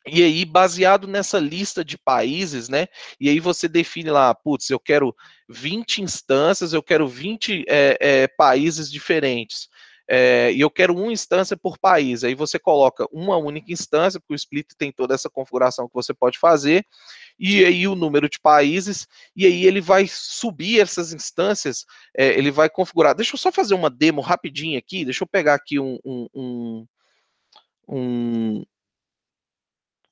e 0.07 0.23
aí, 0.23 0.45
baseado 0.45 1.09
nessa 1.09 1.39
lista 1.39 1.85
de 1.85 1.99
países, 1.99 2.69
né? 2.69 2.87
E 3.21 3.29
aí 3.29 3.41
você 3.41 3.69
define 3.69 4.11
lá, 4.11 4.35
putz, 4.35 4.71
eu 4.71 4.79
quero 4.79 5.15
20 5.49 6.03
instâncias, 6.03 6.73
eu 6.73 6.83
quero 6.83 7.09
20 7.09 7.65
é, 7.69 7.99
é, 8.01 8.29
países 8.29 8.91
diferentes. 8.91 9.69
É, 10.09 10.53
e 10.53 10.61
eu 10.61 10.71
quero 10.71 10.95
uma 10.95 11.13
instância 11.13 11.57
por 11.57 11.79
país. 11.79 12.23
Aí 12.23 12.35
você 12.35 12.59
coloca 12.59 13.07
uma 13.11 13.37
única 13.37 13.73
instância, 13.73 14.21
porque 14.21 14.35
o 14.35 14.37
split 14.37 14.69
tem 14.79 14.93
toda 14.93 15.15
essa 15.15 15.29
configuração 15.29 15.89
que 15.89 15.95
você 15.95 16.15
pode 16.15 16.39
fazer, 16.39 16.87
e 17.39 17.65
aí 17.65 17.89
o 17.89 17.97
número 17.97 18.29
de 18.29 18.39
países, 18.39 19.07
e 19.35 19.45
aí 19.45 19.65
ele 19.67 19.81
vai 19.81 20.07
subir 20.09 20.81
essas 20.81 21.13
instâncias, 21.13 21.85
é, 22.17 22.29
ele 22.39 22.53
vai 22.53 22.71
configurar. 22.71 23.15
Deixa 23.15 23.35
eu 23.35 23.39
só 23.39 23.51
fazer 23.51 23.75
uma 23.75 23.91
demo 23.91 24.21
rapidinho 24.21 24.79
aqui, 24.79 25.05
deixa 25.05 25.25
eu 25.25 25.29
pegar 25.29 25.55
aqui 25.55 25.81
um, 25.81 25.99
um, 26.05 26.29
um, 26.35 26.87
um 27.89 28.65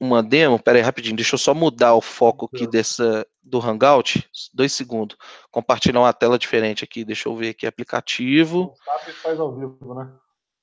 uma 0.01 0.23
demo. 0.23 0.59
Pera 0.59 0.79
aí, 0.79 0.83
rapidinho, 0.83 1.16
deixa 1.16 1.35
eu 1.35 1.39
só 1.39 1.55
mudar 1.55 1.95
o 1.95 2.01
foco 2.01 2.49
aqui 2.53 2.66
dessa, 2.66 3.27
do 3.43 3.61
Hangout. 3.61 4.29
Dois 4.53 4.73
segundos. 4.73 5.16
Compartilhar 5.51 6.01
uma 6.01 6.12
tela 6.12 6.39
diferente 6.39 6.85
aqui. 6.85 7.05
Deixa 7.05 7.29
eu 7.29 7.37
ver 7.37 7.51
aqui, 7.51 7.66
aplicativo. 7.66 8.75
Sabe 8.85 9.12
faz 9.12 9.41
ao 9.41 9.55
vivo, 9.55 9.95
né? 9.95 10.12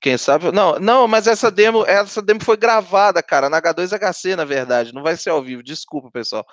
Quem 0.01 0.17
sabe? 0.17 0.51
Não, 0.51 0.79
não, 0.79 1.07
mas 1.07 1.27
essa 1.27 1.51
demo, 1.51 1.85
essa 1.85 2.23
demo 2.23 2.43
foi 2.43 2.57
gravada, 2.57 3.21
cara, 3.21 3.51
na 3.51 3.61
H2HC, 3.61 4.35
na 4.35 4.43
verdade. 4.43 4.91
Não 4.91 5.03
vai 5.03 5.15
ser 5.15 5.29
ao 5.29 5.43
vivo, 5.43 5.61
desculpa, 5.61 6.09
pessoal. 6.09 6.43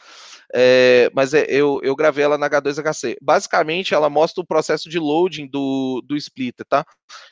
É, 0.55 1.11
mas 1.15 1.33
é, 1.33 1.47
eu, 1.49 1.81
eu 1.83 1.97
gravei 1.97 2.25
ela 2.25 2.37
na 2.37 2.51
H2HC. 2.51 3.16
Basicamente, 3.23 3.95
ela 3.95 4.11
mostra 4.11 4.43
o 4.43 4.47
processo 4.47 4.91
de 4.91 4.99
loading 4.99 5.47
do, 5.47 6.03
do 6.07 6.15
splitter, 6.15 6.66
tá? 6.69 6.85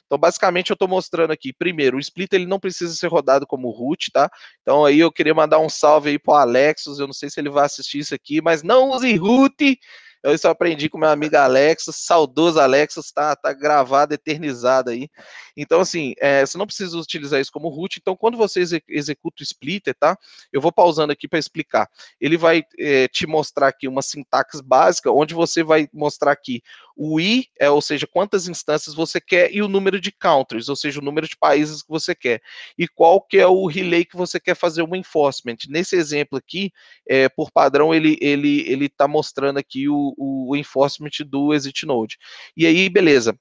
Então, 0.06 0.16
basicamente, 0.16 0.70
eu 0.70 0.74
estou 0.74 0.88
mostrando 0.88 1.32
aqui. 1.32 1.52
Primeiro, 1.52 1.98
o 1.98 2.00
splitter 2.00 2.40
ele 2.40 2.48
não 2.48 2.58
precisa 2.58 2.94
ser 2.94 3.08
rodado 3.08 3.46
como 3.46 3.70
root, 3.70 4.10
tá? 4.10 4.30
Então, 4.62 4.86
aí 4.86 4.98
eu 4.98 5.12
queria 5.12 5.34
mandar 5.34 5.58
um 5.58 5.68
salve 5.68 6.08
aí 6.08 6.18
pro 6.18 6.32
Alexos. 6.32 6.98
Eu 6.98 7.06
não 7.06 7.12
sei 7.12 7.28
se 7.28 7.38
ele 7.38 7.50
vai 7.50 7.66
assistir 7.66 7.98
isso 7.98 8.14
aqui, 8.14 8.40
mas 8.40 8.62
não 8.62 8.88
use 8.88 9.14
root 9.16 9.78
eu 10.26 10.34
isso 10.34 10.48
aprendi 10.48 10.88
com 10.88 10.98
meu 10.98 11.08
amigo 11.08 11.36
Alexo, 11.36 11.92
saudoso 11.92 12.58
Alexo, 12.58 12.98
está 12.98 13.36
tá 13.36 13.52
gravado, 13.52 14.12
eternizado 14.12 14.90
aí. 14.90 15.08
Então, 15.56 15.80
assim, 15.80 16.14
é, 16.18 16.44
você 16.44 16.58
não 16.58 16.66
precisa 16.66 16.98
utilizar 16.98 17.40
isso 17.40 17.52
como 17.52 17.68
root. 17.68 17.98
Então, 18.00 18.16
quando 18.16 18.36
você 18.36 18.62
executa 18.88 19.42
o 19.42 19.44
splitter, 19.44 19.94
tá? 19.94 20.18
Eu 20.52 20.60
vou 20.60 20.72
pausando 20.72 21.12
aqui 21.12 21.28
para 21.28 21.38
explicar. 21.38 21.88
Ele 22.20 22.36
vai 22.36 22.64
é, 22.78 23.06
te 23.06 23.26
mostrar 23.26 23.68
aqui 23.68 23.86
uma 23.86 24.02
sintaxe 24.02 24.60
básica, 24.62 25.12
onde 25.12 25.32
você 25.32 25.62
vai 25.62 25.88
mostrar 25.92 26.32
aqui 26.32 26.60
o 26.96 27.20
i, 27.20 27.46
é, 27.60 27.68
ou 27.70 27.82
seja, 27.82 28.06
quantas 28.06 28.48
instâncias 28.48 28.94
você 28.94 29.20
quer, 29.20 29.54
e 29.54 29.62
o 29.62 29.68
número 29.68 30.00
de 30.00 30.10
countries, 30.10 30.68
ou 30.68 30.76
seja, 30.76 31.00
o 31.00 31.04
número 31.04 31.28
de 31.28 31.36
países 31.36 31.82
que 31.82 31.88
você 31.88 32.14
quer. 32.14 32.40
E 32.78 32.88
qual 32.88 33.20
que 33.20 33.38
é 33.38 33.46
o 33.46 33.66
relay 33.66 34.04
que 34.04 34.16
você 34.16 34.40
quer 34.40 34.54
fazer 34.56 34.82
o 34.82 34.96
enforcement. 34.96 35.56
Nesse 35.68 35.96
exemplo 35.96 36.38
aqui, 36.38 36.72
é, 37.08 37.28
por 37.28 37.50
padrão, 37.50 37.94
ele 37.94 38.16
ele 38.20 38.60
ele 38.70 38.86
está 38.86 39.06
mostrando 39.06 39.58
aqui 39.58 39.88
o, 39.88 40.14
o 40.16 40.56
enforcement 40.56 41.10
do 41.26 41.52
exit 41.52 41.84
node. 41.86 42.16
E 42.56 42.66
aí, 42.66 42.88
beleza. 42.88 43.38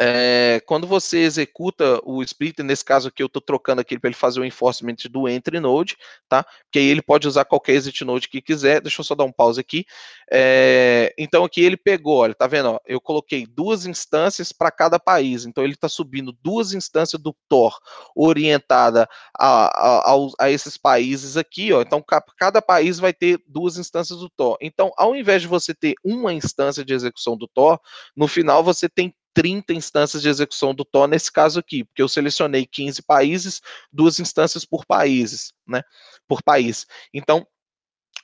É, 0.00 0.62
quando 0.64 0.86
você 0.86 1.18
executa 1.18 2.00
o 2.04 2.22
splitter, 2.22 2.64
nesse 2.64 2.84
caso 2.84 3.08
aqui 3.08 3.20
eu 3.22 3.26
estou 3.26 3.42
trocando 3.42 3.80
aqui 3.80 3.98
para 3.98 4.08
ele 4.08 4.14
fazer 4.16 4.38
o 4.40 4.44
enforcement 4.44 4.94
do 5.10 5.28
entry 5.28 5.58
node, 5.58 5.96
tá? 6.28 6.44
Porque 6.64 6.78
aí 6.78 6.86
ele 6.86 7.02
pode 7.02 7.26
usar 7.26 7.44
qualquer 7.44 7.72
exit 7.72 8.04
node 8.04 8.28
que 8.28 8.40
quiser. 8.40 8.80
Deixa 8.80 9.00
eu 9.00 9.04
só 9.04 9.16
dar 9.16 9.24
um 9.24 9.32
pause 9.32 9.60
aqui. 9.60 9.84
É, 10.30 11.12
então 11.18 11.44
aqui 11.44 11.62
ele 11.62 11.76
pegou, 11.76 12.18
olha, 12.18 12.34
tá 12.34 12.46
vendo? 12.46 12.70
Ó, 12.70 12.78
eu 12.86 13.00
coloquei 13.00 13.44
duas 13.44 13.86
instâncias 13.86 14.52
para 14.52 14.70
cada 14.70 15.00
país. 15.00 15.44
Então 15.44 15.64
ele 15.64 15.74
está 15.74 15.88
subindo 15.88 16.32
duas 16.42 16.72
instâncias 16.72 17.20
do 17.20 17.34
Tor 17.48 17.76
orientada 18.14 19.08
a, 19.36 19.66
a, 19.66 20.14
a, 20.14 20.28
a, 20.40 20.50
esses 20.50 20.76
países 20.76 21.36
aqui, 21.36 21.72
ó. 21.72 21.82
Então 21.82 22.04
cada 22.36 22.62
país 22.62 23.00
vai 23.00 23.12
ter 23.12 23.42
duas 23.48 23.76
instâncias 23.78 24.20
do 24.20 24.30
Tor. 24.30 24.56
Então, 24.60 24.92
ao 24.96 25.16
invés 25.16 25.42
de 25.42 25.48
você 25.48 25.74
ter 25.74 25.94
uma 26.04 26.32
instância 26.32 26.84
de 26.84 26.94
execução 26.94 27.36
do 27.36 27.48
Tor, 27.48 27.80
no 28.16 28.28
final 28.28 28.62
você 28.62 28.88
tem 28.88 29.12
30 29.34 29.72
instâncias 29.72 30.22
de 30.22 30.28
execução 30.28 30.74
do 30.74 30.84
Tor 30.84 31.06
nesse 31.08 31.30
caso 31.30 31.60
aqui, 31.60 31.84
porque 31.84 32.02
eu 32.02 32.08
selecionei 32.08 32.66
15 32.66 33.02
países, 33.02 33.60
duas 33.92 34.18
instâncias 34.18 34.64
por 34.64 34.84
países, 34.84 35.52
né? 35.66 35.82
Por 36.26 36.42
país. 36.42 36.86
Então, 37.12 37.46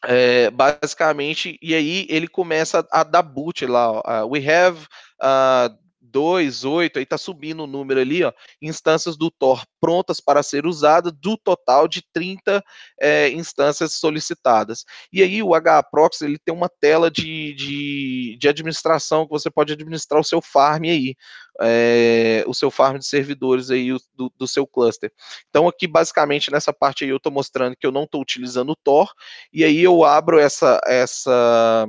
é, 0.05 0.51
basicamente, 0.51 1.59
e 1.62 1.74
aí 1.74 2.06
ele 2.10 2.28
começa 2.28 2.86
a, 2.90 3.01
a 3.01 3.05
dar 3.05 3.22
boot 3.22 3.64
lá, 3.66 3.90
ó, 3.90 4.01
uh, 4.01 4.28
we 4.28 4.40
have 4.48 4.86
uh, 5.22 5.84
2, 6.15 6.65
8, 6.65 7.01
aí 7.01 7.05
tá 7.05 7.19
subindo 7.19 7.65
o 7.65 7.66
número 7.66 7.99
ali, 7.99 8.23
ó, 8.23 8.32
instâncias 8.62 9.16
do 9.16 9.32
Tor 9.32 9.65
prontas 9.81 10.20
para 10.20 10.45
ser 10.45 10.65
usadas, 10.65 11.12
do 11.12 11.36
total 11.36 11.89
de 11.89 12.03
30 12.12 12.65
é, 13.01 13.31
instâncias 13.31 13.95
solicitadas. 13.95 14.85
E 15.12 15.24
aí 15.24 15.43
o 15.43 15.51
HProxy, 15.55 16.24
ele 16.24 16.39
tem 16.39 16.55
uma 16.55 16.69
tela 16.69 17.11
de, 17.11 17.53
de, 17.55 18.36
de, 18.39 18.49
administração 18.49 19.27
que 19.27 19.32
você 19.32 19.51
pode 19.51 19.73
administrar 19.73 20.20
o 20.20 20.24
seu 20.24 20.41
farm 20.41 20.85
aí, 20.85 21.16
é, 21.61 22.45
o 22.47 22.55
seu 22.55 22.70
farm 22.70 22.97
de 22.97 23.07
servidores 23.07 23.73
aí 23.73 23.91
do, 24.15 24.32
do, 24.36 24.47
seu 24.47 24.69
cluster. 24.69 25.12
Então 25.51 25.66
aqui, 25.66 25.89
basicamente, 25.89 26.53
nessa 26.53 26.73
parte 26.73 27.03
aí 27.03 27.11
eu 27.11 27.16
estou 27.16 27.32
mostrando 27.32 27.77
que 27.77 27.86
eu 27.86 27.93
não 27.93 28.05
estou 28.05 28.23
utilizando 28.23 28.70
o 28.70 28.77
Tor, 28.77 29.12
e 29.53 29.65
aí 29.65 29.82
eu 29.82 30.05
abro 30.05 30.39
essa, 30.39 30.81
essa, 30.86 31.86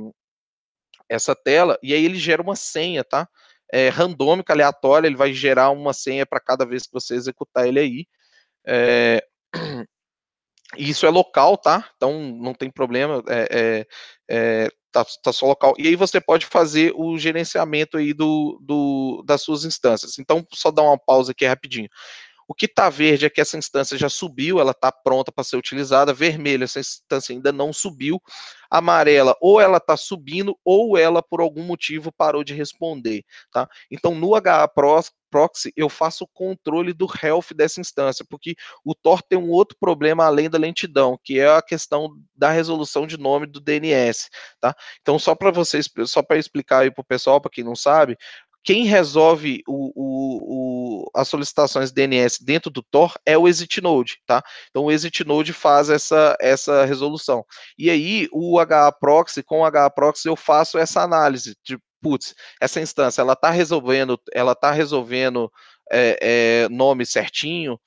essa 1.08 1.34
tela, 1.34 1.78
e 1.80 1.94
aí 1.94 2.04
ele 2.04 2.18
gera 2.18 2.42
uma 2.42 2.56
senha, 2.56 3.04
tá? 3.04 3.28
É, 3.72 3.88
randômica, 3.88 4.52
aleatória, 4.52 5.06
ele 5.06 5.16
vai 5.16 5.32
gerar 5.32 5.70
uma 5.70 5.92
senha 5.92 6.26
para 6.26 6.40
cada 6.40 6.64
vez 6.64 6.84
que 6.84 6.92
você 6.92 7.14
executar 7.14 7.66
ele 7.66 7.80
aí. 7.80 8.06
É, 8.66 9.24
isso 10.76 11.06
é 11.06 11.10
local, 11.10 11.56
tá? 11.56 11.88
Então 11.96 12.20
não 12.20 12.54
tem 12.54 12.70
problema, 12.70 13.22
é, 13.28 13.86
é, 14.28 14.68
tá, 14.90 15.04
tá, 15.22 15.32
só 15.32 15.46
local. 15.46 15.74
E 15.78 15.88
aí 15.88 15.96
você 15.96 16.20
pode 16.20 16.46
fazer 16.46 16.92
o 16.96 17.18
gerenciamento 17.18 17.96
aí 17.96 18.12
do, 18.12 18.58
do, 18.62 19.22
das 19.26 19.42
suas 19.42 19.64
instâncias. 19.64 20.18
Então, 20.18 20.46
só 20.52 20.70
dar 20.70 20.82
uma 20.82 20.98
pausa 20.98 21.32
aqui 21.32 21.44
rapidinho. 21.46 21.88
O 22.48 22.54
que 22.54 22.66
está 22.66 22.88
verde 22.88 23.26
é 23.26 23.30
que 23.30 23.40
essa 23.40 23.58
instância 23.58 23.98
já 23.98 24.08
subiu, 24.08 24.60
ela 24.60 24.70
está 24.70 24.92
pronta 24.92 25.32
para 25.32 25.44
ser 25.44 25.56
utilizada. 25.56 26.12
Vermelho, 26.12 26.64
essa 26.64 26.80
instância 26.80 27.34
ainda 27.34 27.52
não 27.52 27.72
subiu. 27.72 28.20
Amarela, 28.70 29.36
ou 29.40 29.60
ela 29.60 29.78
está 29.78 29.96
subindo, 29.96 30.56
ou 30.64 30.98
ela, 30.98 31.22
por 31.22 31.40
algum 31.40 31.62
motivo, 31.62 32.12
parou 32.12 32.42
de 32.42 32.54
responder. 32.54 33.24
Tá? 33.52 33.68
Então, 33.90 34.14
no 34.14 34.34
HA 34.34 34.68
Proxy, 35.30 35.72
eu 35.76 35.88
faço 35.88 36.24
o 36.24 36.28
controle 36.28 36.92
do 36.92 37.06
health 37.22 37.52
dessa 37.54 37.80
instância, 37.80 38.24
porque 38.28 38.54
o 38.84 38.94
Tor 38.94 39.22
tem 39.22 39.38
um 39.38 39.50
outro 39.50 39.76
problema 39.78 40.24
além 40.24 40.48
da 40.48 40.58
lentidão, 40.58 41.18
que 41.22 41.38
é 41.38 41.48
a 41.48 41.62
questão 41.62 42.10
da 42.34 42.50
resolução 42.50 43.06
de 43.06 43.18
nome 43.18 43.46
do 43.46 43.60
DNS, 43.60 44.28
tá? 44.60 44.74
Então, 45.00 45.18
só 45.18 45.34
para 45.34 45.50
vocês, 45.50 45.90
só 46.06 46.22
para 46.22 46.38
explicar 46.38 46.80
aí 46.80 46.90
para 46.90 47.02
o 47.02 47.04
pessoal, 47.04 47.40
para 47.40 47.50
quem 47.50 47.64
não 47.64 47.76
sabe, 47.76 48.16
quem 48.66 48.84
resolve 48.84 49.62
o, 49.68 49.92
o, 49.94 51.04
o, 51.04 51.10
as 51.14 51.28
solicitações 51.28 51.92
DNS 51.92 52.44
dentro 52.44 52.68
do 52.68 52.82
Tor 52.82 53.14
é 53.24 53.38
o 53.38 53.46
Exit 53.46 53.80
Node, 53.80 54.18
tá? 54.26 54.42
Então 54.70 54.86
o 54.86 54.90
Exit 54.90 55.24
Node 55.24 55.52
faz 55.52 55.88
essa, 55.88 56.36
essa 56.40 56.84
resolução. 56.84 57.44
E 57.78 57.88
aí 57.88 58.28
o 58.32 58.58
HA 58.58 58.90
Proxy, 58.90 59.44
com 59.44 59.60
o 59.60 59.64
HA 59.64 59.88
Proxy 59.90 60.26
eu 60.26 60.34
faço 60.34 60.78
essa 60.78 61.00
análise 61.00 61.54
de, 61.64 61.78
putz, 62.02 62.34
essa 62.60 62.80
instância 62.80 63.20
ela 63.20 63.34
está 63.34 63.50
resolvendo, 63.50 64.20
ela 64.34 64.52
tá 64.52 64.72
resolvendo 64.72 65.48
é, 65.92 66.18
é, 66.64 66.68
nome 66.68 67.06
certinho, 67.06 67.78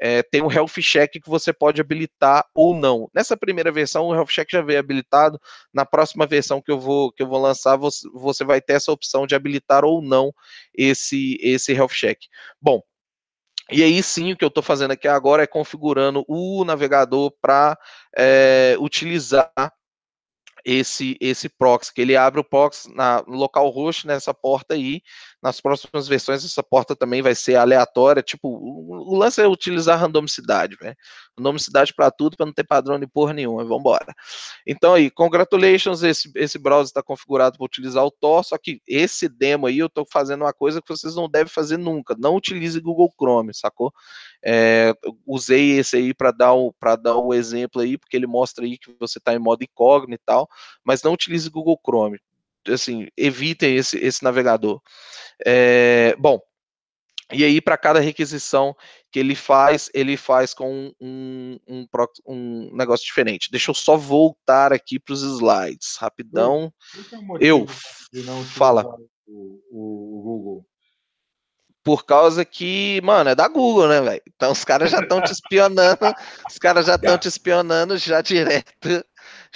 é, 0.00 0.22
tem 0.22 0.42
um 0.42 0.50
health 0.50 0.80
check 0.80 1.12
que 1.12 1.28
você 1.28 1.52
pode 1.52 1.80
habilitar 1.80 2.44
ou 2.54 2.74
não. 2.74 3.08
Nessa 3.14 3.36
primeira 3.36 3.72
versão, 3.72 4.06
o 4.06 4.14
health 4.14 4.28
check 4.28 4.50
já 4.50 4.62
veio 4.62 4.78
habilitado. 4.78 5.40
Na 5.72 5.84
próxima 5.84 6.26
versão 6.26 6.60
que 6.60 6.70
eu 6.70 6.78
vou, 6.78 7.12
que 7.12 7.22
eu 7.22 7.26
vou 7.26 7.40
lançar, 7.40 7.76
você, 7.76 8.08
você 8.12 8.44
vai 8.44 8.60
ter 8.60 8.74
essa 8.74 8.92
opção 8.92 9.26
de 9.26 9.34
habilitar 9.34 9.84
ou 9.84 10.02
não 10.02 10.32
esse, 10.74 11.38
esse 11.40 11.72
health 11.72 11.92
check. 11.92 12.18
Bom, 12.60 12.82
e 13.70 13.82
aí 13.82 14.02
sim, 14.02 14.32
o 14.32 14.36
que 14.36 14.44
eu 14.44 14.48
estou 14.48 14.62
fazendo 14.62 14.92
aqui 14.92 15.08
agora 15.08 15.42
é 15.42 15.46
configurando 15.46 16.24
o 16.28 16.64
navegador 16.64 17.32
para 17.40 17.76
é, 18.16 18.76
utilizar 18.78 19.52
esse 20.64 21.16
esse 21.20 21.48
proxy, 21.48 21.94
que 21.94 22.00
ele 22.00 22.16
abre 22.16 22.40
o 22.40 22.44
proxy 22.44 22.92
na, 22.94 23.22
no 23.26 23.36
local 23.36 23.68
host 23.70 24.06
nessa 24.06 24.34
porta 24.34 24.74
aí. 24.74 25.00
Nas 25.42 25.60
próximas 25.60 26.08
versões, 26.08 26.44
essa 26.44 26.62
porta 26.62 26.96
também 26.96 27.20
vai 27.20 27.34
ser 27.34 27.56
aleatória. 27.56 28.22
Tipo, 28.22 28.48
o, 28.48 29.16
lance 29.16 29.40
é 29.40 29.46
utilizar 29.46 29.98
randomicidade, 29.98 30.76
velho. 30.76 30.96
Randomicidade 31.38 31.94
para 31.94 32.10
tudo, 32.10 32.36
para 32.36 32.46
não 32.46 32.52
ter 32.52 32.64
padrão 32.64 32.98
de 32.98 33.06
porra 33.06 33.32
nenhuma. 33.32 33.62
Embora. 33.62 34.14
Então 34.66 34.94
aí, 34.94 35.10
congratulations, 35.10 36.02
esse, 36.02 36.30
esse 36.34 36.58
browser 36.58 36.86
está 36.86 37.02
configurado 37.02 37.58
para 37.58 37.64
utilizar 37.64 38.04
o 38.04 38.10
Tor, 38.10 38.44
só 38.44 38.56
que 38.56 38.80
esse 38.86 39.28
demo 39.28 39.66
aí 39.66 39.78
eu 39.78 39.86
estou 39.86 40.06
fazendo 40.10 40.42
uma 40.42 40.52
coisa 40.52 40.80
que 40.80 40.88
vocês 40.88 41.14
não 41.14 41.28
devem 41.28 41.52
fazer 41.52 41.76
nunca. 41.76 42.16
Não 42.18 42.34
utilize 42.34 42.80
Google 42.80 43.12
Chrome, 43.18 43.54
sacou? 43.54 43.92
É, 44.44 44.94
usei 45.26 45.78
esse 45.78 45.96
aí 45.96 46.14
para 46.14 46.30
dar 46.30 46.54
o 46.54 46.74
dar 47.02 47.16
o 47.16 47.34
exemplo 47.34 47.82
aí, 47.82 47.98
porque 47.98 48.16
ele 48.16 48.26
mostra 48.26 48.64
aí 48.64 48.78
que 48.78 48.94
você 48.98 49.18
está 49.18 49.34
em 49.34 49.38
modo 49.38 49.62
incógnito 49.62 50.22
e 50.22 50.24
tal, 50.24 50.48
mas 50.84 51.02
não 51.02 51.12
utilize 51.12 51.48
Google 51.50 51.78
Chrome. 51.84 52.18
Assim, 52.72 53.08
evitem 53.16 53.76
esse, 53.76 53.98
esse 53.98 54.22
navegador. 54.22 54.80
É, 55.44 56.14
bom, 56.18 56.40
e 57.32 57.44
aí, 57.44 57.60
para 57.60 57.76
cada 57.76 57.98
requisição 57.98 58.76
que 59.10 59.18
ele 59.18 59.34
faz, 59.34 59.90
ele 59.92 60.16
faz 60.16 60.54
com 60.54 60.92
um, 61.00 61.58
um, 61.66 61.86
um, 62.24 62.76
negócio 62.76 63.04
diferente. 63.04 63.50
Deixa 63.50 63.70
eu 63.70 63.74
só 63.74 63.96
voltar 63.96 64.72
aqui 64.72 65.00
para 65.00 65.12
os 65.12 65.22
slides, 65.22 65.96
rapidão. 65.98 66.72
É 67.40 67.46
eu, 67.46 67.66
fala. 68.44 68.86
O, 69.26 69.60
o, 69.72 70.22
Google 70.22 70.66
por 71.82 72.04
causa 72.04 72.44
que, 72.44 73.00
mano, 73.04 73.30
é 73.30 73.34
da 73.36 73.46
Google, 73.46 73.86
né, 73.86 74.00
velho? 74.00 74.22
Então 74.34 74.50
os 74.50 74.64
caras 74.64 74.90
já 74.90 74.98
estão 74.98 75.22
te 75.22 75.30
espionando, 75.30 75.96
os 76.50 76.58
caras 76.58 76.86
já 76.86 76.96
estão 76.96 77.16
te 77.16 77.28
espionando 77.28 77.96
já 77.96 78.20
direto. 78.20 79.04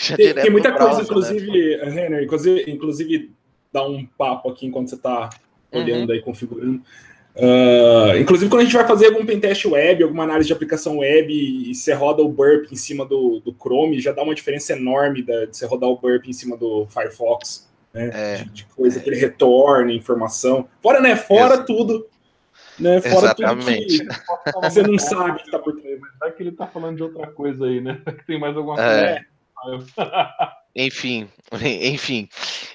Já 0.00 0.16
tem, 0.16 0.32
tem 0.32 0.50
muita 0.50 0.72
coisa, 0.72 0.96
né? 0.96 1.02
inclusive, 1.02 1.76
né? 1.76 2.06
Henry, 2.06 2.24
inclusive, 2.24 2.70
inclusive, 2.70 3.30
dá 3.70 3.86
um 3.86 4.06
papo 4.06 4.48
aqui 4.48 4.66
enquanto 4.66 4.88
você 4.88 4.94
está 4.94 5.28
olhando 5.70 6.08
uhum. 6.08 6.14
aí, 6.14 6.22
configurando. 6.22 6.82
Uh, 7.36 8.16
inclusive, 8.18 8.50
quando 8.50 8.62
a 8.62 8.64
gente 8.64 8.76
vai 8.76 8.86
fazer 8.86 9.06
algum 9.06 9.26
pentest 9.26 9.66
web, 9.66 10.02
alguma 10.02 10.24
análise 10.24 10.46
de 10.46 10.52
aplicação 10.54 10.98
web, 10.98 11.30
e 11.32 11.74
você 11.74 11.92
roda 11.92 12.22
o 12.22 12.28
burp 12.30 12.72
em 12.72 12.76
cima 12.76 13.04
do, 13.04 13.40
do 13.40 13.54
Chrome, 13.54 14.00
já 14.00 14.12
dá 14.12 14.22
uma 14.22 14.34
diferença 14.34 14.72
enorme 14.72 15.22
da, 15.22 15.44
de 15.44 15.54
você 15.54 15.66
rodar 15.66 15.90
o 15.90 15.98
burp 15.98 16.26
em 16.26 16.32
cima 16.32 16.56
do 16.56 16.86
Firefox. 16.86 17.68
Né? 17.92 18.10
É, 18.12 18.36
de, 18.38 18.50
de, 18.50 18.64
coisa 18.64 18.98
é. 18.98 19.02
que 19.02 19.10
ele 19.10 19.18
retorna 19.18 19.92
informação. 19.92 20.66
Fora, 20.82 21.00
né? 21.00 21.14
Fora 21.14 21.58
tudo 21.58 22.06
né? 22.80 23.00
Fora 23.02 23.34
Exatamente. 23.38 23.98
tudo 23.98 24.08
que 24.08 24.52
você 24.70 24.82
não 24.82 24.98
sabe 24.98 25.42
que 25.42 25.50
tá 25.50 25.58
por 25.58 25.78
trás. 25.78 26.00
Mas 26.00 26.10
vai 26.18 26.32
que 26.32 26.42
ele 26.42 26.52
tá 26.52 26.66
falando 26.66 26.96
de 26.96 27.02
outra 27.02 27.26
coisa 27.26 27.66
aí, 27.66 27.80
né? 27.80 28.00
Que 28.06 28.26
tem 28.26 28.40
mais 28.40 28.56
alguma 28.56 28.80
é. 28.80 29.24
Enfim, 30.74 31.28
enfim. 31.82 32.28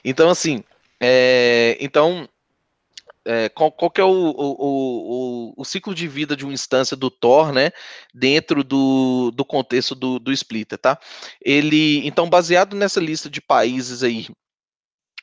Então, 0.04 0.30
assim, 0.30 0.64
é, 1.00 1.78
então, 1.80 2.28
é, 3.26 3.50
qual, 3.50 3.72
qual, 3.72 3.90
que 3.90 4.00
é 4.00 4.04
o, 4.04 4.10
o, 4.10 5.52
o, 5.52 5.54
o, 5.58 5.66
ciclo 5.66 5.96
de 5.96 6.08
vida 6.08 6.36
de 6.36 6.44
uma 6.44 6.54
instância 6.54 6.96
do 6.96 7.10
Tor, 7.10 7.52
né, 7.52 7.72
dentro 8.14 8.64
do, 8.64 9.32
do 9.32 9.44
contexto 9.44 9.96
do, 9.96 10.20
do 10.20 10.32
Splitter, 10.32 10.78
tá? 10.78 11.00
Ele, 11.42 12.06
então, 12.06 12.30
baseado 12.30 12.76
nessa 12.76 13.00
lista 13.00 13.30
de 13.30 13.42
países 13.42 14.04
aí, 14.04 14.28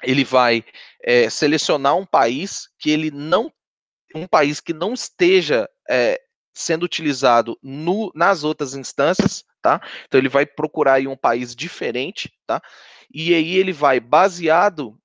ele 0.02 0.24
vai 0.24 0.64
é, 1.02 1.30
selecionar 1.30 1.97
um 1.97 2.05
país 2.05 2.68
que 2.78 2.90
ele 2.90 3.10
não 3.10 3.52
um 4.14 4.26
país 4.26 4.60
que 4.60 4.74
não 4.74 4.93
esteja 4.93 5.66
é, 5.89 6.20
sendo 6.53 6.85
utilizado 6.85 7.59
no, 7.62 8.12
nas 8.15 8.45
outras 8.45 8.74
instâncias, 8.74 9.45
tá? 9.61 9.81
Então 10.07 10.19
ele 10.19 10.29
vai 10.29 10.47
procurar 10.47 10.95
aí 10.95 11.07
um 11.07 11.16
país 11.16 11.55
diferente, 11.55 12.33
tá? 12.47 12.61
E 13.12 13.35
aí 13.35 13.55
ele 13.57 13.73
vai 13.73 14.01
baseado 14.01 14.99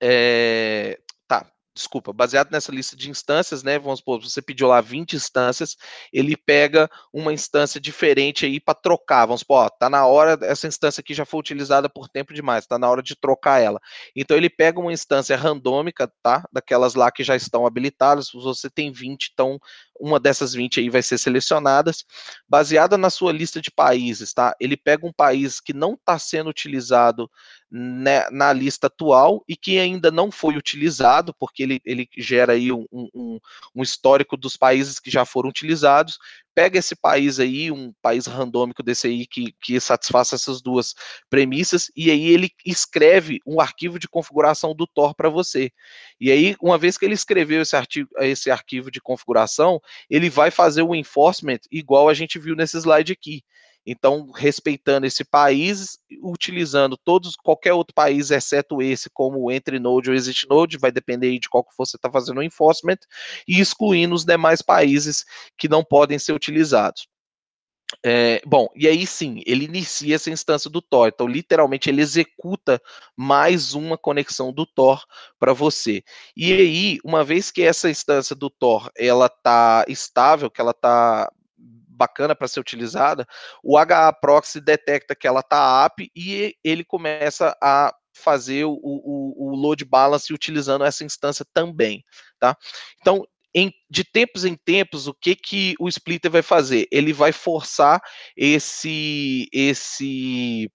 é, 0.00 0.98
desculpa, 1.76 2.12
baseado 2.12 2.50
nessa 2.50 2.72
lista 2.72 2.96
de 2.96 3.10
instâncias, 3.10 3.62
né? 3.62 3.78
Vamos 3.78 3.98
supor, 3.98 4.20
você 4.20 4.40
pediu 4.40 4.66
lá 4.66 4.80
20 4.80 5.14
instâncias, 5.14 5.76
ele 6.10 6.34
pega 6.36 6.90
uma 7.12 7.32
instância 7.32 7.78
diferente 7.78 8.46
aí 8.46 8.58
para 8.58 8.74
trocar. 8.74 9.26
Vamos 9.26 9.40
supor, 9.40 9.66
ó, 9.66 9.68
tá 9.68 9.90
na 9.90 10.06
hora, 10.06 10.38
essa 10.42 10.66
instância 10.66 11.00
aqui 11.00 11.12
já 11.12 11.26
foi 11.26 11.38
utilizada 11.38 11.88
por 11.88 12.08
tempo 12.08 12.32
demais, 12.32 12.66
tá 12.66 12.78
na 12.78 12.88
hora 12.88 13.02
de 13.02 13.14
trocar 13.14 13.60
ela. 13.60 13.78
Então 14.16 14.36
ele 14.36 14.48
pega 14.48 14.80
uma 14.80 14.92
instância 14.92 15.36
randômica, 15.36 16.10
tá? 16.22 16.42
Daquelas 16.50 16.94
lá 16.94 17.12
que 17.12 17.22
já 17.22 17.36
estão 17.36 17.66
habilitadas, 17.66 18.30
você 18.32 18.70
tem 18.70 18.90
20, 18.90 19.30
então 19.32 19.58
uma 20.00 20.18
dessas 20.20 20.52
20 20.54 20.80
aí 20.80 20.90
vai 20.90 21.02
ser 21.02 21.18
selecionadas, 21.18 22.04
baseada 22.48 22.96
na 22.96 23.10
sua 23.10 23.32
lista 23.32 23.60
de 23.60 23.70
países, 23.70 24.32
tá? 24.32 24.54
Ele 24.60 24.76
pega 24.76 25.06
um 25.06 25.12
país 25.12 25.60
que 25.60 25.72
não 25.72 25.94
está 25.94 26.18
sendo 26.18 26.50
utilizado 26.50 27.30
né, 27.70 28.28
na 28.30 28.52
lista 28.52 28.86
atual 28.86 29.42
e 29.48 29.56
que 29.56 29.78
ainda 29.78 30.10
não 30.10 30.30
foi 30.30 30.56
utilizado, 30.56 31.34
porque 31.38 31.62
ele, 31.62 31.80
ele 31.84 32.08
gera 32.16 32.52
aí 32.52 32.70
um, 32.70 32.86
um, 32.92 33.38
um 33.74 33.82
histórico 33.82 34.36
dos 34.36 34.56
países 34.56 35.00
que 35.00 35.10
já 35.10 35.24
foram 35.24 35.48
utilizados, 35.50 36.18
pega 36.54 36.78
esse 36.78 36.96
país 36.96 37.38
aí, 37.38 37.70
um 37.70 37.92
país 38.00 38.26
randômico 38.26 38.82
desse 38.82 39.06
aí 39.08 39.26
que, 39.26 39.54
que 39.60 39.78
satisfaça 39.78 40.36
essas 40.36 40.62
duas 40.62 40.94
premissas, 41.28 41.90
e 41.94 42.10
aí 42.10 42.28
ele 42.28 42.50
escreve 42.64 43.40
um 43.46 43.60
arquivo 43.60 43.98
de 43.98 44.08
configuração 44.08 44.74
do 44.74 44.86
Tor 44.86 45.14
para 45.14 45.28
você. 45.28 45.70
E 46.18 46.30
aí, 46.30 46.56
uma 46.62 46.78
vez 46.78 46.96
que 46.96 47.04
ele 47.04 47.12
escreveu 47.12 47.60
esse, 47.60 47.76
artigo, 47.76 48.08
esse 48.20 48.50
arquivo 48.50 48.90
de 48.90 49.02
configuração, 49.02 49.78
ele 50.10 50.30
vai 50.30 50.50
fazer 50.50 50.82
o 50.82 50.94
enforcement 50.94 51.60
igual 51.70 52.08
a 52.08 52.14
gente 52.14 52.38
viu 52.38 52.54
nesse 52.54 52.76
slide 52.78 53.12
aqui. 53.12 53.42
Então, 53.86 54.32
respeitando 54.32 55.06
esse 55.06 55.24
país, 55.24 55.96
utilizando 56.20 56.96
todos, 56.96 57.36
qualquer 57.36 57.72
outro 57.72 57.94
país, 57.94 58.32
exceto 58.32 58.82
esse, 58.82 59.08
como 59.08 59.48
entre 59.50 59.78
node 59.78 60.10
ou 60.10 60.16
exit 60.16 60.48
node, 60.48 60.76
vai 60.76 60.90
depender 60.90 61.38
de 61.38 61.48
qual 61.48 61.62
que 61.62 61.76
você 61.78 61.96
está 61.96 62.10
fazendo 62.10 62.38
o 62.38 62.42
enforcement, 62.42 62.98
e 63.46 63.60
excluindo 63.60 64.12
os 64.12 64.24
demais 64.24 64.60
países 64.60 65.24
que 65.56 65.68
não 65.68 65.84
podem 65.84 66.18
ser 66.18 66.32
utilizados. 66.32 67.06
É, 68.04 68.42
bom, 68.44 68.68
e 68.74 68.88
aí 68.88 69.06
sim, 69.06 69.42
ele 69.46 69.64
inicia 69.64 70.16
essa 70.16 70.30
instância 70.30 70.68
do 70.68 70.82
Tor. 70.82 71.08
Então, 71.08 71.26
literalmente, 71.26 71.88
ele 71.88 72.02
executa 72.02 72.80
mais 73.16 73.74
uma 73.74 73.96
conexão 73.96 74.52
do 74.52 74.66
Tor 74.66 75.04
para 75.38 75.52
você. 75.52 76.02
E 76.36 76.52
aí, 76.52 76.98
uma 77.04 77.24
vez 77.24 77.50
que 77.50 77.62
essa 77.62 77.88
instância 77.88 78.34
do 78.34 78.50
Tor 78.50 78.90
ela 78.96 79.26
está 79.26 79.84
estável, 79.88 80.50
que 80.50 80.60
ela 80.60 80.72
está 80.72 81.30
bacana 81.96 82.34
para 82.34 82.48
ser 82.48 82.60
utilizada, 82.60 83.26
o 83.62 83.78
HA 83.78 84.12
Proxy 84.20 84.60
detecta 84.60 85.14
que 85.14 85.26
ela 85.26 85.40
está 85.40 85.84
app 85.84 86.10
e 86.14 86.54
ele 86.62 86.84
começa 86.84 87.56
a 87.62 87.94
fazer 88.12 88.64
o, 88.64 88.78
o, 88.82 89.52
o, 89.52 89.56
load 89.56 89.84
balance 89.84 90.32
utilizando 90.32 90.84
essa 90.84 91.04
instância 91.04 91.44
também, 91.52 92.04
tá? 92.38 92.56
Então, 93.00 93.26
em, 93.56 93.72
de 93.88 94.04
tempos 94.04 94.44
em 94.44 94.54
tempos, 94.54 95.08
o 95.08 95.14
que 95.14 95.34
que 95.34 95.74
o 95.80 95.88
splitter 95.88 96.30
vai 96.30 96.42
fazer? 96.42 96.86
Ele 96.92 97.10
vai 97.14 97.32
forçar 97.32 98.02
esse 98.36 99.48
esse 99.50 100.70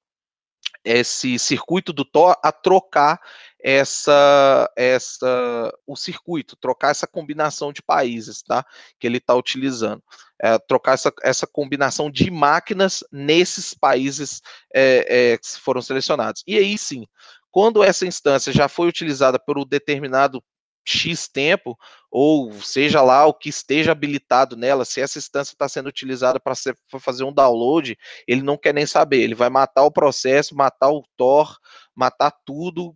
esse 0.84 1.38
circuito 1.38 1.94
do 1.94 2.04
Tor 2.04 2.36
a 2.44 2.52
trocar 2.52 3.22
essa 3.64 4.68
essa 4.76 5.72
o 5.86 5.96
circuito, 5.96 6.56
trocar 6.56 6.90
essa 6.90 7.06
combinação 7.06 7.72
de 7.72 7.84
países, 7.84 8.42
tá? 8.42 8.66
Que 9.00 9.06
ele 9.06 9.18
está 9.18 9.36
utilizando, 9.36 10.04
é, 10.42 10.58
trocar 10.58 10.94
essa, 10.94 11.14
essa 11.22 11.46
combinação 11.46 12.10
de 12.10 12.32
máquinas 12.32 13.04
nesses 13.12 13.76
países 13.76 14.42
é, 14.74 15.34
é, 15.34 15.38
que 15.38 15.48
foram 15.60 15.84
selecionados. 15.84 16.44
E 16.48 16.58
aí 16.58 16.76
sim, 16.80 17.06
quando 17.52 17.84
essa 17.84 18.08
instância 18.08 18.52
já 18.52 18.68
foi 18.68 18.88
utilizada 18.88 19.38
por 19.38 19.60
um 19.60 19.66
determinado 19.66 20.44
X 20.84 21.28
tempo, 21.28 21.78
ou 22.10 22.52
seja 22.54 23.02
lá 23.02 23.26
o 23.26 23.34
que 23.34 23.50
esteja 23.50 23.92
habilitado 23.92 24.58
nela, 24.58 24.84
se 24.84 25.00
essa 25.00 25.18
instância 25.18 25.54
está 25.54 25.70
sendo 25.70 25.88
utilizada 25.88 26.40
para 26.40 26.54
fazer 27.00 27.24
um 27.24 27.34
download, 27.34 27.98
ele 28.28 28.42
não 28.42 28.58
quer 28.58 28.74
nem 28.74 28.86
saber, 28.86 29.22
ele 29.22 29.36
vai 29.36 29.50
matar 29.50 29.84
o 29.84 29.92
processo, 29.92 30.56
matar 30.56 30.90
o 30.90 31.04
Tor, 31.16 31.58
matar 31.96 32.32
tudo, 32.46 32.96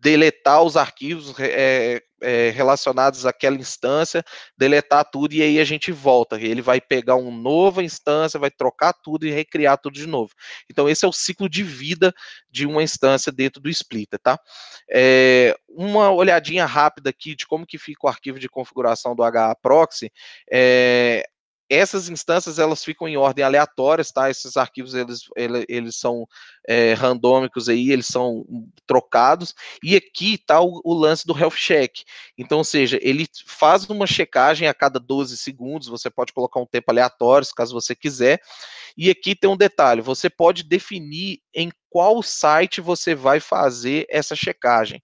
deletar 0.00 0.62
os 0.62 0.76
arquivos 0.76 1.34
é, 1.38 2.02
é, 2.22 2.50
relacionados 2.50 3.26
àquela 3.26 3.56
instância, 3.56 4.24
deletar 4.56 5.04
tudo 5.10 5.34
e 5.34 5.42
aí 5.42 5.60
a 5.60 5.64
gente 5.64 5.92
volta. 5.92 6.40
Ele 6.40 6.62
vai 6.62 6.80
pegar 6.80 7.16
uma 7.16 7.30
nova 7.30 7.82
instância, 7.82 8.40
vai 8.40 8.50
trocar 8.50 8.94
tudo 8.94 9.26
e 9.26 9.30
recriar 9.30 9.78
tudo 9.78 9.94
de 9.94 10.06
novo. 10.06 10.32
Então 10.70 10.88
esse 10.88 11.04
é 11.04 11.08
o 11.08 11.12
ciclo 11.12 11.48
de 11.48 11.62
vida 11.62 12.12
de 12.50 12.66
uma 12.66 12.82
instância 12.82 13.30
dentro 13.30 13.60
do 13.60 13.68
splitter, 13.68 14.18
tá? 14.18 14.38
É, 14.90 15.54
uma 15.68 16.10
olhadinha 16.10 16.64
rápida 16.64 17.10
aqui 17.10 17.34
de 17.34 17.46
como 17.46 17.66
que 17.66 17.78
fica 17.78 18.06
o 18.06 18.08
arquivo 18.08 18.38
de 18.38 18.48
configuração 18.48 19.14
do 19.14 19.22
HA 19.22 19.54
Proxy. 19.56 20.10
É, 20.50 21.24
essas 21.70 22.08
instâncias 22.08 22.58
elas 22.58 22.84
ficam 22.84 23.06
em 23.06 23.16
ordem 23.16 23.44
aleatória, 23.44 24.04
tá? 24.04 24.28
Esses 24.28 24.56
arquivos 24.56 24.92
eles, 24.92 25.20
eles, 25.36 25.64
eles 25.68 25.96
são 25.96 26.26
é, 26.68 26.94
randômicos 26.94 27.68
aí, 27.68 27.92
eles 27.92 28.08
são 28.08 28.44
trocados. 28.84 29.54
E 29.82 29.94
aqui 29.94 30.34
está 30.34 30.60
o, 30.60 30.80
o, 30.84 30.92
lance 30.92 31.24
do 31.24 31.38
health 31.38 31.54
check. 31.54 31.98
Então, 32.36 32.58
ou 32.58 32.64
seja, 32.64 32.98
ele 33.00 33.24
faz 33.46 33.88
uma 33.88 34.06
checagem 34.06 34.66
a 34.66 34.74
cada 34.74 34.98
12 34.98 35.36
segundos. 35.36 35.86
Você 35.86 36.10
pode 36.10 36.32
colocar 36.32 36.58
um 36.58 36.66
tempo 36.66 36.90
aleatório, 36.90 37.46
caso 37.56 37.72
você 37.72 37.94
quiser. 37.94 38.40
E 38.96 39.08
aqui 39.08 39.36
tem 39.36 39.48
um 39.48 39.56
detalhe: 39.56 40.02
você 40.02 40.28
pode 40.28 40.64
definir 40.64 41.38
em 41.54 41.70
qual 41.88 42.20
site 42.20 42.80
você 42.80 43.14
vai 43.14 43.38
fazer 43.38 44.06
essa 44.10 44.34
checagem. 44.34 45.00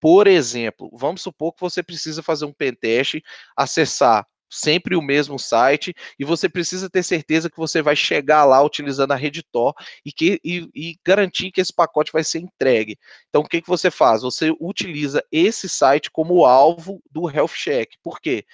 Por 0.00 0.26
exemplo, 0.26 0.90
vamos 0.94 1.20
supor 1.20 1.52
que 1.52 1.60
você 1.60 1.82
precisa 1.82 2.22
fazer 2.22 2.46
um 2.46 2.52
pentest, 2.52 3.20
acessar 3.56 4.26
sempre 4.48 4.96
o 4.96 5.02
mesmo 5.02 5.38
site 5.38 5.94
e 6.18 6.24
você 6.24 6.48
precisa 6.48 6.88
ter 6.88 7.02
certeza 7.02 7.50
que 7.50 7.56
você 7.56 7.82
vai 7.82 7.96
chegar 7.96 8.44
lá 8.44 8.62
utilizando 8.62 9.12
a 9.12 9.16
rede 9.16 9.42
Tor 9.42 9.74
e, 10.04 10.12
que, 10.12 10.40
e, 10.44 10.68
e 10.74 10.98
garantir 11.04 11.50
que 11.50 11.60
esse 11.60 11.72
pacote 11.72 12.12
vai 12.12 12.24
ser 12.24 12.38
entregue. 12.38 12.98
Então, 13.28 13.42
o 13.42 13.48
que, 13.48 13.60
que 13.60 13.68
você 13.68 13.90
faz? 13.90 14.22
Você 14.22 14.54
utiliza 14.60 15.24
esse 15.30 15.68
site 15.68 16.10
como 16.10 16.44
alvo 16.44 17.02
do 17.10 17.30
Health 17.30 17.54
Check. 17.54 17.90
Por 18.02 18.20
quê? 18.20 18.44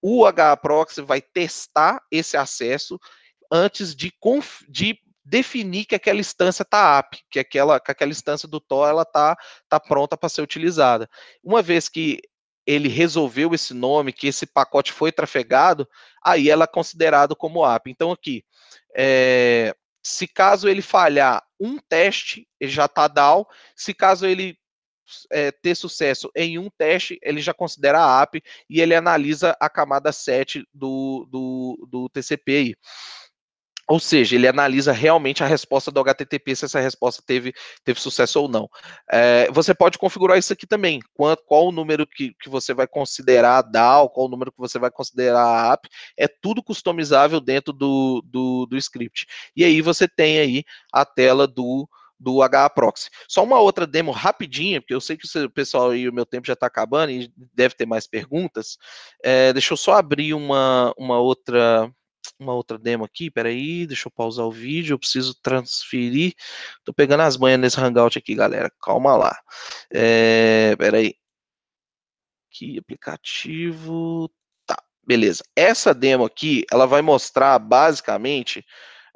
O 0.00 0.24
HProxy 0.26 1.02
vai 1.02 1.20
testar 1.20 2.00
esse 2.10 2.36
acesso 2.36 2.98
antes 3.50 3.94
de, 3.94 4.12
de 4.68 4.98
definir 5.24 5.84
que 5.84 5.94
aquela 5.94 6.20
instância 6.20 6.62
está 6.62 6.98
app, 6.98 7.18
que 7.30 7.38
aquela, 7.38 7.78
que 7.80 7.90
aquela 7.90 8.10
instância 8.10 8.48
do 8.48 8.60
Tor 8.60 8.88
ela 8.88 9.02
está 9.02 9.36
tá 9.68 9.78
pronta 9.78 10.16
para 10.16 10.28
ser 10.28 10.42
utilizada. 10.42 11.08
Uma 11.42 11.62
vez 11.62 11.88
que 11.88 12.20
ele 12.68 12.86
resolveu 12.86 13.54
esse 13.54 13.72
nome, 13.72 14.12
que 14.12 14.26
esse 14.26 14.44
pacote 14.44 14.92
foi 14.92 15.10
trafegado, 15.10 15.88
aí 16.22 16.50
ela 16.50 16.64
é 16.64 16.66
considerado 16.66 17.34
como 17.34 17.64
app. 17.64 17.90
Então 17.90 18.12
aqui, 18.12 18.44
é, 18.94 19.74
se 20.02 20.28
caso 20.28 20.68
ele 20.68 20.82
falhar 20.82 21.42
um 21.58 21.78
teste, 21.78 22.46
ele 22.60 22.70
já 22.70 22.84
está 22.84 23.08
down. 23.08 23.46
Se 23.74 23.94
caso 23.94 24.26
ele 24.26 24.54
é, 25.32 25.50
ter 25.50 25.74
sucesso 25.74 26.30
em 26.36 26.58
um 26.58 26.68
teste, 26.76 27.18
ele 27.22 27.40
já 27.40 27.54
considera 27.54 28.00
a 28.00 28.20
app 28.20 28.38
e 28.68 28.82
ele 28.82 28.94
analisa 28.94 29.56
a 29.58 29.70
camada 29.70 30.12
7 30.12 30.62
do, 30.74 31.26
do, 31.30 31.88
do. 31.90 32.10
Ou 33.88 33.98
seja, 33.98 34.36
ele 34.36 34.46
analisa 34.46 34.92
realmente 34.92 35.42
a 35.42 35.46
resposta 35.46 35.90
do 35.90 35.98
HTTP, 36.00 36.54
se 36.54 36.66
essa 36.66 36.78
resposta 36.78 37.22
teve, 37.24 37.54
teve 37.82 37.98
sucesso 37.98 38.42
ou 38.42 38.48
não. 38.48 38.68
É, 39.10 39.50
você 39.50 39.74
pode 39.74 39.96
configurar 39.96 40.36
isso 40.36 40.52
aqui 40.52 40.66
também. 40.66 41.00
Qual, 41.14 41.34
qual 41.38 41.68
o 41.68 41.72
número 41.72 42.06
que, 42.06 42.34
que 42.40 42.50
você 42.50 42.74
vai 42.74 42.86
considerar 42.86 43.62
DAO, 43.62 44.10
qual 44.10 44.26
o 44.26 44.30
número 44.30 44.52
que 44.52 44.58
você 44.58 44.78
vai 44.78 44.90
considerar 44.90 45.72
app. 45.72 45.88
É 46.18 46.28
tudo 46.28 46.62
customizável 46.62 47.40
dentro 47.40 47.72
do, 47.72 48.22
do, 48.26 48.66
do 48.66 48.76
script. 48.76 49.26
E 49.56 49.64
aí 49.64 49.80
você 49.80 50.06
tem 50.06 50.38
aí 50.38 50.64
a 50.92 51.06
tela 51.06 51.46
do, 51.46 51.88
do 52.18 52.42
HAProxy. 52.42 53.08
Só 53.26 53.42
uma 53.42 53.58
outra 53.58 53.86
demo 53.86 54.10
rapidinha, 54.10 54.80
porque 54.82 54.94
eu 54.94 55.00
sei 55.00 55.16
que 55.16 55.26
o 55.38 55.50
pessoal 55.50 55.94
e 55.94 56.08
o 56.08 56.12
meu 56.12 56.26
tempo 56.26 56.46
já 56.46 56.52
está 56.52 56.66
acabando 56.66 57.10
e 57.10 57.32
deve 57.54 57.74
ter 57.74 57.86
mais 57.86 58.06
perguntas. 58.06 58.76
É, 59.24 59.52
deixa 59.52 59.72
eu 59.72 59.76
só 59.78 59.94
abrir 59.94 60.34
uma, 60.34 60.92
uma 60.98 61.18
outra 61.18 61.90
uma 62.38 62.54
outra 62.54 62.78
demo 62.78 63.04
aqui, 63.04 63.30
peraí, 63.30 63.86
deixa 63.86 64.08
eu 64.08 64.12
pausar 64.12 64.46
o 64.46 64.52
vídeo, 64.52 64.94
eu 64.94 64.98
preciso 64.98 65.34
transferir, 65.42 66.34
tô 66.84 66.92
pegando 66.92 67.22
as 67.22 67.36
manhas 67.36 67.60
nesse 67.60 67.80
Hangout 67.80 68.18
aqui, 68.18 68.34
galera, 68.34 68.70
calma 68.82 69.16
lá, 69.16 69.38
é, 69.92 70.74
peraí, 70.76 71.14
aqui, 72.50 72.78
aplicativo, 72.78 74.30
tá, 74.66 74.82
beleza, 75.06 75.42
essa 75.56 75.94
demo 75.94 76.24
aqui, 76.24 76.64
ela 76.72 76.86
vai 76.86 77.02
mostrar, 77.02 77.58
basicamente, 77.58 78.64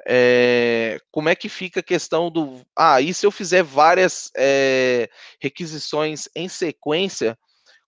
é, 0.05 0.99
como 1.11 1.29
é 1.29 1.35
que 1.35 1.47
fica 1.47 1.79
a 1.79 1.83
questão 1.83 2.29
do, 2.29 2.61
ah, 2.77 3.01
e 3.01 3.13
se 3.13 3.25
eu 3.25 3.31
fizer 3.31 3.63
várias 3.63 4.29
é, 4.35 5.09
requisições 5.39 6.27
em 6.35 6.49
sequência, 6.49 7.37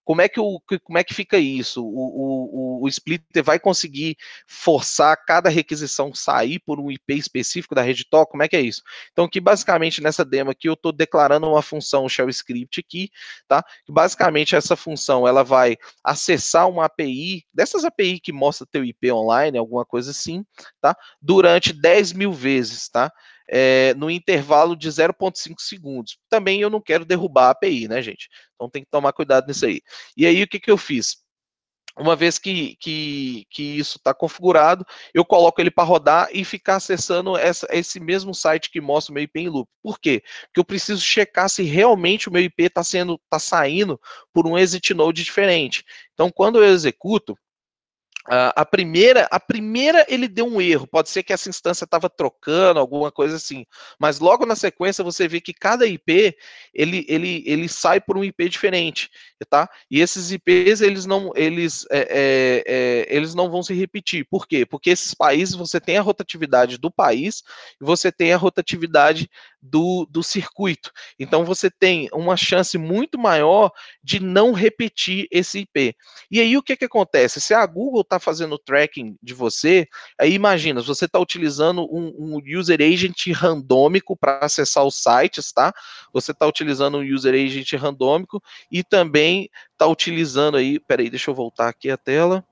como 0.06 0.22
é 0.22 0.30
que, 0.30 0.40
o, 0.40 0.62
como 0.84 1.00
é 1.00 1.04
que 1.04 1.14
fica 1.14 1.38
isso? 1.38 1.84
O, 1.84 2.80
o, 2.80 2.84
o 2.84 2.88
splitter 2.88 3.44
vai 3.44 3.60
conseguir 3.60 4.16
forçar 4.48 5.18
cada 5.26 5.50
requisição 5.50 6.14
sair 6.14 6.60
por 6.60 6.80
um 6.80 6.92
IP 6.92 7.18
específico 7.18 7.74
da 7.74 7.82
rede 7.82 8.06
Tor? 8.08 8.28
Como 8.28 8.44
é 8.44 8.48
que 8.48 8.56
é 8.56 8.62
isso? 8.62 8.84
Então, 9.12 9.26
aqui, 9.26 9.42
basicamente, 9.42 10.02
nessa 10.02 10.24
demo 10.24 10.52
aqui, 10.52 10.70
eu 10.70 10.74
estou 10.74 10.92
declarando 10.92 11.50
uma 11.50 11.62
função 11.64 12.08
shell 12.08 12.30
script 12.30 12.80
aqui, 12.80 13.10
tá? 13.48 13.66
Basicamente, 13.90 14.56
essa 14.56 14.76
função, 14.76 15.28
ela 15.28 15.44
vai 15.44 15.76
acessar 16.04 16.70
uma 16.70 16.86
API, 16.86 17.44
dessas 17.52 17.84
API 17.84 18.20
que 18.20 18.32
mostra 18.32 18.68
teu 18.72 18.86
IP 18.86 19.12
online, 19.12 19.58
alguma 19.58 19.86
coisa 19.86 20.12
assim, 20.12 20.46
tá? 20.80 20.96
Durante 21.20 21.74
10 21.74 22.14
mil 22.14 22.32
vezes, 22.32 22.88
tá? 22.90 23.12
É, 23.50 23.94
no 23.96 24.10
intervalo 24.10 24.76
de 24.76 24.90
0,5 24.90 25.56
segundos. 25.60 26.18
Também 26.30 26.62
eu 26.62 26.70
não 26.70 26.82
quero 26.82 27.06
derrubar 27.06 27.48
a 27.48 27.50
API, 27.52 27.88
né, 27.88 28.02
gente? 28.02 28.30
Então 28.56 28.70
tem 28.70 28.84
que 28.84 28.90
tomar 28.90 29.14
cuidado 29.14 29.48
nisso 29.48 29.66
aí. 29.66 29.82
E 30.18 30.26
aí, 30.26 30.44
o 30.44 30.48
que, 30.48 30.60
que 30.60 30.72
eu 30.72 30.78
fiz? 30.78 31.26
uma 31.98 32.16
vez 32.16 32.38
que, 32.38 32.76
que, 32.80 33.46
que 33.50 33.64
isso 33.64 33.98
está 33.98 34.14
configurado, 34.14 34.86
eu 35.14 35.24
coloco 35.24 35.62
ele 35.62 35.72
para 35.72 35.84
rodar 35.86 36.28
e 36.34 36.44
ficar 36.44 36.76
acessando 36.76 37.38
essa, 37.38 37.68
esse 37.72 38.00
mesmo 38.00 38.34
site 38.34 38.70
que 38.70 38.82
mostra 38.82 39.12
o 39.12 39.16
meu 39.16 39.24
IP 39.24 39.40
em 39.40 39.50
loop. 39.50 39.70
Por 39.82 39.98
quê? 40.00 40.22
Porque 40.48 40.60
eu 40.60 40.66
preciso 40.66 41.02
checar 41.02 41.50
se 41.50 41.64
realmente 41.64 42.28
o 42.28 42.32
meu 42.32 42.44
IP 42.44 42.64
está 42.64 42.84
sendo 42.84 43.20
tá 43.30 43.40
saindo 43.40 44.00
por 44.34 44.46
um 44.46 44.58
exit 44.58 44.94
node 44.94 45.24
diferente. 45.24 45.86
Então, 46.14 46.30
quando 46.30 46.62
eu 46.62 46.66
executo, 46.66 47.38
Uh, 48.28 48.50
a 48.56 48.66
primeira, 48.66 49.28
a 49.30 49.40
primeira 49.40 50.04
ele 50.10 50.28
deu 50.28 50.48
um 50.48 50.60
erro. 50.60 50.88
Pode 50.88 51.10
ser 51.10 51.22
que 51.22 51.32
essa 51.32 51.48
instância 51.48 51.86
estava 51.86 52.10
trocando, 52.10 52.80
alguma 52.80 53.12
coisa 53.12 53.36
assim. 53.36 53.66
Mas 54.00 54.20
logo 54.20 54.48
na 54.48 54.56
sequência 54.56 55.04
você 55.04 55.28
vê 55.28 55.40
que 55.40 55.54
cada 55.54 55.86
IP 55.86 56.36
ele, 56.74 57.06
ele, 57.08 57.44
ele 57.46 57.70
sai 57.70 58.02
por 58.02 58.18
um 58.18 58.24
IP 58.24 58.50
diferente, 58.50 59.12
tá? 59.48 59.70
E 59.92 60.02
esses 60.02 60.32
IPs 60.32 60.82
eles 60.82 61.06
não 61.06 61.32
eles, 61.36 61.86
é, 61.92 62.00
é, 62.00 62.64
é, 62.66 63.16
eles 63.16 63.36
não 63.36 63.52
vão 63.52 63.62
se 63.62 63.76
repetir. 63.76 64.26
Por 64.28 64.48
quê? 64.48 64.66
Porque 64.66 64.90
esses 64.90 65.14
países 65.14 65.54
você 65.54 65.80
tem 65.80 65.98
a 65.98 66.02
rotatividade 66.02 66.80
do 66.80 66.90
país 66.90 67.44
e 67.80 67.86
você 67.86 68.12
tem 68.12 68.34
a 68.34 68.38
rotatividade 68.38 69.30
do, 69.70 70.08
do 70.10 70.24
circuito. 70.24 70.92
Então 71.20 71.44
você 71.44 71.70
tem 71.70 72.10
uma 72.14 72.38
chance 72.38 72.78
muito 72.78 73.18
maior 73.18 73.72
de 74.04 74.20
não 74.20 74.52
repetir 74.52 75.28
esse 75.32 75.60
IP. 75.60 75.96
E 76.30 76.40
aí 76.40 76.58
o 76.58 76.64
que, 76.64 76.76
que 76.76 76.86
acontece? 76.86 77.42
Se 77.42 77.54
a 77.54 77.66
Google 77.66 78.02
está 78.02 78.20
fazendo 78.20 78.58
tracking 78.58 79.18
de 79.22 79.34
você, 79.34 79.88
aí 80.20 80.34
imagina, 80.34 80.82
você 80.82 81.06
está 81.06 81.20
utilizando 81.20 81.84
um, 81.92 82.14
um, 82.18 82.42
user 82.58 82.82
agent 82.82 83.28
randômico 83.32 84.16
para 84.16 84.40
acessar 84.40 84.86
os 84.86 85.02
sites, 85.02 85.52
tá? 85.52 85.74
Você 86.14 86.32
está 86.32 86.46
utilizando 86.46 86.98
um 86.98 87.04
user 87.04 87.34
agent 87.34 87.74
randômico 87.74 88.42
e 88.72 88.84
também 88.84 89.50
está 89.72 89.88
utilizando 89.88 90.58
aí, 90.58 90.80
peraí, 90.80 91.10
deixa 91.10 91.30
eu 91.30 91.36
voltar 91.36 91.68
aqui 91.70 91.90
a 91.90 91.98
tela. 91.98 92.44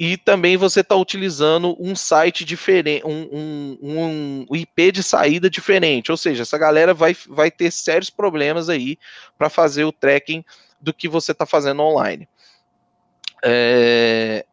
E 0.00 0.16
também 0.16 0.56
você 0.56 0.80
está 0.80 0.96
utilizando 0.96 1.76
um 1.78 1.94
site 1.94 2.42
diferente, 2.42 3.04
um, 3.04 3.28
um, 3.30 4.46
um, 4.48 4.56
IP 4.56 4.92
de 4.92 5.02
saída 5.02 5.50
diferente. 5.50 6.10
Ou 6.10 6.16
seja, 6.16 6.40
essa 6.40 6.56
galera 6.56 6.94
vai, 6.94 7.14
vai 7.28 7.50
ter 7.50 7.70
sérios 7.70 8.08
problemas 8.08 8.70
aí 8.70 8.98
para 9.36 9.50
fazer 9.50 9.84
o 9.84 9.92
tracking 9.92 10.42
do 10.80 10.94
que 10.94 11.06
você 11.06 11.32
está 11.32 11.44
fazendo 11.44 11.82
online. 11.82 12.26
É, 13.44 14.46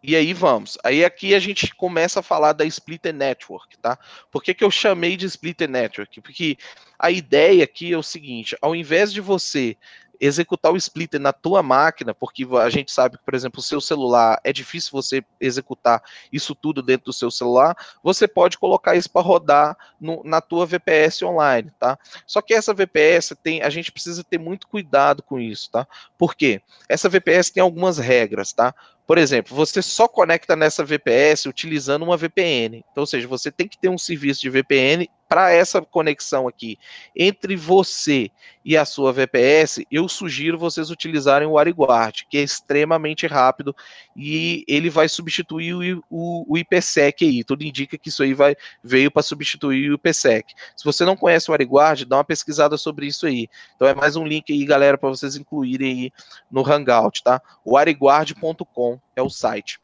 e 0.00 0.14
aí 0.14 0.32
vamos. 0.32 0.78
Aí 0.84 1.04
aqui 1.04 1.34
a 1.34 1.40
gente 1.40 1.74
começa 1.74 2.20
a 2.20 2.22
falar 2.22 2.52
da 2.52 2.64
Splitter 2.64 3.12
Network, 3.12 3.76
tá? 3.78 3.98
Por 4.30 4.44
que, 4.44 4.54
que 4.54 4.62
eu 4.62 4.70
chamei 4.70 5.16
de 5.16 5.26
Splitter 5.26 5.68
Network? 5.68 6.20
Porque 6.20 6.56
a 6.96 7.10
ideia 7.10 7.64
aqui 7.64 7.92
é 7.92 7.98
o 7.98 8.02
seguinte: 8.02 8.56
ao 8.62 8.76
invés 8.76 9.12
de 9.12 9.20
você 9.20 9.76
executar 10.20 10.72
o 10.72 10.76
splitter 10.76 11.20
na 11.20 11.32
tua 11.32 11.62
máquina, 11.62 12.14
porque 12.14 12.46
a 12.60 12.70
gente 12.70 12.90
sabe 12.90 13.18
que, 13.18 13.24
por 13.24 13.34
exemplo, 13.34 13.60
o 13.60 13.62
seu 13.62 13.80
celular 13.80 14.40
é 14.42 14.52
difícil 14.52 14.90
você 14.92 15.24
executar 15.40 16.02
isso 16.32 16.54
tudo 16.54 16.82
dentro 16.82 17.06
do 17.06 17.12
seu 17.12 17.30
celular, 17.30 17.76
você 18.02 18.26
pode 18.26 18.58
colocar 18.58 18.96
isso 18.96 19.10
para 19.10 19.22
rodar 19.22 19.76
no, 20.00 20.22
na 20.24 20.40
tua 20.40 20.66
VPS 20.66 21.22
online, 21.22 21.70
tá? 21.78 21.98
Só 22.26 22.40
que 22.40 22.54
essa 22.54 22.74
VPS 22.74 23.36
tem, 23.42 23.62
a 23.62 23.70
gente 23.70 23.92
precisa 23.92 24.24
ter 24.24 24.38
muito 24.38 24.66
cuidado 24.66 25.22
com 25.22 25.38
isso, 25.38 25.70
tá? 25.70 25.86
Por 26.16 26.34
quê? 26.34 26.60
Essa 26.88 27.08
VPS 27.08 27.50
tem 27.50 27.62
algumas 27.62 27.98
regras, 27.98 28.52
tá? 28.52 28.74
Por 29.08 29.16
exemplo, 29.16 29.56
você 29.56 29.80
só 29.80 30.06
conecta 30.06 30.54
nessa 30.54 30.84
VPS 30.84 31.46
utilizando 31.46 32.02
uma 32.02 32.14
VPN. 32.14 32.84
Então, 32.92 33.00
ou 33.00 33.06
seja, 33.06 33.26
você 33.26 33.50
tem 33.50 33.66
que 33.66 33.78
ter 33.78 33.88
um 33.88 33.96
serviço 33.96 34.42
de 34.42 34.50
VPN 34.50 35.08
para 35.28 35.50
essa 35.50 35.82
conexão 35.82 36.48
aqui 36.48 36.78
entre 37.14 37.54
você 37.54 38.30
e 38.64 38.76
a 38.76 38.84
sua 38.84 39.12
VPS, 39.12 39.82
eu 39.90 40.08
sugiro 40.08 40.58
vocês 40.58 40.90
utilizarem 40.90 41.46
o 41.46 41.52
WariguArd, 41.52 42.26
que 42.28 42.38
é 42.38 42.42
extremamente 42.42 43.26
rápido 43.26 43.74
e 44.16 44.64
ele 44.66 44.90
vai 44.90 45.08
substituir 45.08 45.74
o, 45.74 46.04
o, 46.10 46.54
o 46.54 46.58
IPsec 46.58 47.24
aí. 47.24 47.44
Tudo 47.44 47.64
indica 47.64 47.96
que 47.96 48.08
isso 48.08 48.22
aí 48.22 48.34
vai, 48.34 48.56
veio 48.82 49.10
para 49.10 49.22
substituir 49.22 49.90
o 49.90 49.94
IPsec. 49.94 50.52
Se 50.76 50.84
você 50.84 51.04
não 51.04 51.16
conhece 51.16 51.50
o 51.50 51.52
WariguArd, 51.52 52.04
dá 52.04 52.16
uma 52.16 52.24
pesquisada 52.24 52.76
sobre 52.76 53.06
isso 53.06 53.26
aí. 53.26 53.48
Então 53.76 53.86
é 53.86 53.94
mais 53.94 54.16
um 54.16 54.26
link 54.26 54.52
aí, 54.52 54.64
galera, 54.64 54.98
para 54.98 55.08
vocês 55.08 55.36
incluírem 55.36 55.92
aí 55.92 56.12
no 56.50 56.66
Hangout, 56.66 57.22
tá? 57.22 57.40
É 59.16 59.22
o 59.22 59.30
site. 59.30 59.78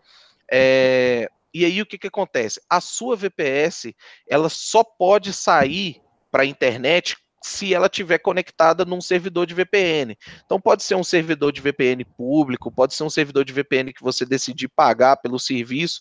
É, 0.51 1.29
e 1.53 1.65
aí 1.65 1.81
o 1.81 1.87
que, 1.87 1.99
que 1.99 2.09
acontece? 2.09 2.61
A 2.69 2.81
sua 2.81 3.17
VPS 3.17 3.95
ela 4.29 4.49
só 4.49 4.83
pode 4.83 5.33
sair 5.33 6.01
para 6.31 6.43
a 6.43 6.47
internet 6.47 7.17
se 7.45 7.75
ela 7.75 7.89
tiver 7.89 8.19
conectada 8.19 8.85
num 8.85 9.01
servidor 9.01 9.47
de 9.47 9.55
VPN. 9.55 10.17
Então 10.45 10.61
pode 10.61 10.83
ser 10.83 10.95
um 10.95 11.05
servidor 11.05 11.53
de 11.53 11.61
VPN 11.61 12.05
público, 12.17 12.73
pode 12.73 12.95
ser 12.95 13.05
um 13.05 13.11
servidor 13.11 13.45
de 13.45 13.53
VPN 13.53 13.93
que 13.93 14.03
você 14.03 14.25
decidir 14.25 14.69
pagar 14.69 15.19
pelo 15.19 15.39
serviço, 15.39 16.01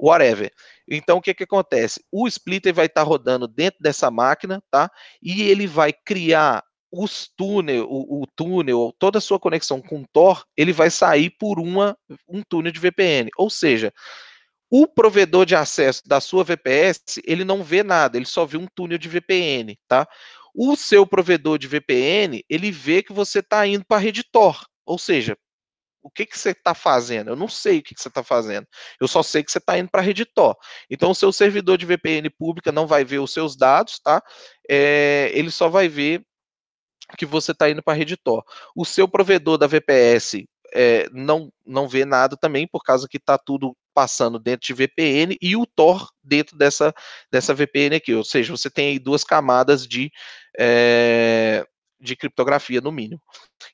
whatever. 0.00 0.50
Então 0.88 1.18
o 1.18 1.22
que 1.22 1.34
que 1.34 1.44
acontece? 1.44 2.02
O 2.10 2.26
splitter 2.26 2.74
vai 2.74 2.86
estar 2.86 3.02
tá 3.02 3.06
rodando 3.06 3.46
dentro 3.46 3.80
dessa 3.82 4.10
máquina, 4.10 4.62
tá? 4.70 4.90
E 5.22 5.42
ele 5.42 5.66
vai 5.66 5.92
criar 5.92 6.64
os 6.92 7.30
túnel, 7.34 7.86
o, 7.88 8.22
o, 8.22 8.26
túnel, 8.36 8.94
toda 8.98 9.16
a 9.16 9.20
sua 9.20 9.40
conexão 9.40 9.80
com 9.80 10.04
Tor, 10.12 10.44
ele 10.54 10.72
vai 10.72 10.90
sair 10.90 11.30
por 11.30 11.58
uma, 11.58 11.96
um 12.28 12.42
túnel 12.42 12.70
de 12.70 12.78
VPN. 12.78 13.30
Ou 13.38 13.48
seja, 13.48 13.92
o 14.70 14.86
provedor 14.86 15.46
de 15.46 15.56
acesso 15.56 16.02
da 16.06 16.20
sua 16.20 16.44
VPS, 16.44 17.22
ele 17.24 17.44
não 17.44 17.64
vê 17.64 17.82
nada, 17.82 18.18
ele 18.18 18.26
só 18.26 18.44
vê 18.44 18.58
um 18.58 18.66
túnel 18.74 18.98
de 18.98 19.08
VPN, 19.08 19.76
tá? 19.88 20.06
O 20.54 20.76
seu 20.76 21.06
provedor 21.06 21.58
de 21.58 21.66
VPN, 21.66 22.44
ele 22.48 22.70
vê 22.70 23.02
que 23.02 23.12
você 23.12 23.38
está 23.38 23.66
indo 23.66 23.84
para 23.86 23.96
a 23.96 24.00
rede 24.00 24.22
Tor, 24.30 24.66
ou 24.84 24.98
seja, 24.98 25.36
o 26.02 26.10
que, 26.10 26.26
que 26.26 26.38
você 26.38 26.50
está 26.50 26.74
fazendo? 26.74 27.30
Eu 27.30 27.36
não 27.36 27.48
sei 27.48 27.78
o 27.78 27.82
que, 27.82 27.94
que 27.94 28.02
você 28.02 28.08
está 28.08 28.24
fazendo. 28.24 28.66
Eu 29.00 29.06
só 29.06 29.22
sei 29.22 29.44
que 29.44 29.52
você 29.52 29.58
está 29.58 29.78
indo 29.78 29.88
para 29.88 30.00
a 30.00 30.04
rede 30.04 30.24
Tor. 30.24 30.56
Então, 30.90 31.12
o 31.12 31.14
seu 31.14 31.32
servidor 31.32 31.78
de 31.78 31.86
VPN 31.86 32.28
pública 32.30 32.72
não 32.72 32.86
vai 32.86 33.04
ver 33.04 33.20
os 33.20 33.32
seus 33.32 33.56
dados, 33.56 34.00
tá? 34.00 34.20
É, 34.68 35.30
ele 35.32 35.50
só 35.50 35.68
vai 35.68 35.88
ver 35.88 36.24
que 37.16 37.26
você 37.26 37.52
está 37.52 37.68
indo 37.70 37.82
para 37.82 37.94
a 37.94 37.96
rede 37.96 38.16
Tor. 38.16 38.44
O 38.74 38.84
seu 38.84 39.08
provedor 39.08 39.58
da 39.58 39.66
VPS 39.66 40.44
é, 40.74 41.08
não, 41.12 41.52
não 41.66 41.88
vê 41.88 42.04
nada 42.04 42.36
também, 42.36 42.66
por 42.66 42.82
causa 42.82 43.08
que 43.08 43.18
está 43.18 43.36
tudo 43.36 43.76
passando 43.94 44.38
dentro 44.38 44.66
de 44.66 44.72
VPN 44.72 45.36
e 45.40 45.54
o 45.54 45.66
Tor 45.66 46.08
dentro 46.22 46.56
dessa, 46.56 46.94
dessa 47.30 47.54
VPN 47.54 47.96
aqui. 47.96 48.14
Ou 48.14 48.24
seja, 48.24 48.56
você 48.56 48.70
tem 48.70 48.88
aí 48.88 48.98
duas 48.98 49.22
camadas 49.22 49.86
de, 49.86 50.10
é, 50.58 51.64
de 52.00 52.16
criptografia, 52.16 52.80
no 52.80 52.90
mínimo. 52.90 53.20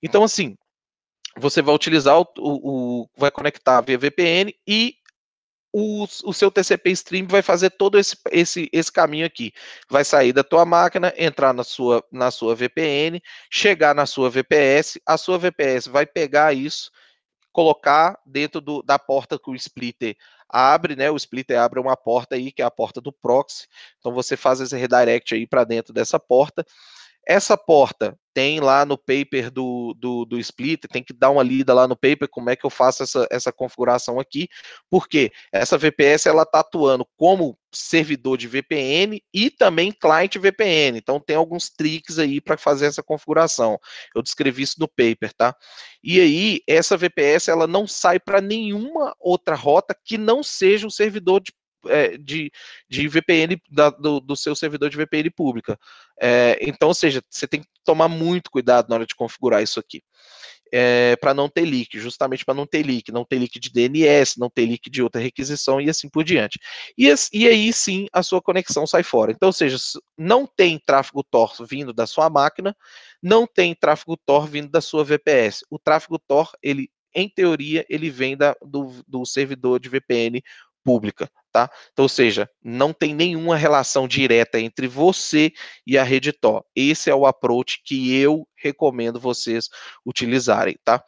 Então, 0.03 0.25
assim, 0.25 0.57
você 1.37 1.63
vai 1.63 1.75
utilizar 1.75 2.19
o, 2.19 2.27
o, 2.39 3.03
o 3.03 3.09
vai 3.17 3.31
conectar 3.31 3.81
via 3.81 3.97
VPN 3.97 4.53
e 4.67 4.95
o, 5.73 6.05
o, 6.25 6.33
seu 6.33 6.51
TCP 6.51 6.91
stream 6.91 7.27
vai 7.27 7.43
fazer 7.43 7.71
todo 7.71 7.99
esse, 7.99 8.17
esse, 8.31 8.69
esse 8.73 8.91
caminho 8.91 9.27
aqui. 9.27 9.53
Vai 9.89 10.05
sair 10.05 10.33
da 10.33 10.43
tua 10.43 10.65
máquina, 10.65 11.13
entrar 11.17 11.53
na 11.53 11.65
sua, 11.65 12.03
na 12.11 12.31
sua 12.31 12.55
VPN, 12.55 13.21
chegar 13.51 13.95
na 13.95 14.07
sua 14.07 14.31
VPS, 14.31 15.01
a 15.07 15.17
sua 15.19 15.39
VPS 15.39 15.87
vai 15.87 16.07
pegar 16.07 16.55
isso, 16.55 16.91
colocar 17.53 18.19
dentro 18.25 18.61
do, 18.61 18.83
da 18.83 18.99
porta 18.99 19.39
que 19.39 19.51
o 19.51 19.55
splitter 19.55 20.17
abre, 20.49 20.97
né? 20.97 21.11
O 21.11 21.17
splitter 21.17 21.59
abre 21.59 21.79
uma 21.79 21.97
porta 21.97 22.35
aí, 22.35 22.51
que 22.51 22.63
é 22.63 22.65
a 22.65 22.71
porta 22.71 23.01
do 23.01 23.13
proxy. 23.13 23.67
Então 23.99 24.13
você 24.13 24.37
faz 24.37 24.61
esse 24.61 24.77
redirect 24.77 25.35
aí 25.35 25.47
para 25.47 25.65
dentro 25.65 25.93
dessa 25.93 26.19
porta. 26.19 26.65
Essa 27.29 27.59
porta 27.59 28.19
tem 28.33 28.61
lá 28.61 28.87
no 28.87 28.97
paper 28.97 29.51
do, 29.51 29.95
do, 29.99 30.25
do 30.25 30.39
splitter, 30.39 30.89
tem 30.89 31.03
que 31.03 31.13
dar 31.13 31.29
uma 31.29 31.43
lida 31.43 31.75
lá 31.75 31.89
no 31.89 31.97
paper 31.97 32.29
como 32.31 32.49
é 32.49 32.57
que 32.57 32.65
eu 32.65 32.71
faço 32.71 33.03
essa, 33.03 33.27
essa 33.31 33.53
configuração 33.53 34.21
aqui, 34.21 34.49
porque 34.89 35.33
essa 35.53 35.77
VPS 35.77 36.27
ela 36.27 36.45
está 36.45 36.61
atuando 36.61 37.05
como 37.17 37.59
servidor 37.75 38.39
de 38.39 38.49
VPN 38.49 39.21
e 39.35 39.51
também 39.51 39.93
client 39.93 40.37
VPN. 40.37 40.99
Então 40.99 41.21
tem 41.21 41.37
alguns 41.37 41.69
tricks 41.69 42.19
aí 42.19 42.41
para 42.41 42.57
fazer 42.57 42.87
essa 42.87 43.03
configuração. 43.03 43.79
Eu 44.15 44.23
descrevi 44.23 44.63
isso 44.63 44.77
no 44.79 44.89
paper, 44.89 45.33
tá? 45.37 45.55
E 46.03 46.21
aí 46.21 46.61
essa 46.67 46.97
VPS 46.97 47.49
ela 47.49 47.67
não 47.67 47.87
sai 47.87 48.19
para 48.19 48.41
nenhuma 48.41 49.15
outra 49.19 49.55
rota 49.55 49.97
que 50.05 50.17
não 50.17 50.43
seja 50.43 50.87
um 50.87 50.91
servidor 50.91 51.41
de 51.41 51.53
é, 51.89 52.17
de, 52.17 52.51
de 52.89 53.09
VPN 53.09 53.61
da, 53.71 53.91
do, 53.91 54.21
do, 54.21 54.37
seu 54.37 54.55
servidor 54.55 54.91
de 54.91 54.97
VPN 54.97 55.31
pública. 55.31 55.79
É, 56.21 56.59
então, 56.61 56.89
ou 56.89 56.95
seja, 56.95 57.23
você 57.29 57.47
tem 57.47 57.61
que 57.61 57.69
tomar 57.85 58.09
muito 58.09 58.51
cuidado 58.51 58.89
na 58.89 58.97
hora 58.97 59.07
de 59.07 59.15
configurar 59.15 59.63
isso 59.63 59.81
aqui. 59.81 60.03
É, 60.71 61.17
para 61.17 61.33
não 61.33 61.49
ter 61.49 61.65
leak, 61.65 61.99
justamente 61.99 62.45
para 62.45 62.55
não 62.55 62.67
ter 62.67 62.85
leak, 62.85 63.11
não 63.11 63.25
ter 63.25 63.39
leak 63.39 63.59
de 63.59 63.71
DNS, 63.71 64.39
não 64.39 64.51
ter 64.51 64.67
leak 64.67 64.91
de 64.91 65.03
outra 65.03 65.19
requisição 65.19 65.81
e 65.81 65.89
assim 65.89 66.11
por 66.11 66.23
diante. 66.23 66.61
E, 66.97 67.09
e 67.33 67.49
aí 67.49 67.73
sim 67.73 68.07
a 68.13 68.23
sua 68.23 68.43
conexão 68.43 68.87
sai 68.87 69.03
fora. 69.03 69.33
Então, 69.33 69.49
ou 69.49 69.53
seja, 69.53 69.79
não 70.17 70.47
tem 70.47 70.79
tráfego 70.79 71.25
Tor 71.25 71.55
vindo 71.67 71.95
da 71.95 72.07
sua 72.07 72.29
máquina, 72.29 72.77
não 73.23 73.47
tem 73.47 73.75
tráfego 73.75 74.19
Tor 74.27 74.47
vindo 74.47 74.69
da 74.69 74.83
sua 74.83 75.03
VPS. 75.05 75.65
O 75.71 75.79
tráfego 75.79 76.19
Tor, 76.19 76.51
ele 76.63 76.91
em 77.15 77.29
teoria, 77.29 77.85
ele 77.89 78.11
vem 78.11 78.37
da, 78.37 78.55
do, 78.63 79.03
do 79.07 79.25
servidor 79.25 79.81
de 79.81 79.89
VPN 79.89 80.43
pública, 80.85 81.31
tá? 81.53 81.71
Então, 81.93 82.05
ou 82.05 82.09
seja, 82.09 82.49
não 82.63 82.93
tem 82.93 83.15
nenhuma 83.15 83.57
relação 83.57 84.07
direta 84.07 84.61
entre 84.61 84.87
você 84.87 85.53
e 85.87 85.97
a 85.97 86.03
rede 86.03 86.33
Tor. 86.33 86.65
Esse 86.75 87.11
é 87.11 87.15
o 87.15 87.27
approach 87.27 87.83
que 87.85 88.15
eu 88.15 88.47
recomendo 88.57 89.21
vocês 89.21 89.69
utilizarem, 90.05 90.77
tá? 90.85 91.03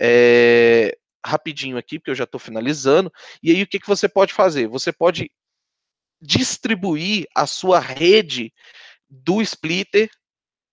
É, 0.00 0.96
rapidinho 1.24 1.76
aqui, 1.76 1.98
porque 1.98 2.10
eu 2.10 2.14
já 2.14 2.24
estou 2.24 2.40
finalizando. 2.40 3.12
E 3.42 3.50
aí, 3.50 3.62
o 3.62 3.66
que, 3.66 3.78
que 3.78 3.88
você 3.88 4.08
pode 4.08 4.32
fazer? 4.32 4.66
Você 4.68 4.92
pode 4.92 5.30
distribuir 6.20 7.26
a 7.34 7.46
sua 7.46 7.80
rede 7.80 8.52
do 9.08 9.42
splitter 9.42 10.10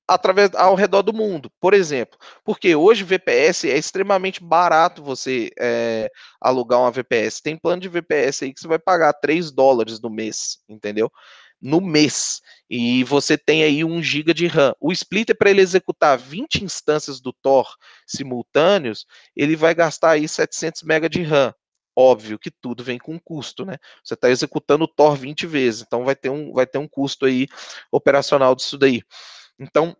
através 0.10 0.50
ao 0.56 0.74
redor 0.74 1.04
do 1.04 1.14
mundo, 1.14 1.52
por 1.62 1.74
exemplo, 1.74 2.18
porque 2.44 2.76
hoje 2.76 3.04
VPS 3.04 3.66
é 3.66 3.78
extremamente 3.78 4.44
barato 4.44 5.04
você 5.04 5.52
é, 5.60 6.10
alugar 6.42 6.80
uma 6.80 6.92
VPS. 6.92 7.42
Tem 7.44 7.56
plano 7.56 7.82
de 7.82 7.88
VPS 7.88 8.44
aí 8.44 8.54
que 8.54 8.60
você 8.60 8.68
vai 8.68 8.80
pagar 8.80 9.14
3 9.14 9.52
dólares 9.52 10.02
no 10.02 10.10
mês, 10.10 10.58
entendeu? 10.68 11.12
No 11.62 11.80
mês. 11.80 12.42
E 12.68 13.04
você 13.04 13.38
tem 13.38 13.64
aí 13.64 13.84
1 13.84 14.02
GB 14.02 14.34
de 14.34 14.48
RAM. 14.48 14.74
O 14.80 14.92
splitter, 14.92 15.38
para 15.38 15.52
ele 15.52 15.62
executar 15.62 16.18
20 16.18 16.64
instâncias 16.64 17.22
do 17.22 17.32
Tor 17.32 17.68
simultâneos, 18.08 19.06
ele 19.36 19.56
vai 19.56 19.76
gastar 19.76 20.12
aí 20.12 20.28
700 20.28 20.82
MB 20.84 21.08
de 21.10 21.22
RAM. 21.22 21.54
Óbvio 21.96 22.40
que 22.40 22.50
tudo 22.50 22.84
vem 22.84 22.98
com 22.98 23.20
custo, 23.20 23.66
né? 23.66 23.76
Você 24.04 24.14
está 24.16 24.30
executando 24.30 24.86
o 24.86 24.88
Tor 24.88 25.18
20 25.18 25.46
vezes, 25.46 25.84
então 25.86 26.06
vai 26.06 26.16
ter 26.16 26.30
um, 26.30 26.54
vai 26.54 26.66
ter 26.66 26.78
um 26.78 26.88
custo 26.88 27.26
aí 27.26 27.46
operacional 27.92 28.56
disso 28.56 28.78
daí. 28.78 29.04
Então, 29.60 29.96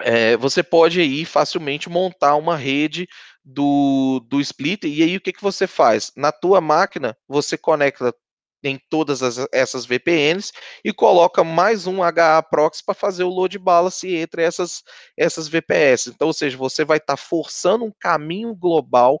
é, 0.00 0.36
você 0.36 0.62
pode 0.62 1.00
aí 1.00 1.24
facilmente 1.24 1.88
montar 1.88 2.36
uma 2.36 2.56
rede 2.56 3.06
do, 3.44 4.20
do 4.28 4.40
splitter, 4.40 4.90
e 4.90 5.02
aí 5.02 5.16
o 5.16 5.20
que, 5.20 5.32
que 5.32 5.42
você 5.42 5.66
faz? 5.66 6.12
Na 6.16 6.32
tua 6.32 6.60
máquina, 6.60 7.16
você 7.28 7.58
conecta 7.58 8.14
em 8.62 8.78
todas 8.90 9.22
as, 9.22 9.46
essas 9.52 9.86
VPNs 9.86 10.52
e 10.84 10.92
coloca 10.92 11.42
mais 11.42 11.86
um 11.86 12.02
HA 12.02 12.42
proxy 12.42 12.84
para 12.84 12.94
fazer 12.94 13.24
o 13.24 13.30
load 13.30 13.58
balance 13.58 14.06
entre 14.14 14.42
essas, 14.42 14.82
essas 15.16 15.48
VPS. 15.48 16.08
Então, 16.08 16.28
ou 16.28 16.34
seja, 16.34 16.56
você 16.56 16.84
vai 16.84 16.98
estar 16.98 17.16
tá 17.16 17.22
forçando 17.22 17.84
um 17.84 17.92
caminho 17.98 18.54
global 18.54 19.18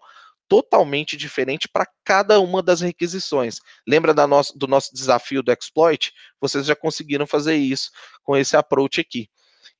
totalmente 0.48 1.16
diferente 1.16 1.68
para 1.68 1.86
cada 2.04 2.40
uma 2.40 2.62
das 2.62 2.80
requisições. 2.80 3.60
Lembra 3.86 4.12
da 4.12 4.26
nosso, 4.26 4.58
do 4.58 4.66
nosso 4.66 4.92
desafio 4.92 5.42
do 5.42 5.52
exploit? 5.52 6.12
Vocês 6.40 6.66
já 6.66 6.74
conseguiram 6.74 7.26
fazer 7.26 7.54
isso 7.54 7.90
com 8.22 8.36
esse 8.36 8.56
approach 8.56 9.00
aqui. 9.00 9.28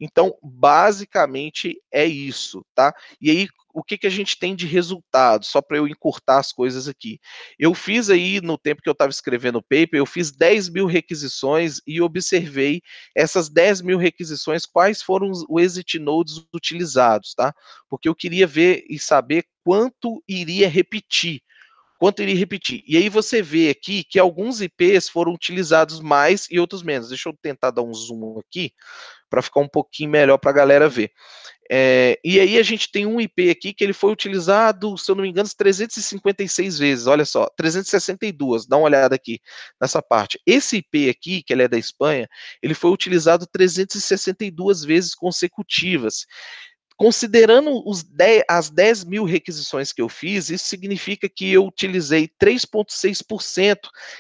Então, 0.01 0.35
basicamente 0.43 1.77
é 1.93 2.07
isso, 2.07 2.65
tá? 2.75 2.95
E 3.21 3.31
aí, 3.31 3.49
o 3.73 3.83
que, 3.83 3.99
que 3.99 4.07
a 4.07 4.11
gente 4.11 4.39
tem 4.39 4.55
de 4.57 4.67
resultado? 4.67 5.45
Só 5.45 5.61
para 5.61 5.77
eu 5.77 5.87
encurtar 5.87 6.39
as 6.39 6.53
coisas 6.53 6.89
aqui. 6.89 7.21
Eu 7.59 7.75
fiz 7.75 8.11
aí, 8.11 8.41
no 8.41 8.59
tempo 8.59 8.83
que 8.83 8.89
eu 8.89 8.93
estava 8.93 9.11
escrevendo 9.11 9.59
o 9.59 9.63
paper, 9.63 9.99
eu 9.99 10.07
fiz 10.07 10.31
10 10.31 10.71
mil 10.71 10.87
requisições 10.87 11.81
e 11.87 12.01
observei 12.01 12.83
essas 13.15 13.49
10 13.49 13.83
mil 13.83 13.99
requisições, 13.99 14.67
quais 14.67 15.03
foram 15.03 15.31
os 15.31 15.45
exit 15.61 15.99
nodes 15.99 16.45
utilizados, 16.55 17.35
tá? 17.35 17.55
Porque 17.89 18.09
eu 18.09 18.15
queria 18.15 18.47
ver 18.47 18.85
e 18.89 18.99
saber 18.99 19.45
quanto 19.63 20.23
iria 20.27 20.69
repetir 20.69 21.43
quanto 22.01 22.23
iria 22.23 22.35
repetir. 22.35 22.83
E 22.89 22.97
aí 22.97 23.11
você 23.11 23.43
vê 23.43 23.69
aqui 23.69 24.03
que 24.03 24.19
alguns 24.19 24.63
IPs 24.63 25.07
foram 25.11 25.35
utilizados 25.35 26.01
mais 26.01 26.47
e 26.51 26.59
outros 26.59 26.83
menos. 26.83 27.11
Deixa 27.11 27.29
eu 27.29 27.37
tentar 27.43 27.71
dar 27.71 27.83
um 27.83 27.93
zoom 27.93 28.39
aqui 28.39 28.73
para 29.31 29.41
ficar 29.41 29.61
um 29.61 29.69
pouquinho 29.69 30.11
melhor 30.11 30.37
para 30.37 30.51
a 30.51 30.55
galera 30.55 30.89
ver. 30.89 31.13
É, 31.73 32.19
e 32.25 32.41
aí 32.41 32.59
a 32.59 32.65
gente 32.65 32.91
tem 32.91 33.07
um 33.07 33.21
IP 33.21 33.49
aqui 33.49 33.73
que 33.73 33.85
ele 33.85 33.93
foi 33.93 34.11
utilizado, 34.11 34.99
se 34.99 35.09
eu 35.09 35.15
não 35.15 35.23
me 35.23 35.31
engano, 35.31 35.49
356 35.57 36.79
vezes. 36.81 37.07
Olha 37.07 37.25
só, 37.25 37.49
362. 37.57 38.67
Dá 38.67 38.77
uma 38.77 38.87
olhada 38.87 39.15
aqui 39.15 39.41
nessa 39.81 40.03
parte. 40.03 40.41
Esse 40.45 40.79
IP 40.79 41.09
aqui, 41.09 41.45
que 41.45 41.53
ele 41.53 41.63
é 41.63 41.69
da 41.69 41.79
Espanha, 41.79 42.29
ele 42.61 42.75
foi 42.75 42.91
utilizado 42.91 43.47
362 43.47 44.83
vezes 44.83 45.15
consecutivas. 45.15 46.27
Considerando 46.97 47.89
os 47.89 48.03
10, 48.03 48.43
as 48.47 48.69
10 48.69 49.05
mil 49.05 49.25
requisições 49.25 49.93
que 49.93 50.03
eu 50.03 50.09
fiz, 50.09 50.51
isso 50.51 50.67
significa 50.67 51.29
que 51.29 51.51
eu 51.53 51.65
utilizei 51.65 52.29
3,6%, 52.29 53.77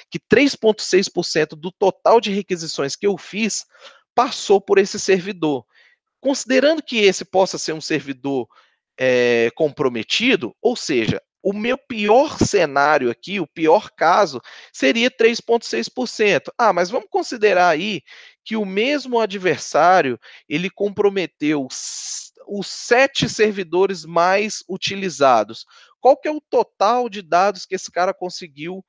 que 0.08 0.20
3,6% 0.20 1.48
do 1.56 1.72
total 1.72 2.20
de 2.20 2.30
requisições 2.30 2.94
que 2.94 3.06
eu 3.06 3.18
fiz 3.18 3.66
passou 4.20 4.60
por 4.60 4.78
esse 4.78 5.00
servidor. 5.00 5.64
Considerando 6.20 6.82
que 6.82 6.98
esse 6.98 7.24
possa 7.24 7.56
ser 7.56 7.72
um 7.72 7.80
servidor 7.80 8.46
é, 8.98 9.50
comprometido, 9.54 10.54
ou 10.60 10.76
seja, 10.76 11.22
o 11.42 11.54
meu 11.54 11.78
pior 11.78 12.36
cenário 12.36 13.10
aqui, 13.10 13.40
o 13.40 13.46
pior 13.46 13.88
caso, 13.96 14.38
seria 14.74 15.10
3,6%. 15.10 16.52
Ah, 16.58 16.70
mas 16.70 16.90
vamos 16.90 17.08
considerar 17.08 17.70
aí 17.70 18.02
que 18.44 18.58
o 18.58 18.66
mesmo 18.66 19.18
adversário 19.18 20.20
ele 20.46 20.68
comprometeu 20.68 21.66
os 22.46 22.66
sete 22.66 23.26
servidores 23.26 24.04
mais 24.04 24.62
utilizados. 24.68 25.64
Qual 25.98 26.14
que 26.14 26.28
é 26.28 26.30
o 26.30 26.42
total 26.42 27.08
de 27.08 27.22
dados 27.22 27.64
que 27.64 27.74
esse 27.74 27.90
cara 27.90 28.12
conseguiu 28.12 28.84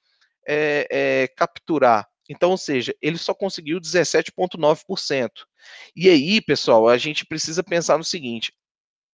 é, 0.45 0.85
é, 0.91 1.27
capturar? 1.37 2.10
Então, 2.31 2.51
ou 2.51 2.57
seja, 2.57 2.95
ele 3.01 3.17
só 3.17 3.33
conseguiu 3.33 3.77
17,9%. 3.77 5.29
E 5.93 6.09
aí, 6.09 6.39
pessoal, 6.39 6.87
a 6.87 6.97
gente 6.97 7.25
precisa 7.25 7.61
pensar 7.61 7.97
no 7.97 8.05
seguinte: 8.05 8.53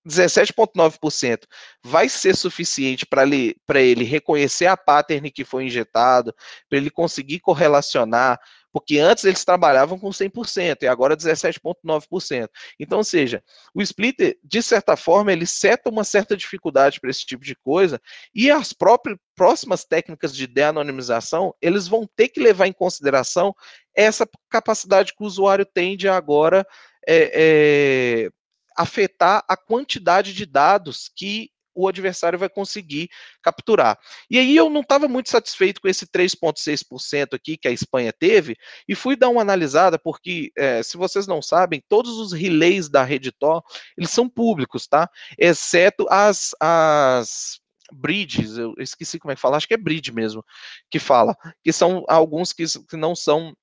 17,9% 0.07 1.47
vai 1.83 2.07
ser 2.07 2.35
suficiente 2.35 3.07
para 3.07 3.23
ele, 3.23 3.55
ele 3.73 4.03
reconhecer 4.03 4.67
a 4.67 4.77
pattern 4.77 5.31
que 5.31 5.43
foi 5.43 5.65
injetado, 5.65 6.31
para 6.69 6.77
ele 6.77 6.91
conseguir 6.91 7.39
correlacionar, 7.39 8.39
porque 8.77 8.99
antes 8.99 9.23
eles 9.23 9.43
trabalhavam 9.43 9.97
com 9.97 10.09
100% 10.09 10.83
e 10.83 10.87
agora 10.87 11.17
17,9%. 11.17 12.47
Então, 12.79 12.99
ou 12.99 13.03
seja, 13.03 13.43
o 13.73 13.81
splitter, 13.81 14.37
de 14.43 14.61
certa 14.61 14.95
forma, 14.95 15.33
ele 15.33 15.47
seta 15.47 15.89
uma 15.89 16.03
certa 16.03 16.37
dificuldade 16.37 17.01
para 17.01 17.09
esse 17.09 17.25
tipo 17.25 17.43
de 17.43 17.55
coisa 17.55 17.99
e 18.35 18.51
as 18.51 18.73
próprias 18.73 19.17
próximas 19.35 19.83
técnicas 19.83 20.35
de 20.35 20.45
de-anonimização, 20.45 21.55
eles 21.59 21.87
vão 21.87 22.07
ter 22.15 22.27
que 22.27 22.39
levar 22.39 22.67
em 22.67 22.73
consideração 22.73 23.51
essa 23.95 24.29
capacidade 24.47 25.15
que 25.15 25.23
o 25.23 25.25
usuário 25.25 25.65
tem 25.65 25.97
de 25.97 26.07
agora 26.07 26.63
é, 27.07 27.31
é, 27.33 28.29
afetar 28.77 29.43
a 29.47 29.57
quantidade 29.57 30.33
de 30.33 30.45
dados 30.45 31.09
que 31.15 31.49
o 31.77 31.87
adversário 31.87 32.39
vai 32.39 32.49
conseguir 32.49 33.09
capturar. 33.41 33.97
E 34.29 34.39
aí 34.39 34.55
eu 34.55 34.69
não 34.69 34.81
estava 34.81 35.07
muito 35.07 35.29
satisfeito 35.29 35.79
com 35.79 35.87
esse 35.87 36.07
3,6% 36.07 37.33
aqui 37.33 37.55
que 37.55 37.67
a 37.67 37.71
Espanha 37.71 38.11
teve, 38.11 38.57
e 38.87 38.95
fui 38.95 39.15
dar 39.15 39.29
uma 39.29 39.41
analisada, 39.41 39.99
porque, 39.99 40.51
é, 40.57 40.81
se 40.81 40.97
vocês 40.97 41.27
não 41.27 41.41
sabem, 41.41 41.83
todos 41.87 42.17
os 42.17 42.33
relays 42.33 42.89
da 42.89 43.03
rede 43.03 43.31
Tor, 43.31 43.63
eles 43.97 44.09
são 44.09 44.27
públicos, 44.27 44.87
tá? 44.87 45.09
Exceto 45.37 46.07
as, 46.09 46.51
as 46.59 47.59
bridges, 47.91 48.57
eu 48.57 48.73
esqueci 48.79 49.19
como 49.19 49.31
é 49.31 49.35
que 49.35 49.41
fala, 49.41 49.57
acho 49.57 49.67
que 49.67 49.73
é 49.73 49.77
bridge 49.77 50.11
mesmo, 50.11 50.43
que 50.89 50.99
fala, 50.99 51.35
que 51.63 51.71
são 51.71 52.03
alguns 52.07 52.51
que, 52.51 52.65
que 52.89 52.97
não 52.97 53.15
são 53.15 53.55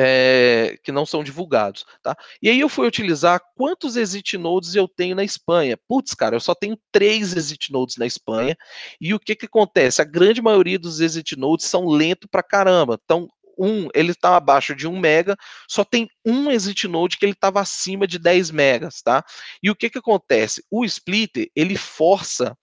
é, 0.00 0.78
que 0.84 0.92
não 0.92 1.04
são 1.04 1.24
divulgados, 1.24 1.84
tá? 2.00 2.16
E 2.40 2.48
aí 2.48 2.60
eu 2.60 2.68
fui 2.68 2.86
utilizar 2.86 3.42
quantos 3.56 3.96
exit 3.96 4.38
nodes 4.38 4.76
eu 4.76 4.86
tenho 4.86 5.16
na 5.16 5.24
Espanha. 5.24 5.76
Putz, 5.88 6.14
cara, 6.14 6.36
eu 6.36 6.40
só 6.40 6.54
tenho 6.54 6.78
três 6.92 7.34
exit 7.34 7.72
nodes 7.72 7.96
na 7.96 8.06
Espanha. 8.06 8.56
E 9.00 9.12
o 9.12 9.18
que 9.18 9.34
que 9.34 9.46
acontece? 9.46 10.00
A 10.00 10.04
grande 10.04 10.40
maioria 10.40 10.78
dos 10.78 11.00
exit 11.00 11.36
nodes 11.36 11.66
são 11.66 11.88
lento 11.88 12.28
pra 12.28 12.44
caramba. 12.44 12.96
Então, 13.04 13.28
um, 13.58 13.88
ele 13.92 14.12
está 14.12 14.36
abaixo 14.36 14.72
de 14.72 14.86
1 14.86 14.96
mega, 15.00 15.36
só 15.66 15.82
tem 15.82 16.08
um 16.24 16.48
exit 16.48 16.86
node 16.86 17.18
que 17.18 17.24
ele 17.24 17.32
estava 17.32 17.60
acima 17.60 18.06
de 18.06 18.20
10 18.20 18.52
megas, 18.52 19.02
tá? 19.02 19.24
E 19.60 19.68
o 19.68 19.74
que 19.74 19.90
que 19.90 19.98
acontece? 19.98 20.62
O 20.70 20.84
splitter, 20.84 21.50
ele 21.56 21.76
força 21.76 22.56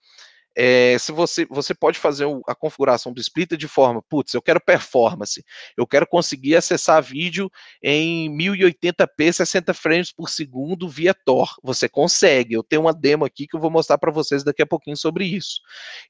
é, 0.56 0.96
se 0.98 1.12
você, 1.12 1.44
você 1.50 1.74
pode 1.74 1.98
fazer 1.98 2.26
a 2.48 2.54
configuração 2.54 3.12
do 3.12 3.20
splitter 3.20 3.58
de 3.58 3.68
forma, 3.68 4.02
putz, 4.08 4.32
eu 4.32 4.40
quero 4.40 4.58
performance, 4.60 5.44
eu 5.76 5.86
quero 5.86 6.06
conseguir 6.06 6.56
acessar 6.56 7.02
vídeo 7.02 7.50
em 7.82 8.34
1080p, 8.34 9.32
60 9.32 9.74
frames 9.74 10.12
por 10.12 10.30
segundo 10.30 10.88
via 10.88 11.12
Tor. 11.12 11.54
Você 11.62 11.88
consegue. 11.88 12.54
Eu 12.54 12.62
tenho 12.62 12.82
uma 12.82 12.94
demo 12.94 13.24
aqui 13.24 13.46
que 13.46 13.54
eu 13.54 13.60
vou 13.60 13.70
mostrar 13.70 13.98
para 13.98 14.10
vocês 14.10 14.42
daqui 14.42 14.62
a 14.62 14.66
pouquinho 14.66 14.96
sobre 14.96 15.26
isso. 15.26 15.60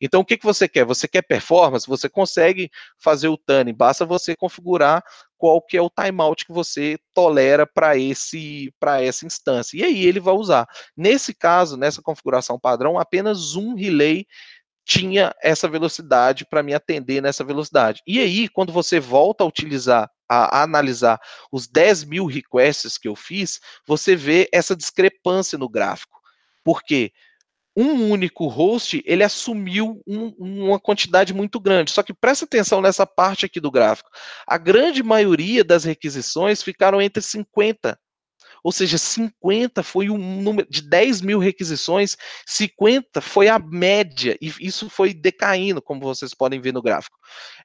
Então, 0.01 0.21
o 0.21 0.25
que, 0.25 0.37
que 0.37 0.45
você 0.45 0.69
quer? 0.69 0.85
Você 0.85 1.09
quer 1.09 1.23
performance? 1.23 1.89
Você 1.89 2.09
consegue 2.09 2.71
fazer 2.99 3.29
o 3.29 3.37
tuning, 3.37 3.75
basta 3.75 4.05
você 4.05 4.37
configurar 4.37 5.03
qual 5.39 5.61
que 5.61 5.77
é 5.77 5.83
o 5.83 5.91
timeout 5.91 6.45
que 6.45 6.53
você 6.53 6.99
tolera 7.15 7.67
para 7.67 7.97
esse 7.97 8.73
para 8.81 9.03
essa 9.03 9.27
instância. 9.27 9.77
E 9.77 9.85
aí 9.85 10.05
ele 10.05 10.21
vai 10.21 10.35
usar. 10.35 10.67
Nesse 10.97 11.35
caso, 11.35 11.77
nessa 11.77 12.03
configuração 12.03 12.59
padrão, 12.59 12.99
apenas 12.99 13.55
um 13.55 13.75
relay 13.75 14.27
tinha 14.87 15.35
essa 15.43 15.69
velocidade 15.69 16.47
para 16.47 16.63
me 16.63 16.73
atender 16.73 17.21
nessa 17.21 17.43
velocidade. 17.43 18.01
E 18.07 18.21
aí, 18.21 18.49
quando 18.49 18.73
você 18.73 19.01
volta 19.01 19.43
a 19.43 19.47
utilizar, 19.47 20.09
a, 20.29 20.59
a, 20.59 20.63
analisar 20.63 21.21
os 21.51 21.67
10 21.67 22.05
mil 22.05 22.25
requests 22.25 22.97
que 22.97 23.09
eu 23.09 23.17
fiz, 23.17 23.61
você 23.85 24.15
vê 24.15 24.49
essa 24.53 24.77
discrepância 24.77 25.59
no 25.59 25.69
gráfico. 25.69 26.17
Por 26.65 26.83
quê? 26.85 27.11
Um 27.77 28.11
único 28.11 28.47
host, 28.47 29.03
ele 29.05 29.23
assumiu 29.23 30.01
um, 30.07 30.29
uma 30.39 30.81
quantidade 30.81 31.35
muito 31.35 31.61
grande. 31.61 31.91
Só 31.91 32.03
que 32.03 32.15
presta 32.15 32.47
atenção 32.47 32.81
nessa 32.81 33.07
parte 33.07 33.45
aqui 33.45 33.61
do 33.61 33.71
gráfico. 33.71 34.09
A 34.47 34.57
grande 34.57 35.03
maioria 35.03 35.63
das 35.63 35.85
requisições 35.85 36.63
ficaram 36.63 37.03
entre 37.03 37.23
50. 37.23 37.99
Ou 38.65 38.73
seja, 38.73 38.99
50 38.99 39.83
foi 39.83 40.11
um 40.11 40.19
número 40.19 40.67
de 40.69 40.83
10 40.83 41.21
mil 41.21 41.39
requisições, 41.39 42.17
50 42.47 43.21
foi 43.21 43.47
a 43.47 43.61
média, 43.61 44.37
e 44.41 44.53
isso 44.59 44.91
foi 44.91 45.15
decaindo, 45.15 45.81
como 45.81 46.01
vocês 46.01 46.35
podem 46.35 46.61
ver 46.61 46.73
no 46.73 46.83
gráfico. 46.83 47.17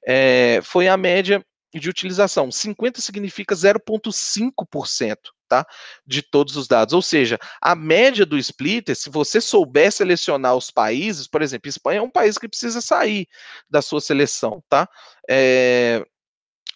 É, 0.06 0.60
foi 0.62 0.86
a 0.86 0.96
média 0.96 1.44
de 1.74 1.88
utilização. 1.88 2.52
50 2.52 3.00
significa 3.00 3.54
0,5%. 3.54 5.16
Tá? 5.52 5.66
De 6.06 6.22
todos 6.22 6.56
os 6.56 6.66
dados. 6.66 6.94
Ou 6.94 7.02
seja, 7.02 7.38
a 7.60 7.74
média 7.74 8.24
do 8.24 8.38
splitter, 8.38 8.96
se 8.96 9.10
você 9.10 9.38
souber 9.38 9.92
selecionar 9.92 10.56
os 10.56 10.70
países, 10.70 11.28
por 11.28 11.42
exemplo, 11.42 11.68
Espanha 11.68 11.98
é 11.98 12.02
um 12.02 12.08
país 12.08 12.38
que 12.38 12.48
precisa 12.48 12.80
sair 12.80 13.28
da 13.68 13.82
sua 13.82 14.00
seleção, 14.00 14.64
tá? 14.66 14.88
É, 15.28 16.02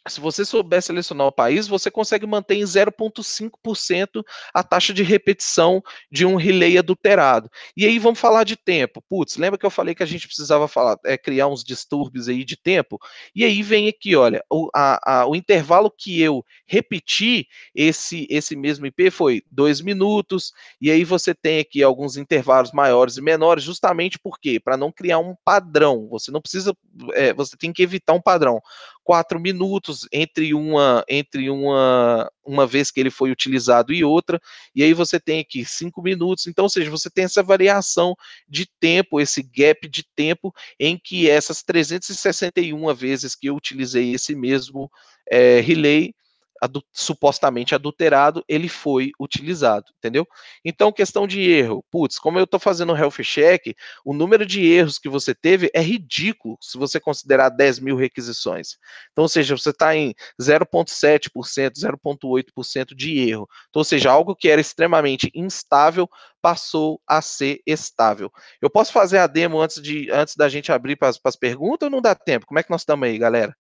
se 0.09 0.21
você 0.21 0.45
souber 0.45 0.83
selecionar 0.83 1.27
o 1.27 1.33
país, 1.33 1.67
você 1.67 1.91
consegue 1.91 2.27
manter 2.27 2.57
em 2.57 2.63
0,5% 2.63 4.23
a 4.55 4.63
taxa 4.63 4.93
de 4.93 5.03
repetição 5.03 5.83
de 6.11 6.25
um 6.25 6.37
relay 6.37 6.79
adulterado. 6.79 7.51
E 7.77 7.85
aí 7.85 7.99
vamos 7.99 8.19
falar 8.19 8.45
de 8.45 8.57
tempo. 8.57 9.03
Putz, 9.09 9.37
lembra 9.37 9.59
que 9.59 9.67
eu 9.67 9.71
falei 9.71 9.95
que 9.95 10.03
a 10.03 10.07
gente 10.07 10.27
precisava 10.27 10.69
falar, 10.69 10.99
é, 11.05 11.17
criar 11.17 11.49
uns 11.49 11.65
distúrbios 11.65 12.29
aí 12.29 12.45
de 12.45 12.57
tempo? 12.57 12.99
E 13.35 13.45
aí 13.45 13.63
vem 13.63 13.89
aqui, 13.89 14.15
olha, 14.17 14.45
o, 14.51 14.69
a, 14.75 15.21
a, 15.21 15.27
o 15.27 15.35
intervalo 15.35 15.91
que 15.91 16.21
eu 16.21 16.45
repeti 16.67 17.49
esse, 17.75 18.27
esse 18.31 18.55
mesmo 18.55 18.87
IP 18.87 19.11
foi 19.11 19.43
dois 19.51 19.81
minutos, 19.81 20.53
e 20.81 20.91
aí 20.91 21.05
você 21.05 21.35
tem 21.35 21.59
aqui 21.59 21.83
alguns 21.83 22.17
intervalos 22.17 22.73
maiores 22.73 23.17
e 23.17 23.23
menores, 23.23 23.65
justamente 23.65 24.19
por 24.19 24.39
quê? 24.39 24.61
Para 24.61 24.77
não 24.77 24.93
criar 24.93 25.19
um 25.19 25.35
padrão. 25.45 26.09
Você 26.11 26.31
não 26.31 26.41
precisa, 26.41 26.77
é, 27.15 27.33
você 27.33 27.57
tem 27.57 27.73
que 27.73 27.83
evitar 27.83 28.13
um 28.13 28.21
padrão 28.21 28.61
quatro 29.07 29.39
minutos 29.39 30.01
entre 30.13 30.53
uma 30.53 31.05
entre 31.09 31.49
uma 31.49 32.29
uma 32.45 32.67
vez 32.67 32.91
que 32.91 32.99
ele 32.99 33.11
foi 33.11 33.31
utilizado 33.31 33.93
e 33.93 34.03
outra, 34.03 34.41
e 34.75 34.83
aí 34.83 34.93
você 34.93 35.21
tem 35.21 35.39
aqui 35.41 35.65
cinco 35.65 36.03
minutos. 36.03 36.49
Então, 36.49 36.65
ou 36.65 36.69
seja, 36.69 36.91
você 36.91 37.09
tem 37.09 37.25
essa 37.25 37.43
variação 37.43 38.17
de 38.49 38.67
tempo, 38.81 39.21
esse 39.21 39.43
gap 39.45 39.89
de 39.89 40.05
tempo 40.17 40.53
em 40.79 40.99
que 40.99 41.31
essas 41.31 41.63
361 41.63 42.93
vezes 42.95 43.37
que 43.37 43.49
eu 43.49 43.55
utilizei 43.55 44.13
esse 44.13 44.35
mesmo 44.35 44.91
é, 45.31 45.61
relay 45.61 46.13
adu 46.61 46.83
supostamente 46.93 47.75
adulterado, 47.75 48.45
ele 48.49 48.69
foi 48.69 49.11
utilizado, 49.21 49.87
entendeu? 49.99 50.27
Então, 50.65 50.93
questão 50.93 51.27
de 51.27 51.41
erro, 51.41 51.85
putz, 51.91 52.19
como 52.19 52.39
eu 52.39 52.45
estou 52.45 52.61
fazendo 52.61 52.93
um 52.93 52.97
health 52.97 53.23
check, 53.23 53.75
o 54.05 54.15
número 54.15 54.47
de 54.47 54.65
erros 54.65 54.99
que 54.99 55.09
você 55.09 55.35
teve 55.35 55.71
é 55.75 55.81
ridículo 55.81 56.57
se 56.61 56.79
você 56.79 56.99
considerar 57.01 57.51
10 57.51 57.81
mil 57.81 57.97
requisições. 57.97 58.77
Então, 59.13 59.23
ou 59.23 59.29
seja, 59.29 59.57
você 59.57 59.71
está 59.71 59.95
em 59.95 60.15
0,7%, 60.41 61.31
0,8% 61.77 62.95
de 62.95 63.19
erro. 63.29 63.49
Então, 63.69 63.81
ou 63.81 63.85
seja, 63.85 64.11
algo 64.11 64.35
que 64.35 64.49
era 64.49 64.61
extremamente 64.61 65.31
instável 65.35 66.09
passou 66.41 67.01
a 67.07 67.21
ser 67.21 67.61
estável. 67.67 68.31
Eu 68.63 68.71
posso 68.71 68.93
fazer 68.93 69.19
a 69.19 69.27
demo 69.27 69.61
antes, 69.61 69.83
de, 69.83 70.11
antes 70.11 70.37
da 70.37 70.49
gente 70.49 70.71
abrir 70.71 70.97
para 70.97 71.09
as 71.09 71.37
perguntas 71.37 71.87
ou 71.87 71.91
não 71.91 72.01
dá 72.01 72.15
tempo? 72.15 72.47
Como 72.47 72.59
é 72.59 72.63
que 72.63 72.71
nós 72.71 72.83
estamos 72.83 73.07
aí, 73.09 73.19
galera? 73.19 73.55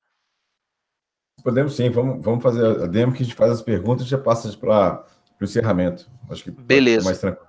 Podemos 1.46 1.76
sim, 1.76 1.88
vamos, 1.90 2.24
vamos 2.24 2.42
fazer 2.42 2.66
a 2.66 2.86
demo 2.88 3.12
que 3.12 3.22
a 3.22 3.24
gente 3.24 3.36
faz 3.36 3.52
as 3.52 3.62
perguntas 3.62 4.04
e 4.04 4.08
já 4.08 4.18
passa 4.18 4.50
para 4.58 5.06
o 5.40 5.44
encerramento. 5.44 6.10
Acho 6.28 6.42
que 6.42 6.50
Beleza. 6.50 7.04
mais 7.04 7.20
tranquilo. 7.20 7.46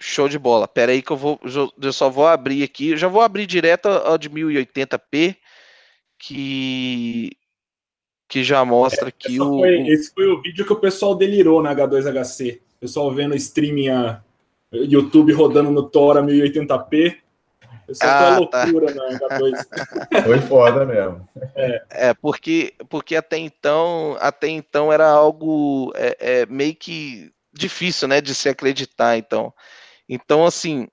Show 0.00 0.30
de 0.30 0.38
bola. 0.38 0.66
Pera 0.66 0.92
aí 0.92 1.02
que 1.02 1.10
eu 1.10 1.16
vou, 1.18 1.38
eu 1.78 1.92
só 1.92 2.08
vou 2.08 2.26
abrir 2.26 2.62
aqui. 2.62 2.92
Eu 2.92 2.96
já 2.96 3.06
vou 3.06 3.20
abrir 3.20 3.44
direto 3.44 3.86
ao 3.86 4.16
de 4.16 4.30
1080p, 4.30 5.36
que 6.18 7.36
que 8.26 8.42
já 8.42 8.64
mostra 8.64 9.10
é, 9.10 9.12
que 9.12 9.38
o 9.38 9.58
foi, 9.58 9.88
esse 9.88 10.10
foi 10.14 10.26
o 10.26 10.40
vídeo 10.40 10.64
que 10.64 10.72
o 10.72 10.80
pessoal 10.80 11.14
delirou 11.14 11.62
na 11.62 11.74
H2HC. 11.74 12.60
O 12.76 12.80
pessoal 12.80 13.14
vendo 13.14 13.34
streaming 13.34 13.88
a 13.90 14.22
YouTube 14.72 15.34
rodando 15.34 15.70
no 15.70 15.82
Tora 15.82 16.22
1080p 16.22 17.18
isso 17.88 18.00
ah, 18.04 18.36
foi 18.36 18.46
tá. 18.48 18.64
loucura 18.64 18.94
tá. 18.94 18.94
na 18.94 19.18
H2. 19.18 20.24
Foi 20.24 20.40
foda 20.40 20.84
mesmo. 20.84 21.28
É, 21.54 21.82
é 21.90 22.14
porque, 22.14 22.74
porque 22.88 23.16
até 23.16 23.38
então, 23.38 24.16
até 24.20 24.48
então 24.48 24.92
era 24.92 25.08
algo 25.08 25.92
é, 25.96 26.16
é, 26.20 26.46
meio 26.46 26.74
que 26.74 27.32
difícil, 27.52 28.06
né, 28.06 28.20
de 28.20 28.34
se 28.34 28.48
acreditar. 28.48 29.16
Então, 29.16 29.52
então 30.08 30.44
assim, 30.44 30.88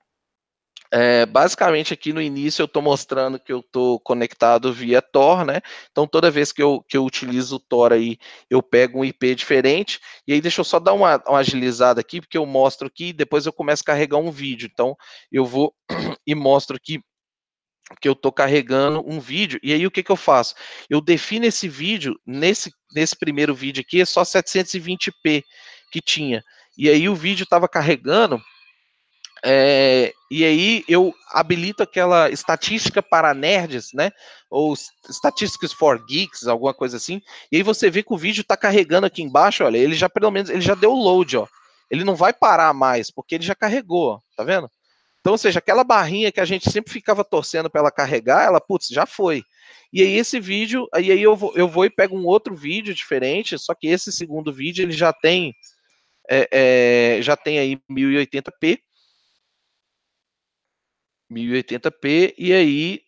é, 0.98 1.26
basicamente 1.26 1.92
aqui 1.92 2.10
no 2.10 2.22
início 2.22 2.62
eu 2.62 2.64
estou 2.64 2.80
mostrando 2.80 3.38
que 3.38 3.52
eu 3.52 3.60
estou 3.60 4.00
conectado 4.00 4.72
via 4.72 5.02
Tor, 5.02 5.44
né? 5.44 5.60
Então 5.92 6.06
toda 6.06 6.30
vez 6.30 6.52
que 6.52 6.62
eu, 6.62 6.82
que 6.88 6.96
eu 6.96 7.04
utilizo 7.04 7.56
o 7.56 7.60
Tor 7.60 7.92
aí, 7.92 8.16
eu 8.48 8.62
pego 8.62 9.00
um 9.00 9.04
IP 9.04 9.34
diferente, 9.34 10.00
e 10.26 10.32
aí 10.32 10.40
deixa 10.40 10.62
eu 10.62 10.64
só 10.64 10.80
dar 10.80 10.94
uma, 10.94 11.22
uma 11.28 11.40
agilizada 11.40 12.00
aqui, 12.00 12.18
porque 12.18 12.38
eu 12.38 12.46
mostro 12.46 12.86
aqui, 12.86 13.12
depois 13.12 13.44
eu 13.44 13.52
começo 13.52 13.82
a 13.82 13.92
carregar 13.92 14.16
um 14.16 14.30
vídeo. 14.30 14.70
Então 14.72 14.96
eu 15.30 15.44
vou 15.44 15.74
e 16.26 16.34
mostro 16.34 16.76
aqui 16.76 16.98
que 18.00 18.08
eu 18.08 18.14
estou 18.14 18.32
carregando 18.32 19.04
um 19.06 19.20
vídeo, 19.20 19.60
e 19.62 19.74
aí 19.74 19.86
o 19.86 19.90
que, 19.90 20.02
que 20.02 20.10
eu 20.10 20.16
faço? 20.16 20.54
Eu 20.88 21.02
defino 21.02 21.44
esse 21.44 21.68
vídeo, 21.68 22.18
nesse, 22.26 22.70
nesse 22.94 23.14
primeiro 23.14 23.54
vídeo 23.54 23.82
aqui, 23.86 24.00
é 24.00 24.06
só 24.06 24.22
720p 24.22 25.42
que 25.92 26.00
tinha, 26.00 26.42
e 26.78 26.88
aí 26.88 27.06
o 27.06 27.14
vídeo 27.14 27.44
estava 27.44 27.68
carregando 27.68 28.40
é, 29.48 30.12
e 30.28 30.44
aí 30.44 30.84
eu 30.88 31.14
habilito 31.30 31.80
aquela 31.80 32.28
estatística 32.28 33.00
para 33.00 33.32
nerds, 33.32 33.92
né? 33.94 34.10
Ou 34.50 34.74
statistics 35.08 35.72
for 35.72 36.04
geeks, 36.04 36.48
alguma 36.48 36.74
coisa 36.74 36.96
assim. 36.96 37.22
E 37.52 37.56
aí 37.58 37.62
você 37.62 37.88
vê 37.88 38.02
que 38.02 38.12
o 38.12 38.18
vídeo 38.18 38.40
está 38.40 38.56
carregando 38.56 39.06
aqui 39.06 39.22
embaixo, 39.22 39.62
olha, 39.62 39.78
ele 39.78 39.94
já 39.94 40.08
pelo 40.08 40.32
menos 40.32 40.50
ele 40.50 40.60
já 40.60 40.74
deu 40.74 40.92
load, 40.92 41.36
ó. 41.36 41.46
Ele 41.88 42.02
não 42.02 42.16
vai 42.16 42.32
parar 42.32 42.74
mais, 42.74 43.08
porque 43.08 43.36
ele 43.36 43.44
já 43.44 43.54
carregou, 43.54 44.14
ó, 44.14 44.20
tá 44.36 44.42
vendo? 44.42 44.68
Então, 45.20 45.34
ou 45.34 45.38
seja, 45.38 45.60
aquela 45.60 45.84
barrinha 45.84 46.32
que 46.32 46.40
a 46.40 46.44
gente 46.44 46.68
sempre 46.68 46.92
ficava 46.92 47.22
torcendo 47.22 47.70
para 47.70 47.82
ela 47.82 47.90
carregar, 47.92 48.44
ela, 48.44 48.60
putz, 48.60 48.88
já 48.88 49.06
foi. 49.06 49.44
E 49.92 50.02
aí 50.02 50.16
esse 50.16 50.40
vídeo, 50.40 50.88
aí, 50.92 51.08
eu, 51.22 51.36
vou, 51.36 51.52
eu 51.54 51.68
vou 51.68 51.84
e 51.84 51.90
pego 51.90 52.18
um 52.18 52.26
outro 52.26 52.56
vídeo 52.56 52.92
diferente, 52.92 53.56
só 53.60 53.74
que 53.74 53.86
esse 53.86 54.10
segundo 54.10 54.52
vídeo 54.52 54.82
ele 54.82 54.92
já 54.92 55.12
tem 55.12 55.54
é, 56.28 56.48
é, 57.18 57.22
já 57.22 57.36
tem 57.36 57.60
aí 57.60 57.78
1080p 57.88 58.80
1080p, 61.30 62.34
e 62.38 62.52
aí 62.52 63.06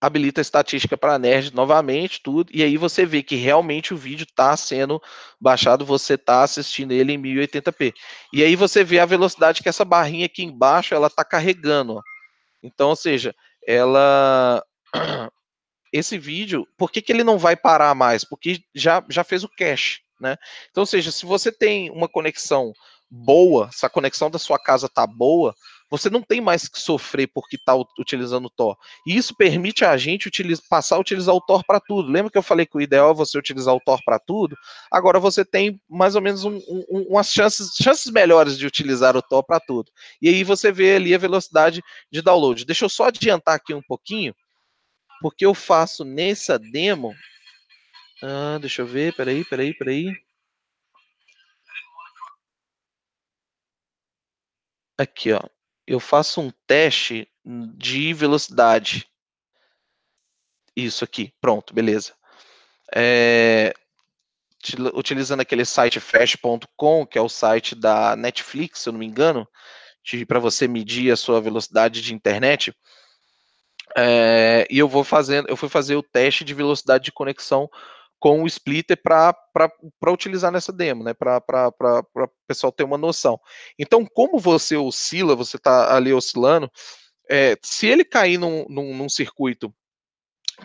habilita 0.00 0.40
a 0.40 0.42
estatística 0.42 0.96
para 0.96 1.18
nerd 1.18 1.54
novamente, 1.54 2.22
tudo, 2.22 2.50
e 2.54 2.62
aí 2.62 2.76
você 2.78 3.04
vê 3.04 3.22
que 3.22 3.36
realmente 3.36 3.92
o 3.92 3.98
vídeo 3.98 4.24
está 4.24 4.56
sendo 4.56 5.00
baixado, 5.38 5.84
você 5.84 6.14
está 6.14 6.42
assistindo 6.42 6.92
ele 6.92 7.12
em 7.12 7.20
1080p. 7.20 7.92
E 8.32 8.42
aí 8.42 8.56
você 8.56 8.82
vê 8.82 8.98
a 8.98 9.04
velocidade 9.04 9.62
que 9.62 9.68
essa 9.68 9.84
barrinha 9.84 10.24
aqui 10.24 10.42
embaixo, 10.42 10.94
ela 10.94 11.08
está 11.08 11.22
carregando. 11.22 11.96
Ó. 11.96 12.02
Então, 12.62 12.88
ou 12.90 12.96
seja, 12.96 13.34
ela... 13.66 14.64
Esse 15.92 16.16
vídeo, 16.16 16.68
por 16.78 16.88
que, 16.92 17.02
que 17.02 17.10
ele 17.10 17.24
não 17.24 17.36
vai 17.36 17.56
parar 17.56 17.92
mais? 17.96 18.22
Porque 18.22 18.60
já, 18.72 19.04
já 19.08 19.24
fez 19.24 19.42
o 19.42 19.48
cache, 19.48 19.98
né? 20.20 20.36
Então, 20.70 20.82
ou 20.82 20.86
seja, 20.86 21.10
se 21.10 21.26
você 21.26 21.50
tem 21.50 21.90
uma 21.90 22.08
conexão 22.08 22.72
boa, 23.10 23.68
se 23.72 23.84
a 23.84 23.90
conexão 23.90 24.30
da 24.30 24.38
sua 24.38 24.56
casa 24.56 24.88
tá 24.88 25.04
boa, 25.04 25.52
você 25.90 26.08
não 26.08 26.22
tem 26.22 26.40
mais 26.40 26.68
que 26.68 26.80
sofrer 26.80 27.26
porque 27.26 27.56
está 27.56 27.74
utilizando 27.98 28.46
o 28.46 28.50
Tor. 28.50 28.78
E 29.04 29.16
isso 29.16 29.34
permite 29.34 29.84
a 29.84 29.96
gente 29.96 30.30
passar 30.68 30.96
a 30.96 31.00
utilizar 31.00 31.34
o 31.34 31.40
Tor 31.40 31.64
para 31.64 31.80
tudo. 31.80 32.10
Lembra 32.10 32.30
que 32.30 32.38
eu 32.38 32.42
falei 32.42 32.64
que 32.64 32.76
o 32.76 32.80
ideal 32.80 33.10
é 33.10 33.14
você 33.14 33.36
utilizar 33.36 33.74
o 33.74 33.80
Tor 33.80 34.00
para 34.04 34.18
tudo? 34.20 34.56
Agora 34.90 35.18
você 35.18 35.44
tem 35.44 35.80
mais 35.88 36.14
ou 36.14 36.22
menos 36.22 36.44
um, 36.44 36.56
um, 36.56 37.06
umas 37.10 37.32
chances, 37.32 37.72
chances 37.74 38.10
melhores 38.12 38.56
de 38.56 38.66
utilizar 38.66 39.16
o 39.16 39.22
Tor 39.22 39.42
para 39.42 39.58
tudo. 39.58 39.90
E 40.22 40.28
aí 40.28 40.44
você 40.44 40.70
vê 40.70 40.94
ali 40.94 41.12
a 41.12 41.18
velocidade 41.18 41.82
de 42.10 42.22
download. 42.22 42.64
Deixa 42.64 42.84
eu 42.84 42.88
só 42.88 43.06
adiantar 43.06 43.56
aqui 43.56 43.74
um 43.74 43.82
pouquinho, 43.82 44.32
porque 45.20 45.44
eu 45.44 45.54
faço 45.54 46.04
nessa 46.04 46.56
demo. 46.56 47.12
Ah, 48.22 48.58
deixa 48.60 48.82
eu 48.82 48.86
ver, 48.86 49.14
peraí, 49.16 49.44
peraí, 49.44 49.74
peraí. 49.74 50.12
Aqui, 54.98 55.32
ó 55.32 55.40
eu 55.90 55.98
faço 55.98 56.40
um 56.40 56.52
teste 56.68 57.28
de 57.44 58.14
velocidade. 58.14 59.08
Isso 60.76 61.02
aqui, 61.02 61.34
pronto, 61.40 61.74
beleza. 61.74 62.14
É, 62.94 63.74
utilizando 64.94 65.40
aquele 65.40 65.64
site 65.64 65.98
fast.com, 65.98 67.04
que 67.04 67.18
é 67.18 67.20
o 67.20 67.28
site 67.28 67.74
da 67.74 68.14
Netflix, 68.14 68.80
se 68.80 68.88
eu 68.88 68.92
não 68.92 69.00
me 69.00 69.06
engano, 69.06 69.48
para 70.28 70.38
você 70.38 70.68
medir 70.68 71.10
a 71.10 71.16
sua 71.16 71.40
velocidade 71.40 72.00
de 72.00 72.14
internet. 72.14 72.72
É, 73.96 74.68
e 74.70 74.78
eu 74.78 74.88
vou 74.88 75.02
fazendo, 75.02 75.48
eu 75.48 75.56
fui 75.56 75.68
fazer 75.68 75.96
o 75.96 76.04
teste 76.04 76.44
de 76.44 76.54
velocidade 76.54 77.02
de 77.02 77.12
conexão 77.12 77.68
com 78.20 78.42
o 78.42 78.46
splitter 78.46 79.00
para 79.02 80.12
utilizar 80.12 80.52
nessa 80.52 80.72
demo, 80.72 81.02
né? 81.02 81.14
Para 81.14 81.42
o 81.48 82.28
pessoal 82.46 82.70
ter 82.70 82.84
uma 82.84 82.98
noção. 82.98 83.40
Então, 83.78 84.06
como 84.06 84.38
você 84.38 84.76
oscila, 84.76 85.34
você 85.34 85.56
está 85.56 85.96
ali 85.96 86.12
oscilando, 86.12 86.70
é, 87.28 87.56
se 87.62 87.86
ele 87.86 88.04
cair 88.04 88.38
num, 88.38 88.66
num, 88.68 88.94
num 88.94 89.08
circuito 89.08 89.74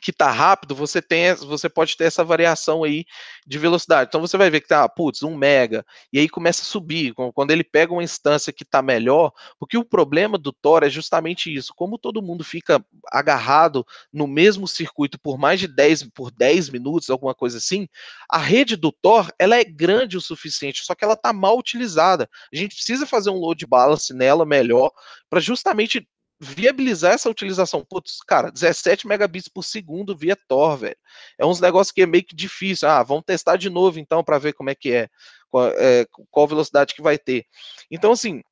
que 0.01 0.13
tá 0.13 0.31
rápido, 0.31 0.75
você 0.75 1.01
tem, 1.01 1.33
você 1.35 1.69
pode 1.69 1.95
ter 1.97 2.05
essa 2.05 2.23
variação 2.23 2.83
aí 2.83 3.05
de 3.45 3.57
velocidade. 3.57 4.09
Então 4.09 4.21
você 4.21 4.37
vai 4.37 4.49
ver 4.49 4.61
que 4.61 4.67
tá, 4.67 4.87
putz, 4.87 5.23
1 5.23 5.35
mega, 5.35 5.85
e 6.11 6.19
aí 6.19 6.29
começa 6.29 6.61
a 6.61 6.65
subir, 6.65 7.13
quando 7.33 7.51
ele 7.51 7.63
pega 7.63 7.93
uma 7.93 8.03
instância 8.03 8.53
que 8.53 8.65
tá 8.65 8.81
melhor, 8.81 9.31
porque 9.59 9.77
o 9.77 9.85
problema 9.85 10.37
do 10.37 10.51
Tor 10.51 10.83
é 10.83 10.89
justamente 10.89 11.53
isso, 11.53 11.73
como 11.75 11.97
todo 11.97 12.21
mundo 12.21 12.43
fica 12.43 12.83
agarrado 13.11 13.85
no 14.11 14.27
mesmo 14.27 14.67
circuito 14.67 15.19
por 15.19 15.37
mais 15.37 15.59
de 15.59 15.67
10 15.67 16.09
por 16.13 16.31
10 16.31 16.69
minutos, 16.69 17.09
alguma 17.09 17.33
coisa 17.33 17.57
assim, 17.57 17.87
a 18.29 18.37
rede 18.37 18.75
do 18.75 18.91
Tor, 18.91 19.31
ela 19.39 19.55
é 19.55 19.63
grande 19.63 20.17
o 20.17 20.21
suficiente, 20.21 20.83
só 20.83 20.95
que 20.95 21.03
ela 21.03 21.15
tá 21.15 21.31
mal 21.33 21.57
utilizada. 21.57 22.29
A 22.53 22.55
gente 22.55 22.75
precisa 22.75 23.05
fazer 23.05 23.29
um 23.29 23.39
load 23.39 23.65
balance 23.65 24.13
nela 24.13 24.45
melhor 24.45 24.91
para 25.29 25.39
justamente 25.39 26.07
viabilizar 26.45 27.13
essa 27.13 27.29
utilização. 27.29 27.83
Putz, 27.83 28.19
cara, 28.25 28.51
17 28.51 29.07
megabits 29.07 29.47
por 29.47 29.63
segundo 29.63 30.15
via 30.15 30.37
Tor, 30.47 30.77
velho. 30.77 30.97
É 31.37 31.45
uns 31.45 31.59
negócios 31.59 31.91
que 31.91 32.01
é 32.01 32.05
meio 32.05 32.23
que 32.23 32.35
difícil. 32.35 32.87
Ah, 32.87 33.03
vamos 33.03 33.23
testar 33.25 33.57
de 33.57 33.69
novo 33.69 33.99
então 33.99 34.23
para 34.23 34.37
ver 34.37 34.53
como 34.53 34.69
é 34.69 34.75
que 34.75 34.91
é 34.91 35.09
qual, 35.49 35.67
é, 35.69 36.05
qual 36.29 36.47
velocidade 36.47 36.93
que 36.93 37.01
vai 37.01 37.17
ter. 37.17 37.45
Então, 37.89 38.11
assim, 38.11 38.43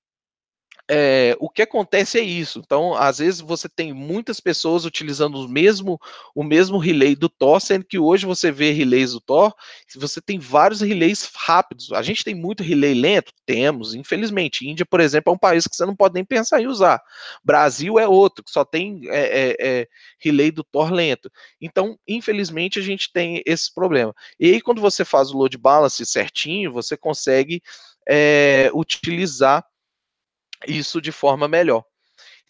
é, 0.89 1.35
o 1.39 1.49
que 1.49 1.61
acontece 1.61 2.19
é 2.19 2.21
isso. 2.21 2.59
Então, 2.59 2.93
às 2.93 3.19
vezes 3.19 3.39
você 3.39 3.69
tem 3.69 3.93
muitas 3.93 4.41
pessoas 4.41 4.83
utilizando 4.83 5.35
o 5.35 5.47
mesmo 5.47 5.99
o 6.35 6.43
mesmo 6.43 6.77
relay 6.77 7.15
do 7.15 7.29
Tor, 7.29 7.61
sendo 7.61 7.85
que 7.85 7.97
hoje 7.97 8.25
você 8.25 8.51
vê 8.51 8.71
relays 8.71 9.13
do 9.13 9.21
Tor, 9.21 9.53
você 9.95 10.19
tem 10.19 10.39
vários 10.39 10.81
relays 10.81 11.31
rápidos. 11.33 11.91
A 11.93 12.01
gente 12.01 12.23
tem 12.23 12.35
muito 12.35 12.63
relay 12.63 12.93
lento? 12.93 13.31
Temos, 13.45 13.93
infelizmente. 13.93 14.67
Índia, 14.67 14.85
por 14.85 14.99
exemplo, 14.99 15.31
é 15.31 15.35
um 15.35 15.39
país 15.39 15.65
que 15.65 15.75
você 15.75 15.85
não 15.85 15.95
pode 15.95 16.15
nem 16.15 16.25
pensar 16.25 16.61
em 16.61 16.67
usar. 16.67 17.01
Brasil 17.43 17.97
é 17.97 18.07
outro, 18.07 18.43
que 18.43 18.51
só 18.51 18.65
tem 18.65 19.01
é, 19.07 19.55
é, 19.59 19.87
relay 20.19 20.51
do 20.51 20.63
Tor 20.65 20.91
lento. 20.91 21.31
Então, 21.61 21.97
infelizmente, 22.05 22.79
a 22.79 22.81
gente 22.81 23.11
tem 23.11 23.41
esse 23.45 23.73
problema. 23.73 24.13
E 24.37 24.51
aí, 24.51 24.61
quando 24.61 24.81
você 24.81 25.05
faz 25.05 25.31
o 25.31 25.37
load 25.37 25.57
balance 25.57 26.05
certinho, 26.05 26.73
você 26.73 26.97
consegue 26.97 27.61
utilizar 28.73 29.65
isso 30.67 31.01
de 31.01 31.11
forma 31.11 31.47
melhor. 31.47 31.83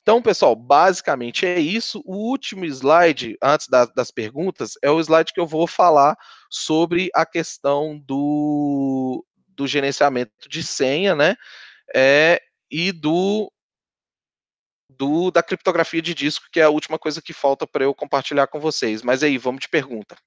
Então, 0.03 0.21
pessoal, 0.21 0.53
basicamente 0.53 1.45
é 1.45 1.59
isso. 1.59 2.03
O 2.05 2.29
último 2.29 2.65
slide, 2.65 3.37
antes 3.41 3.69
da, 3.69 3.85
das 3.85 4.11
perguntas, 4.11 4.73
é 4.81 4.91
o 4.91 4.99
slide 4.99 5.31
que 5.31 5.39
eu 5.39 5.47
vou 5.47 5.65
falar 5.65 6.17
sobre 6.49 7.09
a 7.15 7.25
questão 7.25 7.97
do, 8.05 9.25
do 9.47 9.65
gerenciamento 9.65 10.49
de 10.49 10.61
senha, 10.61 11.15
né? 11.15 11.35
É, 11.95 12.41
e 12.69 12.91
do, 12.91 13.49
do 14.89 15.31
da 15.31 15.41
criptografia 15.41 16.01
de 16.01 16.13
disco, 16.13 16.47
que 16.51 16.59
é 16.59 16.63
a 16.63 16.69
última 16.69 16.99
coisa 16.99 17.21
que 17.21 17.31
falta 17.31 17.65
para 17.65 17.85
eu 17.85 17.95
compartilhar 17.95 18.47
com 18.47 18.59
vocês. 18.59 19.01
Mas 19.01 19.23
aí, 19.23 19.37
vamos 19.37 19.61
de 19.61 19.69
pergunta. 19.69 20.17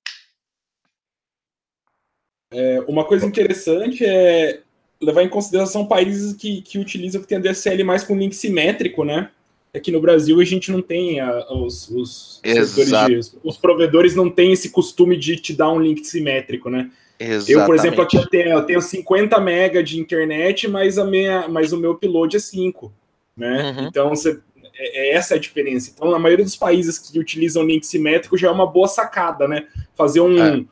É, 2.50 2.80
uma 2.88 3.06
coisa 3.06 3.26
interessante 3.26 4.06
é 4.06 4.62
levar 5.00 5.22
em 5.22 5.28
consideração 5.28 5.86
países 5.86 6.32
que, 6.32 6.62
que 6.62 6.78
utilizam, 6.78 7.20
que 7.20 7.26
tem 7.28 7.38
a 7.38 7.40
DSL 7.40 7.84
mais 7.84 8.02
com 8.02 8.16
link 8.16 8.34
simétrico, 8.34 9.04
né? 9.04 9.30
Aqui 9.74 9.92
no 9.92 10.00
Brasil 10.00 10.40
a 10.40 10.44
gente 10.44 10.72
não 10.72 10.80
tem 10.80 11.20
a, 11.20 11.52
os, 11.52 11.88
os, 11.90 12.40
de, 12.42 13.20
os 13.44 13.58
provedores 13.58 14.14
não 14.14 14.30
têm 14.30 14.52
esse 14.52 14.70
costume 14.70 15.16
de 15.16 15.36
te 15.36 15.52
dar 15.52 15.70
um 15.70 15.80
link 15.80 16.04
simétrico, 16.04 16.70
né? 16.70 16.90
Exatamente. 17.18 17.52
Eu, 17.52 17.64
por 17.66 17.74
exemplo, 17.74 18.02
aqui 18.02 18.16
eu 18.16 18.26
tenho, 18.26 18.48
eu 18.50 18.62
tenho 18.62 18.80
50 18.80 19.38
mega 19.40 19.82
de 19.82 19.98
internet, 19.98 20.68
mas, 20.68 20.98
a 20.98 21.04
minha, 21.04 21.48
mas 21.48 21.72
o 21.72 21.78
meu 21.78 21.92
upload 21.92 22.36
é 22.36 22.40
5, 22.40 22.92
né? 23.36 23.74
Uhum. 23.76 23.86
Então, 23.86 24.08
você, 24.10 24.38
é, 24.78 25.10
é 25.10 25.14
essa 25.14 25.34
a 25.34 25.38
diferença. 25.38 25.92
Então, 25.94 26.10
na 26.10 26.18
maioria 26.18 26.44
dos 26.44 26.56
países 26.56 26.98
que 26.98 27.18
utilizam 27.18 27.64
link 27.64 27.86
simétrico 27.86 28.36
já 28.36 28.48
é 28.48 28.50
uma 28.50 28.66
boa 28.66 28.88
sacada, 28.88 29.46
né? 29.46 29.66
Fazer 29.94 30.20
um, 30.20 30.42
é 30.42 30.64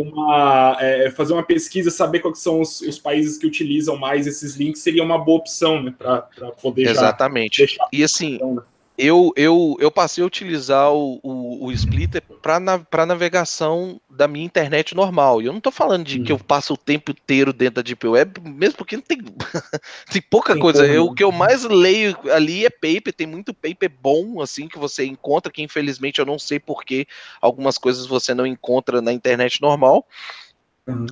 uma 0.00 0.76
é, 0.80 1.10
fazer 1.10 1.32
uma 1.32 1.42
pesquisa, 1.42 1.90
saber 1.90 2.20
quais 2.20 2.38
são 2.38 2.60
os, 2.60 2.80
os, 2.80 2.98
países 2.98 3.36
que 3.36 3.46
utilizam 3.46 3.96
mais 3.96 4.26
esses 4.26 4.54
links 4.54 4.82
seria 4.82 5.02
uma 5.02 5.18
boa 5.18 5.38
opção, 5.38 5.82
né, 5.82 5.94
para 5.96 6.22
poder 6.62 6.88
exatamente. 6.88 7.66
e 7.92 8.02
assim, 8.04 8.34
então, 8.34 8.54
né? 8.54 8.62
Eu, 8.98 9.32
eu, 9.36 9.76
eu 9.78 9.92
passei 9.92 10.24
a 10.24 10.26
utilizar 10.26 10.92
o, 10.92 11.20
o, 11.22 11.66
o 11.66 11.72
Splitter 11.72 12.20
para 12.42 12.58
na, 12.58 13.06
navegação 13.06 14.00
da 14.10 14.26
minha 14.26 14.44
internet 14.44 14.92
normal. 14.92 15.40
E 15.40 15.46
eu 15.46 15.52
não 15.52 15.58
estou 15.58 15.70
falando 15.70 16.04
de 16.04 16.20
hum. 16.20 16.24
que 16.24 16.32
eu 16.32 16.38
passo 16.38 16.74
o 16.74 16.76
tempo 16.76 17.12
inteiro 17.12 17.52
dentro 17.52 17.76
da 17.76 17.82
Deep 17.82 18.04
Web, 18.04 18.40
mesmo 18.40 18.76
porque 18.76 18.96
não 18.96 19.02
tem, 19.02 19.18
tem 20.10 20.20
pouca 20.20 20.54
tem 20.54 20.60
coisa. 20.60 20.84
Eu, 20.84 21.06
o 21.06 21.14
que 21.14 21.22
eu 21.22 21.30
mais 21.30 21.62
leio 21.62 22.18
ali 22.32 22.66
é 22.66 22.70
paper, 22.70 23.12
tem 23.12 23.26
muito 23.26 23.54
paper 23.54 23.90
bom, 24.02 24.42
assim, 24.42 24.66
que 24.66 24.78
você 24.78 25.04
encontra, 25.04 25.52
que 25.52 25.62
infelizmente 25.62 26.18
eu 26.18 26.26
não 26.26 26.38
sei 26.38 26.58
porque 26.58 27.06
algumas 27.40 27.78
coisas 27.78 28.04
você 28.04 28.34
não 28.34 28.44
encontra 28.44 29.00
na 29.00 29.12
internet 29.12 29.62
normal. 29.62 30.04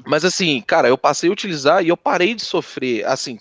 Mas 0.07 0.25
assim, 0.25 0.61
cara, 0.63 0.89
eu 0.89 0.97
passei 0.97 1.29
a 1.29 1.33
utilizar 1.33 1.85
e 1.85 1.89
eu 1.89 1.97
parei 1.97 2.35
de 2.35 2.43
sofrer, 2.43 3.05
assim, 3.05 3.39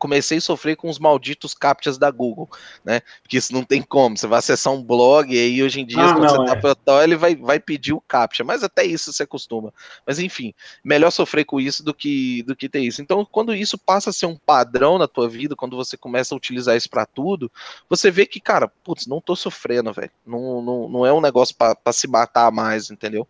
comecei 0.00 0.38
a 0.38 0.40
sofrer 0.40 0.76
com 0.76 0.88
os 0.88 0.98
malditos 0.98 1.52
captchas 1.52 1.98
da 1.98 2.10
Google, 2.10 2.48
né? 2.82 3.02
Porque 3.22 3.36
isso 3.36 3.52
não 3.52 3.62
tem 3.62 3.82
como. 3.82 4.16
Você 4.16 4.26
vai 4.26 4.38
acessar 4.38 4.72
um 4.72 4.82
blog 4.82 5.32
e 5.32 5.38
aí 5.38 5.62
hoje 5.62 5.80
em 5.80 5.86
dia, 5.86 6.02
ah, 6.02 6.14
quando 6.14 6.22
não, 6.22 6.46
você 6.46 6.60
tá 6.60 6.68
é. 6.70 6.74
tá 6.74 7.04
ele 7.04 7.16
vai, 7.16 7.36
vai 7.36 7.60
pedir 7.60 7.92
o 7.92 8.00
captcha, 8.00 8.42
mas 8.42 8.64
até 8.64 8.82
isso 8.84 9.12
você 9.12 9.24
acostuma. 9.24 9.72
Mas 10.06 10.18
enfim, 10.18 10.54
melhor 10.82 11.10
sofrer 11.10 11.44
com 11.44 11.60
isso 11.60 11.84
do 11.84 11.92
que, 11.92 12.42
do 12.44 12.56
que 12.56 12.68
ter 12.68 12.80
isso. 12.80 13.02
Então, 13.02 13.24
quando 13.24 13.54
isso 13.54 13.76
passa 13.76 14.10
a 14.10 14.12
ser 14.12 14.26
um 14.26 14.36
padrão 14.36 14.98
na 14.98 15.06
tua 15.06 15.28
vida, 15.28 15.54
quando 15.54 15.76
você 15.76 15.96
começa 15.96 16.34
a 16.34 16.38
utilizar 16.38 16.76
isso 16.76 16.88
para 16.88 17.04
tudo, 17.04 17.52
você 17.88 18.10
vê 18.10 18.24
que, 18.24 18.40
cara, 18.40 18.68
putz, 18.82 19.06
não 19.06 19.20
tô 19.20 19.36
sofrendo, 19.36 19.92
velho. 19.92 20.10
Não, 20.26 20.62
não, 20.62 20.88
não 20.88 21.06
é 21.06 21.12
um 21.12 21.20
negócio 21.20 21.54
para 21.54 21.92
se 21.92 22.08
matar 22.08 22.50
mais, 22.50 22.90
entendeu? 22.90 23.28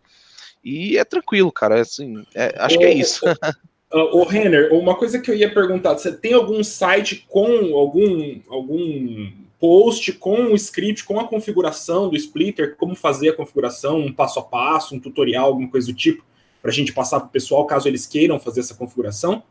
E 0.63 0.97
é 0.97 1.03
tranquilo, 1.03 1.51
cara. 1.51 1.81
Assim, 1.81 2.25
é, 2.33 2.55
acho 2.59 2.77
que 2.77 2.83
é 2.85 2.93
isso. 2.93 3.21
Uh, 3.93 4.17
o 4.17 4.23
Renner, 4.23 4.73
uma 4.73 4.95
coisa 4.95 5.19
que 5.19 5.29
eu 5.29 5.35
ia 5.35 5.53
perguntar, 5.53 5.93
você 5.93 6.11
tem 6.11 6.33
algum 6.33 6.63
site 6.63 7.25
com 7.27 7.75
algum 7.75 8.39
algum 8.49 9.29
post 9.59 10.13
com 10.13 10.45
o 10.45 10.55
script, 10.55 11.03
com 11.03 11.19
a 11.19 11.27
configuração 11.27 12.09
do 12.09 12.15
splitter, 12.15 12.75
como 12.77 12.95
fazer 12.95 13.29
a 13.29 13.35
configuração, 13.35 13.99
um 13.99 14.11
passo 14.11 14.39
a 14.39 14.43
passo, 14.43 14.95
um 14.95 14.99
tutorial, 14.99 15.47
alguma 15.47 15.69
coisa 15.69 15.87
do 15.87 15.93
tipo, 15.93 16.23
para 16.61 16.71
a 16.71 16.73
gente 16.73 16.91
passar 16.91 17.19
para 17.19 17.27
o 17.27 17.31
pessoal, 17.31 17.65
caso 17.65 17.87
eles 17.87 18.07
queiram 18.07 18.39
fazer 18.39 18.61
essa 18.61 18.73
configuração? 18.73 19.43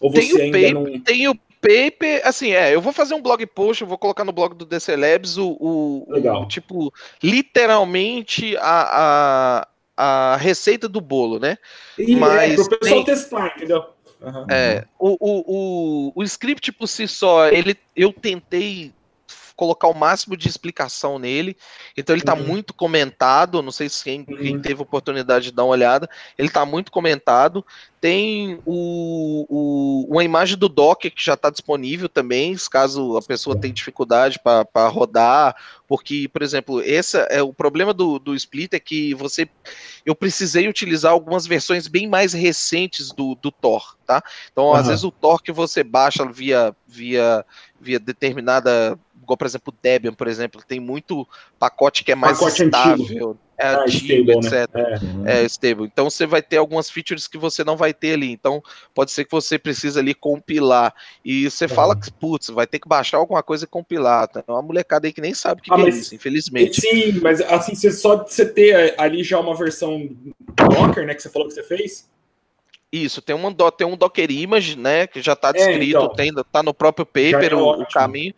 Ou 0.00 0.12
você 0.12 0.34
tem 0.34 0.42
ainda 0.42 0.58
paper, 0.58 0.74
não... 0.74 1.00
Tem 1.00 1.28
o 1.28 1.34
paper, 1.34 2.20
assim, 2.24 2.52
é, 2.52 2.72
eu 2.72 2.80
vou 2.80 2.92
fazer 2.92 3.14
um 3.14 3.22
blog 3.22 3.44
post, 3.46 3.82
eu 3.82 3.88
vou 3.88 3.98
colocar 3.98 4.24
no 4.24 4.32
blog 4.32 4.54
do 4.54 4.64
DC 4.64 4.94
Labs 4.94 5.36
o, 5.36 5.56
o, 5.58 6.06
o 6.08 6.46
tipo, 6.46 6.92
literalmente 7.20 8.56
a, 8.58 9.62
a 9.62 9.68
a 10.00 10.36
receita 10.36 10.88
do 10.88 11.00
bolo, 11.00 11.40
né? 11.40 11.58
E 11.98 12.14
é, 12.14 12.16
Mas 12.16 12.52
é, 12.52 12.54
para 12.54 12.62
o 12.62 12.78
pessoal 12.78 13.04
tem... 13.04 13.04
testar, 13.04 13.52
entendeu? 13.56 13.84
Uhum. 14.20 14.46
É, 14.48 14.84
o, 14.96 15.16
o, 15.20 15.44
o, 15.46 16.12
o 16.14 16.22
script 16.22 16.70
por 16.70 16.86
si 16.86 17.08
só, 17.08 17.48
ele, 17.48 17.76
eu 17.96 18.12
tentei 18.12 18.92
colocar 19.58 19.88
o 19.88 19.92
máximo 19.92 20.36
de 20.36 20.48
explicação 20.48 21.18
nele. 21.18 21.56
Então 21.96 22.14
ele 22.14 22.22
está 22.22 22.32
uhum. 22.32 22.46
muito 22.46 22.72
comentado. 22.72 23.60
Não 23.60 23.72
sei 23.72 23.88
se 23.88 24.04
quem, 24.04 24.20
uhum. 24.20 24.36
quem, 24.36 24.60
teve 24.60 24.80
oportunidade 24.80 25.46
de 25.46 25.52
dar 25.52 25.64
uma 25.64 25.72
olhada. 25.72 26.08
Ele 26.38 26.46
está 26.46 26.64
muito 26.64 26.92
comentado. 26.92 27.66
Tem 28.00 28.60
o, 28.64 29.44
o, 29.48 30.06
uma 30.08 30.22
imagem 30.22 30.56
do 30.56 30.68
Docker 30.68 31.12
que 31.12 31.24
já 31.24 31.34
está 31.34 31.50
disponível 31.50 32.08
também, 32.08 32.56
caso 32.70 33.16
a 33.16 33.22
pessoa 33.22 33.58
tenha 33.58 33.74
dificuldade 33.74 34.38
para 34.38 34.86
rodar. 34.86 35.56
Porque, 35.88 36.28
por 36.28 36.42
exemplo, 36.42 36.80
esse 36.80 37.18
é 37.28 37.42
o 37.42 37.52
problema 37.52 37.92
do, 37.92 38.20
do 38.20 38.36
Split 38.36 38.74
é 38.74 38.78
que 38.78 39.12
você 39.14 39.48
eu 40.06 40.14
precisei 40.14 40.68
utilizar 40.68 41.10
algumas 41.10 41.46
versões 41.46 41.88
bem 41.88 42.06
mais 42.06 42.32
recentes 42.32 43.10
do, 43.10 43.34
do 43.34 43.50
Tor, 43.50 43.96
tá? 44.06 44.22
Então, 44.52 44.66
uhum. 44.66 44.74
às 44.74 44.86
vezes 44.86 45.02
o 45.02 45.10
Tor 45.10 45.42
que 45.42 45.50
você 45.50 45.82
baixa 45.82 46.24
via 46.30 46.72
via 46.86 47.44
via 47.80 47.98
determinada 47.98 48.98
igual, 49.28 49.36
por 49.36 49.46
exemplo, 49.46 49.74
o 49.76 49.82
Debian, 49.82 50.14
por 50.14 50.26
exemplo, 50.26 50.62
tem 50.66 50.80
muito 50.80 51.28
pacote 51.58 52.02
que 52.02 52.12
é 52.12 52.14
mais 52.14 52.38
pacote 52.38 52.64
estável. 52.64 53.04
Antigo. 53.04 53.38
É 53.60 53.66
ah, 53.66 53.82
antigo, 53.82 54.30
stable, 54.30 54.46
etc. 54.46 54.74
Né? 54.74 55.32
É. 55.32 55.42
é 55.42 55.44
stable. 55.44 55.84
Então 55.84 56.08
você 56.08 56.24
vai 56.26 56.40
ter 56.40 56.58
algumas 56.58 56.88
features 56.88 57.26
que 57.26 57.36
você 57.36 57.64
não 57.64 57.76
vai 57.76 57.92
ter 57.92 58.14
ali. 58.14 58.30
Então 58.30 58.62
pode 58.94 59.10
ser 59.10 59.24
que 59.24 59.32
você 59.32 59.58
precise 59.58 59.98
ali 59.98 60.14
compilar. 60.14 60.94
E 61.24 61.50
você 61.50 61.66
fala 61.66 61.96
que, 61.96 62.10
putz, 62.12 62.48
vai 62.50 62.68
ter 62.68 62.78
que 62.78 62.88
baixar 62.88 63.18
alguma 63.18 63.42
coisa 63.42 63.64
e 63.64 63.66
compilar. 63.66 64.28
Tá? 64.28 64.44
É 64.46 64.50
uma 64.52 64.62
molecada 64.62 65.08
aí 65.08 65.12
que 65.12 65.20
nem 65.20 65.34
sabe 65.34 65.60
o 65.60 65.64
que, 65.64 65.72
ah, 65.72 65.76
que 65.76 65.82
é 65.82 65.88
isso, 65.88 66.14
infelizmente. 66.14 66.80
Sim, 66.80 67.18
mas 67.20 67.40
assim, 67.40 67.74
você 67.74 67.90
só 67.90 68.14
de 68.14 68.32
você 68.32 68.46
ter 68.46 68.94
ali 68.96 69.24
já 69.24 69.40
uma 69.40 69.56
versão 69.56 70.08
Docker, 70.54 71.04
né, 71.04 71.14
que 71.14 71.22
você 71.22 71.28
falou 71.28 71.48
que 71.48 71.54
você 71.54 71.64
fez, 71.64 72.08
Isso, 72.90 73.20
tem, 73.20 73.36
uma, 73.36 73.54
tem 73.70 73.86
um 73.86 73.96
Docker 73.96 74.30
Image, 74.30 74.78
né? 74.78 75.06
Que 75.06 75.20
já 75.20 75.34
está 75.34 75.52
descrito, 75.52 75.82
é, 75.82 75.86
então, 75.88 76.08
tem, 76.08 76.32
tá 76.50 76.62
no 76.62 76.72
próprio 76.72 77.04
paper 77.04 77.52
é 77.52 77.54
o, 77.54 77.82
o, 77.82 77.86
caminho. 77.86 78.32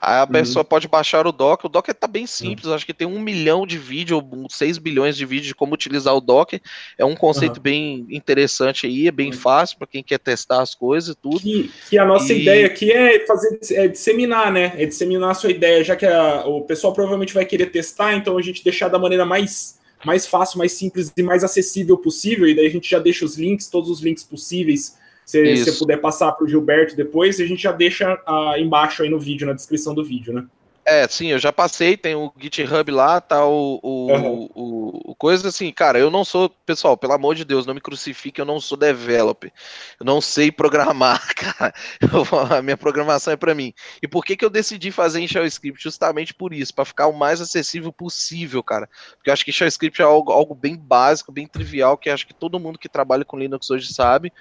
Aí 0.00 0.18
a 0.18 0.22
uhum. 0.22 0.28
pessoa 0.28 0.64
pode 0.64 0.86
baixar 0.86 1.26
o 1.26 1.32
Docker. 1.32 1.66
O 1.66 1.68
Docker 1.68 1.92
está 1.92 2.06
bem 2.06 2.24
simples, 2.24 2.68
uhum. 2.68 2.74
acho 2.74 2.86
que 2.86 2.94
tem 2.94 3.08
um 3.08 3.18
milhão 3.18 3.66
de 3.66 3.76
vídeos, 3.76 4.22
6 4.48 4.78
bilhões 4.78 5.16
de 5.16 5.26
vídeos 5.26 5.48
de 5.48 5.56
como 5.56 5.74
utilizar 5.74 6.14
o 6.14 6.20
Docker. 6.20 6.60
É 6.96 7.04
um 7.04 7.16
conceito 7.16 7.56
uhum. 7.56 7.62
bem 7.62 8.06
interessante 8.08 8.86
aí, 8.86 9.08
é 9.08 9.10
bem 9.10 9.32
fácil 9.32 9.76
para 9.76 9.88
quem 9.88 10.04
quer 10.04 10.20
testar 10.20 10.62
as 10.62 10.72
coisas 10.72 11.16
e 11.16 11.18
tudo. 11.18 11.40
Que, 11.40 11.72
que 11.90 11.98
a 11.98 12.04
nossa 12.04 12.32
e... 12.32 12.42
ideia 12.42 12.66
aqui 12.66 12.92
é 12.92 13.26
fazer 13.26 13.58
é 13.72 13.88
disseminar, 13.88 14.52
né? 14.52 14.72
É 14.76 14.86
disseminar 14.86 15.32
a 15.32 15.34
sua 15.34 15.50
ideia, 15.50 15.82
já 15.82 15.96
que 15.96 16.06
a, 16.06 16.46
o 16.46 16.62
pessoal 16.62 16.92
provavelmente 16.92 17.34
vai 17.34 17.44
querer 17.44 17.72
testar, 17.72 18.14
então 18.14 18.38
a 18.38 18.42
gente 18.42 18.62
deixar 18.62 18.86
da 18.86 19.00
maneira 19.00 19.26
mais 19.26 19.75
mais 20.04 20.26
fácil, 20.26 20.58
mais 20.58 20.72
simples 20.72 21.12
e 21.16 21.22
mais 21.22 21.42
acessível 21.42 21.96
possível. 21.96 22.46
E 22.46 22.54
daí 22.54 22.66
a 22.66 22.70
gente 22.70 22.88
já 22.90 22.98
deixa 22.98 23.24
os 23.24 23.36
links, 23.36 23.68
todos 23.68 23.90
os 23.90 24.00
links 24.00 24.24
possíveis. 24.24 24.96
Se 25.24 25.56
você 25.56 25.72
puder 25.72 26.00
passar 26.00 26.32
para 26.32 26.44
o 26.44 26.48
Gilberto 26.48 26.94
depois, 26.94 27.40
a 27.40 27.46
gente 27.46 27.62
já 27.62 27.72
deixa 27.72 28.22
ah, 28.26 28.54
embaixo 28.58 29.02
aí 29.02 29.08
no 29.08 29.18
vídeo, 29.18 29.46
na 29.46 29.52
descrição 29.52 29.92
do 29.92 30.04
vídeo, 30.04 30.32
né? 30.32 30.46
É, 30.88 31.08
sim, 31.08 31.26
eu 31.26 31.38
já 31.40 31.52
passei, 31.52 31.96
tem 31.96 32.14
o 32.14 32.32
GitHub 32.38 32.92
lá, 32.92 33.20
tá 33.20 33.44
o, 33.44 33.80
o, 33.82 34.12
uhum. 34.12 34.48
o, 34.54 35.10
o, 35.10 35.14
coisa 35.16 35.48
assim, 35.48 35.72
cara, 35.72 35.98
eu 35.98 36.12
não 36.12 36.24
sou, 36.24 36.48
pessoal, 36.48 36.96
pelo 36.96 37.12
amor 37.12 37.34
de 37.34 37.44
Deus, 37.44 37.66
não 37.66 37.74
me 37.74 37.80
crucifique, 37.80 38.40
eu 38.40 38.44
não 38.44 38.60
sou 38.60 38.78
developer, 38.78 39.52
eu 39.98 40.06
não 40.06 40.20
sei 40.20 40.52
programar, 40.52 41.20
cara, 41.34 41.74
eu, 42.00 42.56
a 42.56 42.62
minha 42.62 42.76
programação 42.76 43.32
é 43.32 43.36
para 43.36 43.52
mim. 43.52 43.74
E 44.00 44.06
por 44.06 44.24
que 44.24 44.36
que 44.36 44.44
eu 44.44 44.50
decidi 44.50 44.92
fazer 44.92 45.18
em 45.18 45.26
Shell 45.26 45.44
Script? 45.46 45.82
Justamente 45.82 46.32
por 46.32 46.54
isso, 46.54 46.72
para 46.72 46.84
ficar 46.84 47.08
o 47.08 47.12
mais 47.12 47.40
acessível 47.40 47.92
possível, 47.92 48.62
cara, 48.62 48.88
porque 49.16 49.28
eu 49.28 49.32
acho 49.32 49.44
que 49.44 49.50
Shell 49.50 49.66
Script 49.66 50.00
é 50.00 50.04
algo, 50.04 50.30
algo 50.30 50.54
bem 50.54 50.76
básico, 50.76 51.32
bem 51.32 51.48
trivial, 51.48 51.98
que 51.98 52.08
acho 52.08 52.28
que 52.28 52.34
todo 52.34 52.60
mundo 52.60 52.78
que 52.78 52.88
trabalha 52.88 53.24
com 53.24 53.36
Linux 53.36 53.68
hoje 53.72 53.92
sabe, 53.92 54.32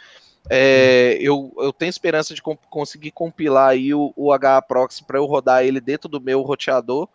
é, 0.49 1.17
eu, 1.19 1.53
eu 1.57 1.73
tenho 1.73 1.89
esperança 1.89 2.33
de 2.33 2.41
comp 2.41 2.59
conseguir 2.69 3.11
compilar 3.11 3.69
aí 3.69 3.93
o, 3.93 4.13
o 4.15 4.31
HAProxy 4.31 5.03
para 5.03 5.17
eu 5.17 5.25
rodar 5.25 5.63
ele 5.63 5.79
dentro 5.81 6.07
do 6.07 6.21
meu 6.21 6.41
roteador. 6.41 7.07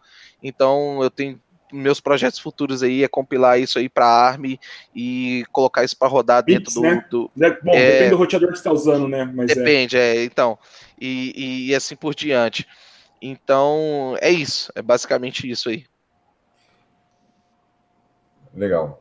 Então 0.42 1.02
eu 1.02 1.10
tenho 1.10 1.40
meus 1.72 2.00
projetos 2.00 2.40
futuros 2.40 2.82
aí 2.82 3.04
é 3.04 3.08
compilar 3.08 3.60
isso 3.60 3.78
aí 3.78 3.88
para 3.88 4.06
ARM 4.06 4.58
e 4.94 5.44
colocar 5.52 5.84
isso 5.84 5.96
para 5.96 6.08
rodar 6.08 6.42
dentro 6.42 6.74
do, 6.74 6.80
né? 6.80 7.06
do, 7.08 7.30
Bom, 7.62 7.72
é, 7.72 7.92
depende 7.92 8.10
do 8.10 8.16
roteador 8.16 8.48
que 8.48 8.56
você 8.56 8.60
está 8.60 8.72
usando, 8.72 9.06
né? 9.06 9.24
Mas 9.32 9.50
é. 9.50 9.54
depende, 9.54 9.96
é. 9.96 10.16
é 10.16 10.24
então 10.24 10.58
e, 11.00 11.68
e, 11.68 11.74
assim 11.74 11.96
por 11.96 12.14
diante. 12.14 12.66
Então 13.22 14.16
é 14.20 14.30
isso, 14.30 14.72
é 14.74 14.82
basicamente 14.82 15.48
isso 15.48 15.68
aí. 15.68 15.84
Legal. 18.54 19.00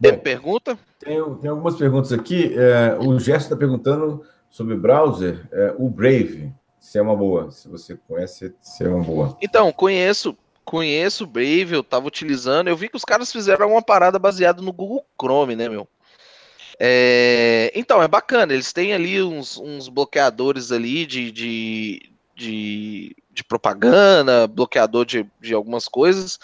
Tem 0.00 0.12
Bom, 0.12 0.18
pergunta? 0.18 0.78
Tem, 0.98 1.34
tem, 1.36 1.50
algumas 1.50 1.76
perguntas 1.76 2.12
aqui. 2.12 2.54
É, 2.58 2.98
o 2.98 3.18
Gerson 3.18 3.44
está 3.44 3.56
perguntando 3.56 4.24
sobre 4.50 4.74
browser, 4.76 5.46
é, 5.52 5.74
o 5.78 5.88
Brave, 5.88 6.52
se 6.78 6.98
é 6.98 7.02
uma 7.02 7.16
boa. 7.16 7.50
Se 7.50 7.68
você 7.68 7.96
conhece, 8.08 8.54
se 8.60 8.84
é 8.84 8.88
uma 8.88 9.04
boa. 9.04 9.36
Então, 9.40 9.70
conheço, 9.72 10.36
conheço 10.64 11.24
o 11.24 11.26
Brave, 11.26 11.74
eu 11.74 11.80
estava 11.80 12.06
utilizando. 12.06 12.68
Eu 12.68 12.76
vi 12.76 12.88
que 12.88 12.96
os 12.96 13.04
caras 13.04 13.30
fizeram 13.30 13.70
uma 13.72 13.82
parada 13.82 14.18
baseada 14.18 14.60
no 14.60 14.72
Google 14.72 15.04
Chrome, 15.20 15.54
né, 15.54 15.68
meu? 15.68 15.86
É, 16.80 17.72
então, 17.74 18.02
é 18.02 18.08
bacana. 18.08 18.52
Eles 18.52 18.72
têm 18.72 18.92
ali 18.92 19.22
uns, 19.22 19.56
uns 19.56 19.88
bloqueadores 19.88 20.72
ali 20.72 21.06
de, 21.06 21.30
de, 21.30 22.12
de, 22.34 23.16
de 23.30 23.44
propaganda, 23.44 24.48
bloqueador 24.48 25.04
de, 25.04 25.24
de 25.40 25.54
algumas 25.54 25.86
coisas 25.86 26.38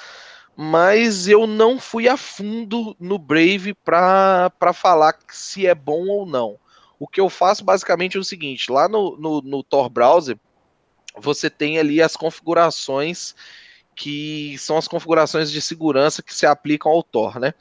mas 0.57 1.27
eu 1.27 1.47
não 1.47 1.79
fui 1.79 2.09
a 2.09 2.17
fundo 2.17 2.97
no 3.01 3.19
Brave 3.19 3.75
para 3.75 4.73
falar 4.73 5.19
se 5.29 5.67
é 5.67 5.75
bom 5.75 6.07
ou 6.07 6.27
não. 6.27 6.59
O 6.99 7.09
que 7.09 7.21
eu 7.21 7.29
faço 7.29 7.65
basicamente 7.65 8.17
é 8.17 8.21
o 8.21 8.25
seguinte: 8.25 8.71
lá 8.71 8.89
no, 8.89 9.17
no, 9.17 9.41
no 9.41 9.63
Tor 9.63 9.89
Browser, 9.89 10.39
você 11.17 11.51
tem 11.51 11.79
ali 11.79 12.01
as 12.01 12.17
configurações 12.17 13.35
que 13.97 14.57
são 14.59 14.77
as 14.77 14.89
configurações 14.89 15.51
de 15.51 15.61
segurança 15.61 16.23
que 16.23 16.35
se 16.35 16.47
aplicam 16.47 16.91
ao 16.91 17.03
Tor, 17.03 17.39
né? 17.39 17.55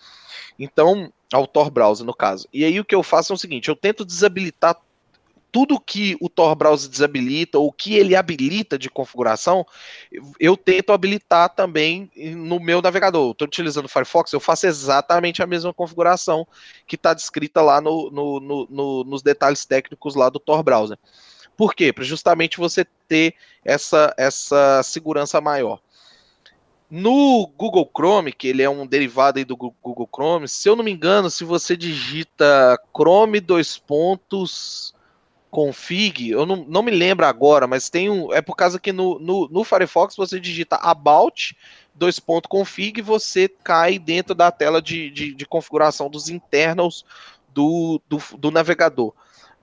Então, 0.58 1.12
ao 1.32 1.48
Tor 1.48 1.70
Browser, 1.70 2.06
no 2.06 2.14
caso. 2.14 2.48
E 2.54 2.64
aí 2.64 2.80
o 2.80 2.86
que 2.86 2.96
eu 2.96 3.04
faço 3.04 3.34
é 3.34 3.36
o 3.36 3.40
seguinte: 3.40 3.70
eu 3.70 3.76
tento 3.76 4.06
desabilitar 4.06 4.78
tudo 5.54 5.80
que 5.80 6.18
o 6.20 6.28
Tor 6.28 6.56
Browser 6.56 6.90
desabilita 6.90 7.60
ou 7.60 7.72
que 7.72 7.94
ele 7.94 8.16
habilita 8.16 8.76
de 8.76 8.90
configuração, 8.90 9.64
eu 10.40 10.58
tento 10.58 10.92
habilitar 10.92 11.48
também 11.48 12.10
no 12.36 12.60
meu 12.60 12.82
navegador. 12.82 13.32
Estou 13.32 13.48
utilizando 13.48 13.86
o 13.86 13.90
Firefox, 13.90 14.34
eu 14.34 14.40
faço 14.40 14.66
exatamente 14.66 15.44
a 15.44 15.48
mesma 15.48 15.72
configuração 15.72 16.48
que 16.88 16.96
está 16.96 17.14
descrita 17.14 17.62
lá 17.62 17.80
no, 17.80 18.10
no, 18.10 18.68
no, 18.68 19.04
nos 19.04 19.22
detalhes 19.22 19.64
técnicos 19.64 20.16
lá 20.16 20.28
do 20.28 20.40
Tor 20.40 20.64
Browser. 20.64 20.98
Por 21.56 21.76
quê? 21.76 21.94
Para 21.94 22.04
justamente 22.04 22.58
você 22.58 22.84
ter 23.08 23.36
essa, 23.64 24.12
essa 24.18 24.82
segurança 24.82 25.40
maior. 25.40 25.80
No 26.90 27.46
Google 27.56 27.88
Chrome, 27.96 28.34
que 28.34 28.48
ele 28.48 28.64
é 28.64 28.70
um 28.70 28.88
derivado 28.88 29.46
do 29.46 29.56
Google 29.56 30.10
Chrome, 30.12 30.48
se 30.48 30.68
eu 30.68 30.76
não 30.76 30.84
me 30.84 30.92
engano, 30.92 31.30
se 31.30 31.44
você 31.44 31.78
digita 31.78 32.76
Chrome 32.92 33.40
dois 33.40 33.78
pontos 33.78 34.96
config, 35.54 36.32
eu 36.32 36.48
não, 36.48 36.66
não 36.68 36.82
me 36.82 36.90
lembro 36.90 37.28
agora, 37.28 37.68
mas 37.68 37.88
tem 37.88 38.10
um. 38.10 38.34
É 38.34 38.42
por 38.42 38.56
causa 38.56 38.80
que 38.80 38.92
no, 38.92 39.20
no, 39.20 39.48
no 39.48 39.64
Firefox 39.64 40.16
você 40.16 40.40
digita 40.40 40.78
about 40.78 41.56
dois 41.94 42.20
ponto 42.20 42.50
config 42.50 43.04
você 43.04 43.48
cai 43.48 44.00
dentro 44.00 44.34
da 44.34 44.52
tela 44.52 44.82
de, 44.82 45.12
de, 45.12 45.32
de 45.36 45.46
configuração 45.46 46.10
dos 46.10 46.28
internals 46.28 47.06
do, 47.54 48.02
do, 48.10 48.20
do, 48.36 48.50
navegador. 48.50 49.14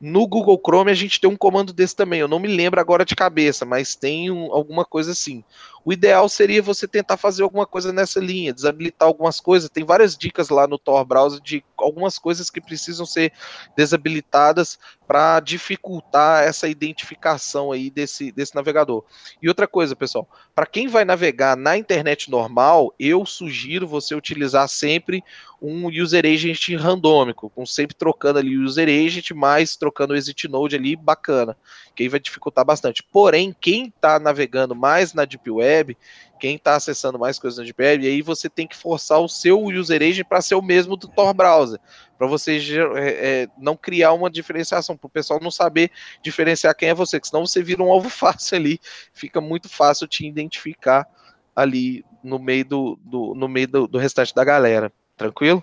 No 0.01 0.29
Google 0.29 0.63
Chrome 0.65 0.93
a 0.93 0.95
gente 0.95 1.21
tem 1.21 1.29
um 1.29 1.37
comando 1.37 1.73
desse 1.73 1.97
também, 1.97 2.21
eu 2.21 2.29
não 2.29 2.39
me 2.39 2.47
lembro 2.47 2.81
agora 2.81 3.05
de 3.05 3.17
cabeça, 3.17 3.65
mas 3.65 3.97
tem 3.97 4.31
um, 4.31 4.55
alguma 4.55 4.85
coisa 4.85 5.11
assim. 5.11 5.43
O 5.85 5.93
ideal 5.93 6.29
seria 6.29 6.63
você 6.63 6.87
tentar 6.87 7.17
fazer 7.17 7.43
alguma 7.43 7.67
coisa 7.67 7.93
nessa 7.93 8.21
linha, 8.21 8.53
desabilitar 8.53 9.09
algumas 9.09 9.41
coisas. 9.41 9.71
Tem 9.71 9.85
várias 9.85 10.17
dicas 10.17 10.49
lá 10.49 10.67
no 10.67 10.79
Tor 10.79 11.05
Browser 11.05 11.41
de 11.41 11.65
algumas 11.77 12.19
coisas 12.19 12.51
que 12.51 12.61
precisam 12.61 13.07
ser 13.07 13.33
desabilitadas 13.77 14.79
para 15.07 15.41
dificultar 15.41 16.45
essa 16.45 16.69
identificação 16.69 17.73
aí 17.73 17.91
desse, 17.91 18.31
desse 18.31 18.55
navegador. 18.55 19.05
E 19.43 19.49
outra 19.49 19.67
coisa, 19.67 19.97
pessoal, 19.97 20.29
para 20.55 20.67
quem 20.67 20.87
vai 20.87 21.05
navegar 21.05 21.57
na 21.57 21.77
internet 21.77 22.31
normal, 22.31 22.95
eu 22.99 23.27
sugiro 23.27 23.89
você 23.89 24.15
utilizar 24.15 24.69
sempre 24.69 25.25
um 25.61 25.89
user 25.89 26.25
agent 26.25 26.75
randômico, 26.77 27.51
com 27.51 27.67
sempre 27.67 27.95
trocando 27.95 28.39
ali 28.39 28.57
o 28.57 28.65
user 28.65 28.89
agent, 28.89 29.33
mais 29.33 29.77
trocando 29.77 30.15
o 30.15 30.17
exit 30.17 30.49
node 30.49 30.75
ali, 30.77 30.97
bacana, 30.97 31.57
que 31.95 32.03
aí 32.03 32.09
vai 32.09 32.21
dificultar 32.21 32.65
bastante. 32.65 33.03
Porém, 33.03 33.55
quem 33.61 33.89
está 33.89 34.19
navegando 34.19 34.75
mais 34.75 35.13
na 35.13 35.25
Deep 35.25 35.51
Web, 35.51 35.70
Web, 35.71 35.97
quem 36.39 36.57
está 36.57 36.77
acessando 36.77 37.19
mais 37.19 37.39
coisas 37.39 37.59
na 37.59 37.65
Deep 37.65 37.83
e 37.83 38.09
aí 38.09 38.23
você 38.23 38.49
tem 38.49 38.67
que 38.67 38.77
forçar 38.77 39.21
o 39.21 39.29
seu 39.29 39.63
user 39.63 40.03
agent 40.03 40.27
para 40.27 40.41
ser 40.41 40.55
o 40.55 40.63
mesmo 40.63 40.97
do 40.97 41.07
Tor 41.07 41.33
Browser, 41.35 41.79
para 42.19 42.27
você 42.27 42.59
é, 42.97 43.43
é, 43.43 43.49
não 43.59 43.77
criar 43.77 44.13
uma 44.13 44.31
diferenciação, 44.31 44.97
para 44.97 45.07
o 45.07 45.11
pessoal 45.11 45.39
não 45.41 45.51
saber 45.51 45.91
diferenciar 46.23 46.75
quem 46.75 46.89
é 46.89 46.95
você, 46.95 47.21
que 47.21 47.29
senão 47.29 47.47
você 47.47 47.63
vira 47.63 47.83
um 47.83 47.93
alvo 47.93 48.09
fácil 48.11 48.57
ali, 48.57 48.81
fica 49.13 49.41
muito 49.41 49.69
fácil 49.69 50.09
te 50.09 50.27
identificar 50.27 51.07
ali 51.55 52.05
no 52.23 52.39
meio 52.39 52.65
do, 52.65 52.99
do 53.03 53.35
no 53.35 53.49
meio 53.49 53.69
do, 53.69 53.87
do 53.87 53.99
restante 53.99 54.35
da 54.35 54.45
galera. 54.45 54.93
Tranquilo? 55.17 55.63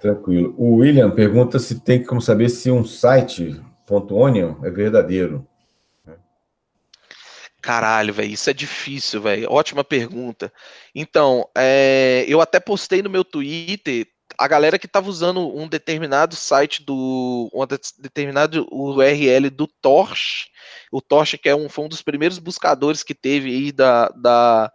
Tranquilo. 0.00 0.54
O 0.58 0.76
William 0.76 1.10
pergunta 1.10 1.58
se 1.58 1.80
tem 1.80 2.02
como 2.02 2.20
saber 2.20 2.48
se 2.48 2.70
um 2.70 2.84
site 2.84 3.62
.onion 3.88 4.56
é 4.62 4.70
verdadeiro. 4.70 5.46
Caralho, 7.64 8.12
velho, 8.12 8.30
isso 8.30 8.50
é 8.50 8.52
difícil, 8.52 9.22
velho. 9.22 9.50
Ótima 9.50 9.82
pergunta. 9.82 10.52
Então, 10.94 11.48
é, 11.56 12.22
eu 12.28 12.42
até 12.42 12.60
postei 12.60 13.02
no 13.02 13.08
meu 13.08 13.24
Twitter 13.24 14.06
a 14.36 14.46
galera 14.46 14.78
que 14.78 14.84
estava 14.84 15.08
usando 15.08 15.56
um 15.56 15.66
determinado 15.66 16.36
site 16.36 16.84
do 16.84 17.50
um 17.54 17.64
determinado 18.02 18.66
URL 18.70 19.48
do 19.48 19.66
Torch, 19.66 20.50
o 20.92 21.00
Torch 21.00 21.38
que 21.38 21.48
é 21.48 21.56
um, 21.56 21.70
foi 21.70 21.86
um 21.86 21.88
dos 21.88 22.02
primeiros 22.02 22.38
buscadores 22.38 23.02
que 23.02 23.14
teve 23.14 23.48
aí 23.48 23.72
da, 23.72 24.08
da 24.08 24.70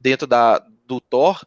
dentro 0.00 0.26
da 0.26 0.60
do 0.86 1.00
Tor, 1.00 1.40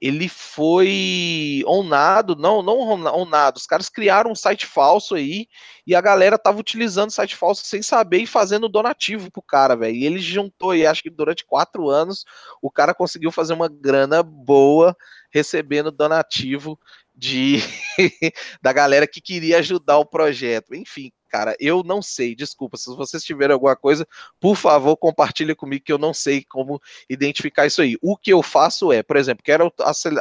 ele 0.00 0.28
foi 0.28 1.62
onado, 1.66 2.34
não, 2.34 2.62
não 2.62 2.78
onado, 2.78 3.58
os 3.58 3.66
caras 3.66 3.88
criaram 3.88 4.30
um 4.30 4.34
site 4.34 4.64
falso 4.64 5.14
aí 5.14 5.46
e 5.86 5.94
a 5.94 6.00
galera 6.00 6.38
tava 6.38 6.58
utilizando 6.58 7.10
site 7.10 7.36
falso 7.36 7.64
sem 7.66 7.82
saber 7.82 8.18
e 8.18 8.26
fazendo 8.26 8.68
donativo 8.68 9.30
pro 9.30 9.42
cara, 9.42 9.76
velho. 9.76 9.94
E 9.94 10.06
ele 10.06 10.18
juntou 10.18 10.74
e 10.74 10.86
acho 10.86 11.02
que 11.02 11.10
durante 11.10 11.44
quatro 11.44 11.90
anos 11.90 12.24
o 12.62 12.70
cara 12.70 12.94
conseguiu 12.94 13.30
fazer 13.30 13.52
uma 13.52 13.68
grana 13.68 14.22
boa 14.22 14.96
recebendo 15.30 15.90
donativo 15.90 16.78
de 17.20 17.58
da 18.62 18.72
galera 18.72 19.06
que 19.06 19.20
queria 19.20 19.58
ajudar 19.58 19.98
o 19.98 20.06
projeto. 20.06 20.74
Enfim, 20.74 21.12
cara, 21.28 21.54
eu 21.60 21.82
não 21.82 22.00
sei, 22.00 22.34
desculpa, 22.34 22.78
se 22.78 22.86
vocês 22.96 23.22
tiverem 23.22 23.52
alguma 23.52 23.76
coisa, 23.76 24.08
por 24.40 24.56
favor, 24.56 24.96
compartilhe 24.96 25.54
comigo 25.54 25.84
que 25.84 25.92
eu 25.92 25.98
não 25.98 26.14
sei 26.14 26.42
como 26.42 26.80
identificar 27.10 27.66
isso 27.66 27.82
aí. 27.82 27.98
O 28.00 28.16
que 28.16 28.32
eu 28.32 28.42
faço 28.42 28.90
é, 28.90 29.02
por 29.02 29.18
exemplo, 29.18 29.44
quero 29.44 29.70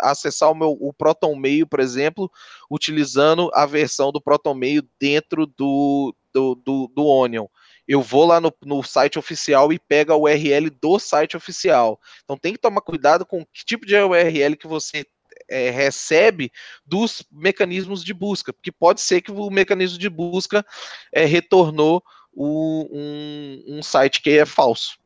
acessar 0.02 0.52
o 0.52 0.56
meu 0.56 0.78
o 0.78 0.92
Proton 0.94 1.36
Mail, 1.36 1.66
por 1.66 1.80
exemplo, 1.80 2.30
utilizando 2.70 3.50
a 3.54 3.66
versão 3.66 4.12
do 4.12 4.22
Proton 4.22 4.54
Mail 4.54 4.84
dentro 5.00 5.46
do, 5.46 6.14
do, 6.34 6.56
do, 6.56 6.92
do 6.94 7.06
Onion 7.06 7.48
eu 7.88 8.04
vou 8.04 8.24
lá 8.24 8.40
no, 8.40 8.54
no, 8.64 8.84
site 8.84 9.18
oficial 9.18 9.74
e 9.74 9.80
pego 9.80 10.14
a 10.14 10.16
URL 10.16 10.70
do 10.70 11.00
site 11.00 11.36
oficial. 11.36 12.00
Então 12.24 12.38
tem 12.38 12.54
que 12.54 12.60
tomar 12.60 12.82
cuidado 12.82 13.26
com 13.26 13.44
que 13.44 13.66
tipo 13.66 13.84
de 13.84 13.96
URL 13.96 14.56
que 14.56 14.68
você 14.68 15.04
é, 15.50 15.70
recebe 15.70 16.52
dos 16.86 17.24
mecanismos 17.32 18.04
de 18.04 18.14
busca, 18.14 18.54
porque 18.54 18.72
pode 18.72 19.02
ser 19.02 19.22
que 19.22 19.32
o 19.32 19.50
mecanismo 19.50 19.98
de 19.98 20.10
busca 20.10 20.66
é, 21.12 21.26
retornou 21.26 22.04
o, 22.34 22.88
um, 22.92 23.78
um, 23.78 23.84
site 23.84 24.22
que 24.22 24.32
é 24.32 24.46
falso, 24.46 24.98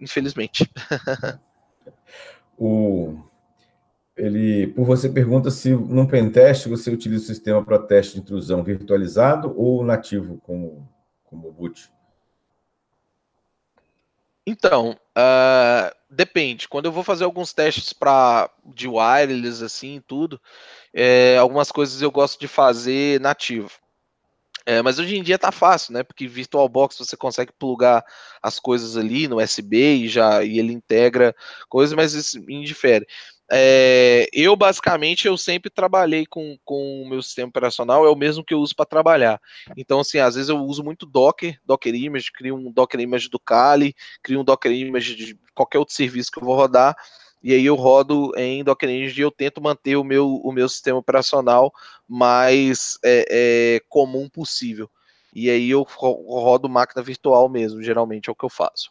infelizmente. 0.00 0.68
o, 2.58 3.18
ele, 4.16 4.68
por 4.68 4.84
você 4.84 5.08
pergunta 5.08 5.50
se 5.50 5.70
num 5.70 6.06
pentest 6.06 6.68
você 6.68 6.90
utiliza 6.90 7.24
o 7.24 7.26
sistema 7.26 7.64
para 7.64 7.78
teste 7.78 8.14
de 8.14 8.20
intrusão 8.20 8.62
virtualizado 8.62 9.54
ou 9.56 9.84
nativo 9.84 10.38
como, 10.42 10.88
como 11.24 11.52
boot? 11.52 11.90
Então, 14.46 14.98
uh, 15.16 15.94
depende. 16.10 16.68
Quando 16.68 16.86
eu 16.86 16.92
vou 16.92 17.04
fazer 17.04 17.24
alguns 17.24 17.52
testes 17.52 17.92
para 17.92 18.50
de 18.64 18.88
wireless 18.88 19.62
assim, 19.62 20.02
tudo, 20.06 20.40
é, 20.92 21.36
algumas 21.38 21.70
coisas 21.70 22.02
eu 22.02 22.10
gosto 22.10 22.40
de 22.40 22.48
fazer 22.48 23.20
nativo. 23.20 23.70
É, 24.64 24.80
mas 24.80 24.98
hoje 24.98 25.16
em 25.16 25.22
dia 25.22 25.38
tá 25.38 25.50
fácil, 25.50 25.92
né? 25.92 26.02
Porque 26.04 26.28
VirtualBox 26.28 26.96
você 26.96 27.16
consegue 27.16 27.52
plugar 27.52 28.04
as 28.40 28.60
coisas 28.60 28.96
ali 28.96 29.26
no 29.26 29.42
USB 29.42 30.04
e 30.04 30.08
já 30.08 30.44
e 30.44 30.58
ele 30.58 30.72
integra 30.72 31.34
coisas, 31.68 31.94
mas 31.94 32.14
isso 32.14 32.38
indifere. 32.48 33.06
É, 33.54 34.30
eu 34.32 34.56
basicamente 34.56 35.26
eu 35.26 35.36
sempre 35.36 35.68
trabalhei 35.68 36.24
com, 36.24 36.56
com 36.64 37.02
o 37.02 37.08
meu 37.08 37.20
sistema 37.20 37.50
operacional, 37.50 38.06
é 38.06 38.08
o 38.08 38.16
mesmo 38.16 38.42
que 38.42 38.54
eu 38.54 38.60
uso 38.60 38.74
para 38.74 38.86
trabalhar. 38.86 39.38
Então, 39.76 40.00
assim, 40.00 40.18
às 40.18 40.36
vezes 40.36 40.48
eu 40.48 40.56
uso 40.56 40.82
muito 40.82 41.04
Docker, 41.04 41.60
Docker 41.62 41.94
Image, 41.94 42.32
crio 42.32 42.56
um 42.56 42.72
Docker 42.72 42.98
Image 42.98 43.28
do 43.28 43.38
Kali, 43.38 43.94
crio 44.22 44.40
um 44.40 44.44
Docker 44.44 44.72
Image 44.72 45.14
de 45.14 45.38
qualquer 45.54 45.78
outro 45.78 45.94
serviço 45.94 46.32
que 46.32 46.38
eu 46.38 46.44
vou 46.44 46.56
rodar, 46.56 46.96
e 47.42 47.52
aí 47.52 47.66
eu 47.66 47.74
rodo 47.74 48.32
em 48.38 48.64
Docker 48.64 48.88
Image 48.88 49.20
e 49.20 49.22
eu 49.22 49.30
tento 49.30 49.60
manter 49.60 49.96
o 49.96 50.04
meu, 50.04 50.36
o 50.36 50.50
meu 50.50 50.68
sistema 50.68 50.98
operacional 50.98 51.70
mais 52.08 52.98
é, 53.04 53.26
é, 53.28 53.80
comum 53.86 54.30
possível. 54.30 54.88
E 55.34 55.50
aí 55.50 55.68
eu 55.68 55.82
rodo 55.82 56.70
máquina 56.70 57.02
virtual 57.02 57.50
mesmo, 57.50 57.82
geralmente 57.82 58.30
é 58.30 58.32
o 58.32 58.34
que 58.34 58.44
eu 58.44 58.50
faço. 58.50 58.90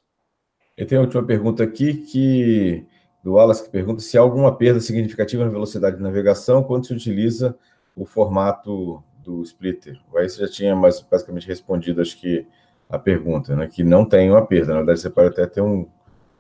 Eu 0.78 0.86
tenho 0.86 1.02
a 1.02 1.04
última 1.04 1.24
pergunta 1.24 1.64
aqui 1.64 1.94
que 1.94 2.86
do 3.24 3.34
Wallace 3.34 3.64
que 3.64 3.70
pergunta 3.70 4.02
se 4.02 4.18
há 4.18 4.22
alguma 4.22 4.56
perda 4.56 4.80
significativa 4.80 5.44
na 5.44 5.52
velocidade 5.52 5.98
de 5.98 6.04
navegação 6.04 6.64
quando 6.64 6.86
se 6.86 6.94
utiliza 6.94 7.56
o 7.96 8.06
formato 8.06 9.04
do 9.24 9.42
splitter. 9.44 10.00
Aí 10.16 10.28
você 10.28 10.46
já 10.46 10.52
tinha 10.52 10.76
mais, 10.76 11.00
basicamente 11.02 11.48
respondido, 11.48 12.02
acho 12.02 12.18
que, 12.18 12.46
a 12.90 13.00
pergunta, 13.00 13.56
né? 13.56 13.68
Que 13.68 13.84
não 13.84 14.04
tem 14.06 14.30
uma 14.30 14.46
perda. 14.46 14.74
Na 14.74 14.80
verdade, 14.80 15.00
você 15.00 15.10
pode 15.10 15.30
até 15.30 15.46
ter 15.46 15.62
um, 15.62 15.88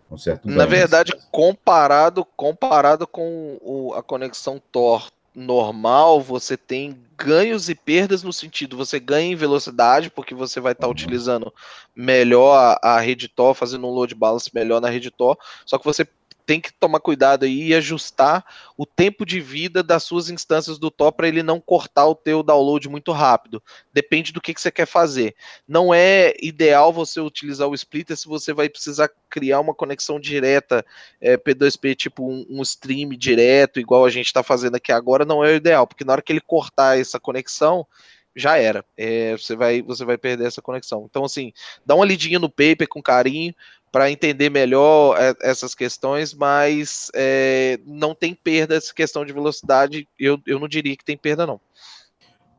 um 0.10 0.18
certo 0.18 0.48
ganho. 0.48 0.58
Na 0.58 0.66
verdade, 0.66 1.14
comparado, 1.32 2.26
comparado 2.36 3.08
com 3.08 3.58
o, 3.62 3.94
a 3.94 4.03
conexão 4.03 4.62
Tor 4.72 5.10
normal, 5.34 6.20
você 6.20 6.58
tem 6.58 6.98
ganhos 7.18 7.70
e 7.70 7.76
perdas 7.76 8.22
no 8.22 8.34
sentido, 8.34 8.76
você 8.76 8.99
ganha 8.99 9.32
em 9.32 9.36
velocidade, 9.36 10.10
porque 10.10 10.36
você 10.36 10.60
vai 10.60 10.74
estar 10.74 10.82
tá 10.82 10.88
uhum. 10.88 10.91
utilizando 10.91 11.53
melhor 11.95 12.78
a, 12.84 12.95
a 12.95 12.99
rede 12.99 13.30
Tor, 13.30 13.56
fazendo 13.56 13.88
um 13.88 13.91
load 13.91 14.14
balance 14.14 14.49
melhor 14.53 14.82
na 14.82 14.90
rede 14.90 15.10
Tor, 15.10 15.38
só 15.66 15.78
que 15.78 15.86
você 15.86 16.06
tem 16.52 16.60
que 16.60 16.73
tomar 16.73 16.99
cuidado 16.99 17.45
aí 17.45 17.69
e 17.69 17.73
ajustar 17.73 18.44
o 18.78 18.86
tempo 18.86 19.26
de 19.26 19.40
vida 19.40 19.82
das 19.82 20.03
suas 20.03 20.30
instâncias 20.30 20.78
do 20.78 20.91
top 20.91 21.15
para 21.15 21.30
ele 21.30 21.41
não 21.41 21.61
cortar 21.61 22.06
o 22.07 22.14
teu 22.14 22.44
download 22.44 22.90
muito 22.90 23.14
rápido. 23.14 23.64
Depende 23.94 24.34
do 24.34 24.41
que, 24.41 24.53
que 24.53 24.60
você 24.60 24.69
quer 24.69 24.86
fazer. 24.86 25.34
Não 25.65 25.94
é 25.94 26.34
ideal 26.41 26.91
você 26.91 27.22
utilizar 27.22 27.69
o 27.69 27.73
splitter 27.73 28.18
se 28.18 28.28
você 28.28 28.52
vai 28.52 28.68
precisar 28.68 29.10
criar 29.30 29.61
uma 29.61 29.73
conexão 29.73 30.19
direta 30.19 30.86
é, 31.22 31.38
P2P, 31.38 31.95
tipo 31.95 32.30
um, 32.30 32.45
um, 32.49 32.61
stream 32.64 33.11
direto, 33.11 33.80
igual 33.80 34.03
a 34.03 34.10
gente 34.10 34.26
está 34.26 34.44
fazendo 34.44 34.76
aqui 34.76 34.91
agora, 34.91 35.23
não 35.23 35.45
é 35.45 35.53
o 35.53 35.56
ideal, 35.56 35.88
porque 35.88 36.03
na 36.03 36.11
hora 36.11 36.22
que 36.22 36.34
ele 36.34 36.41
cortar 36.41 36.99
essa 36.99 37.18
conexão, 37.18 37.88
já 38.36 38.57
era. 38.57 38.84
É, 38.98 39.34
você, 39.38 39.56
vai, 39.56 39.82
você 39.82 40.06
vai 40.06 40.18
perder 40.18 40.48
essa 40.48 40.61
conexão. 40.61 41.06
Então, 41.10 41.23
assim, 41.23 41.52
dá 41.86 41.95
uma 41.95 42.06
lidinha 42.06 42.40
no 42.40 42.49
paper 42.49 42.88
com 42.88 43.02
carinho, 43.02 43.53
para 43.91 44.09
entender 44.09 44.49
melhor 44.49 45.18
é, 45.19 45.34
essas 45.41 45.76
questões, 45.76 46.34
mas 46.34 47.11
é, 47.13 47.80
não 47.85 48.15
tem 48.15 48.34
perda 48.34 48.76
essa 48.76 48.93
questão 48.93 49.26
de 49.26 49.34
velocidade. 49.34 50.07
Eu, 50.18 50.39
eu 50.47 50.59
não 50.59 50.68
diria 50.68 50.95
que 50.95 51.03
tem 51.03 51.18
perda, 51.18 51.45
não. 51.45 51.59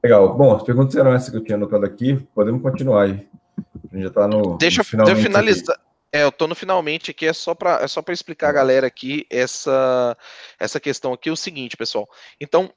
Legal. 0.03 0.35
Bom, 0.35 0.55
as 0.55 0.63
perguntas 0.63 0.97
eram 0.97 1.15
essas 1.15 1.31
que 1.31 1.37
eu 1.37 1.45
tinha 1.45 1.57
anotado 1.57 1.87
aqui. 1.87 2.17
Podemos 2.35 2.61
continuar 2.61 3.05
aí. 3.05 3.27
A 3.59 3.95
gente 3.95 4.03
já 4.03 4.09
está 4.09 4.29
no. 4.29 4.59
Deixa, 4.59 4.83
no 4.93 5.09
eu 5.09 5.17
finalizar. 5.17 5.77
Aqui. 5.77 5.85
É, 6.15 6.25
eu 6.25 6.29
estou 6.29 6.47
no 6.47 6.55
finalmente 6.55 7.11
aqui, 7.11 7.27
é 7.27 7.33
só 7.33 7.55
para 7.55 7.83
é 7.83 7.89
só 7.89 8.03
para 8.03 8.13
explicar 8.13 8.51
a 8.51 8.53
galera 8.53 8.87
aqui 8.87 9.27
essa, 9.31 10.15
essa 10.61 10.79
questão 10.79 11.15
aqui, 11.15 11.31
é 11.31 11.33
o 11.33 11.37
seguinte, 11.37 11.75
pessoal. 11.75 12.07
Então, 12.39 12.71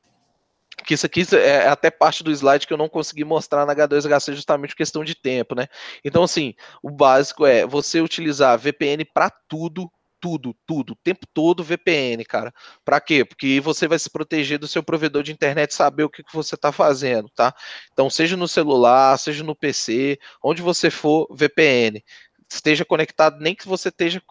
que 0.86 0.94
isso 0.94 1.06
aqui 1.06 1.26
é, 1.34 1.38
é 1.38 1.68
até 1.68 1.90
parte 1.90 2.24
do 2.24 2.32
slide 2.32 2.68
que 2.68 2.74
eu 2.74 2.78
não 2.78 2.90
consegui 2.90 3.24
mostrar 3.24 3.66
na 3.66 3.76
H2HC 3.76 4.34
justamente 4.34 4.72
por 4.72 4.78
questão 4.78 5.03
de 5.03 5.16
tempo, 5.16 5.56
né? 5.56 5.68
Então, 6.03 6.24
assim, 6.24 6.53
o 6.82 6.90
básico 6.90 7.45
é 7.45 7.66
você 7.66 8.02
utilizar 8.02 8.57
VPN 8.57 9.03
para 9.06 9.30
tudo, 9.30 9.91
tudo, 10.20 10.56
tudo, 10.66 10.94
o 10.94 10.95
tempo 10.95 11.26
todo 11.34 11.64
VPN, 11.64 12.24
cara. 12.26 12.53
Para 12.84 12.99
quê? 12.99 13.24
Porque 13.24 13.60
você 13.60 13.88
vai 13.88 13.99
se 13.99 14.10
proteger 14.10 14.57
do 14.57 14.68
seu 14.68 14.82
provedor 14.82 15.24
de 15.24 15.32
internet 15.32 15.74
saber 15.74 16.03
o 16.03 16.10
que, 16.10 16.24
que 16.24 16.34
você 16.34 16.56
está 16.56 16.72
fazendo, 16.72 17.30
tá? 17.30 17.53
Então, 17.94 18.10
seja 18.10 18.36
no 18.36 18.48
celular, 18.48 19.18
seja 19.20 19.44
no 19.44 19.56
PC, 19.56 20.20
onde 20.44 20.62
você 20.62 20.90
for, 20.90 21.28
VPN. 21.32 22.03
Esteja 22.49 22.86
conectado, 22.86 23.40
nem 23.40 23.56
que 23.56 23.68
você 23.68 23.90
esteja 23.90 24.22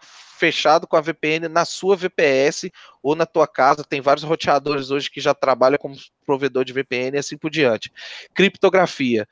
fechado 0.45 0.87
com 0.87 0.95
a 0.95 1.01
VPN 1.01 1.49
na 1.49 1.65
sua 1.65 1.97
VPS 1.97 2.71
ou 3.03 3.17
na 3.17 3.25
tua 3.25 3.49
casa. 3.49 3.83
Tem 3.83 4.03
vários 4.03 4.25
roteadores 4.25 4.91
hoje 4.91 5.11
que 5.11 5.19
já 5.19 5.33
trabalham 5.33 5.79
como 5.79 5.97
provedor 6.27 6.67
de 6.67 6.73
VPN 6.75 7.17
e 7.17 7.19
assim 7.19 7.39
por 7.39 7.51
diante. 7.51 7.91
Criptografia. 8.35 9.27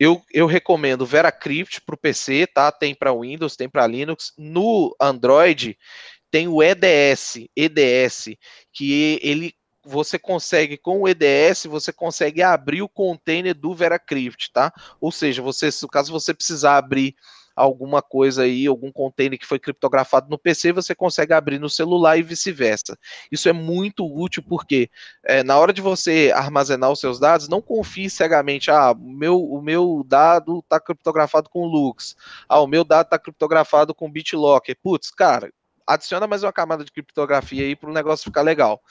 Eu, 0.00 0.20
eu 0.32 0.46
recomendo 0.46 1.06
VeraCrypt 1.06 1.80
para 1.80 1.94
o 1.94 1.98
PC, 1.98 2.48
tá? 2.48 2.72
Tem 2.72 2.92
para 2.92 3.14
Windows, 3.14 3.54
tem 3.54 3.68
para 3.68 3.86
Linux. 3.86 4.32
No 4.36 4.96
Android 5.00 5.78
tem 6.28 6.48
o 6.48 6.60
EDS, 6.60 7.46
EDS, 7.54 8.36
que 8.72 9.20
ele 9.22 9.54
você 9.84 10.18
consegue 10.18 10.76
com 10.76 11.02
o 11.02 11.08
EDS, 11.08 11.66
você 11.66 11.92
consegue 11.92 12.42
abrir 12.42 12.82
o 12.82 12.88
container 12.88 13.54
do 13.54 13.72
VeraCrypt, 13.72 14.50
tá? 14.52 14.72
Ou 15.00 15.12
seja, 15.12 15.40
você, 15.40 15.68
caso 15.88 16.10
você 16.10 16.34
precisar 16.34 16.76
abrir 16.76 17.14
alguma 17.56 18.02
coisa 18.02 18.42
aí, 18.42 18.66
algum 18.66 18.92
container 18.92 19.38
que 19.38 19.46
foi 19.46 19.58
criptografado 19.58 20.28
no 20.28 20.38
PC, 20.38 20.72
você 20.72 20.94
consegue 20.94 21.32
abrir 21.32 21.58
no 21.58 21.70
celular 21.70 22.18
e 22.18 22.22
vice-versa. 22.22 22.98
Isso 23.32 23.48
é 23.48 23.52
muito 23.52 24.06
útil 24.06 24.42
porque 24.46 24.90
é, 25.24 25.42
na 25.42 25.58
hora 25.58 25.72
de 25.72 25.80
você 25.80 26.30
armazenar 26.34 26.90
os 26.92 27.00
seus 27.00 27.18
dados, 27.18 27.48
não 27.48 27.62
confie 27.62 28.10
cegamente, 28.10 28.70
ah, 28.70 28.94
meu, 28.98 29.42
o 29.42 29.62
meu 29.62 30.04
dado 30.06 30.58
está 30.58 30.78
criptografado 30.78 31.48
com 31.48 31.66
Lux, 31.66 32.14
ah, 32.46 32.60
o 32.60 32.66
meu 32.66 32.84
dado 32.84 33.06
está 33.06 33.18
criptografado 33.18 33.94
com 33.94 34.10
BitLocker. 34.10 34.76
Putz, 34.82 35.10
cara, 35.10 35.50
adiciona 35.86 36.26
mais 36.26 36.42
uma 36.42 36.52
camada 36.52 36.84
de 36.84 36.92
criptografia 36.92 37.64
aí 37.64 37.74
para 37.74 37.90
o 37.90 37.94
negócio 37.94 38.24
ficar 38.24 38.42
legal. 38.42 38.82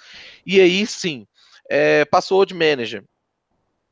E 0.46 0.60
aí 0.60 0.88
sim, 0.88 1.28
é, 1.70 2.04
Password 2.06 2.54
Manager 2.54 3.04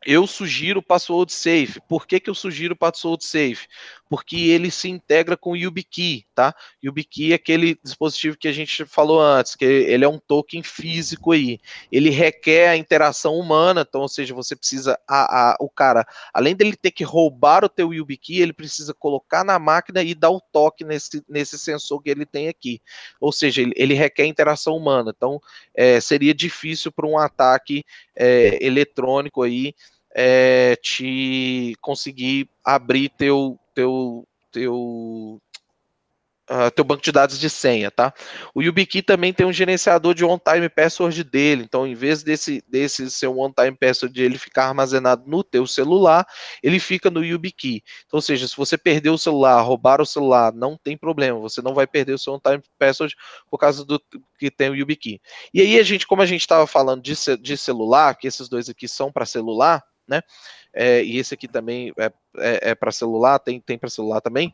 eu 0.05 0.27
sugiro 0.27 0.81
Password 0.81 1.31
Safe. 1.31 1.79
Por 1.87 2.05
que, 2.05 2.19
que 2.19 2.29
eu 2.29 2.35
sugiro 2.35 2.75
Password 2.75 3.23
Safe? 3.23 3.67
Porque 4.13 4.37
ele 4.37 4.69
se 4.69 4.87
integra 4.87 5.35
com 5.35 5.53
o 5.53 5.57
YubiKey, 5.57 6.23
tá? 6.35 6.53
YubiKey 6.83 7.31
é 7.31 7.35
aquele 7.35 7.79
dispositivo 7.83 8.37
que 8.37 8.47
a 8.47 8.51
gente 8.51 8.85
falou 8.85 9.19
antes, 9.19 9.55
que 9.55 9.65
ele 9.65 10.05
é 10.05 10.07
um 10.07 10.19
token 10.19 10.61
físico 10.61 11.31
aí. 11.31 11.59
Ele 11.91 12.11
requer 12.11 12.69
a 12.69 12.77
interação 12.77 13.33
humana, 13.33 13.83
então, 13.89 14.01
ou 14.01 14.07
seja, 14.07 14.31
você 14.35 14.55
precisa, 14.55 14.99
a, 15.09 15.53
a, 15.53 15.57
o 15.59 15.67
cara, 15.67 16.05
além 16.31 16.55
dele 16.55 16.77
ter 16.77 16.91
que 16.91 17.03
roubar 17.03 17.65
o 17.65 17.69
teu 17.69 17.91
YubiKey, 17.91 18.39
ele 18.39 18.53
precisa 18.53 18.93
colocar 18.93 19.43
na 19.43 19.57
máquina 19.57 20.03
e 20.03 20.13
dar 20.13 20.29
o 20.29 20.39
toque 20.39 20.83
nesse, 20.83 21.25
nesse 21.27 21.57
sensor 21.57 21.99
que 21.99 22.11
ele 22.11 22.23
tem 22.27 22.47
aqui. 22.47 22.79
Ou 23.19 23.31
seja, 23.31 23.63
ele, 23.63 23.73
ele 23.75 23.95
requer 23.95 24.27
interação 24.27 24.77
humana. 24.77 25.11
Então, 25.17 25.41
é, 25.73 25.99
seria 25.99 26.35
difícil 26.35 26.91
para 26.91 27.07
um 27.07 27.17
ataque 27.17 27.83
é, 28.15 28.63
eletrônico 28.63 29.41
aí 29.41 29.73
é, 30.13 30.75
te 30.75 31.75
conseguir 31.81 32.47
abrir 32.63 33.09
teu, 33.09 33.59
teu, 33.73 34.27
teu 34.51 35.41
uh, 36.49 36.71
teu 36.71 36.83
banco 36.83 37.01
de 37.01 37.11
dados 37.11 37.39
de 37.39 37.49
senha, 37.49 37.89
tá? 37.89 38.13
O 38.53 38.61
YubiKey 38.61 39.01
também 39.01 39.33
tem 39.33 39.45
um 39.45 39.53
gerenciador 39.53 40.13
de 40.13 40.25
on-time 40.25 40.69
password 40.69 41.23
dele, 41.23 41.63
então 41.63 41.85
em 41.85 41.93
vez 41.93 42.23
desse, 42.23 42.63
desse 42.67 43.09
seu 43.09 43.37
on-time 43.39 43.75
password 43.75 44.21
ele 44.21 44.37
ficar 44.37 44.67
armazenado 44.67 45.23
no 45.27 45.43
teu 45.43 45.65
celular, 45.65 46.25
ele 46.61 46.79
fica 46.79 47.09
no 47.09 47.23
YubiKey. 47.23 47.83
Então, 48.05 48.17
ou 48.17 48.21
seja, 48.21 48.47
se 48.47 48.55
você 48.55 48.77
perder 48.77 49.09
o 49.09 49.17
celular, 49.17 49.61
roubar 49.61 50.01
o 50.01 50.05
celular, 50.05 50.53
não 50.53 50.77
tem 50.77 50.97
problema, 50.97 51.39
você 51.39 51.61
não 51.61 51.73
vai 51.73 51.87
perder 51.87 52.13
o 52.13 52.19
seu 52.19 52.33
on-time 52.33 52.61
password 52.77 53.15
por 53.49 53.57
causa 53.57 53.85
do 53.85 54.01
que 54.37 54.51
tem 54.51 54.69
o 54.69 54.75
YubiKey. 54.75 55.19
E 55.53 55.61
aí 55.61 55.79
a 55.79 55.83
gente, 55.83 56.07
como 56.07 56.21
a 56.21 56.25
gente 56.25 56.41
estava 56.41 56.67
falando 56.67 57.01
de, 57.01 57.13
de 57.37 57.57
celular, 57.57 58.15
que 58.15 58.27
esses 58.27 58.49
dois 58.49 58.69
aqui 58.69 58.87
são 58.87 59.11
para 59.11 59.25
celular, 59.25 59.83
né? 60.07 60.21
É, 60.73 61.03
e 61.03 61.17
esse 61.17 61.33
aqui 61.33 61.47
também 61.47 61.93
é, 61.97 62.11
é, 62.37 62.71
é 62.71 62.75
para 62.75 62.91
celular, 62.91 63.39
tem, 63.39 63.59
tem 63.59 63.77
para 63.77 63.89
celular 63.89 64.21
também. 64.21 64.53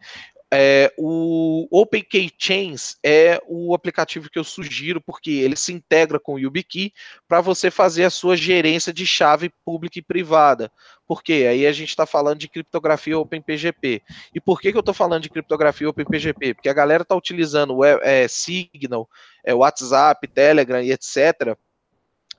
É, 0.51 0.91
o 0.97 1.67
OpenKey 1.69 2.31
Chains 2.35 2.97
é 3.03 3.39
o 3.47 3.75
aplicativo 3.75 4.31
que 4.31 4.39
eu 4.39 4.43
sugiro, 4.43 4.99
porque 4.99 5.29
ele 5.29 5.55
se 5.55 5.71
integra 5.71 6.19
com 6.19 6.33
o 6.33 6.39
YubiKey 6.39 6.91
para 7.27 7.39
você 7.39 7.69
fazer 7.69 8.03
a 8.03 8.09
sua 8.09 8.35
gerência 8.35 8.91
de 8.91 9.05
chave 9.05 9.51
pública 9.63 9.99
e 9.99 10.01
privada. 10.01 10.71
Porque 11.07 11.45
aí 11.47 11.67
a 11.67 11.71
gente 11.71 11.89
está 11.89 12.05
falando 12.05 12.39
de 12.39 12.47
criptografia 12.47 13.17
OpenPGP. 13.17 14.01
E 14.33 14.41
por 14.41 14.59
que, 14.59 14.71
que 14.71 14.77
eu 14.77 14.81
estou 14.81 14.93
falando 14.93 15.21
de 15.21 15.29
criptografia 15.29 15.89
OpenPGP? 15.89 16.55
Porque 16.55 16.69
a 16.69 16.73
galera 16.73 17.03
está 17.03 17.15
utilizando 17.15 17.83
é, 17.83 18.27
Signal, 18.27 19.07
é, 19.45 19.53
WhatsApp, 19.53 20.27
Telegram 20.27 20.81
e 20.81 20.91
etc. 20.91 21.55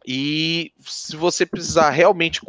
E 0.05 0.73
se 0.81 1.15
você 1.16 1.47
precisar 1.47 1.90
realmente 1.90 2.40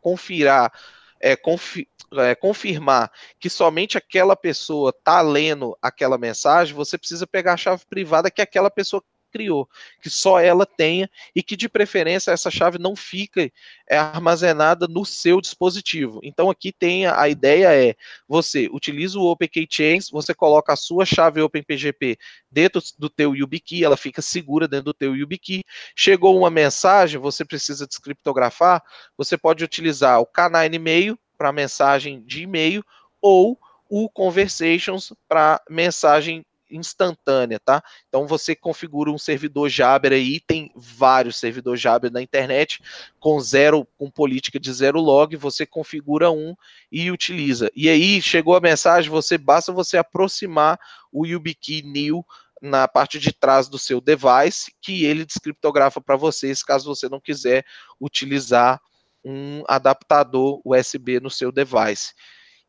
confirar, 0.00 0.72
é, 1.20 1.36
confi, 1.36 1.88
é, 2.14 2.34
confirmar 2.34 3.10
que 3.38 3.48
somente 3.50 3.98
aquela 3.98 4.34
pessoa 4.34 4.90
está 4.90 5.20
lendo 5.20 5.76
aquela 5.80 6.18
mensagem, 6.18 6.74
você 6.74 6.98
precisa 6.98 7.26
pegar 7.26 7.54
a 7.54 7.56
chave 7.56 7.84
privada 7.88 8.30
que 8.30 8.42
aquela 8.42 8.70
pessoa 8.70 9.02
criou, 9.30 9.68
que 10.02 10.10
só 10.10 10.40
ela 10.40 10.66
tenha 10.66 11.08
e 11.34 11.42
que 11.42 11.56
de 11.56 11.68
preferência 11.68 12.30
essa 12.30 12.50
chave 12.50 12.78
não 12.78 12.96
fique 12.96 13.52
é, 13.88 13.96
armazenada 13.96 14.86
no 14.86 15.04
seu 15.04 15.40
dispositivo. 15.40 16.20
Então 16.22 16.50
aqui 16.50 16.72
tem 16.72 17.06
a, 17.06 17.20
a 17.20 17.28
ideia 17.28 17.74
é 17.74 17.94
você 18.28 18.68
utiliza 18.72 19.18
o 19.18 19.30
OpenKey 19.30 19.66
Chains, 19.70 20.10
você 20.10 20.34
coloca 20.34 20.72
a 20.72 20.76
sua 20.76 21.04
chave 21.04 21.40
OpenPGP 21.40 22.18
dentro 22.50 22.82
do 22.98 23.08
teu 23.08 23.34
YubiKey, 23.34 23.84
ela 23.84 23.96
fica 23.96 24.20
segura 24.20 24.66
dentro 24.66 24.86
do 24.86 24.94
teu 24.94 25.14
YubiKey. 25.16 25.62
Chegou 25.96 26.36
uma 26.38 26.50
mensagem, 26.50 27.20
você 27.20 27.44
precisa 27.44 27.86
descriptografar, 27.86 28.82
você 29.16 29.36
pode 29.36 29.64
utilizar 29.64 30.20
o 30.20 30.26
K9 30.26 30.74
e-mail 30.74 31.18
para 31.38 31.52
mensagem 31.52 32.22
de 32.24 32.42
e-mail 32.42 32.84
ou 33.20 33.58
o 33.88 34.08
Conversations 34.08 35.12
para 35.28 35.60
mensagem 35.68 36.44
instantânea, 36.70 37.58
tá? 37.58 37.82
Então 38.08 38.26
você 38.26 38.54
configura 38.54 39.10
um 39.10 39.18
servidor 39.18 39.68
Jabber 39.68 40.12
aí, 40.12 40.40
tem 40.40 40.72
vários 40.74 41.36
servidores 41.36 41.80
Jabber 41.80 42.10
na 42.10 42.22
internet 42.22 42.80
com 43.18 43.40
zero, 43.40 43.86
com 43.98 44.10
política 44.10 44.58
de 44.58 44.72
zero 44.72 45.00
log, 45.00 45.36
você 45.36 45.66
configura 45.66 46.30
um 46.30 46.54
e 46.90 47.10
utiliza. 47.10 47.70
E 47.74 47.88
aí 47.88 48.20
chegou 48.22 48.54
a 48.56 48.60
mensagem, 48.60 49.10
você 49.10 49.36
basta 49.36 49.72
você 49.72 49.96
aproximar 49.96 50.78
o 51.12 51.26
YubiKey 51.26 51.82
New 51.82 52.24
na 52.60 52.86
parte 52.86 53.18
de 53.18 53.32
trás 53.32 53.68
do 53.68 53.78
seu 53.78 54.00
device, 54.00 54.74
que 54.82 55.04
ele 55.04 55.24
descriptografa 55.24 56.00
para 56.00 56.16
vocês, 56.16 56.62
caso 56.62 56.94
você 56.94 57.08
não 57.08 57.20
quiser 57.20 57.64
utilizar 58.00 58.80
um 59.24 59.62
adaptador 59.66 60.60
USB 60.64 61.20
no 61.20 61.30
seu 61.30 61.50
device. 61.50 62.12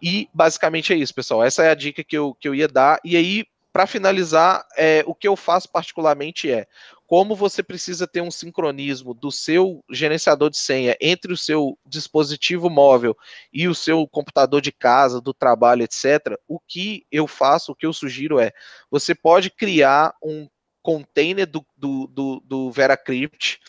E 0.01 0.27
basicamente 0.33 0.93
é 0.93 0.95
isso, 0.95 1.13
pessoal. 1.13 1.43
Essa 1.43 1.63
é 1.63 1.69
a 1.69 1.75
dica 1.75 2.03
que 2.03 2.17
eu, 2.17 2.33
que 2.33 2.47
eu 2.47 2.55
ia 2.55 2.67
dar. 2.67 2.99
E 3.03 3.15
aí, 3.15 3.45
para 3.71 3.87
finalizar, 3.87 4.65
é, 4.77 5.03
o 5.05 5.15
que 5.15 5.27
eu 5.27 5.35
faço 5.35 5.69
particularmente 5.69 6.51
é 6.51 6.67
como 7.07 7.35
você 7.35 7.61
precisa 7.61 8.07
ter 8.07 8.21
um 8.21 8.31
sincronismo 8.31 9.13
do 9.13 9.31
seu 9.31 9.83
gerenciador 9.89 10.49
de 10.49 10.57
senha 10.57 10.95
entre 11.01 11.33
o 11.33 11.37
seu 11.37 11.77
dispositivo 11.85 12.69
móvel 12.69 13.17
e 13.51 13.67
o 13.67 13.75
seu 13.75 14.07
computador 14.07 14.61
de 14.61 14.71
casa, 14.71 15.19
do 15.19 15.33
trabalho, 15.33 15.83
etc. 15.83 16.37
O 16.47 16.59
que 16.59 17.05
eu 17.11 17.27
faço, 17.27 17.71
o 17.71 17.75
que 17.75 17.85
eu 17.85 17.93
sugiro 17.93 18.39
é 18.39 18.51
você 18.89 19.13
pode 19.13 19.49
criar 19.49 20.13
um 20.23 20.47
container 20.81 21.45
do, 21.45 21.65
do, 21.77 22.07
do, 22.07 22.43
do 22.45 22.71
VeraCrypt 22.71 23.59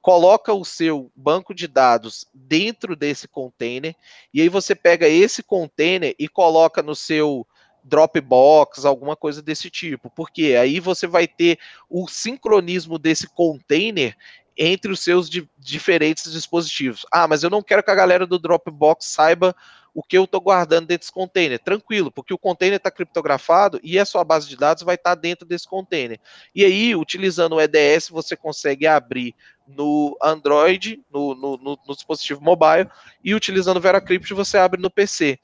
coloca 0.00 0.52
o 0.52 0.64
seu 0.64 1.10
banco 1.14 1.54
de 1.54 1.66
dados 1.66 2.26
dentro 2.32 2.96
desse 2.96 3.28
container, 3.28 3.94
e 4.32 4.40
aí 4.40 4.48
você 4.48 4.74
pega 4.74 5.06
esse 5.06 5.42
container 5.42 6.14
e 6.18 6.26
coloca 6.26 6.82
no 6.82 6.94
seu 6.94 7.46
Dropbox, 7.84 8.84
alguma 8.84 9.16
coisa 9.16 9.42
desse 9.42 9.70
tipo, 9.70 10.10
porque 10.10 10.56
aí 10.60 10.80
você 10.80 11.06
vai 11.06 11.26
ter 11.26 11.58
o 11.88 12.06
sincronismo 12.08 12.98
desse 12.98 13.28
container 13.28 14.16
entre 14.56 14.92
os 14.92 15.00
seus 15.00 15.28
di 15.28 15.48
diferentes 15.58 16.30
dispositivos. 16.30 17.06
Ah, 17.10 17.26
mas 17.26 17.42
eu 17.42 17.50
não 17.50 17.62
quero 17.62 17.82
que 17.82 17.90
a 17.90 17.94
galera 17.94 18.26
do 18.26 18.38
Dropbox 18.38 19.06
saiba 19.06 19.54
o 19.94 20.02
que 20.02 20.16
eu 20.16 20.24
estou 20.24 20.40
guardando 20.40 20.86
dentro 20.86 21.00
desse 21.00 21.12
container. 21.12 21.58
Tranquilo, 21.58 22.12
porque 22.12 22.32
o 22.32 22.38
container 22.38 22.76
está 22.76 22.90
criptografado 22.90 23.80
e 23.82 23.98
a 23.98 24.04
sua 24.04 24.22
base 24.22 24.48
de 24.48 24.56
dados 24.56 24.82
vai 24.82 24.94
estar 24.94 25.16
tá 25.16 25.20
dentro 25.20 25.46
desse 25.46 25.66
container. 25.66 26.20
E 26.54 26.64
aí, 26.64 26.94
utilizando 26.94 27.56
o 27.56 27.60
EDS, 27.60 28.08
você 28.08 28.36
consegue 28.36 28.86
abrir 28.86 29.34
no 29.66 30.16
Android, 30.22 31.02
no, 31.12 31.34
no, 31.34 31.56
no, 31.56 31.78
no 31.86 31.94
dispositivo 31.94 32.42
mobile, 32.42 32.88
e 33.24 33.34
utilizando 33.34 33.78
o 33.78 33.80
VeraCrypt 33.80 34.32
você 34.34 34.58
abre 34.58 34.80
no 34.80 34.90
PC. 34.90 35.38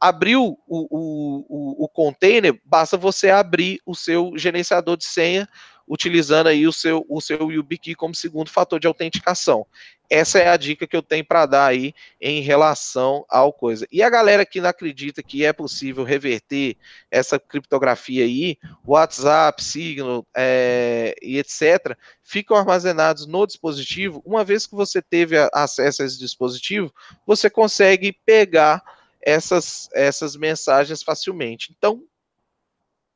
Abriu 0.00 0.58
o, 0.66 0.86
o, 0.90 1.84
o, 1.84 1.88
container, 1.88 2.58
basta 2.64 2.96
você 2.96 3.28
abrir 3.28 3.80
o 3.84 3.94
seu 3.94 4.32
gerenciador 4.36 4.96
de 4.96 5.04
senha 5.04 5.46
utilizando 5.90 6.46
aí 6.46 6.68
o 6.68 6.72
seu, 6.72 7.04
o 7.08 7.20
seu 7.20 7.50
YubiKey 7.50 7.96
como 7.96 8.14
segundo 8.14 8.48
fator 8.48 8.78
de 8.78 8.86
autenticação. 8.86 9.66
Essa 10.08 10.38
é 10.38 10.48
a 10.48 10.56
dica 10.56 10.86
que 10.86 10.96
eu 10.96 11.02
tenho 11.02 11.24
para 11.24 11.46
dar 11.46 11.66
aí 11.66 11.92
em 12.20 12.40
relação 12.40 13.24
ao 13.28 13.52
coisa. 13.52 13.86
E 13.90 14.02
a 14.02 14.08
galera 14.08 14.46
que 14.46 14.60
não 14.60 14.68
acredita 14.68 15.22
que 15.22 15.44
é 15.44 15.52
possível 15.52 16.04
reverter 16.04 16.76
essa 17.10 17.38
criptografia 17.38 18.24
aí, 18.24 18.56
WhatsApp, 18.84 19.62
Signal 19.62 20.24
é, 20.36 21.14
e 21.20 21.38
etc., 21.38 21.96
ficam 22.22 22.56
armazenados 22.56 23.26
no 23.26 23.44
dispositivo. 23.44 24.22
Uma 24.24 24.44
vez 24.44 24.66
que 24.66 24.74
você 24.74 25.02
teve 25.02 25.36
acesso 25.52 26.02
a 26.02 26.06
esse 26.06 26.18
dispositivo, 26.18 26.92
você 27.26 27.50
consegue 27.50 28.12
pegar 28.24 28.82
essas, 29.22 29.88
essas 29.92 30.36
mensagens 30.36 31.02
facilmente. 31.02 31.74
Então, 31.76 32.02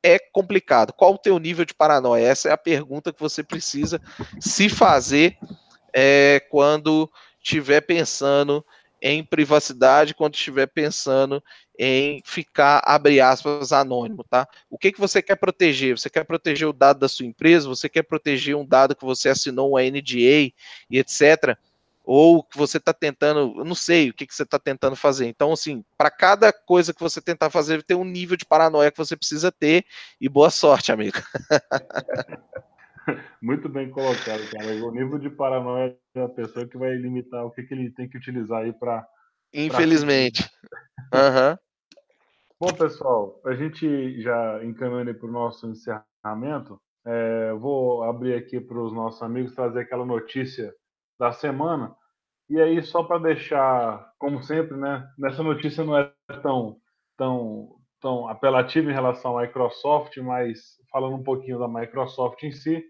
é 0.02 0.18
complicado. 0.18 0.92
Qual 0.92 1.14
o 1.14 1.18
teu 1.18 1.38
nível 1.38 1.64
de 1.64 1.74
paranoia? 1.74 2.26
Essa 2.26 2.50
é 2.50 2.52
a 2.52 2.58
pergunta 2.58 3.12
que 3.12 3.20
você 3.20 3.42
precisa 3.42 4.00
se 4.38 4.68
fazer 4.68 5.38
é, 5.94 6.40
quando 6.50 7.10
estiver 7.42 7.80
pensando 7.80 8.64
em 9.00 9.24
privacidade, 9.24 10.14
quando 10.14 10.34
estiver 10.34 10.66
pensando 10.66 11.42
em 11.78 12.22
ficar, 12.24 12.82
abre 12.84 13.20
aspas, 13.20 13.72
anônimo, 13.72 14.24
tá? 14.24 14.46
O 14.70 14.78
que, 14.78 14.92
que 14.92 15.00
você 15.00 15.20
quer 15.20 15.36
proteger? 15.36 15.98
Você 15.98 16.08
quer 16.08 16.24
proteger 16.24 16.68
o 16.68 16.72
dado 16.72 17.00
da 17.00 17.08
sua 17.08 17.26
empresa? 17.26 17.68
Você 17.68 17.88
quer 17.88 18.02
proteger 18.02 18.56
um 18.56 18.64
dado 18.64 18.94
que 18.94 19.04
você 19.04 19.28
assinou 19.28 19.70
uma 19.70 19.82
NDA 19.82 20.52
e 20.90 20.98
etc 20.98 21.56
ou 22.04 22.44
que 22.44 22.58
você 22.58 22.76
está 22.76 22.92
tentando, 22.92 23.54
eu 23.58 23.64
não 23.64 23.74
sei 23.74 24.10
o 24.10 24.14
que, 24.14 24.26
que 24.26 24.34
você 24.34 24.42
está 24.42 24.58
tentando 24.58 24.94
fazer. 24.94 25.26
Então, 25.26 25.50
assim, 25.52 25.82
para 25.96 26.10
cada 26.10 26.52
coisa 26.52 26.92
que 26.92 27.00
você 27.00 27.20
tentar 27.20 27.48
fazer, 27.48 27.82
tem 27.82 27.96
um 27.96 28.04
nível 28.04 28.36
de 28.36 28.44
paranoia 28.44 28.90
que 28.90 28.98
você 28.98 29.16
precisa 29.16 29.50
ter, 29.50 29.86
e 30.20 30.28
boa 30.28 30.50
sorte, 30.50 30.92
amigo. 30.92 31.16
Muito 33.40 33.68
bem 33.68 33.90
colocado, 33.90 34.40
cara. 34.50 34.66
O 34.84 34.90
nível 34.90 35.18
de 35.18 35.30
paranoia 35.30 35.96
da 36.14 36.28
pessoa 36.28 36.66
que 36.66 36.76
vai 36.76 36.94
limitar 36.94 37.44
o 37.44 37.50
que, 37.50 37.62
que 37.62 37.74
ele 37.74 37.90
tem 37.90 38.08
que 38.08 38.16
utilizar 38.18 38.62
aí 38.62 38.72
para. 38.72 39.06
Infelizmente. 39.52 40.50
Uhum. 41.12 41.56
Bom, 42.60 42.72
pessoal, 42.72 43.40
a 43.44 43.54
gente 43.54 44.20
já 44.22 44.64
encaminhando 44.64 45.14
para 45.14 45.28
o 45.28 45.32
nosso 45.32 45.66
encerramento, 45.66 46.80
é, 47.04 47.52
vou 47.52 48.02
abrir 48.04 48.34
aqui 48.34 48.58
para 48.60 48.78
os 48.78 48.92
nossos 48.92 49.22
amigos 49.22 49.54
trazer 49.54 49.80
aquela 49.80 50.06
notícia 50.06 50.74
da 51.18 51.32
semana. 51.32 51.94
E 52.48 52.60
aí, 52.60 52.82
só 52.82 53.02
para 53.02 53.18
deixar, 53.18 54.12
como 54.18 54.42
sempre, 54.42 54.76
né, 54.76 55.08
nessa 55.18 55.42
notícia 55.42 55.82
não 55.82 55.96
é 55.96 56.12
tão, 56.42 56.76
tão, 57.16 57.76
tão 58.00 58.28
apelativa 58.28 58.90
em 58.90 58.94
relação 58.94 59.38
à 59.38 59.42
Microsoft, 59.42 60.16
mas 60.18 60.76
falando 60.90 61.16
um 61.16 61.22
pouquinho 61.22 61.58
da 61.58 61.66
Microsoft 61.66 62.42
em 62.42 62.52
si, 62.52 62.84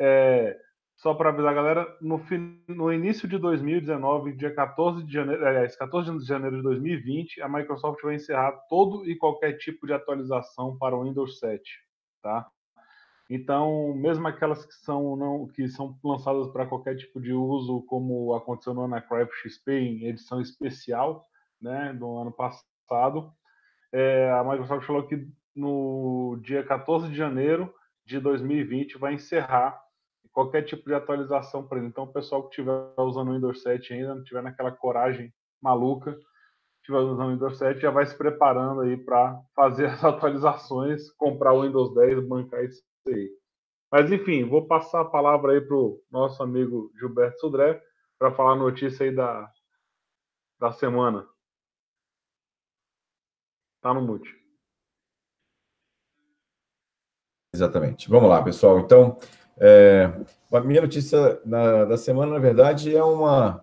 é, 0.00 0.58
só 0.96 1.14
para 1.14 1.30
avisar 1.30 1.50
a 1.50 1.54
galera, 1.54 1.98
no, 2.00 2.20
no, 2.68 2.92
início 2.92 3.28
de 3.28 3.38
2019, 3.38 4.36
dia 4.36 4.54
14 4.54 5.04
de 5.04 5.12
janeiro, 5.12 5.46
aliás, 5.46 5.76
14 5.76 6.18
de 6.18 6.24
janeiro 6.24 6.56
de 6.56 6.62
2020, 6.62 7.40
a 7.42 7.48
Microsoft 7.48 8.02
vai 8.02 8.16
encerrar 8.16 8.52
todo 8.68 9.08
e 9.08 9.16
qualquer 9.16 9.56
tipo 9.58 9.86
de 9.86 9.92
atualização 9.92 10.76
para 10.78 10.96
o 10.96 11.04
Windows 11.04 11.38
7, 11.38 11.62
tá? 12.22 12.46
Então, 13.34 13.94
mesmo 13.94 14.28
aquelas 14.28 14.66
que 14.66 14.74
são 14.74 15.16
não 15.16 15.46
que 15.46 15.66
são 15.66 15.98
lançadas 16.04 16.48
para 16.48 16.66
qualquer 16.66 16.96
tipo 16.96 17.18
de 17.18 17.32
uso, 17.32 17.80
como 17.86 18.34
aconteceu 18.34 18.74
no 18.74 18.82
Anacraft 18.84 19.32
XP 19.32 19.72
em 19.72 20.04
edição 20.04 20.38
especial, 20.38 21.26
né, 21.58 21.94
do 21.94 22.14
ano 22.18 22.30
passado, 22.30 23.32
é, 23.90 24.30
a 24.32 24.44
Microsoft 24.44 24.86
falou 24.86 25.06
que 25.06 25.26
no 25.56 26.38
dia 26.42 26.62
14 26.62 27.08
de 27.08 27.14
janeiro 27.14 27.72
de 28.04 28.20
2020 28.20 28.98
vai 28.98 29.14
encerrar 29.14 29.80
qualquer 30.30 30.62
tipo 30.64 30.84
de 30.84 30.94
atualização 30.94 31.66
para 31.66 31.78
ele. 31.78 31.86
Então, 31.86 32.04
o 32.04 32.12
pessoal 32.12 32.42
que 32.42 32.50
estiver 32.50 32.92
usando 32.98 33.30
o 33.30 33.32
Windows 33.32 33.62
7 33.62 33.94
ainda, 33.94 34.14
não 34.14 34.24
tiver 34.24 34.42
naquela 34.42 34.72
coragem 34.72 35.32
maluca, 35.58 36.18
estiver 36.82 36.98
usando 36.98 37.28
o 37.28 37.32
Windows 37.32 37.56
7, 37.56 37.80
já 37.80 37.90
vai 37.90 38.04
se 38.04 38.14
preparando 38.14 38.82
aí 38.82 38.98
para 38.98 39.40
fazer 39.56 39.86
as 39.88 40.04
atualizações, 40.04 41.10
comprar 41.12 41.54
o 41.54 41.62
Windows 41.62 41.94
10, 41.94 42.28
bancar 42.28 42.62
isso 42.62 42.91
Mas, 43.90 44.10
enfim, 44.10 44.44
vou 44.44 44.66
passar 44.66 45.02
a 45.02 45.04
palavra 45.04 45.52
aí 45.52 45.60
para 45.60 45.76
o 45.76 46.02
nosso 46.10 46.42
amigo 46.42 46.90
Gilberto 46.98 47.40
Sudré 47.40 47.82
para 48.18 48.32
falar 48.32 48.52
a 48.52 48.56
notícia 48.56 49.04
aí 49.04 49.14
da, 49.14 49.50
da 50.58 50.72
semana. 50.72 51.26
Tá 53.80 53.92
no 53.92 54.00
mute. 54.00 54.34
Exatamente. 57.54 58.08
Vamos 58.08 58.30
lá, 58.30 58.42
pessoal. 58.42 58.80
Então, 58.80 59.18
é, 59.58 60.04
a 60.50 60.60
minha 60.60 60.80
notícia 60.80 61.40
na, 61.44 61.84
da 61.84 61.98
semana, 61.98 62.32
na 62.32 62.38
verdade, 62.38 62.96
é 62.96 63.02
uma 63.02 63.62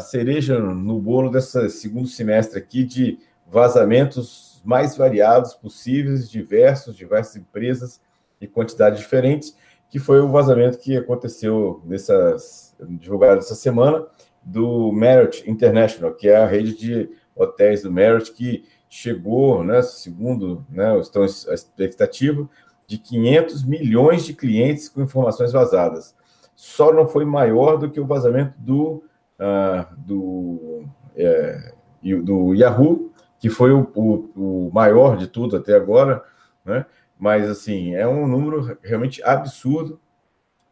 cereja 0.00 0.58
no 0.58 1.00
bolo 1.00 1.30
desse 1.30 1.68
segundo 1.70 2.06
semestre 2.06 2.58
aqui 2.58 2.84
de 2.84 3.18
vazamentos 3.46 4.62
mais 4.64 4.96
variados 4.96 5.54
possíveis, 5.54 6.30
diversos, 6.30 6.96
diversas 6.96 7.36
empresas 7.36 8.00
e 8.40 8.46
quantidades 8.46 9.00
diferentes, 9.00 9.56
que 9.88 9.98
foi 9.98 10.20
o 10.20 10.30
vazamento 10.30 10.78
que 10.78 10.96
aconteceu 10.96 11.82
nessas 11.84 12.74
divulgado 12.80 13.38
essa 13.38 13.54
semana 13.54 14.04
do 14.42 14.92
Marriott 14.92 15.48
International, 15.48 16.12
que 16.12 16.28
é 16.28 16.36
a 16.36 16.46
rede 16.46 16.76
de 16.76 17.10
hotéis 17.34 17.82
do 17.82 17.90
Marriott 17.90 18.32
que 18.32 18.64
chegou, 18.88 19.64
né, 19.64 19.82
segundo 19.82 20.64
né, 20.68 20.98
estão 21.00 21.22
a 21.22 21.26
expectativa, 21.26 22.48
de 22.86 22.98
500 22.98 23.64
milhões 23.64 24.24
de 24.24 24.34
clientes 24.34 24.88
com 24.88 25.02
informações 25.02 25.52
vazadas. 25.52 26.14
Só 26.54 26.92
não 26.92 27.06
foi 27.06 27.24
maior 27.24 27.76
do 27.76 27.90
que 27.90 27.98
o 27.98 28.06
vazamento 28.06 28.54
do, 28.58 29.02
uh, 29.40 29.96
do, 29.96 30.84
é, 31.16 31.72
do 32.02 32.54
Yahoo, 32.54 33.10
que 33.40 33.48
foi 33.50 33.72
o, 33.72 33.90
o, 33.94 34.30
o, 34.36 34.70
maior 34.72 35.16
de 35.16 35.26
tudo 35.26 35.56
até 35.56 35.74
agora, 35.74 36.22
né? 36.64 36.86
Mas 37.18 37.48
assim, 37.48 37.94
é 37.94 38.06
um 38.06 38.26
número 38.26 38.78
realmente 38.82 39.22
absurdo. 39.22 40.00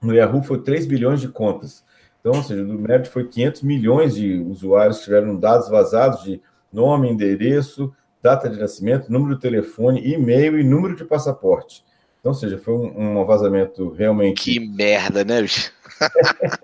No 0.00 0.14
Yahoo 0.14 0.42
foi 0.42 0.62
3 0.62 0.86
bilhões 0.86 1.20
de 1.20 1.28
contas. 1.28 1.84
Então, 2.20 2.32
ou 2.32 2.42
seja, 2.42 2.64
do 2.64 2.78
Meta 2.78 3.10
foi 3.10 3.26
500 3.26 3.62
milhões 3.62 4.14
de 4.14 4.38
usuários 4.38 4.98
que 4.98 5.04
tiveram 5.04 5.36
dados 5.36 5.68
vazados 5.68 6.22
de 6.22 6.40
nome, 6.72 7.10
endereço, 7.10 7.92
data 8.22 8.48
de 8.48 8.58
nascimento, 8.58 9.10
número 9.10 9.34
de 9.34 9.40
telefone, 9.40 10.00
e-mail 10.06 10.58
e 10.58 10.62
número 10.62 10.94
de 10.94 11.04
passaporte. 11.04 11.84
Então, 12.20 12.30
ou 12.30 12.38
seja, 12.38 12.56
foi 12.56 12.74
um, 12.74 13.20
um 13.20 13.24
vazamento 13.24 13.90
realmente. 13.90 14.52
Que 14.52 14.60
merda, 14.60 15.24
né, 15.24 15.42
bicho? 15.42 15.72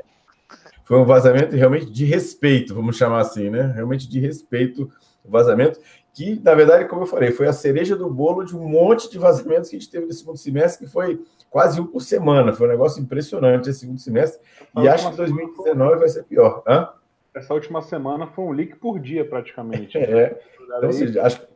foi 0.84 0.98
um 0.98 1.04
vazamento 1.04 1.56
realmente 1.56 1.90
de 1.90 2.04
respeito, 2.04 2.74
vamos 2.74 2.96
chamar 2.96 3.20
assim, 3.20 3.50
né? 3.50 3.72
Realmente 3.74 4.08
de 4.08 4.20
respeito, 4.20 4.88
vazamento, 5.24 5.80
que, 6.18 6.40
na 6.42 6.52
verdade, 6.52 6.86
como 6.86 7.02
eu 7.02 7.06
falei, 7.06 7.30
foi 7.30 7.46
a 7.46 7.52
cereja 7.52 7.94
do 7.94 8.10
bolo 8.10 8.42
de 8.42 8.56
um 8.56 8.68
monte 8.68 9.08
de 9.08 9.16
vazamentos 9.20 9.70
que 9.70 9.76
a 9.76 9.78
gente 9.78 9.88
teve 9.88 10.04
nesse 10.04 10.18
segundo 10.18 10.36
semestre, 10.36 10.84
que 10.84 10.92
foi 10.92 11.24
quase 11.48 11.80
um 11.80 11.86
por 11.86 12.02
semana. 12.02 12.52
Foi 12.52 12.66
um 12.66 12.70
negócio 12.72 13.00
impressionante 13.00 13.70
esse 13.70 13.80
segundo 13.80 14.00
semestre. 14.00 14.40
e 14.78 14.88
acho 14.88 15.12
que 15.12 15.16
2019 15.16 15.96
vai 15.96 16.08
ser 16.08 16.24
pior. 16.24 16.64
Hã? 16.66 16.88
Essa 17.32 17.54
última 17.54 17.80
semana 17.82 18.26
foi 18.26 18.44
um 18.46 18.50
leak 18.50 18.74
por 18.78 18.98
dia, 18.98 19.24
praticamente. 19.24 19.96
É. 19.96 20.40
Então, 20.60 20.86
ou 20.86 20.92
seja, 20.92 21.22
acho 21.22 21.40
que 21.40 21.46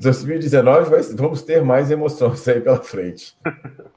2019 0.00 0.90
vai, 0.90 1.02
vamos 1.14 1.42
ter 1.42 1.62
mais 1.62 1.88
emoções 1.88 2.48
aí 2.48 2.60
pela 2.60 2.82
frente. 2.82 3.38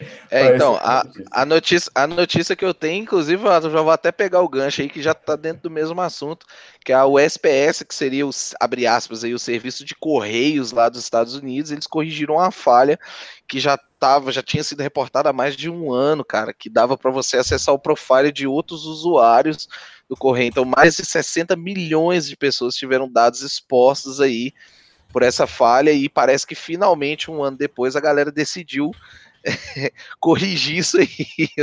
É, 0.30 0.54
então, 0.54 0.76
a, 0.76 1.04
a, 1.30 1.46
notícia, 1.46 1.90
a 1.94 2.06
notícia 2.06 2.54
que 2.54 2.64
eu 2.64 2.74
tenho, 2.74 3.02
inclusive, 3.02 3.42
eu 3.42 3.70
já 3.70 3.82
vou 3.82 3.90
até 3.90 4.12
pegar 4.12 4.42
o 4.42 4.48
gancho 4.48 4.82
aí, 4.82 4.88
que 4.88 5.02
já 5.02 5.12
está 5.12 5.36
dentro 5.36 5.62
do 5.62 5.70
mesmo 5.70 5.98
assunto, 6.00 6.46
que 6.84 6.92
é 6.92 7.02
o 7.02 7.18
SPS, 7.18 7.82
que 7.82 7.94
seria 7.94 8.26
o, 8.26 8.30
abre 8.60 8.86
aspas, 8.86 9.24
aí, 9.24 9.32
o 9.32 9.38
serviço 9.38 9.84
de 9.84 9.94
correios 9.94 10.70
lá 10.70 10.88
dos 10.88 11.02
Estados 11.02 11.34
Unidos, 11.34 11.72
eles 11.72 11.86
corrigiram 11.86 12.34
uma 12.34 12.50
falha 12.50 12.98
que 13.48 13.58
já 13.58 13.78
tava, 13.98 14.30
já 14.30 14.42
tinha 14.42 14.62
sido 14.62 14.82
reportada 14.82 15.30
há 15.30 15.32
mais 15.32 15.56
de 15.56 15.70
um 15.70 15.92
ano, 15.92 16.24
cara, 16.24 16.52
que 16.52 16.68
dava 16.68 16.96
para 16.96 17.10
você 17.10 17.38
acessar 17.38 17.74
o 17.74 17.78
profile 17.78 18.30
de 18.30 18.46
outros 18.46 18.84
usuários 18.84 19.66
do 20.08 20.16
correio. 20.16 20.48
Então, 20.48 20.64
mais 20.64 20.96
de 20.96 21.04
60 21.04 21.56
milhões 21.56 22.28
de 22.28 22.36
pessoas 22.36 22.76
tiveram 22.76 23.10
dados 23.10 23.40
expostos 23.42 24.20
aí 24.20 24.52
por 25.12 25.22
essa 25.22 25.46
falha 25.46 25.90
e 25.90 26.08
parece 26.08 26.46
que 26.46 26.54
finalmente 26.54 27.30
um 27.30 27.42
ano 27.42 27.56
depois 27.56 27.96
a 27.96 28.00
galera 28.00 28.30
decidiu 28.30 28.92
corrigir 30.20 30.78
isso 30.78 30.98
aí. 30.98 31.08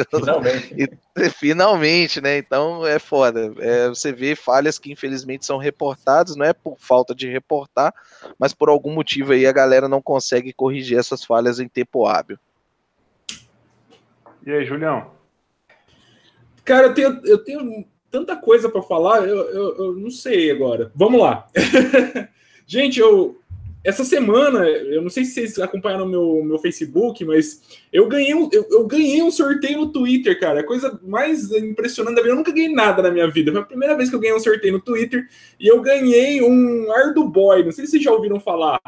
Finalmente. 0.09 0.75
E, 1.17 1.29
finalmente, 1.29 2.21
né? 2.21 2.37
Então 2.37 2.85
é 2.85 2.99
foda. 2.99 3.53
É, 3.59 3.89
você 3.89 4.11
vê 4.11 4.35
falhas 4.35 4.77
que 4.79 4.91
infelizmente 4.91 5.45
são 5.45 5.57
reportadas, 5.57 6.35
não 6.35 6.45
é 6.45 6.53
por 6.53 6.77
falta 6.79 7.13
de 7.13 7.29
reportar, 7.29 7.93
mas 8.37 8.53
por 8.53 8.69
algum 8.69 8.93
motivo 8.93 9.33
aí 9.33 9.45
a 9.45 9.51
galera 9.51 9.87
não 9.87 10.01
consegue 10.01 10.53
corrigir 10.53 10.97
essas 10.97 11.23
falhas 11.23 11.59
em 11.59 11.67
tempo 11.67 12.05
hábil. 12.05 12.37
E 14.45 14.51
aí, 14.51 14.65
Julião? 14.65 15.11
Cara, 16.63 16.87
eu 16.87 16.93
tenho, 16.93 17.21
eu 17.25 17.37
tenho 17.43 17.85
tanta 18.11 18.35
coisa 18.35 18.69
para 18.69 18.81
falar, 18.81 19.27
eu, 19.27 19.37
eu, 19.49 19.77
eu 19.77 19.93
não 19.93 20.09
sei 20.09 20.51
agora. 20.51 20.91
Vamos 20.95 21.19
lá. 21.19 21.47
Gente, 22.67 22.99
eu 22.99 23.39
essa 23.85 24.03
semana, 24.03 24.67
eu 24.67 24.99
não 24.99 25.11
sei 25.11 25.23
se 25.23 25.33
vocês 25.33 25.59
acompanharam 25.59 26.07
meu, 26.07 26.41
meu 26.43 26.57
Facebook, 26.57 27.23
mas 27.23 27.61
eu 27.93 28.07
ganhei, 28.07 28.33
um, 28.33 28.49
eu, 28.51 28.65
eu, 28.71 28.87
ganhei 28.87 29.21
um 29.21 29.29
sorteio 29.29 29.77
no 29.77 29.91
Twitter, 29.91 30.39
cara. 30.39 30.61
A 30.61 30.65
coisa 30.65 30.99
mais 31.03 31.51
impressionante 31.51 32.15
da 32.15 32.23
vida. 32.23 32.33
Eu 32.33 32.37
nunca 32.37 32.51
ganhei 32.51 32.73
nada 32.73 33.03
na 33.03 33.11
minha 33.11 33.29
vida. 33.29 33.51
Foi 33.51 33.61
a 33.61 33.65
primeira 33.65 33.95
vez 33.95 34.09
que 34.09 34.15
eu 34.15 34.19
ganhei 34.19 34.35
um 34.35 34.39
sorteio 34.39 34.73
no 34.73 34.79
Twitter. 34.79 35.29
E 35.59 35.67
eu 35.67 35.79
ganhei 35.81 36.41
um 36.41 36.91
Arduboy. 36.91 37.63
Não 37.63 37.71
sei 37.71 37.85
se 37.85 37.91
vocês 37.91 38.03
já 38.03 38.11
ouviram 38.11 38.39
falar. 38.39 38.79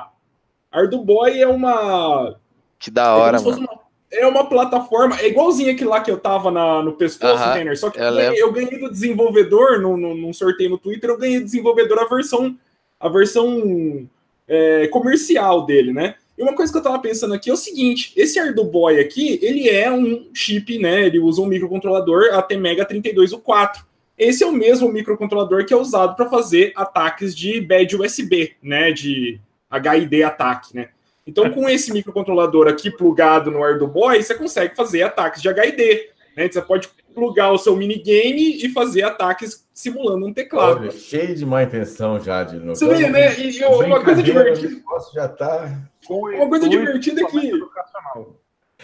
Arduboy 0.71 1.39
é 1.39 1.47
uma. 1.47 2.35
Que 2.79 2.89
da 2.89 3.15
hora, 3.15 3.37
é 3.37 3.41
mano. 3.41 3.57
Uma, 3.59 3.79
é 4.11 4.25
uma 4.25 4.49
plataforma. 4.49 5.21
É 5.21 5.27
igualzinha 5.27 5.75
que 5.75 5.85
lá 5.85 6.01
que 6.01 6.09
eu 6.09 6.17
tava 6.17 6.49
na, 6.49 6.81
no 6.81 6.93
pescoço, 6.93 7.35
uh 7.43 7.47
-huh, 7.47 7.53
Renner. 7.53 7.77
Só 7.77 7.91
que 7.91 7.99
eu 7.99 8.13
ganhei, 8.15 8.41
eu 8.41 8.51
ganhei, 8.51 8.79
do 8.79 8.89
desenvolvedor, 8.89 9.79
no, 9.79 9.95
num 9.95 10.33
sorteio 10.33 10.71
no 10.71 10.77
Twitter, 10.79 11.11
eu 11.11 11.19
ganhei 11.19 11.37
do 11.37 11.45
desenvolvedor 11.45 11.99
a 11.99 12.05
versão 12.05 12.57
a 12.99 13.09
versão 13.09 14.09
é, 14.47 14.87
comercial 14.87 15.65
dele, 15.65 15.91
né? 15.91 16.15
E 16.37 16.43
uma 16.43 16.55
coisa 16.55 16.71
que 16.71 16.77
eu 16.77 16.83
tava 16.83 16.99
pensando 16.99 17.33
aqui 17.33 17.49
é 17.49 17.53
o 17.53 17.57
seguinte: 17.57 18.13
esse 18.15 18.39
Arduboy 18.39 18.99
aqui, 18.99 19.39
ele 19.41 19.67
é 19.67 19.91
um 19.91 20.29
chip, 20.33 20.77
né? 20.77 21.05
Ele 21.05 21.19
usa 21.19 21.41
um 21.41 21.47
microcontrolador 21.47 22.33
ATmega 22.33 22.85
32U4. 22.85 23.85
Esse 24.17 24.43
é 24.43 24.47
o 24.47 24.51
mesmo 24.51 24.91
microcontrolador 24.91 25.65
que 25.65 25.73
é 25.73 25.77
usado 25.77 26.15
para 26.15 26.29
fazer 26.29 26.73
ataques 26.75 27.35
de 27.35 27.59
bad 27.61 27.95
USB, 27.95 28.55
né? 28.61 28.91
De 28.91 29.39
HID 29.71 30.23
ataque, 30.23 30.75
né? 30.75 30.89
Então, 31.25 31.49
com 31.49 31.67
esse 31.67 31.91
microcontrolador 31.91 32.67
aqui 32.67 32.89
plugado 32.89 33.51
no 33.51 33.61
Arduboy, 33.61 34.23
você 34.23 34.33
consegue 34.33 34.75
fazer 34.75 35.03
ataques 35.03 35.41
de 35.41 35.49
HID. 35.49 36.09
Né? 36.37 36.47
Você 36.49 36.61
pode 36.61 36.87
plugar 37.13 37.51
o 37.51 37.57
seu 37.57 37.75
minigame 37.75 38.63
e 38.63 38.69
fazer 38.69 39.03
ataques 39.03 39.66
simulando 39.77 40.25
um 40.25 40.33
teclado. 40.33 40.81
Olha, 40.81 40.91
cheio 40.91 41.35
de 41.35 41.45
má 41.45 41.61
intenção 41.61 42.19
já, 42.19 42.43
de 42.43 42.55
novo. 42.55 42.75
Você 42.75 42.87
vê, 42.87 43.07
né? 43.07 43.39
E, 43.39 43.63
uma 43.63 44.03
coisa 44.03 44.23
divertida. 44.23 44.81
Já 45.13 45.27
tá... 45.27 45.87
Uma 46.09 46.49
coisa 46.49 46.67
divertida 46.67 47.21
é 47.21 47.25
que. 47.25 47.51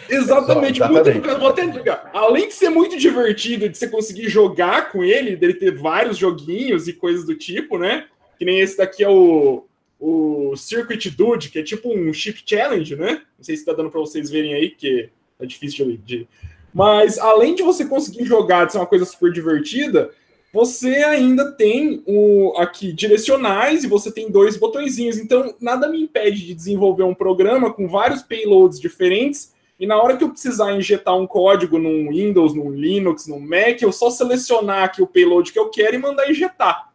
Exatamente, 0.08 0.80
muito 0.80 1.38
Vou 1.40 1.48
até 1.48 1.64
ligar. 1.64 2.10
Além 2.12 2.46
de 2.48 2.54
ser 2.54 2.68
muito 2.68 2.96
divertido, 2.96 3.68
de 3.68 3.76
você 3.76 3.88
conseguir 3.88 4.28
jogar 4.28 4.92
com 4.92 5.02
ele, 5.02 5.34
dele 5.34 5.54
ter 5.54 5.76
vários 5.76 6.16
joguinhos 6.16 6.86
e 6.86 6.92
coisas 6.92 7.26
do 7.26 7.34
tipo, 7.34 7.76
né? 7.76 8.06
Que 8.38 8.44
nem 8.44 8.60
esse 8.60 8.76
daqui 8.76 9.02
é 9.02 9.08
o, 9.08 9.66
o 9.98 10.54
Circuit 10.56 11.10
Dude, 11.10 11.48
que 11.48 11.58
é 11.58 11.62
tipo 11.62 11.92
um 11.92 12.12
chip 12.12 12.40
challenge, 12.46 12.94
né? 12.94 13.22
Não 13.36 13.44
sei 13.44 13.56
se 13.56 13.64
tá 13.64 13.72
dando 13.72 13.90
para 13.90 14.00
vocês 14.00 14.30
verem 14.30 14.54
aí, 14.54 14.70
que 14.70 15.10
é 15.40 15.46
difícil 15.46 15.86
de, 15.86 15.96
de 15.96 16.28
mas 16.72 17.18
além 17.18 17.54
de 17.54 17.62
você 17.62 17.84
conseguir 17.84 18.24
jogar, 18.24 18.64
de 18.64 18.72
ser 18.72 18.78
uma 18.78 18.86
coisa 18.86 19.04
super 19.04 19.32
divertida, 19.32 20.10
você 20.54 21.02
ainda 21.02 21.50
tem 21.50 22.00
o 22.06 22.54
aqui 22.56 22.92
direcionais 22.92 23.82
e 23.82 23.88
você 23.88 24.12
tem 24.12 24.30
dois 24.30 24.56
botõezinhos. 24.56 25.18
Então, 25.18 25.52
nada 25.60 25.88
me 25.88 26.00
impede 26.00 26.46
de 26.46 26.54
desenvolver 26.54 27.02
um 27.02 27.12
programa 27.12 27.72
com 27.72 27.88
vários 27.88 28.22
payloads 28.22 28.78
diferentes. 28.78 29.52
E 29.80 29.84
na 29.84 30.00
hora 30.00 30.16
que 30.16 30.22
eu 30.22 30.30
precisar 30.30 30.72
injetar 30.72 31.16
um 31.16 31.26
código 31.26 31.76
no 31.76 32.08
Windows, 32.08 32.54
no 32.54 32.70
Linux, 32.70 33.26
no 33.26 33.40
Mac, 33.40 33.82
eu 33.82 33.90
só 33.90 34.10
selecionar 34.10 34.84
aqui 34.84 35.02
o 35.02 35.08
payload 35.08 35.52
que 35.52 35.58
eu 35.58 35.70
quero 35.70 35.96
e 35.96 35.98
mandar 35.98 36.30
injetar. 36.30 36.94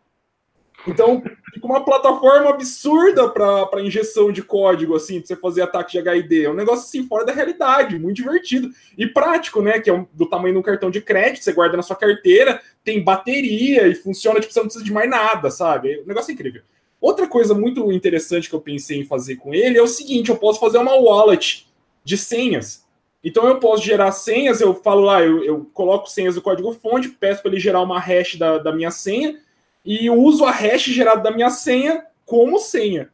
Então, 0.88 1.22
fica 1.54 1.66
uma 1.66 1.84
plataforma 1.84 2.50
absurda 2.50 3.30
para 3.30 3.82
injeção 3.82 4.32
de 4.32 4.42
código, 4.42 4.96
assim, 4.96 5.20
para 5.20 5.28
você 5.28 5.36
fazer 5.36 5.62
ataque 5.62 6.02
de 6.02 6.10
HID. 6.10 6.46
É 6.46 6.50
um 6.50 6.54
negócio 6.54 6.86
assim, 6.86 7.08
fora 7.08 7.26
da 7.26 7.34
realidade, 7.34 8.00
muito 8.00 8.16
divertido. 8.16 8.70
E 8.98 9.06
prático, 9.06 9.62
né? 9.62 9.80
Que 9.80 9.92
é 9.92 10.06
do 10.14 10.26
tamanho 10.26 10.54
de 10.54 10.60
um 10.60 10.64
cartão 10.64 10.90
de 10.90 11.02
crédito, 11.02 11.44
você 11.44 11.52
guarda 11.52 11.78
na 11.78 11.84
sua 11.84 11.96
carteira, 11.96 12.62
tem 12.84 13.04
bateria 13.04 13.88
e 13.88 13.96
funciona, 13.96 14.40
tipo, 14.40 14.54
você 14.54 14.60
não 14.60 14.68
precisa 14.68 14.86
de 14.86 14.92
mais 14.92 15.10
nada, 15.10 15.52
sabe? 15.52 16.00
O 16.00 16.08
negócio 16.08 16.32
é 16.32 16.34
incrível. 16.34 16.62
Outra 17.02 17.28
coisa 17.28 17.54
muito 17.54 17.92
interessante 17.92 18.50
que 18.50 18.56
eu 18.56 18.62
pensei 18.62 19.00
em 19.00 19.06
fazer 19.06 19.38
com 19.38 19.54
ele 19.54 19.78
é 19.78 19.82
o 19.82 19.88
seguinte: 19.88 20.30
eu 20.30 20.38
posso 20.38 20.60
fazer 20.60 20.78
uma 20.78 20.96
wallet 20.96 21.68
de 22.04 22.18
senhas. 22.18 22.86
Então 23.24 23.48
eu 23.48 23.60
posso 23.60 23.84
gerar 23.84 24.12
senhas, 24.12 24.62
eu 24.62 24.74
falo 24.74 25.02
lá, 25.02 25.22
eu, 25.22 25.44
eu 25.44 25.70
coloco 25.74 26.10
senhas 26.10 26.36
do 26.36 26.42
código-fonte, 26.42 27.10
peço 27.10 27.42
para 27.42 27.52
ele 27.52 27.60
gerar 27.60 27.82
uma 27.82 28.00
hash 28.00 28.36
da, 28.36 28.58
da 28.58 28.72
minha 28.72 28.92
senha, 28.92 29.38
e 29.84 30.10
uso 30.10 30.46
a 30.46 30.52
hash 30.52 30.84
gerada 30.84 31.22
da 31.22 31.32
minha 31.32 31.50
senha 31.50 32.06
como 32.26 32.60
senha. 32.60 33.10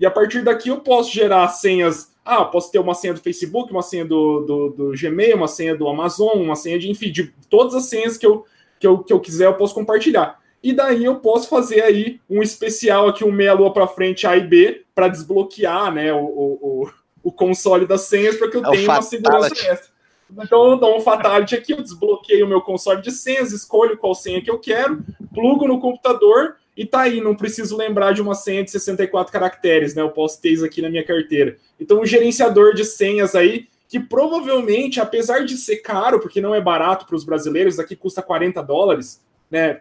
E 0.00 0.06
a 0.06 0.10
partir 0.10 0.42
daqui 0.42 0.68
eu 0.68 0.80
posso 0.80 1.12
gerar 1.12 1.46
senhas. 1.48 2.12
Ah, 2.24 2.44
posso 2.44 2.70
ter 2.70 2.78
uma 2.78 2.94
senha 2.94 3.14
do 3.14 3.20
Facebook, 3.20 3.72
uma 3.72 3.82
senha 3.82 4.04
do, 4.04 4.40
do, 4.40 4.68
do 4.70 4.92
Gmail, 4.92 5.36
uma 5.36 5.48
senha 5.48 5.76
do 5.76 5.88
Amazon, 5.88 6.40
uma 6.40 6.56
senha 6.56 6.78
de, 6.78 6.90
enfim, 6.90 7.10
de 7.10 7.32
todas 7.50 7.74
as 7.74 7.86
senhas 7.86 8.16
que 8.16 8.24
eu, 8.24 8.46
que 8.82 8.86
eu, 8.88 8.98
que 8.98 9.12
eu 9.12 9.20
quiser, 9.20 9.46
eu 9.46 9.54
posso 9.54 9.74
compartilhar. 9.74 10.40
E 10.60 10.72
daí 10.72 11.04
eu 11.04 11.14
posso 11.20 11.48
fazer 11.48 11.82
aí 11.82 12.20
um 12.28 12.42
especial 12.42 13.06
aqui, 13.08 13.24
um 13.24 13.30
meia 13.30 13.52
lua 13.52 13.72
para 13.72 13.86
frente 13.86 14.26
A 14.26 14.36
e 14.36 14.40
B, 14.40 14.82
para 14.92 15.06
desbloquear 15.06 15.94
né, 15.94 16.12
o, 16.12 16.18
o, 16.18 16.90
o, 17.22 17.30
console 17.30 17.86
das 17.86 18.02
senhas, 18.02 18.36
para 18.36 18.50
que 18.50 18.56
eu 18.56 18.66
é 18.66 18.70
tenha 18.70 18.90
uma 18.90 19.00
segurança 19.00 19.54
extra. 19.54 19.92
Então 20.36 20.72
eu 20.72 20.76
dou 20.78 20.96
um 20.96 21.00
fatality 21.00 21.54
aqui, 21.54 21.72
eu 21.72 21.80
desbloqueio 21.80 22.44
o 22.44 22.48
meu 22.48 22.60
console 22.60 23.00
de 23.00 23.12
senhas, 23.12 23.52
escolho 23.52 23.96
qual 23.96 24.16
senha 24.16 24.42
que 24.42 24.50
eu 24.50 24.58
quero, 24.58 25.04
plugo 25.32 25.68
no 25.68 25.80
computador 25.80 26.56
e 26.76 26.84
tá 26.84 27.02
aí, 27.02 27.20
não 27.20 27.36
preciso 27.36 27.76
lembrar 27.76 28.12
de 28.12 28.20
uma 28.20 28.34
senha 28.34 28.64
de 28.64 28.70
64 28.72 29.32
caracteres, 29.32 29.94
né? 29.94 30.02
Eu 30.02 30.10
posso 30.10 30.40
ter 30.40 30.50
isso 30.50 30.64
aqui 30.64 30.82
na 30.82 30.90
minha 30.90 31.04
carteira. 31.04 31.56
Então, 31.78 32.00
um 32.00 32.06
gerenciador 32.06 32.74
de 32.74 32.84
senhas 32.84 33.36
aí, 33.36 33.68
que 33.92 34.00
provavelmente, 34.00 35.02
apesar 35.02 35.44
de 35.44 35.54
ser 35.54 35.76
caro, 35.76 36.18
porque 36.18 36.40
não 36.40 36.54
é 36.54 36.62
barato 36.62 37.04
para 37.04 37.14
os 37.14 37.24
brasileiros, 37.24 37.78
aqui 37.78 37.94
custa 37.94 38.22
40 38.22 38.62
dólares, 38.62 39.22
né? 39.50 39.74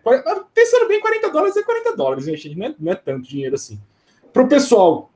Pensando 0.53 0.85
bem, 0.89 0.99
40 0.99 1.29
dólares 1.29 1.55
é 1.55 1.63
40 1.63 1.95
dólares, 1.95 2.25
gente, 2.25 2.53
não 2.53 2.65
é, 2.65 2.75
não 2.77 2.91
é 2.91 2.95
tanto 2.95 3.25
dinheiro 3.25 3.55
assim. 3.55 3.79
Para 4.33 4.43
o 4.43 4.49
pessoal 4.49 5.09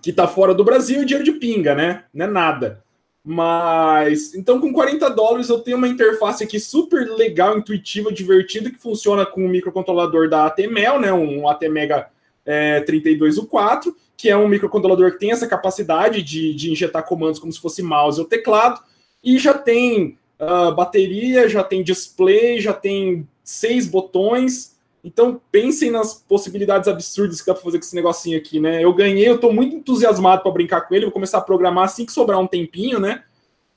que 0.00 0.10
está 0.10 0.28
fora 0.28 0.54
do 0.54 0.62
Brasil, 0.62 1.00
é 1.00 1.04
dinheiro 1.04 1.24
de 1.24 1.32
pinga, 1.32 1.74
né? 1.74 2.04
Não 2.14 2.26
é 2.26 2.28
nada. 2.28 2.84
Mas 3.24 4.32
então 4.32 4.60
com 4.60 4.72
40 4.72 5.10
dólares 5.10 5.48
eu 5.48 5.58
tenho 5.58 5.76
uma 5.76 5.88
interface 5.88 6.44
aqui 6.44 6.60
super 6.60 7.04
legal, 7.10 7.58
intuitiva, 7.58 8.12
divertida 8.12 8.70
que 8.70 8.78
funciona 8.78 9.26
com 9.26 9.44
o 9.44 9.48
microcontrolador 9.48 10.30
da 10.30 10.46
ATmel, 10.46 11.00
né, 11.00 11.12
um 11.12 11.48
ATmega 11.48 12.06
é, 12.44 12.80
32U4, 12.82 13.92
que 14.16 14.28
é 14.28 14.36
um 14.36 14.48
microcontrolador 14.48 15.12
que 15.12 15.18
tem 15.18 15.30
essa 15.30 15.46
capacidade 15.46 16.22
de, 16.22 16.54
de 16.54 16.70
injetar 16.70 17.04
comandos 17.04 17.38
como 17.38 17.52
se 17.52 17.60
fosse 17.60 17.82
mouse 17.82 18.20
ou 18.20 18.26
teclado, 18.26 18.80
e 19.22 19.38
já 19.38 19.54
tem 19.54 20.18
uh, 20.40 20.74
bateria, 20.74 21.48
já 21.48 21.62
tem 21.62 21.82
display, 21.82 22.60
já 22.60 22.72
tem 22.72 23.28
seis 23.44 23.86
botões. 23.86 24.76
Então 25.04 25.40
pensem 25.52 25.90
nas 25.90 26.14
possibilidades 26.14 26.88
absurdas 26.88 27.40
que 27.40 27.46
dá 27.46 27.54
para 27.54 27.62
fazer 27.62 27.78
com 27.78 27.84
esse 27.84 27.94
negocinho 27.94 28.38
aqui, 28.38 28.58
né? 28.58 28.82
Eu 28.82 28.92
ganhei, 28.92 29.28
eu 29.28 29.36
estou 29.36 29.52
muito 29.52 29.76
entusiasmado 29.76 30.42
para 30.42 30.50
brincar 30.50 30.80
com 30.82 30.94
ele, 30.94 31.04
vou 31.04 31.12
começar 31.12 31.38
a 31.38 31.42
programar 31.42 31.84
assim 31.84 32.04
que 32.04 32.12
sobrar 32.12 32.40
um 32.40 32.46
tempinho, 32.46 32.98
né? 32.98 33.22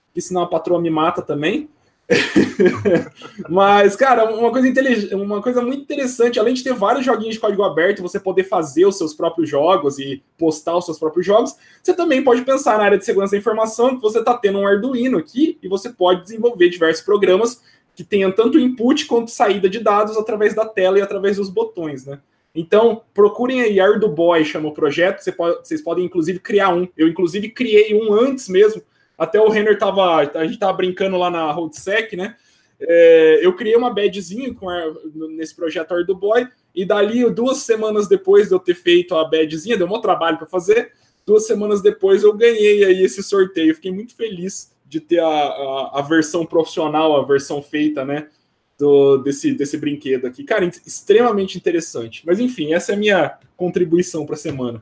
Porque 0.08 0.22
senão 0.22 0.42
a 0.42 0.48
patroa 0.48 0.82
me 0.82 0.90
mata 0.90 1.22
também. 1.22 1.70
Mas, 3.48 3.96
cara, 3.96 4.26
uma 4.34 4.52
coisa, 4.52 5.16
uma 5.16 5.42
coisa 5.42 5.62
muito 5.62 5.84
interessante, 5.84 6.40
além 6.40 6.54
de 6.54 6.64
ter 6.64 6.74
vários 6.74 7.06
joguinhos 7.06 7.36
de 7.36 7.40
código 7.40 7.64
aberto, 7.64 8.02
você 8.02 8.20
poder 8.20 8.44
fazer 8.44 8.86
os 8.86 8.98
seus 8.98 9.14
próprios 9.14 9.50
jogos 9.50 10.00
e 10.00 10.24
postar 10.38 10.76
os 10.78 10.86
seus 10.86 10.98
próprios 10.98 11.26
jogos, 11.26 11.56
você 11.82 11.94
também 11.94 12.24
pode 12.24 12.42
pensar 12.42 12.78
na 12.78 12.86
área 12.86 12.98
de 12.98 13.06
segurança 13.06 13.32
da 13.32 13.38
informação, 13.38 13.96
que 13.96 14.02
você 14.02 14.20
está 14.20 14.36
tendo 14.36 14.60
um 14.60 14.68
Arduino 14.68 15.18
aqui 15.18 15.58
e 15.62 15.68
você 15.68 15.90
pode 15.90 16.24
desenvolver 16.24 16.70
diversos 16.70 17.04
programas 17.04 17.62
que 17.96 18.04
tenham 18.04 18.32
tanto 18.32 18.58
input 18.58 19.06
quanto 19.06 19.30
saída 19.30 19.70
de 19.70 19.80
dados 19.80 20.18
através 20.18 20.56
da 20.56 20.66
tela 20.66 20.98
e 20.98 21.02
através 21.02 21.38
dos 21.38 21.50
botões, 21.50 22.06
né? 22.06 22.20
Então, 22.56 23.04
procurem 23.14 23.62
aí 23.62 23.80
Arduboy, 23.80 24.44
chama 24.44 24.70
o 24.70 24.74
projeto, 24.74 25.22
vocês 25.22 25.82
podem 25.82 26.06
inclusive 26.06 26.40
criar 26.40 26.74
um. 26.74 26.88
Eu 26.98 27.08
inclusive 27.08 27.50
criei 27.50 27.94
um 27.94 28.12
antes 28.12 28.50
mesmo, 28.50 28.82
até 29.20 29.40
o 29.40 29.50
Renner 29.50 29.78
tava, 29.78 30.16
a 30.16 30.46
gente 30.46 30.58
tava 30.58 30.74
brincando 30.74 31.18
lá 31.18 31.30
na 31.30 31.52
Roadsec, 31.52 32.16
né? 32.16 32.38
É, 32.80 33.46
eu 33.46 33.54
criei 33.54 33.76
uma 33.76 33.94
badzinha 33.94 34.54
com 34.54 34.70
a, 34.70 34.94
nesse 35.36 35.54
projeto 35.54 35.94
Arduboy 35.94 36.48
e 36.74 36.86
dali 36.86 37.30
duas 37.30 37.58
semanas 37.58 38.08
depois 38.08 38.48
de 38.48 38.56
eu 38.56 38.60
ter 38.60 38.76
feito 38.76 39.16
a 39.16 39.26
badzinha, 39.26 39.78
deu 39.78 39.86
um 39.86 40.02
trabalho 40.02 40.38
para 40.38 40.48
fazer. 40.48 40.94
Duas 41.26 41.46
semanas 41.46 41.82
depois 41.82 42.24
eu 42.24 42.34
ganhei 42.34 42.86
aí 42.86 43.04
esse 43.04 43.22
sorteio. 43.22 43.76
Fiquei 43.76 43.92
muito 43.92 44.16
feliz 44.16 44.74
de 44.88 45.02
ter 45.02 45.20
a, 45.20 45.28
a, 45.28 46.00
a, 46.00 46.02
versão 46.02 46.46
profissional, 46.46 47.18
a 47.18 47.26
versão 47.26 47.62
feita, 47.62 48.06
né? 48.06 48.30
Do, 48.78 49.18
desse, 49.18 49.54
desse 49.54 49.78
brinquedo 49.78 50.26
aqui. 50.26 50.46
Cara, 50.46 50.66
extremamente 50.66 51.58
interessante. 51.58 52.24
Mas 52.26 52.40
enfim, 52.40 52.74
essa 52.74 52.94
é 52.94 52.96
a 52.96 52.98
minha 52.98 53.38
contribuição 53.58 54.26
para 54.26 54.36
a 54.36 54.38
semana. 54.38 54.82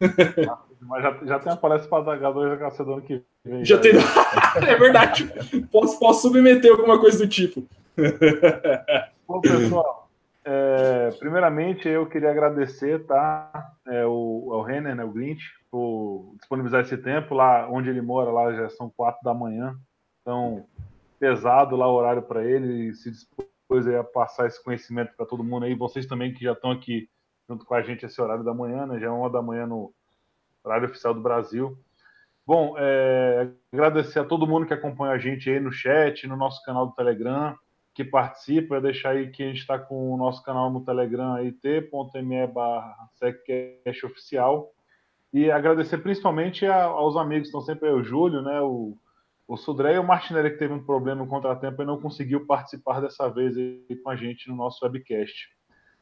Mas 0.86 1.02
já, 1.02 1.18
já 1.24 1.38
tem 1.38 1.52
a 1.52 1.56
palestra 1.56 1.88
para 1.88 2.18
H2 2.18 2.58
HC 2.58 2.84
do 2.84 2.92
ano 2.92 3.02
que 3.02 3.22
vem. 3.44 3.64
Já, 3.64 3.76
já 3.76 3.82
tem. 3.82 3.92
é 4.68 4.76
verdade. 4.76 5.32
Posso, 5.70 5.98
posso 5.98 6.22
submeter 6.22 6.70
alguma 6.70 6.98
coisa 6.98 7.18
do 7.18 7.28
tipo. 7.28 7.64
Bom, 9.26 9.40
pessoal, 9.40 10.08
é, 10.44 11.10
primeiramente 11.18 11.88
eu 11.88 12.06
queria 12.06 12.30
agradecer 12.30 13.04
tá, 13.06 13.72
é, 13.86 14.04
o, 14.04 14.50
ao 14.52 14.62
Renner, 14.62 14.94
né, 14.94 15.04
o 15.04 15.10
Grinch, 15.10 15.44
por 15.70 16.34
disponibilizar 16.36 16.82
esse 16.82 16.98
tempo. 16.98 17.34
Lá 17.34 17.68
onde 17.70 17.88
ele 17.88 18.02
mora, 18.02 18.30
lá 18.30 18.52
já 18.52 18.68
são 18.68 18.90
quatro 18.94 19.22
da 19.24 19.32
manhã. 19.32 19.76
Então, 20.20 20.66
pesado 21.18 21.76
lá 21.76 21.90
o 21.90 21.94
horário 21.94 22.22
para 22.22 22.44
ele 22.44 22.88
e 22.88 22.94
se 22.94 23.10
dispôs 23.10 23.86
a 23.98 24.04
passar 24.04 24.46
esse 24.46 24.62
conhecimento 24.62 25.12
para 25.16 25.26
todo 25.26 25.44
mundo 25.44 25.64
aí. 25.64 25.74
Vocês 25.74 26.06
também 26.06 26.34
que 26.34 26.44
já 26.44 26.52
estão 26.52 26.70
aqui 26.70 27.08
junto 27.48 27.64
com 27.64 27.74
a 27.74 27.82
gente 27.82 28.04
esse 28.04 28.20
horário 28.20 28.44
da 28.44 28.54
manhã, 28.54 28.86
né? 28.86 28.98
Já 28.98 29.06
é 29.06 29.10
uma 29.10 29.30
da 29.30 29.42
manhã 29.42 29.66
no 29.66 29.92
horário 30.64 30.88
oficial 30.88 31.14
do 31.14 31.20
Brasil. 31.20 31.78
Bom, 32.46 32.74
é, 32.78 33.48
agradecer 33.72 34.18
a 34.18 34.24
todo 34.24 34.46
mundo 34.46 34.66
que 34.66 34.74
acompanha 34.74 35.14
a 35.14 35.18
gente 35.18 35.48
aí 35.48 35.58
no 35.58 35.72
chat, 35.72 36.26
no 36.26 36.36
nosso 36.36 36.62
canal 36.62 36.86
do 36.86 36.94
Telegram, 36.94 37.56
que 37.94 38.04
participa, 38.04 38.80
deixar 38.80 39.10
aí 39.10 39.30
que 39.30 39.42
a 39.42 39.46
gente 39.46 39.60
está 39.60 39.78
com 39.78 40.12
o 40.12 40.16
nosso 40.16 40.42
canal 40.42 40.70
no 40.70 40.84
Telegram 40.84 41.34
aí, 41.34 41.52
t.me 41.52 42.46
barra 42.48 43.08
oficial. 44.04 44.70
E 45.32 45.50
agradecer 45.50 45.98
principalmente 45.98 46.66
a, 46.66 46.84
aos 46.84 47.16
amigos 47.16 47.48
estão 47.48 47.60
sempre 47.60 47.88
aí, 47.88 47.94
o 47.94 48.04
Júlio, 48.04 48.42
né, 48.42 48.60
o, 48.60 48.96
o 49.48 49.56
Sudré 49.56 49.94
e 49.94 49.98
o 49.98 50.04
Martinelli, 50.04 50.50
que 50.50 50.58
teve 50.58 50.74
um 50.74 50.84
problema, 50.84 51.22
um 51.22 51.28
contratempo 51.28 51.82
e 51.82 51.86
não 51.86 52.00
conseguiu 52.00 52.46
participar 52.46 53.00
dessa 53.00 53.28
vez 53.28 53.56
aí 53.56 53.96
com 54.02 54.10
a 54.10 54.16
gente 54.16 54.48
no 54.48 54.56
nosso 54.56 54.84
webcast. 54.84 55.53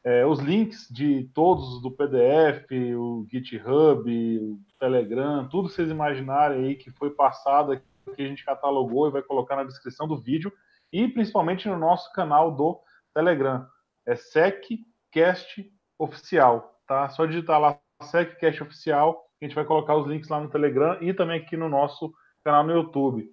É, 0.05 0.25
os 0.25 0.39
links 0.39 0.87
de 0.89 1.29
todos 1.33 1.81
do 1.81 1.89
PDF, 1.89 2.69
o 2.97 3.25
GitHub, 3.31 4.39
o 4.39 4.59
Telegram, 4.79 5.47
tudo 5.47 5.69
que 5.69 5.75
vocês 5.75 5.89
imaginarem 5.89 6.65
aí 6.65 6.75
que 6.75 6.91
foi 6.91 7.09
passado 7.11 7.81
que 8.15 8.21
a 8.21 8.27
gente 8.27 8.43
catalogou 8.43 9.07
e 9.07 9.11
vai 9.11 9.21
colocar 9.21 9.55
na 9.55 9.63
descrição 9.63 10.07
do 10.07 10.17
vídeo 10.17 10.51
e 10.91 11.07
principalmente 11.07 11.69
no 11.69 11.77
nosso 11.77 12.11
canal 12.11 12.51
do 12.51 12.79
Telegram. 13.13 13.65
É 14.05 14.15
SecCast 14.15 15.71
Oficial, 15.97 16.81
tá? 16.85 17.07
Só 17.09 17.25
digitar 17.25 17.61
lá 17.61 17.79
SecCast 18.01 18.63
Oficial 18.63 19.23
a 19.43 19.45
gente 19.45 19.55
vai 19.55 19.65
colocar 19.65 19.95
os 19.97 20.07
links 20.07 20.29
lá 20.29 20.39
no 20.39 20.49
Telegram 20.49 20.97
e 21.01 21.13
também 21.13 21.41
aqui 21.41 21.57
no 21.57 21.67
nosso 21.67 22.13
canal 22.45 22.63
no 22.63 22.71
YouTube. 22.71 23.29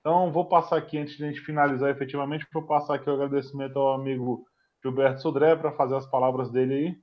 Então, 0.00 0.32
vou 0.32 0.48
passar 0.48 0.76
aqui, 0.76 0.98
antes 0.98 1.16
de 1.16 1.24
a 1.24 1.28
gente 1.28 1.40
finalizar 1.40 1.88
efetivamente, 1.88 2.46
vou 2.52 2.66
passar 2.66 2.96
aqui 2.96 3.08
o 3.08 3.14
agradecimento 3.14 3.78
ao 3.78 3.94
amigo 3.94 4.44
Gilberto 4.82 5.22
Sodré 5.22 5.54
para 5.56 5.72
fazer 5.72 5.94
as 5.94 6.06
palavras 6.06 6.50
dele 6.50 6.74
aí. 6.74 6.96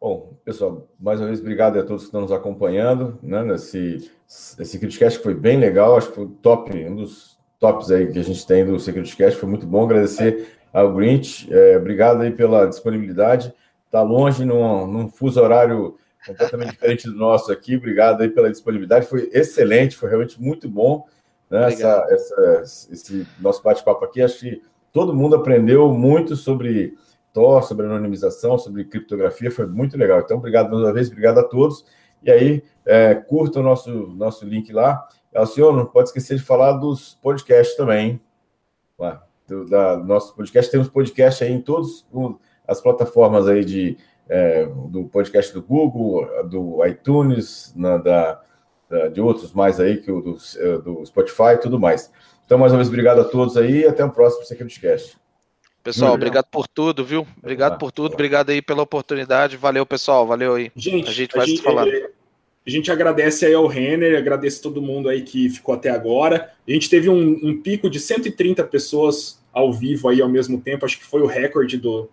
Bom, 0.00 0.34
pessoal, 0.44 0.88
mais 0.98 1.20
uma 1.20 1.26
vez, 1.26 1.40
obrigado 1.40 1.78
a 1.78 1.82
todos 1.82 2.02
que 2.02 2.08
estão 2.08 2.20
nos 2.20 2.30
acompanhando, 2.30 3.18
né, 3.22 3.42
nesse 3.42 4.10
esse 4.28 4.78
CritiCast 4.78 5.18
que 5.18 5.24
foi 5.24 5.34
bem 5.34 5.58
legal, 5.58 5.96
acho 5.96 6.08
que 6.10 6.14
foi 6.14 6.28
top, 6.40 6.84
um 6.84 6.94
dos 6.94 7.36
tops 7.58 7.90
aí 7.90 8.06
que 8.06 8.18
a 8.18 8.22
gente 8.22 8.46
tem 8.46 8.64
do 8.64 8.76
CritiCast, 8.76 9.40
foi 9.40 9.48
muito 9.48 9.66
bom, 9.66 9.84
agradecer 9.84 10.56
ao 10.72 10.94
Grinch, 10.94 11.52
é, 11.52 11.76
obrigado 11.76 12.20
aí 12.20 12.30
pela 12.30 12.66
disponibilidade, 12.66 13.52
está 13.86 14.02
longe, 14.02 14.44
num, 14.44 14.86
num 14.86 15.08
fuso 15.08 15.40
horário 15.40 15.96
completamente 16.26 16.72
diferente 16.72 17.08
do 17.08 17.16
nosso 17.16 17.50
aqui. 17.50 17.76
Obrigado 17.76 18.20
aí 18.20 18.28
pela 18.28 18.50
disponibilidade, 18.50 19.06
foi 19.06 19.30
excelente, 19.32 19.96
foi 19.96 20.08
realmente 20.08 20.40
muito 20.40 20.68
bom 20.68 21.06
né, 21.50 21.68
essa, 21.68 22.06
essa, 22.10 22.62
esse 22.92 23.26
nosso 23.40 23.62
bate-papo 23.62 24.04
aqui. 24.04 24.22
Acho 24.22 24.40
que 24.40 24.62
todo 24.98 25.14
mundo 25.14 25.36
aprendeu 25.36 25.92
muito 25.92 26.34
sobre 26.34 26.98
Tor, 27.32 27.62
sobre 27.62 27.86
anonimização, 27.86 28.58
sobre 28.58 28.84
criptografia, 28.84 29.48
foi 29.48 29.64
muito 29.64 29.96
legal. 29.96 30.18
Então, 30.18 30.38
obrigado 30.38 30.70
mais 30.70 30.82
uma 30.82 30.92
vez, 30.92 31.06
obrigado 31.06 31.38
a 31.38 31.44
todos. 31.44 31.84
E 32.20 32.28
aí, 32.28 32.64
é, 32.84 33.14
curta 33.14 33.60
o 33.60 33.62
nosso, 33.62 33.92
nosso 34.08 34.44
link 34.44 34.72
lá. 34.72 35.06
Alcione, 35.32 35.76
não 35.76 35.86
pode 35.86 36.08
esquecer 36.08 36.36
de 36.36 36.42
falar 36.42 36.72
dos 36.72 37.14
podcasts 37.22 37.76
também. 37.76 38.20
Do, 39.46 39.66
da, 39.66 39.96
nosso 39.98 40.34
podcast, 40.34 40.68
temos 40.68 40.88
podcast 40.88 41.44
aí 41.44 41.52
em 41.52 41.60
todas 41.60 42.04
as 42.66 42.80
plataformas 42.80 43.46
aí 43.46 43.64
de 43.64 43.96
é, 44.28 44.66
do 44.66 45.04
podcast 45.04 45.54
do 45.54 45.62
Google, 45.62 46.26
do 46.48 46.84
iTunes, 46.84 47.72
na, 47.76 47.98
da, 47.98 48.40
da, 48.90 49.06
de 49.06 49.20
outros 49.20 49.52
mais 49.52 49.78
aí, 49.78 49.98
que 49.98 50.10
o 50.10 50.20
do, 50.20 50.36
do 50.82 51.06
Spotify 51.06 51.54
e 51.54 51.58
tudo 51.58 51.78
mais. 51.78 52.10
Então, 52.48 52.56
mais 52.56 52.72
uma 52.72 52.78
vez, 52.78 52.88
obrigado 52.88 53.20
a 53.20 53.24
todos 53.24 53.58
aí 53.58 53.80
e 53.80 53.86
até 53.86 54.02
o 54.02 54.08
próximo 54.08 54.42
Security 54.42 54.80
Cast. 54.80 55.18
Pessoal, 55.84 56.14
obrigado 56.14 56.46
por 56.50 56.66
tudo, 56.66 57.04
viu? 57.04 57.26
Obrigado 57.42 57.76
por 57.76 57.92
tudo, 57.92 58.14
obrigado 58.14 58.48
aí 58.48 58.62
pela 58.62 58.80
oportunidade. 58.80 59.58
Valeu, 59.58 59.84
pessoal, 59.84 60.26
valeu 60.26 60.54
aí. 60.54 60.72
Gente, 60.74 61.10
a 61.10 61.12
gente 61.12 61.36
vai 61.36 61.44
a 61.44 61.46
gente, 61.46 61.60
falando. 61.60 61.92
A 62.66 62.70
gente 62.70 62.90
agradece 62.90 63.44
aí 63.44 63.52
ao 63.52 63.66
Renner, 63.66 64.16
agradece 64.16 64.62
todo 64.62 64.80
mundo 64.80 65.10
aí 65.10 65.20
que 65.20 65.50
ficou 65.50 65.74
até 65.74 65.90
agora. 65.90 66.50
A 66.66 66.70
gente 66.70 66.88
teve 66.88 67.10
um, 67.10 67.38
um 67.42 67.60
pico 67.60 67.90
de 67.90 68.00
130 68.00 68.64
pessoas 68.64 69.38
ao 69.52 69.70
vivo 69.70 70.08
aí 70.08 70.22
ao 70.22 70.28
mesmo 70.30 70.58
tempo, 70.58 70.86
acho 70.86 70.98
que 70.98 71.04
foi 71.04 71.20
o 71.20 71.26
recorde 71.26 71.76
do, 71.76 72.08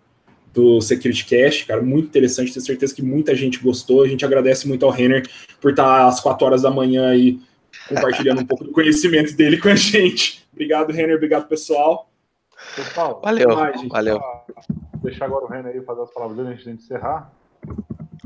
do 0.52 0.82
Security 0.82 1.24
Cash, 1.24 1.62
cara, 1.62 1.80
muito 1.80 2.08
interessante, 2.08 2.52
tenho 2.52 2.64
certeza 2.64 2.94
que 2.94 3.00
muita 3.00 3.34
gente 3.34 3.58
gostou. 3.58 4.02
A 4.02 4.08
gente 4.08 4.22
agradece 4.22 4.68
muito 4.68 4.84
ao 4.84 4.92
Renner 4.92 5.26
por 5.62 5.70
estar 5.70 6.06
às 6.06 6.20
4 6.20 6.46
horas 6.46 6.60
da 6.60 6.70
manhã 6.70 7.08
aí 7.08 7.38
compartilhando 7.88 8.42
um 8.42 8.46
pouco 8.46 8.64
do 8.64 8.72
conhecimento 8.72 9.34
dele 9.36 9.58
com 9.58 9.68
a 9.68 9.76
gente. 9.76 10.46
Obrigado, 10.52 10.92
Renner, 10.92 11.16
obrigado, 11.16 11.48
pessoal. 11.48 12.10
Pessoal, 12.74 13.20
valeu, 13.22 13.54
mais, 13.54 13.88
valeu. 13.88 14.20
Deixar 15.02 15.26
agora 15.26 15.44
o 15.44 15.48
Renner 15.48 15.74
aí 15.74 15.82
fazer 15.82 16.02
as 16.02 16.10
palavras 16.10 16.36
dele 16.36 16.50
antes 16.50 16.64
de 16.64 16.70
encerrar. 16.70 17.30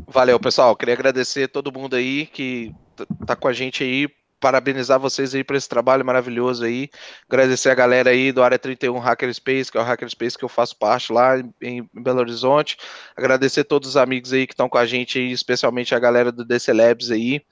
Valeu, 0.06 0.38
pessoal. 0.40 0.74
Queria 0.74 0.94
agradecer 0.94 1.48
todo 1.48 1.72
mundo 1.72 1.94
aí 1.94 2.26
que 2.26 2.74
tá 3.26 3.36
com 3.36 3.48
a 3.48 3.52
gente 3.52 3.84
aí. 3.84 4.08
Parabenizar 4.40 4.98
vocês 4.98 5.34
aí 5.34 5.44
por 5.44 5.54
esse 5.54 5.68
trabalho 5.68 6.04
maravilhoso 6.04 6.64
aí. 6.64 6.88
Agradecer 7.28 7.68
a 7.68 7.74
galera 7.74 8.10
aí 8.10 8.32
do 8.32 8.42
Área 8.42 8.58
31 8.58 8.98
Hackerspace, 8.98 9.70
que 9.70 9.76
é 9.76 9.80
o 9.80 9.84
Hackerspace 9.84 10.38
que 10.38 10.44
eu 10.44 10.48
faço 10.48 10.78
parte 10.78 11.12
lá 11.12 11.38
em, 11.60 11.86
Belo 11.92 12.20
Horizonte. 12.20 12.78
Agradecer 13.14 13.64
todos 13.64 13.90
os 13.90 13.96
amigos 13.98 14.32
aí 14.32 14.46
que 14.46 14.54
estão 14.54 14.68
com 14.68 14.78
a 14.78 14.86
gente 14.86 15.18
aí, 15.18 15.30
especialmente 15.30 15.94
a 15.94 15.98
galera 15.98 16.32
do 16.32 16.44
DC 16.44 16.72
Labs 16.72 17.10
aí. 17.10 17.42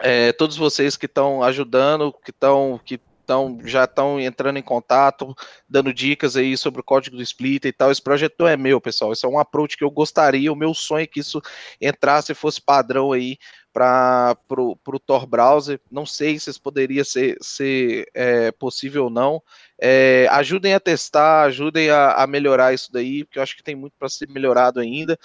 É, 0.00 0.32
todos 0.32 0.56
vocês 0.56 0.96
que 0.96 1.06
estão 1.06 1.42
ajudando, 1.42 2.12
que 2.24 2.30
estão 2.30 2.80
que 2.84 3.00
então 3.28 3.58
já 3.62 3.84
estão 3.84 4.18
entrando 4.18 4.58
em 4.58 4.62
contato, 4.62 5.36
dando 5.68 5.92
dicas 5.92 6.34
aí 6.34 6.56
sobre 6.56 6.80
o 6.80 6.84
código 6.84 7.14
do 7.14 7.22
Splitter 7.22 7.68
e 7.68 7.72
tal. 7.74 7.90
Esse 7.90 8.00
projeto 8.00 8.36
não 8.38 8.48
é 8.48 8.56
meu, 8.56 8.80
pessoal. 8.80 9.12
Esse 9.12 9.26
é 9.26 9.28
um 9.28 9.38
approach 9.38 9.76
que 9.76 9.84
eu 9.84 9.90
gostaria. 9.90 10.50
O 10.50 10.56
meu 10.56 10.72
sonho 10.72 11.02
é 11.02 11.06
que 11.06 11.20
isso 11.20 11.42
entrasse 11.78 12.32
e 12.32 12.34
fosse 12.34 12.58
padrão 12.58 13.12
aí 13.12 13.36
para 13.70 14.34
o 14.48 14.98
Tor 14.98 15.26
Browser. 15.26 15.78
Não 15.90 16.06
sei 16.06 16.38
se 16.38 16.48
isso 16.48 16.62
poderia 16.62 17.04
ser, 17.04 17.36
ser 17.42 18.08
é, 18.14 18.50
possível 18.50 19.04
ou 19.04 19.10
não. 19.10 19.42
É, 19.78 20.26
ajudem 20.30 20.72
a 20.72 20.80
testar, 20.80 21.42
ajudem 21.42 21.90
a, 21.90 22.12
a 22.12 22.26
melhorar 22.26 22.72
isso 22.72 22.90
daí, 22.90 23.24
porque 23.24 23.38
eu 23.38 23.42
acho 23.42 23.54
que 23.54 23.62
tem 23.62 23.76
muito 23.76 23.92
para 23.98 24.08
ser 24.08 24.26
melhorado 24.30 24.80
ainda 24.80 25.18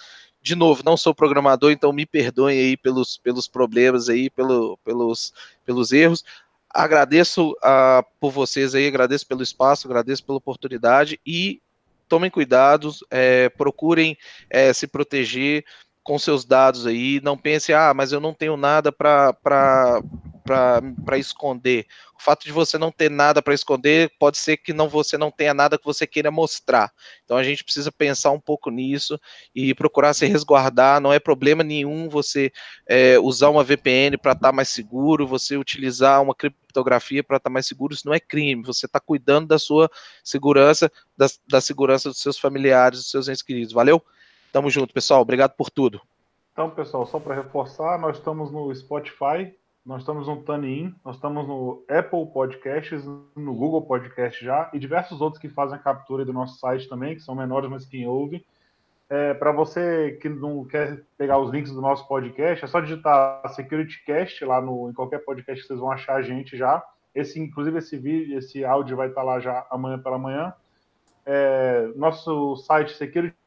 de 0.43 0.55
novo, 0.55 0.83
não 0.85 0.97
sou 0.97 1.15
programador, 1.15 1.71
então 1.71 1.93
me 1.93 2.05
perdoem 2.05 2.59
aí 2.59 2.77
pelos, 2.77 3.17
pelos 3.17 3.47
problemas 3.47 4.09
aí, 4.09 4.29
pelo, 4.29 4.77
pelos, 4.83 5.33
pelos 5.65 5.91
erros, 5.91 6.23
Agradeço 6.73 7.51
uh, 7.51 8.03
por 8.19 8.31
vocês 8.31 8.73
aí, 8.73 8.87
agradeço 8.87 9.27
pelo 9.27 9.43
espaço, 9.43 9.87
agradeço 9.87 10.25
pela 10.25 10.39
oportunidade 10.39 11.19
e 11.23 11.61
tomem 12.09 12.31
cuidado, 12.31 12.91
é, 13.11 13.47
procurem 13.49 14.17
é, 14.49 14.73
se 14.73 14.87
proteger 14.87 15.63
com 16.03 16.19
seus 16.19 16.43
dados 16.43 16.85
aí. 16.85 17.21
Não 17.23 17.37
pense, 17.37 17.73
ah, 17.73 17.93
mas 17.93 18.11
eu 18.11 18.19
não 18.19 18.33
tenho 18.33 18.57
nada 18.57 18.91
para 18.91 20.03
esconder. 21.17 21.87
O 22.19 22.21
fato 22.21 22.45
de 22.45 22.51
você 22.51 22.77
não 22.77 22.91
ter 22.91 23.09
nada 23.09 23.41
para 23.41 23.53
esconder 23.53 24.11
pode 24.19 24.37
ser 24.37 24.57
que 24.57 24.73
não 24.73 24.89
você 24.89 25.17
não 25.17 25.31
tenha 25.31 25.53
nada 25.53 25.77
que 25.77 25.85
você 25.85 26.05
queira 26.05 26.29
mostrar. 26.29 26.91
Então 27.23 27.37
a 27.37 27.43
gente 27.43 27.63
precisa 27.63 27.91
pensar 27.91 28.31
um 28.31 28.39
pouco 28.39 28.69
nisso 28.69 29.19
e 29.55 29.73
procurar 29.73 30.13
se 30.13 30.25
resguardar. 30.25 30.99
Não 31.01 31.13
é 31.13 31.19
problema 31.19 31.63
nenhum 31.63 32.09
você 32.09 32.51
é, 32.87 33.17
usar 33.19 33.49
uma 33.49 33.63
VPN 33.63 34.17
para 34.17 34.33
estar 34.33 34.49
tá 34.49 34.51
mais 34.51 34.69
seguro, 34.69 35.27
você 35.27 35.57
utilizar 35.57 36.21
uma 36.21 36.35
criptografia 36.35 37.23
para 37.23 37.37
estar 37.37 37.49
tá 37.49 37.53
mais 37.53 37.65
seguro. 37.65 37.93
Isso 37.93 38.07
não 38.07 38.13
é 38.13 38.19
crime. 38.19 38.63
Você 38.63 38.85
está 38.85 38.99
cuidando 38.99 39.47
da 39.47 39.57
sua 39.57 39.89
segurança, 40.23 40.91
da, 41.17 41.27
da 41.47 41.61
segurança 41.61 42.09
dos 42.09 42.19
seus 42.19 42.37
familiares, 42.37 42.99
dos 42.99 43.09
seus 43.09 43.27
entes 43.27 43.41
queridos. 43.41 43.73
Valeu? 43.73 44.03
Tamo 44.53 44.69
junto, 44.69 44.93
pessoal. 44.93 45.19
Obrigado 45.19 45.55
por 45.55 45.71
tudo. 45.71 45.99
Então, 46.51 46.69
pessoal, 46.69 47.07
só 47.07 47.19
para 47.19 47.33
reforçar, 47.33 47.99
nós 47.99 48.17
estamos 48.17 48.51
no 48.51 48.73
Spotify, 48.75 49.51
nós 49.83 50.01
estamos 50.01 50.27
no 50.27 50.43
TuneIn, 50.43 50.93
nós 51.03 51.15
estamos 51.15 51.47
no 51.47 51.83
Apple 51.89 52.27
Podcasts, 52.31 53.03
no 53.03 53.55
Google 53.55 53.81
Podcast 53.81 54.45
já, 54.45 54.69
e 54.71 54.77
diversos 54.77 55.21
outros 55.21 55.41
que 55.41 55.49
fazem 55.49 55.75
a 55.75 55.81
captura 55.81 56.23
do 56.23 56.31
nosso 56.31 56.59
site 56.59 56.87
também, 56.87 57.15
que 57.15 57.21
são 57.21 57.33
menores, 57.33 57.67
mas 57.67 57.83
quem 57.83 58.07
ouve. 58.07 58.45
É, 59.09 59.33
Para 59.33 59.51
você 59.51 60.19
que 60.21 60.29
não 60.29 60.63
quer 60.65 61.03
pegar 61.17 61.39
os 61.39 61.49
links 61.49 61.71
do 61.71 61.81
nosso 61.81 62.07
podcast, 62.07 62.63
é 62.63 62.67
só 62.67 62.79
digitar 62.79 63.41
SecurityCast 63.55 64.45
lá 64.45 64.61
no, 64.61 64.87
em 64.87 64.93
qualquer 64.93 65.25
podcast 65.25 65.63
que 65.63 65.67
vocês 65.67 65.79
vão 65.79 65.89
achar 65.89 66.17
a 66.17 66.21
gente 66.21 66.55
já. 66.55 66.83
Esse, 67.15 67.39
inclusive, 67.39 67.79
esse 67.79 67.97
vídeo, 67.97 68.37
esse 68.37 68.63
áudio 68.63 68.95
vai 68.95 69.07
estar 69.07 69.23
lá 69.23 69.39
já 69.39 69.65
amanhã 69.71 69.97
pela 69.97 70.19
manhã. 70.19 70.53
É, 71.25 71.91
nosso 71.95 72.55
site 72.57 72.93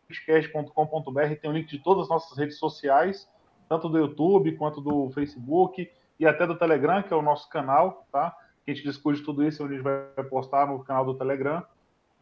securitycast.com.br 0.09 1.35
tem 1.41 1.51
o 1.51 1.53
link 1.53 1.69
de 1.69 1.79
todas 1.79 2.05
as 2.05 2.09
nossas 2.09 2.37
redes 2.37 2.59
sociais, 2.59 3.29
tanto 3.69 3.89
do 3.89 3.99
YouTube 3.99 4.57
quanto 4.57 4.81
do 4.81 5.11
Facebook 5.11 5.91
e 6.19 6.27
até 6.27 6.47
do 6.47 6.57
Telegram, 6.57 7.03
que 7.03 7.13
é 7.13 7.17
o 7.17 7.23
nosso 7.23 7.49
canal, 7.49 8.07
tá? 8.13 8.37
A 8.67 8.71
gente 8.71 8.83
discute 8.83 9.23
tudo 9.23 9.45
isso, 9.45 9.65
a 9.65 9.69
gente 9.69 9.83
vai 9.83 10.05
postar 10.29 10.67
no 10.67 10.83
canal 10.83 11.05
do 11.05 11.15
Telegram. 11.15 11.63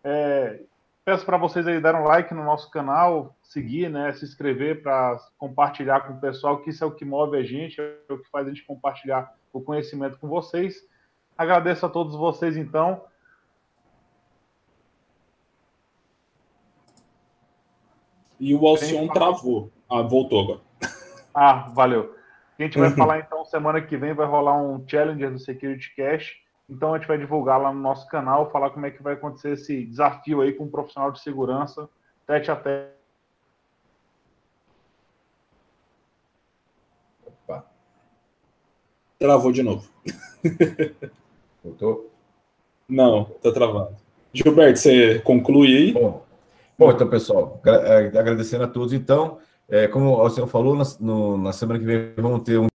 É, 0.02 0.60
peço 1.04 1.24
para 1.24 1.36
vocês 1.36 1.66
aí 1.66 1.80
darem 1.80 2.00
um 2.00 2.04
like 2.04 2.32
no 2.34 2.44
nosso 2.44 2.70
canal, 2.70 3.34
seguir, 3.42 3.88
né, 3.88 4.12
se 4.12 4.24
inscrever 4.24 4.82
para 4.82 5.18
compartilhar 5.38 6.00
com 6.00 6.14
o 6.14 6.20
pessoal, 6.20 6.60
que 6.60 6.70
isso 6.70 6.84
é 6.84 6.86
o 6.86 6.90
que 6.90 7.04
move 7.04 7.36
a 7.36 7.42
gente, 7.42 7.80
é 7.80 8.12
o 8.12 8.18
que 8.18 8.28
faz 8.30 8.46
a 8.46 8.50
gente 8.50 8.64
compartilhar 8.64 9.32
o 9.52 9.60
conhecimento 9.60 10.18
com 10.18 10.28
vocês. 10.28 10.86
Agradeço 11.36 11.86
a 11.86 11.88
todos 11.88 12.14
vocês, 12.14 12.56
então. 12.56 13.02
E 18.44 18.54
o 18.54 18.66
Alcion 18.66 19.08
travou. 19.08 19.70
Ah, 19.88 20.02
voltou 20.02 20.42
agora. 20.42 20.60
Ah, 21.36 21.68
valeu. 21.74 22.14
A 22.56 22.62
gente 22.62 22.78
vai 22.78 22.90
uhum. 22.90 22.94
falar 22.94 23.18
então 23.18 23.44
semana 23.44 23.82
que 23.82 23.96
vem 23.96 24.14
vai 24.14 24.24
rolar 24.24 24.56
um 24.56 24.86
challenger 24.86 25.32
do 25.32 25.38
Security 25.40 25.92
Cash. 25.96 26.32
Então 26.70 26.94
a 26.94 26.98
gente 26.98 27.08
vai 27.08 27.18
divulgar 27.18 27.60
lá 27.60 27.72
no 27.72 27.80
nosso 27.80 28.06
canal, 28.06 28.52
falar 28.52 28.70
como 28.70 28.86
é 28.86 28.90
que 28.92 29.02
vai 29.02 29.14
acontecer 29.14 29.54
esse 29.54 29.84
desafio 29.84 30.42
aí 30.42 30.52
com 30.52 30.62
um 30.62 30.70
profissional 30.70 31.10
de 31.10 31.20
segurança, 31.20 31.88
tete 32.24 32.52
a 32.52 32.56
tete. 32.56 32.92
Opa. 37.26 37.66
Travou 39.18 39.50
de 39.50 39.64
novo. 39.64 39.90
Voltou? 41.64 42.12
Não, 42.88 43.24
tá 43.42 43.50
travado. 43.50 43.96
Gilberto, 44.32 44.78
você 44.78 45.18
conclui 45.20 45.76
aí? 45.76 45.92
Bom, 45.92 46.23
bom 46.78 46.90
então, 46.90 47.08
pessoal, 47.08 47.60
é, 47.66 48.18
agradecendo 48.18 48.64
a 48.64 48.68
todos, 48.68 48.92
então. 48.92 49.38
É, 49.68 49.88
como 49.88 50.20
o 50.20 50.30
senhor 50.30 50.46
falou, 50.46 50.76
na, 50.76 50.84
no, 51.00 51.38
na 51.38 51.52
semana 51.52 51.78
que 51.78 51.86
vem 51.86 52.12
vamos 52.16 52.42
ter 52.42 52.58
um 52.58 52.66